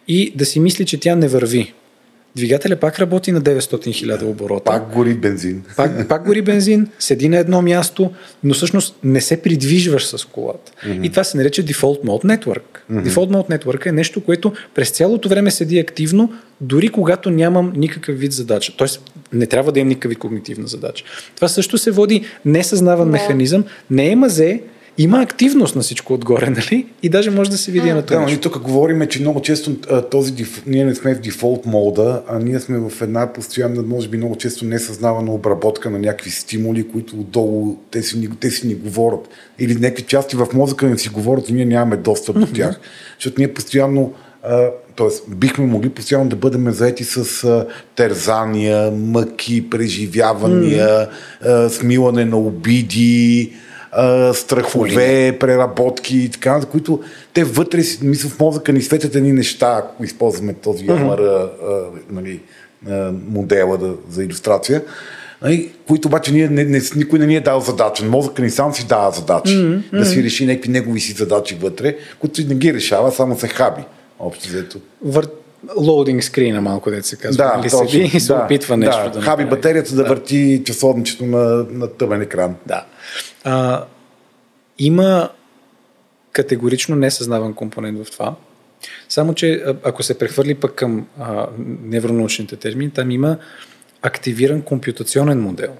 и 0.07 0.33
да 0.35 0.45
си 0.45 0.59
мисли, 0.59 0.85
че 0.85 0.99
тя 0.99 1.15
не 1.15 1.27
върви. 1.27 1.73
Двигателя 2.35 2.75
пак 2.75 2.99
работи 2.99 3.31
на 3.31 3.41
900 3.41 3.93
хиляди 3.93 4.25
оборота. 4.25 4.65
Пак 4.65 4.93
гори 4.93 5.13
бензин. 5.13 5.63
Пак, 5.77 6.07
пак 6.07 6.25
гори 6.25 6.41
бензин, 6.41 6.87
седи 6.99 7.29
на 7.29 7.37
едно 7.37 7.61
място, 7.61 8.11
но 8.43 8.53
всъщност 8.53 8.95
не 9.03 9.21
се 9.21 9.41
придвижваш 9.41 10.05
с 10.05 10.25
колата. 10.25 10.71
Mm-hmm. 10.71 11.05
И 11.05 11.09
това 11.09 11.23
се 11.23 11.37
нарича 11.37 11.63
Default 11.63 12.03
Mode 12.03 12.37
Network. 12.37 12.61
Mm-hmm. 12.91 13.03
Default 13.03 13.29
Mode 13.29 13.57
Network 13.57 13.85
е 13.85 13.91
нещо, 13.91 14.21
което 14.21 14.53
през 14.75 14.89
цялото 14.89 15.29
време 15.29 15.51
седи 15.51 15.79
активно, 15.79 16.33
дори 16.61 16.89
когато 16.89 17.29
нямам 17.29 17.73
никакъв 17.75 18.19
вид 18.19 18.31
задача. 18.31 18.73
Тоест, 18.77 19.11
не 19.33 19.45
трябва 19.45 19.71
да 19.71 19.79
имам 19.79 19.89
никакъв 19.89 20.09
вид 20.09 20.19
когнитивна 20.19 20.67
задача. 20.67 21.05
Това 21.35 21.47
също 21.47 21.77
се 21.77 21.91
води 21.91 22.25
несъзнаван 22.45 23.07
no. 23.07 23.11
механизъм, 23.11 23.63
не 23.91 24.11
е 24.11 24.15
мазе, 24.15 24.61
има 25.01 25.21
активност 25.21 25.75
на 25.75 25.81
всичко 25.81 26.13
отгоре, 26.13 26.49
нали? 26.49 26.85
И 27.03 27.09
даже 27.09 27.31
може 27.31 27.49
да 27.49 27.57
се 27.57 27.71
види 27.71 27.91
на 27.91 28.01
това. 28.01 28.19
Да, 28.19 28.25
ние 28.25 28.37
тук 28.37 28.59
говорим, 28.59 29.07
че 29.07 29.21
много 29.21 29.41
често 29.41 29.75
този, 30.11 30.45
ние 30.67 30.85
не 30.85 30.95
сме 30.95 31.15
в 31.15 31.19
дефолт 31.19 31.65
мода, 31.65 32.21
а 32.27 32.39
ние 32.39 32.59
сме 32.59 32.77
в 32.77 33.01
една 33.01 33.33
постоянна, 33.33 33.81
може 33.81 34.07
би 34.07 34.17
много 34.17 34.35
често 34.35 34.65
несъзнавана 34.65 35.33
обработка 35.33 35.89
на 35.89 35.99
някакви 35.99 36.31
стимули, 36.31 36.87
които 36.87 37.15
отдолу 37.15 37.75
те 37.91 38.03
си, 38.03 38.29
те 38.39 38.51
си 38.51 38.67
ни 38.67 38.75
говорят. 38.75 39.29
Или 39.59 39.75
някакви 39.75 40.03
части 40.03 40.35
в 40.35 40.47
мозъка 40.53 40.85
ни 40.85 40.99
си 40.99 41.09
говорят 41.09 41.49
и 41.49 41.53
ние 41.53 41.65
нямаме 41.65 41.97
достъп 41.97 42.39
до 42.39 42.47
тях. 42.47 42.79
Защото 43.17 43.35
ние 43.37 43.53
постоянно 43.53 44.13
т.е. 44.97 45.35
бихме 45.35 45.65
могли 45.65 45.89
постоянно 45.89 46.29
да 46.29 46.35
бъдем 46.35 46.71
заети 46.71 47.03
с 47.03 47.43
а, 47.43 47.67
терзания, 47.95 48.91
мъки, 48.91 49.69
преживявания, 49.69 50.87
mm. 50.87 51.09
а, 51.65 51.69
смилане 51.69 52.25
на 52.25 52.37
обиди, 52.37 53.53
а, 53.91 54.33
страхове, 54.33 55.37
преработки 55.39 56.17
и 56.17 56.29
така, 56.29 56.59
за 56.59 56.65
които 56.65 56.99
те 57.33 57.43
вътре, 57.43 57.77
мисля, 58.01 58.29
в 58.29 58.39
мозъка 58.39 58.73
ни 58.73 58.81
светят 58.81 59.15
едни 59.15 59.31
неща, 59.31 59.75
ако 59.77 60.03
използваме 60.03 60.53
този 60.53 60.87
mm-hmm. 60.87 61.49
а, 61.63 61.83
нали, 62.09 62.41
а, 62.89 63.11
модела 63.29 63.77
да, 63.77 63.93
за 64.09 64.23
иллюстрация, 64.23 64.83
нали, 65.41 65.71
които 65.87 66.07
обаче 66.07 66.31
ние, 66.31 66.49
не, 66.49 66.63
не, 66.63 66.81
никой 66.95 67.19
не 67.19 67.25
ни 67.25 67.35
е 67.35 67.41
дал 67.41 67.61
задача. 67.61 68.05
Мозъка 68.05 68.41
ни 68.41 68.49
сам 68.49 68.73
си 68.73 68.87
дава 68.87 69.11
задачи, 69.11 69.55
mm-hmm. 69.55 69.99
да 69.99 70.05
си 70.05 70.23
реши 70.23 70.45
някакви 70.45 70.69
негови 70.69 70.99
си 70.99 71.11
задачи 71.11 71.57
вътре, 71.61 71.95
които 72.19 72.41
не 72.47 72.55
ги 72.55 72.73
решава, 72.73 73.11
само 73.11 73.39
се 73.39 73.47
хаби. 73.47 73.81
Общо 74.19 74.47
взето. 74.47 74.77
Вър... 75.01 75.27
Лоудинг 75.77 76.23
скрина 76.23 76.61
малко, 76.61 76.89
дете 76.89 77.07
се 77.07 77.15
казва. 77.15 77.43
Да, 77.43 77.59
Или 77.61 77.69
точно, 77.69 77.89
седи 77.89 78.11
и 78.13 78.19
се 78.19 78.33
да, 78.33 78.39
опитва 78.45 78.77
нещо 78.77 79.03
да, 79.03 79.09
да 79.09 79.21
Хаби 79.21 79.45
батерията 79.45 79.95
да, 79.95 80.03
да 80.03 80.09
върти 80.09 80.61
часовничето 80.65 81.25
на, 81.25 81.65
на 81.71 81.87
тъмен 81.87 82.21
екран. 82.21 82.55
Да. 82.65 82.85
А, 83.43 83.85
има 84.79 85.29
категорично 86.31 86.95
несъзнаван 86.95 87.53
компонент 87.53 88.05
в 88.05 88.11
това. 88.11 88.35
Само, 89.09 89.33
че 89.33 89.63
ако 89.83 90.03
се 90.03 90.17
прехвърли 90.17 90.55
пък 90.55 90.75
към 90.75 91.07
а, 91.19 91.47
невронаучните 91.83 92.55
термини, 92.55 92.91
там 92.91 93.11
има 93.11 93.37
активиран 94.01 94.61
компютационен 94.61 95.41
модел, 95.41 95.75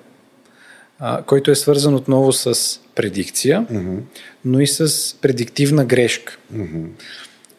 а, 0.99 1.23
който 1.23 1.51
е 1.51 1.55
свързан 1.55 1.95
отново 1.95 2.33
с 2.33 2.79
предикция, 2.95 3.67
mm-hmm. 3.71 3.99
но 4.45 4.59
и 4.59 4.67
с 4.67 5.15
предиктивна 5.21 5.85
грешка. 5.85 6.37
Mm-hmm. 6.53 6.85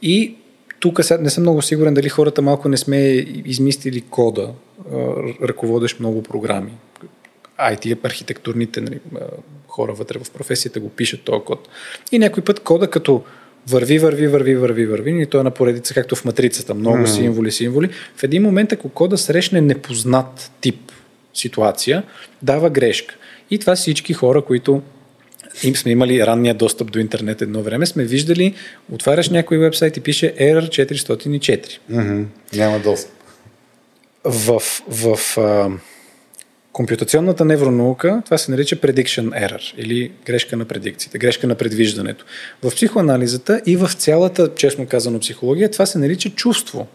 И 0.03 0.37
тук 0.81 1.01
не 1.21 1.31
съм 1.31 1.43
много 1.43 1.63
сигурен 1.63 1.95
дали 1.95 2.09
хората 2.09 2.43
малко 2.43 2.69
не 2.69 2.77
сме 2.77 2.99
измислили 3.45 4.01
кода, 4.01 4.51
ръководещ 5.43 6.01
много 6.01 6.23
програми. 6.23 6.73
IT 7.59 8.05
архитектурните 8.05 8.81
нали, 8.81 9.01
хора 9.71 9.93
вътре 9.93 10.19
в 10.19 10.31
професията 10.31 10.81
го 10.81 10.89
пишат 10.89 11.23
този 11.23 11.45
код. 11.45 11.69
И 12.13 12.19
някой 12.19 12.45
път 12.45 12.61
кода 12.61 12.91
като 12.91 13.23
върви, 13.69 13.99
върви, 13.99 14.27
върви, 14.27 14.55
върви, 14.55 14.87
върви, 14.87 15.23
и 15.23 15.27
то 15.27 15.41
е 15.41 15.43
на 15.43 15.51
поредица, 15.51 15.95
както 15.95 16.17
в 16.17 16.25
матрицата, 16.25 16.75
много 16.75 16.99
mm. 16.99 17.17
символи, 17.17 17.53
символи. 17.53 17.91
В 18.17 18.23
един 18.23 18.43
момент, 18.43 18.73
ако 18.73 18.89
кода 18.89 19.19
срещне 19.19 19.61
непознат 19.61 20.51
тип 20.61 20.93
ситуация, 21.35 22.03
дава 22.43 22.71
грешка. 22.71 23.15
И 23.51 23.59
това 23.59 23.77
всички 23.77 24.13
хора, 24.13 24.43
които 24.43 24.83
им 25.63 25.77
сме 25.77 25.93
имали 25.93 26.27
ранния 26.27 26.55
достъп 26.55 26.93
до 26.93 26.99
интернет 26.99 27.43
едно 27.43 27.63
време, 27.63 27.87
сме 27.87 28.05
виждали, 28.05 28.55
отваряш 28.93 29.29
някой 29.29 29.59
вебсайт 29.59 29.97
и 29.97 30.01
пише 30.01 30.35
Error 30.41 30.69
404. 30.87 31.79
Mm-hmm. 31.93 32.25
Няма 32.53 32.79
достъп. 32.79 33.13
В, 34.25 34.63
в 34.89 35.19
в 35.19 35.39
компютационната 36.73 37.45
невронаука 37.45 38.23
това 38.25 38.39
се 38.39 38.51
нарича 38.51 38.77
prediction 38.77 39.49
error 39.49 39.75
или 39.77 40.13
грешка 40.27 40.57
на 40.57 40.65
предикциите, 40.65 41.19
грешка 41.19 41.47
на 41.47 41.55
предвиждането. 41.55 42.25
В 42.63 42.71
психоанализата 42.71 43.63
и 43.67 43.77
в 43.77 43.91
цялата, 43.93 44.55
честно 44.55 44.87
казано, 44.87 45.21
психология 45.21 45.71
това 45.71 45.87
се 45.87 45.99
нарича 45.99 46.31
чувство. 46.31 46.87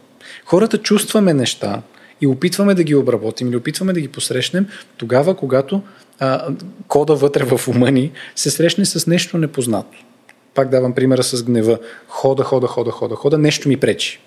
Хората 0.45 0.77
чувстваме 0.77 1.33
неща 1.33 1.81
и 2.21 2.27
опитваме 2.27 2.73
да 2.73 2.83
ги 2.83 2.95
обработим 2.95 3.47
или 3.47 3.55
опитваме 3.55 3.93
да 3.93 4.01
ги 4.01 4.07
посрещнем 4.07 4.67
тогава, 4.97 5.37
когато 5.37 5.81
а, 6.19 6.47
кода 6.87 7.15
вътре 7.15 7.43
в 7.43 7.67
ума 7.67 7.91
ни 7.91 8.11
се 8.35 8.51
срещне 8.51 8.85
с 8.85 9.07
нещо 9.07 9.37
непознато. 9.37 9.97
Пак 10.53 10.69
давам 10.69 10.93
примера 10.93 11.23
с 11.23 11.43
гнева. 11.43 11.79
Хода, 12.07 12.43
хода, 12.43 12.67
хода, 12.67 12.91
хода, 12.91 13.15
хода, 13.15 13.37
нещо 13.37 13.69
ми 13.69 13.77
пречи. 13.77 14.19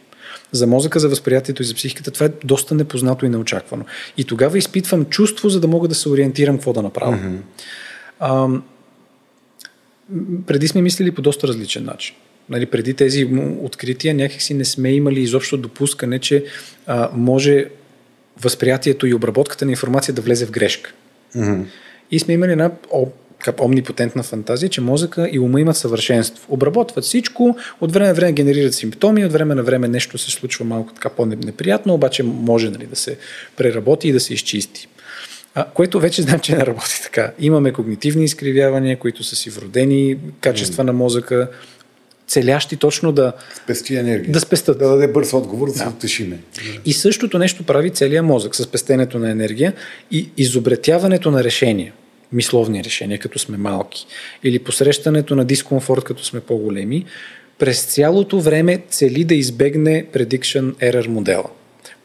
За 0.52 0.66
мозъка, 0.66 1.00
за 1.00 1.08
възприятието 1.08 1.62
и 1.62 1.64
за 1.64 1.74
психиката 1.74 2.10
това 2.10 2.26
е 2.26 2.30
доста 2.44 2.74
непознато 2.74 3.26
и 3.26 3.28
неочаквано. 3.28 3.84
И 4.16 4.24
тогава 4.24 4.58
изпитвам 4.58 5.04
чувство, 5.04 5.48
за 5.48 5.60
да 5.60 5.68
мога 5.68 5.88
да 5.88 5.94
се 5.94 6.08
ориентирам 6.08 6.56
какво 6.56 6.72
да 6.72 6.82
направя. 6.82 7.16
Mm-hmm. 7.16 7.38
А, 8.20 8.48
преди 10.46 10.68
сме 10.68 10.82
мислили 10.82 11.10
по 11.10 11.22
доста 11.22 11.48
различен 11.48 11.84
начин. 11.84 12.16
Нали, 12.48 12.66
преди 12.66 12.94
тези 12.94 13.28
открития 13.60 14.14
някакси 14.14 14.54
не 14.54 14.64
сме 14.64 14.92
имали 14.92 15.20
изобщо 15.20 15.56
допускане, 15.56 16.18
че 16.18 16.44
а, 16.86 17.10
може 17.12 17.66
възприятието 18.40 19.06
и 19.06 19.14
обработката 19.14 19.64
на 19.64 19.70
информация 19.70 20.14
да 20.14 20.22
влезе 20.22 20.46
в 20.46 20.50
грешка. 20.50 20.92
Mm-hmm. 21.36 21.64
И 22.10 22.18
сме 22.18 22.34
имали 22.34 22.52
една 22.52 22.70
о, 23.46 23.64
омнипотентна 23.64 24.22
фантазия, 24.22 24.68
че 24.68 24.80
мозъка 24.80 25.28
и 25.32 25.38
ума 25.38 25.60
имат 25.60 25.76
съвършенство. 25.76 26.44
Обработват 26.48 27.04
всичко, 27.04 27.56
от 27.80 27.92
време 27.92 28.08
на 28.08 28.14
време 28.14 28.32
генерират 28.32 28.74
симптоми, 28.74 29.24
от 29.24 29.32
време 29.32 29.54
на 29.54 29.62
време 29.62 29.88
нещо 29.88 30.18
се 30.18 30.30
случва 30.30 30.64
малко 30.64 30.92
така 30.94 31.08
по-неприятно, 31.08 31.94
обаче 31.94 32.22
може 32.22 32.70
нали, 32.70 32.86
да 32.86 32.96
се 32.96 33.16
преработи 33.56 34.08
и 34.08 34.12
да 34.12 34.20
се 34.20 34.34
изчисти. 34.34 34.88
А, 35.54 35.64
което 35.64 36.00
вече 36.00 36.22
знам, 36.22 36.40
че 36.40 36.56
не 36.56 36.66
работи 36.66 37.00
така. 37.02 37.32
Имаме 37.38 37.72
когнитивни 37.72 38.24
изкривявания, 38.24 38.98
които 38.98 39.24
са 39.24 39.36
си 39.36 39.50
вродени, 39.50 40.16
качества 40.40 40.82
mm. 40.82 40.86
на 40.86 40.92
мозъка, 40.92 41.48
целящи 42.26 42.76
точно 42.76 43.12
да... 43.12 43.32
Спести 43.62 43.96
енергия. 43.96 44.32
Да 44.32 44.40
спестат. 44.40 44.78
Да 44.78 44.88
даде 44.88 45.08
бърз 45.08 45.32
отговор, 45.32 45.66
да, 45.68 45.72
да. 45.72 45.78
се 45.78 45.88
утешиме. 45.88 46.38
И 46.84 46.92
същото 46.92 47.38
нещо 47.38 47.62
прави 47.62 47.90
целият 47.90 48.26
мозък 48.26 48.56
с 48.56 48.66
пестенето 48.66 49.18
на 49.18 49.30
енергия 49.30 49.72
и 50.10 50.28
изобретяването 50.36 51.30
на 51.30 51.44
решения 51.44 51.92
мисловни 52.32 52.84
решения, 52.84 53.18
като 53.18 53.38
сме 53.38 53.56
малки, 53.56 54.06
или 54.44 54.58
посрещането 54.58 55.36
на 55.36 55.44
дискомфорт, 55.44 56.04
като 56.04 56.24
сме 56.24 56.40
по-големи, 56.40 57.04
през 57.58 57.84
цялото 57.84 58.40
време 58.40 58.82
цели 58.90 59.24
да 59.24 59.34
избегне 59.34 60.06
prediction 60.12 60.72
error 60.72 61.06
модела. 61.06 61.50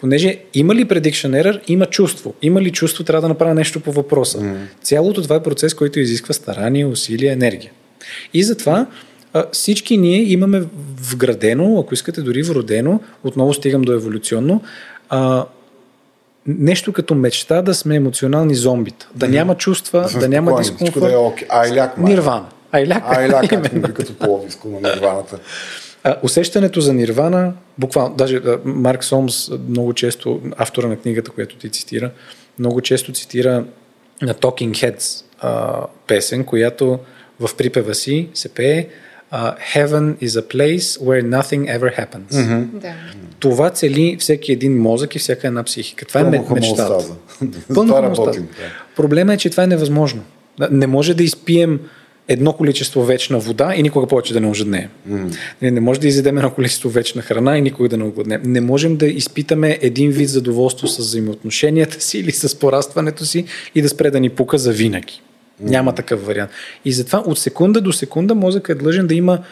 Понеже 0.02 0.38
има 0.54 0.76
ли 0.76 0.86
prediction 0.86 1.44
error, 1.44 1.62
има 1.68 1.86
чувство. 1.86 2.34
Има 2.42 2.62
ли 2.62 2.72
чувство, 2.72 3.04
трябва 3.04 3.22
да 3.22 3.28
направя 3.28 3.54
нещо 3.54 3.80
по 3.80 3.92
въпроса. 3.92 4.40
Mm. 4.40 4.56
Цялото 4.82 5.22
това 5.22 5.36
е 5.36 5.44
процес, 5.44 5.74
който 5.74 6.00
изисква 6.00 6.34
старание, 6.34 6.86
усилие, 6.86 7.32
енергия. 7.32 7.72
И 8.34 8.44
затова 8.44 8.88
всички 9.52 9.98
ние 9.98 10.32
имаме 10.32 10.64
вградено, 11.12 11.80
ако 11.80 11.94
искате 11.94 12.22
дори 12.22 12.44
вродено, 12.44 13.00
отново 13.24 13.54
стигам 13.54 13.82
до 13.82 13.92
еволюционно, 13.92 14.62
нещо 16.48 16.94
като 16.94 17.16
мечта 17.16 17.62
да 17.62 17.74
сме 17.74 17.96
емоционални 17.96 18.56
зомбита. 18.56 19.10
Да 19.16 19.28
няма 19.28 19.56
чувства, 19.56 20.10
да, 20.14 20.20
да 20.20 20.30
няма 20.30 20.58
дискомфорт. 20.58 21.04
Да 21.04 21.12
е 21.12 21.16
okay. 21.16 21.46
Айляк, 21.50 21.98
Нирвана. 21.98 22.46
Айляк, 22.72 23.04
Айляк 23.08 23.50
както 23.50 23.94
като 23.94 24.14
половиско 24.14 24.68
на 24.68 24.80
нирваната. 24.80 25.40
А, 26.04 26.16
усещането 26.24 26.82
за 26.82 26.94
нирвана, 26.94 27.54
буквално, 27.78 28.16
даже 28.16 28.42
Марк 28.66 29.04
Сомс 29.04 29.50
много 29.70 29.94
често, 29.94 30.42
автора 30.58 30.88
на 30.88 30.96
книгата, 30.96 31.32
която 31.32 31.56
ти 31.56 31.70
цитира, 31.70 32.12
много 32.60 32.82
често 32.82 33.12
цитира 33.12 33.66
на 34.22 34.34
Talking 34.34 34.72
Heads 34.72 35.24
а, 35.40 35.82
песен, 36.08 36.44
която 36.44 37.00
в 37.40 37.56
припева 37.58 37.96
си 37.96 38.30
се 38.34 38.50
пее 38.50 38.88
uh, 39.34 39.56
Heaven 39.76 40.18
is 40.22 40.34
a 40.36 40.46
place 40.56 40.88
where 41.06 41.22
nothing 41.22 41.68
ever 41.68 41.90
happens. 42.00 42.32
Mm-hmm. 42.32 42.66
Да. 42.66 42.94
Това 43.40 43.70
цели 43.70 44.18
всеки 44.20 44.52
един 44.52 44.82
мозък 44.82 45.16
и 45.16 45.20
всяка 45.20 45.48
една 45.48 45.64
психика. 45.64 46.06
Това 46.06 46.22
Пълно 46.22 46.36
е 46.36 46.54
мечтата. 46.54 47.06
Пълно 47.76 48.04
работим. 48.04 48.48
Проблема 48.96 49.34
е, 49.34 49.38
че 49.38 49.50
това 49.50 49.64
е 49.64 49.68
невъзможно. 49.68 50.22
Не 50.72 50.88
може 50.88 51.14
да 51.14 51.24
изпием 51.24 51.80
едно 52.28 52.54
количество 52.54 53.04
вечна 53.04 53.40
вода 53.40 53.74
и 53.76 53.84
никога 53.84 54.08
повече 54.08 54.34
да 54.34 54.42
не 54.42 54.48
ожеднеем. 54.48 54.90
Mm. 55.10 55.38
Не, 55.62 55.72
не 55.72 55.80
може 55.80 56.00
да 56.00 56.08
изедем 56.08 56.38
едно 56.38 56.52
количество 56.52 56.90
вечна 56.90 57.22
храна 57.22 57.58
и 57.58 57.62
никога 57.62 57.90
да 57.90 57.98
не 57.98 58.04
огладнем. 58.04 58.42
Не 58.46 58.62
можем 58.62 58.96
да 58.96 59.08
изпитаме 59.08 59.80
един 59.82 60.12
вид 60.12 60.30
задоволство 60.30 60.88
с 60.88 60.98
взаимоотношенията 60.98 62.02
си 62.02 62.18
или 62.18 62.32
с 62.32 62.60
порастването 62.60 63.26
си 63.26 63.46
и 63.76 63.82
да 63.82 63.90
спре 63.90 64.12
да 64.12 64.20
ни 64.20 64.30
пука 64.30 64.58
за 64.58 64.72
винаги. 64.72 65.22
Няма 65.60 65.96
такъв 65.96 66.26
вариант. 66.26 66.52
И 66.86 66.92
затова 66.92 67.20
от 67.20 67.40
секунда 67.40 67.82
до 67.82 67.94
секунда 67.94 68.36
мозъкът 68.36 68.76
е 68.76 68.80
длъжен 68.80 69.08
да 69.08 69.16
има 69.16 69.44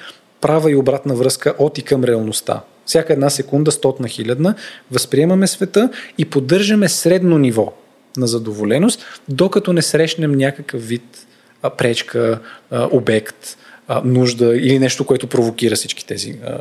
права 0.41 0.71
и 0.71 0.75
обратна 0.75 1.15
връзка 1.15 1.53
от 1.59 1.77
и 1.77 1.81
към 1.81 2.03
реалността. 2.03 2.61
Всяка 2.85 3.13
една 3.13 3.29
секунда, 3.29 3.71
стотна 3.71 4.07
хилядна, 4.07 4.55
възприемаме 4.91 5.47
света 5.47 5.89
и 6.17 6.25
поддържаме 6.25 6.89
средно 6.89 7.37
ниво 7.37 7.73
на 8.17 8.27
задоволеност, 8.27 9.21
докато 9.29 9.73
не 9.73 9.81
срещнем 9.81 10.31
някакъв 10.31 10.87
вид 10.87 11.27
а, 11.61 11.69
пречка, 11.69 12.39
а, 12.71 12.87
обект, 12.91 13.57
а, 13.87 14.01
нужда 14.05 14.57
или 14.57 14.79
нещо, 14.79 15.05
което 15.05 15.27
провокира 15.27 15.75
всички 15.75 16.05
тези 16.05 16.35
а, 16.45 16.59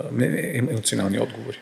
емоционални 0.54 1.20
отговори. 1.20 1.58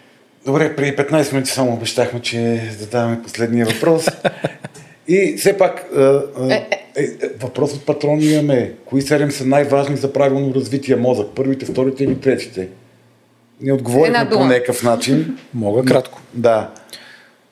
Добре, 0.46 0.76
преди 0.76 0.96
15 0.96 1.32
минути 1.32 1.50
само 1.50 1.72
обещахме, 1.72 2.20
че 2.22 2.70
задаваме 2.78 3.22
последния 3.22 3.66
въпрос. 3.66 4.06
И 5.08 5.36
все 5.38 5.58
пак, 5.58 5.86
е, 5.96 6.54
е, 6.54 6.87
е, 6.98 7.02
е, 7.02 7.28
въпрос 7.40 7.74
от 7.74 7.86
патрон 7.86 8.22
имаме. 8.22 8.72
Кои 8.84 9.02
седем 9.02 9.30
са 9.30 9.46
най-важни 9.46 9.96
за 9.96 10.12
правилно 10.12 10.54
развитие 10.54 10.96
мозък? 10.96 11.26
Първите, 11.34 11.66
вторите 11.66 12.04
или 12.04 12.20
третите? 12.20 12.68
Не 13.60 13.72
отговорихме 13.72 14.28
по 14.32 14.44
някакъв 14.44 14.82
начин. 14.82 15.38
Мога 15.54 15.84
кратко. 15.84 16.20
Да. 16.34 16.70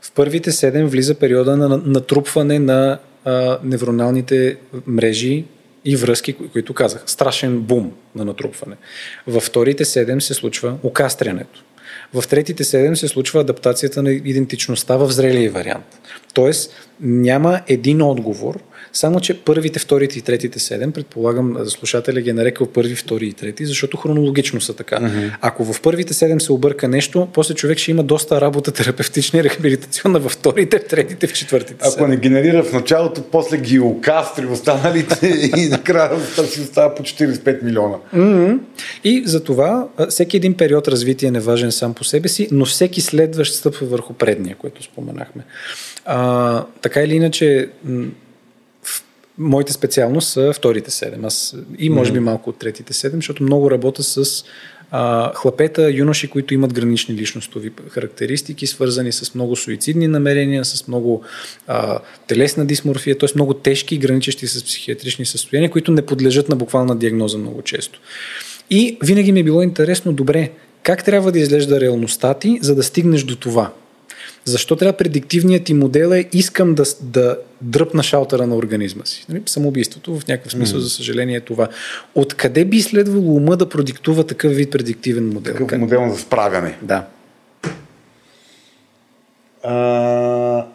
В 0.01 0.12
първите 0.12 0.52
седем 0.52 0.86
влиза 0.86 1.14
периода 1.14 1.56
на 1.56 1.68
натрупване 1.68 2.59
на 2.59 2.98
а, 3.24 3.59
невроналните 3.64 4.56
мрежи 4.86 5.44
и 5.85 5.97
връзки, 5.97 6.32
които 6.52 6.74
казах. 6.74 7.02
Страшен 7.06 7.59
бум 7.59 7.93
на 8.14 8.24
натрупване. 8.24 8.77
Във 9.27 9.43
вторите 9.43 9.85
седем 9.85 10.20
се 10.20 10.35
случва 10.35 10.74
окастрянето. 10.82 11.64
В 12.14 12.28
третите 12.28 12.64
седем 12.64 12.97
се 12.97 13.09
случва 13.09 13.40
адаптацията 13.40 14.02
на 14.02 14.10
идентичността 14.10 14.97
в 14.97 15.10
зрелия 15.10 15.51
вариант. 15.51 16.01
Тоест 16.35 16.73
няма 17.01 17.60
един 17.66 18.02
отговор, 18.02 18.60
само, 18.97 19.20
че 19.20 19.35
първите, 19.35 19.78
вторите 19.78 20.18
и 20.18 20.23
третите 20.23 20.59
седем, 20.59 20.93
предполагам, 20.93 21.56
слушателя 21.66 22.20
ги 22.20 22.31
е 22.31 22.32
нарекал 22.32 22.66
първи, 22.66 22.94
втори 22.94 23.27
и 23.27 23.32
трети, 23.32 23.66
защото 23.66 23.97
хронологично 23.97 24.60
са 24.60 24.74
така. 24.74 24.97
Uh-huh. 24.97 25.31
Ако 25.40 25.64
в 25.73 25.81
първите 25.81 26.14
седем 26.14 26.40
се 26.40 26.52
обърка 26.52 26.89
нещо, 26.89 27.28
после 27.32 27.55
човек 27.55 27.78
ще 27.78 27.90
има 27.90 28.02
доста 28.02 28.40
работа 28.40 28.73
терапевтична 28.73 29.39
и 29.39 29.44
рехабилитационна 29.44 30.18
във 30.18 30.32
вторите, 30.32 30.78
в 30.78 30.85
третите, 30.85 31.27
в 31.27 31.32
четвъртите. 31.32 31.77
Ако 31.81 31.90
седем. 31.90 32.10
не 32.10 32.16
генерира 32.16 32.62
в 32.62 32.73
началото, 32.73 33.23
после 33.23 33.59
ги 33.59 33.78
окастри 33.78 34.47
останалите 34.47 35.27
и 35.56 35.68
накрая 35.68 36.20
си 36.20 36.60
остава 36.60 36.94
по 36.94 37.02
45 37.02 37.62
милиона. 37.62 37.97
Uh-huh. 38.14 38.59
И 39.05 39.23
за 39.27 39.44
това 39.44 39.89
всеки 40.09 40.36
един 40.36 40.55
период 40.55 40.89
развитие 40.89 41.28
е 41.28 41.31
неважен 41.31 41.73
сам 41.73 41.94
по 41.94 42.05
себе 42.05 42.28
си, 42.28 42.48
но 42.52 42.64
всеки 42.64 43.01
следващ 43.01 43.55
стъпва 43.55 43.86
върху 43.86 44.12
предния, 44.12 44.56
което 44.56 44.82
споменахме. 44.82 45.43
А, 46.05 46.64
така 46.82 47.02
или 47.02 47.14
иначе, 47.14 47.68
моите 49.39 49.73
специалност 49.73 50.29
са 50.29 50.53
вторите 50.53 50.91
седем. 50.91 51.25
Аз 51.25 51.57
и 51.79 51.91
може 51.91 52.13
би 52.13 52.21
малко 52.21 52.51
от 52.51 52.59
третите 52.59 52.93
седем, 52.93 53.19
защото 53.19 53.43
много 53.43 53.71
работя 53.71 54.03
с 54.03 54.45
а, 54.91 55.33
хлапета, 55.35 55.91
юноши, 55.91 56.29
които 56.29 56.55
имат 56.55 56.73
гранични 56.73 57.15
личностови 57.15 57.73
характеристики, 57.91 58.67
свързани 58.67 59.13
с 59.13 59.35
много 59.35 59.57
суицидни 59.57 60.09
намерения, 60.09 60.65
с 60.65 60.89
много 60.89 61.23
а, 61.67 61.99
телесна 62.27 62.67
дисморфия, 62.67 63.19
т.е. 63.19 63.29
много 63.35 63.55
тежки, 63.55 63.99
граничещи 63.99 64.47
с 64.47 64.65
психиатрични 64.65 65.27
състояния, 65.27 65.71
които 65.71 65.93
не 65.93 66.07
подлежат 66.07 66.49
на 66.49 66.57
буквална 66.57 66.97
диагноза 66.97 67.39
много 67.39 67.63
често. 67.63 68.01
И 68.71 68.99
винаги 69.05 69.33
ми 69.33 69.41
е 69.41 69.45
било 69.45 69.63
интересно, 69.63 70.13
добре, 70.13 70.51
как 70.83 71.05
трябва 71.05 71.33
да 71.33 71.39
изглежда 71.39 71.81
реалността 71.81 72.35
ти, 72.35 72.59
за 72.63 72.75
да 72.75 72.83
стигнеш 72.83 73.23
до 73.23 73.37
това? 73.37 73.73
Защо 74.48 74.77
трябва 74.77 74.97
предиктивният 74.97 75.64
ти 75.64 75.74
модел 75.74 76.09
е 76.09 76.28
искам 76.32 76.74
да, 76.74 76.85
да 77.01 77.39
дръпна 77.60 78.02
шалтера 78.02 78.47
на 78.47 78.56
организма 78.56 79.05
си? 79.05 79.27
Нали? 79.28 79.43
Самоубийството 79.47 80.18
в 80.18 80.27
някакъв 80.28 80.52
смисъл, 80.52 80.78
mm. 80.78 80.82
за 80.82 80.90
съжаление, 80.90 81.36
е 81.36 81.40
това. 81.40 81.68
Откъде 82.14 82.64
би 82.64 82.82
следвало 82.82 83.36
ума 83.36 83.56
да 83.56 83.68
продиктува 83.68 84.27
такъв 84.27 84.52
вид 84.52 84.70
предиктивен 84.70 85.28
модел? 85.28 85.52
Такъв 85.52 85.66
как? 85.66 85.78
модел 85.78 86.10
за 86.12 86.18
справяне. 86.18 86.78
Да. 86.82 87.06
А, 89.62 90.66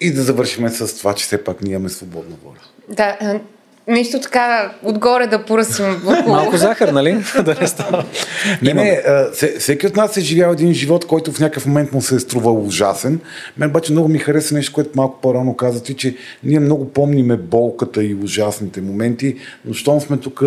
и 0.00 0.12
да 0.12 0.22
завършим 0.22 0.68
с 0.68 0.98
това, 0.98 1.14
че 1.14 1.24
все 1.24 1.44
пак 1.44 1.62
ние 1.62 1.72
имаме 1.72 1.88
свободна 1.88 2.36
воля. 2.44 2.60
Да, 2.88 3.40
нещо 3.88 4.20
така 4.20 4.72
отгоре 4.82 5.26
да 5.26 5.44
поръсим. 5.44 6.02
Малко 6.26 6.56
захар, 6.56 6.88
нали? 6.88 7.18
да 7.44 7.56
не 7.60 7.66
става. 7.66 8.04
Не, 8.62 8.74
не, 8.74 9.02
всеки 9.58 9.86
от 9.86 9.96
нас 9.96 10.16
е 10.16 10.20
живял 10.20 10.52
един 10.52 10.72
живот, 10.72 11.06
който 11.06 11.32
в 11.32 11.40
някакъв 11.40 11.66
момент 11.66 11.92
му 11.92 12.02
се 12.02 12.14
е 12.14 12.18
струвал 12.18 12.66
ужасен. 12.66 13.20
Мен 13.58 13.70
обаче 13.70 13.92
много 13.92 14.08
ми 14.08 14.18
хареса 14.18 14.54
нещо, 14.54 14.72
което 14.74 14.90
малко 14.96 15.20
по-рано 15.20 15.56
казати, 15.56 15.94
че 15.94 16.16
ние 16.44 16.60
много 16.60 16.88
помниме 16.88 17.36
болката 17.36 18.04
и 18.04 18.14
ужасните 18.14 18.80
моменти, 18.80 19.36
но 19.64 19.74
щом 19.74 20.00
сме 20.00 20.16
тук 20.16 20.42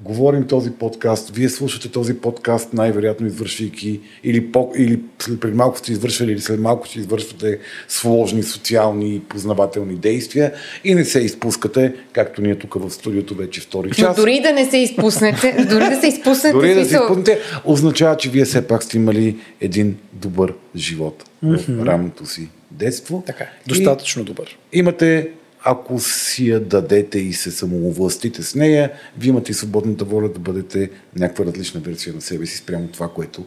говорим 0.00 0.46
този 0.46 0.70
подкаст, 0.70 1.30
вие 1.30 1.48
слушате 1.48 1.88
този 1.88 2.14
подкаст, 2.14 2.72
най-вероятно 2.72 3.26
извършвайки 3.26 4.00
или, 4.24 4.52
по, 4.52 4.72
или 4.76 5.00
преди 5.40 5.56
малко 5.56 5.78
сте 5.78 5.92
извършвали 5.92 6.32
или 6.32 6.40
след 6.40 6.60
малко 6.60 6.86
ще 6.86 6.98
извършвате 6.98 7.58
сложни 7.88 8.42
социални 8.42 9.14
и 9.14 9.20
познавателни 9.20 9.94
действия 9.94 10.52
и 10.84 10.94
не 10.94 11.04
се 11.04 11.20
изпускате, 11.20 11.94
както 12.12 12.42
ние 12.42 12.54
тук 12.54 12.74
в 12.74 12.90
студиото 12.90 13.34
вече 13.34 13.60
втори 13.60 13.90
час. 13.90 14.16
Но 14.16 14.22
дори 14.22 14.40
да 14.40 14.52
не 14.52 14.70
се 14.70 14.76
изпуснете, 14.76 15.66
дори 15.70 15.84
да 15.84 16.00
се 16.00 16.06
изпуснете, 16.06 16.52
дори 16.52 16.74
да 16.74 16.84
се 16.84 16.94
изпуснете, 16.94 17.38
означава, 17.64 18.16
че 18.16 18.30
вие 18.30 18.44
все 18.44 18.66
пак 18.66 18.82
сте 18.82 18.96
имали 18.96 19.36
един 19.60 19.96
добър 20.12 20.54
живот 20.76 21.24
mm-hmm. 21.44 21.82
в 21.82 21.86
рамното 21.86 22.26
си 22.26 22.48
детство. 22.70 23.22
Така, 23.26 23.46
достатъчно 23.66 24.24
добър. 24.24 24.58
Имате 24.72 25.28
ако 25.70 25.98
си 25.98 26.48
я 26.48 26.60
дадете 26.60 27.18
и 27.18 27.32
се 27.32 27.50
самовластите 27.50 28.42
с 28.42 28.54
нея, 28.54 28.92
вие 29.18 29.28
имате 29.28 29.50
и 29.50 29.54
свободната 29.54 30.04
воля 30.04 30.28
да 30.28 30.38
бъдете 30.38 30.90
някаква 31.16 31.44
различна 31.44 31.80
версия 31.80 32.14
на 32.14 32.20
себе 32.20 32.46
си 32.46 32.56
спрямо 32.56 32.88
това, 32.88 33.08
което 33.08 33.44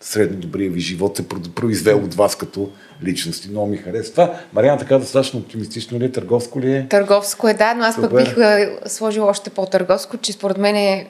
средно 0.00 0.38
добрия 0.38 0.70
ви 0.70 0.80
живот 0.80 1.16
се 1.16 1.28
произвел 1.28 1.98
от 1.98 2.14
вас 2.14 2.36
като 2.36 2.70
личности. 3.04 3.48
Много 3.48 3.66
ми 3.66 3.76
харесва 3.76 4.12
това. 4.12 4.40
Мариана 4.52 4.78
така 4.78 4.98
достатъчно 4.98 5.40
оптимистично 5.40 5.98
ли 5.98 6.04
е? 6.04 6.12
Търговско 6.12 6.60
ли 6.60 6.72
е? 6.72 6.86
Търговско 6.90 7.48
е, 7.48 7.54
да, 7.54 7.74
но 7.74 7.84
аз 7.84 7.94
Супер. 7.94 8.10
пък 8.10 8.24
бих 8.24 8.36
сложил 8.90 9.24
още 9.24 9.50
по-търговско, 9.50 10.16
че 10.16 10.32
според 10.32 10.58
мен 10.58 10.76
е 10.76 11.06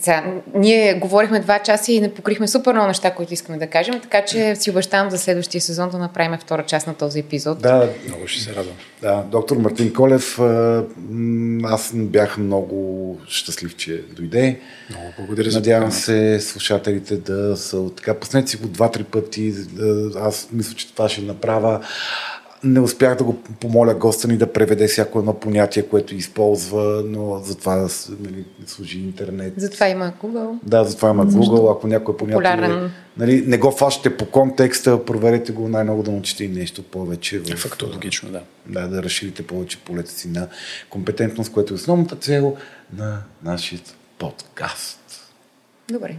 сега, 0.00 0.24
ние 0.54 0.94
говорихме 0.94 1.40
два 1.40 1.58
часа 1.58 1.92
и 1.92 2.00
не 2.00 2.14
покрихме 2.14 2.48
супер 2.48 2.72
много 2.72 2.88
неща, 2.88 3.14
които 3.14 3.34
искаме 3.34 3.58
да 3.58 3.66
кажем, 3.66 4.00
така 4.00 4.24
че 4.24 4.56
си 4.56 4.70
обещавам 4.70 5.10
за 5.10 5.18
следващия 5.18 5.60
сезон 5.60 5.90
да 5.90 5.98
направим 5.98 6.38
втора 6.38 6.62
част 6.62 6.86
на 6.86 6.94
този 6.94 7.18
епизод. 7.18 7.62
Да, 7.62 7.88
много 8.08 8.26
ще 8.26 8.42
се 8.42 8.54
радвам. 8.54 8.76
Да, 9.02 9.24
доктор 9.30 9.56
Мартин 9.56 9.92
Колев, 9.92 10.38
аз 11.64 11.92
бях 11.94 12.38
много 12.38 13.18
щастлив, 13.28 13.76
че 13.76 14.02
дойде. 14.16 14.60
Много 14.90 15.06
благодаря 15.18 15.50
за 15.50 15.58
Надявам 15.58 15.92
се 15.92 16.40
слушателите 16.40 17.16
да 17.16 17.56
са 17.56 17.90
така, 17.96 18.14
пуснете 18.14 18.50
си 18.50 18.56
го 18.56 18.68
два-три 18.68 19.04
пъти. 19.04 19.54
Аз 20.16 20.48
мисля, 20.52 20.74
че 20.74 20.92
това 20.92 21.08
ще 21.08 21.20
направя 21.20 21.80
не 22.64 22.80
успях 22.80 23.18
да 23.18 23.24
го 23.24 23.42
помоля 23.60 23.94
госта 23.94 24.28
ни 24.28 24.36
да 24.36 24.52
преведе 24.52 24.86
всяко 24.86 25.18
едно 25.18 25.34
понятие, 25.34 25.82
което 25.82 26.14
използва, 26.14 27.02
но 27.06 27.38
затова 27.44 27.88
нали, 28.20 28.44
служи 28.66 28.98
интернет. 28.98 29.54
Затова 29.56 29.88
има 29.88 30.12
Google. 30.22 30.58
Да, 30.62 30.84
затова 30.84 31.10
има 31.10 31.26
Google. 31.26 31.72
Ако 31.76 31.86
някой 31.86 32.16
понятие 32.16 32.90
нали, 33.16 33.44
не 33.46 33.58
го 33.58 33.70
фащате 33.70 34.16
по 34.16 34.26
контекста, 34.26 35.04
проверете 35.04 35.52
го 35.52 35.68
най-много 35.68 36.02
да 36.02 36.10
научите 36.10 36.44
и 36.44 36.48
нещо 36.48 36.82
повече. 36.82 37.38
В, 37.38 37.56
Фактологично, 37.56 38.30
да. 38.30 38.40
Да, 38.66 38.88
да 38.88 39.02
разширите 39.02 39.46
повече 39.46 39.78
полета 39.78 40.10
си 40.10 40.28
на 40.28 40.48
компетентност, 40.90 41.52
което 41.52 41.74
е 41.74 41.76
основната 41.76 42.16
цел 42.16 42.56
на 42.96 43.18
нашия 43.44 43.80
подкаст. 44.18 44.98
Добре. 45.92 46.16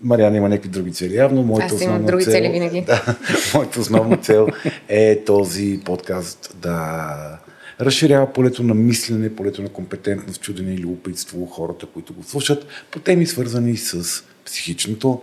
Мариана 0.00 0.36
има 0.36 0.48
някакви 0.48 0.68
други 0.68 0.92
цели. 0.92 1.16
Явно 1.16 1.42
моята 1.42 1.74
Аз 1.74 1.82
имам 1.82 2.06
други 2.06 2.24
цел, 2.24 2.32
цели 2.32 2.48
винаги. 2.48 2.80
Да, 2.86 3.16
моята 3.54 3.80
основна 3.80 4.16
цел 4.16 4.48
е 4.88 5.24
този 5.24 5.80
подкаст 5.84 6.56
да 6.62 7.38
разширява 7.80 8.32
полето 8.32 8.62
на 8.62 8.74
мислене, 8.74 9.36
полето 9.36 9.62
на 9.62 9.68
компетентност, 9.68 10.42
чудене 10.42 10.74
и 10.74 10.78
любопитство 10.78 11.46
хората, 11.46 11.86
които 11.86 12.14
го 12.14 12.22
слушат 12.22 12.66
по 12.90 12.98
теми 12.98 13.26
свързани 13.26 13.76
с 13.76 14.24
психичното. 14.44 15.22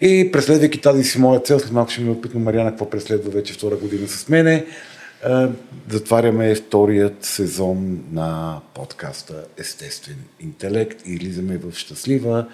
И 0.00 0.30
преследвайки 0.32 0.80
тази 0.80 1.04
си 1.04 1.18
моя 1.18 1.40
цел, 1.40 1.58
след 1.58 1.72
малко 1.72 1.90
ще 1.90 2.00
ми 2.00 2.10
опитам 2.10 2.42
Мариана 2.42 2.70
какво 2.70 2.90
преследва 2.90 3.30
вече 3.30 3.52
втора 3.52 3.76
година 3.76 4.08
с 4.08 4.28
мене, 4.28 4.66
затваряме 5.90 6.54
вторият 6.54 7.24
сезон 7.24 8.00
на 8.12 8.60
подкаста 8.74 9.44
Естествен 9.58 10.16
интелект 10.40 11.02
и 11.06 11.16
влизаме 11.16 11.58
в 11.58 11.76
щастлива 11.76 12.46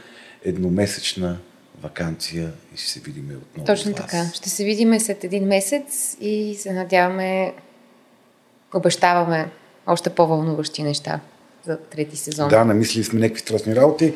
едномесечна 0.45 1.39
вакансия 1.83 2.53
и 2.75 2.77
ще 2.77 2.89
се 2.89 3.01
видим 3.01 3.25
отново. 3.25 3.67
Точно 3.67 3.95
така. 3.95 4.31
Ще 4.35 4.49
се 4.51 4.65
видим 4.65 5.01
след 5.01 5.25
един 5.25 5.47
месец 5.47 6.17
и 6.21 6.57
се 6.59 6.73
надяваме, 6.73 7.55
обещаваме 8.75 9.49
още 9.87 10.11
по-вълнуващи 10.11 10.83
неща 10.83 11.21
за 11.67 11.79
трети 11.79 12.17
сезон. 12.17 12.49
Да, 12.49 12.65
намислили 12.65 13.05
сме 13.05 13.21
някакви 13.21 13.41
страстни 13.41 13.77
работи. 13.77 14.15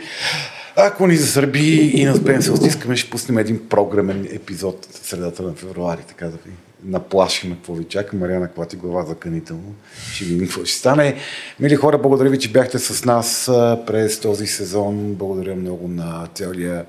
Ако 0.77 1.07
ни 1.07 1.17
засърби 1.17 1.77
и 1.95 2.05
не 2.05 2.11
успеем 2.11 2.43
се 2.43 2.53
отстискаме, 2.53 2.97
ще 2.97 3.11
пуснем 3.11 3.39
един 3.39 3.69
програмен 3.69 4.29
епизод 4.33 4.87
в 4.87 5.07
средата 5.07 5.43
на 5.43 5.55
февруари, 5.55 6.03
така 6.09 6.27
да 6.27 6.37
ви 6.37 6.53
наплашим 6.85 7.55
какво 7.55 7.75
ви 7.75 7.85
чака. 7.85 8.17
Мариана 8.17 8.53
клати 8.53 8.77
глава 8.77 9.05
заканително. 9.05 9.75
Ще 10.13 10.25
видим 10.25 10.47
какво 10.47 10.65
ще 10.65 10.79
стане. 10.79 11.17
Мили 11.61 11.77
хора, 11.77 11.99
благодаря 11.99 12.31
ви, 12.31 12.39
че 12.39 12.53
бяхте 12.53 12.79
с 12.79 13.05
нас 13.05 13.45
през 13.87 14.21
този 14.21 14.47
сезон. 14.47 15.15
Благодаря 15.15 15.55
много 15.55 15.89
на 15.89 16.29
целия, 16.35 16.87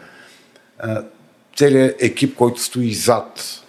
целият 1.56 2.02
екип, 2.02 2.36
който 2.36 2.64
стои 2.64 2.94
зад 2.94 3.64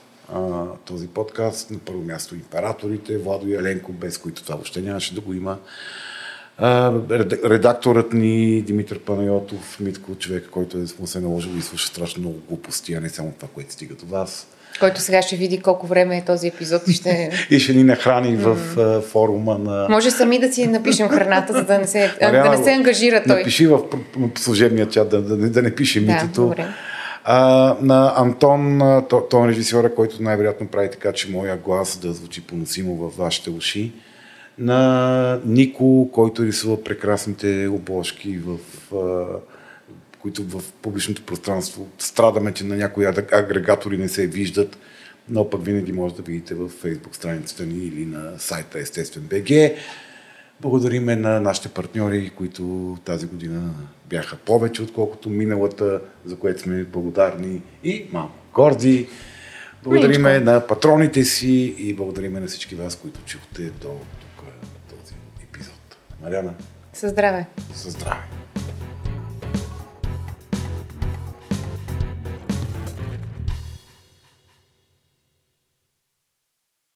този 0.84 1.09
подкаст. 1.09 1.70
На 1.70 1.78
първо 1.78 2.02
място 2.02 2.34
императорите, 2.34 3.18
Владо 3.18 3.48
и 3.48 3.55
Еленко, 3.55 3.92
без 3.92 4.18
които 4.18 4.42
това 4.42 4.55
въобще 4.55 4.80
нямаше 4.80 5.14
да 5.14 5.20
го 5.20 5.34
има. 5.34 5.59
Редакторът 7.44 8.12
ни 8.12 8.62
Димитър 8.62 8.98
Панайотов, 8.98 9.80
Митко, 9.80 10.14
човек, 10.14 10.48
който 10.51 10.78
е, 10.78 10.84
му 11.01 11.06
се 11.06 11.20
наложил 11.20 11.51
и 11.59 11.62
слуша 11.62 11.88
страшно 11.88 12.20
много 12.20 12.38
глупости, 12.48 12.94
а 12.94 13.01
не 13.01 13.09
само 13.09 13.32
това, 13.38 13.48
което 13.55 13.72
стига 13.72 13.94
до 13.94 14.06
вас. 14.06 14.47
Който 14.81 15.01
сега 15.01 15.23
ще 15.23 15.36
види 15.36 15.61
колко 15.61 15.86
време 15.86 16.16
е 16.16 16.24
този 16.24 16.48
епизод 16.48 16.89
и 16.89 16.93
ще... 16.93 17.31
и 17.51 17.61
ще 17.61 17.73
ни 17.73 17.85
нахрани 17.85 18.36
в 18.36 18.57
uh, 18.77 19.02
форума 19.02 19.59
на... 19.59 19.86
Може 19.90 20.11
сами 20.11 20.39
да 20.39 20.52
си 20.52 20.66
напишем 20.66 21.09
храната, 21.09 21.52
за 21.52 21.65
да 21.65 21.78
не 21.78 21.86
се, 21.86 22.12
да 22.20 22.51
не 22.51 22.65
се 22.65 22.73
ангажира 22.73 23.23
той. 23.27 23.39
Напиши 23.39 23.66
в 23.66 23.81
служебния 24.39 24.89
чат, 24.89 25.09
да, 25.09 25.23
да, 25.23 25.36
да 25.36 25.62
не 25.62 25.74
пише 25.74 26.01
да, 26.01 26.12
митото. 26.12 26.43
Добре. 26.43 26.66
А, 27.24 27.77
на 27.81 28.12
Антон, 28.16 28.82
тон 29.31 29.48
режисьора, 29.48 29.94
който 29.94 30.23
най-вероятно 30.23 30.66
прави 30.66 30.90
така, 30.90 31.12
че 31.12 31.31
моя 31.31 31.57
глас 31.57 31.98
да 32.02 32.12
звучи 32.12 32.47
поносимо 32.47 32.94
във 32.94 33.16
вашите 33.16 33.51
уши. 33.51 33.93
На 34.59 35.39
Нико, 35.44 36.11
който 36.12 36.44
рисува 36.44 36.85
прекрасните 36.85 37.69
обложки 37.69 38.39
в 38.39 38.59
които 40.22 40.44
в 40.44 40.72
публичното 40.82 41.22
пространство 41.22 41.88
страдаме, 41.98 42.52
че 42.52 42.64
на 42.64 42.76
някои 42.76 43.06
агрегатори 43.06 43.98
не 43.98 44.09
се 44.09 44.26
виждат, 44.26 44.78
но 45.28 45.51
пък 45.51 45.64
винаги 45.64 45.92
може 45.92 46.14
да 46.14 46.22
видите 46.22 46.55
в 46.55 46.68
фейсбук 46.68 47.16
страницата 47.16 47.66
ни 47.66 47.84
или 47.84 48.06
на 48.06 48.38
сайта 48.38 48.78
Естествен 48.78 49.22
БГ. 49.22 49.76
Благодариме 50.60 51.16
на 51.16 51.40
нашите 51.40 51.68
партньори, 51.68 52.30
които 52.30 52.97
тази 53.05 53.26
година 53.26 53.70
бяха 54.09 54.36
повече, 54.36 54.82
отколкото 54.82 55.30
миналата, 55.30 56.01
за 56.24 56.36
което 56.36 56.60
сме 56.60 56.84
благодарни 56.84 57.62
и 57.84 58.06
малко 58.12 58.34
горди. 58.55 59.09
Благодариме 59.82 60.38
на 60.38 60.66
патроните 60.66 61.24
си 61.24 61.74
и 61.78 61.94
благодариме 61.94 62.40
на 62.40 62.47
всички 62.47 62.74
вас, 62.74 62.97
които 62.97 63.20
чухте 63.26 63.62
до 63.62 63.88
тук 64.20 64.44
този 64.90 65.14
епизод. 65.42 65.97
Мариана. 66.22 66.55
Със 66.92 67.10
здраве. 67.10 67.47
Със 67.74 67.92
здраве. 67.92 68.39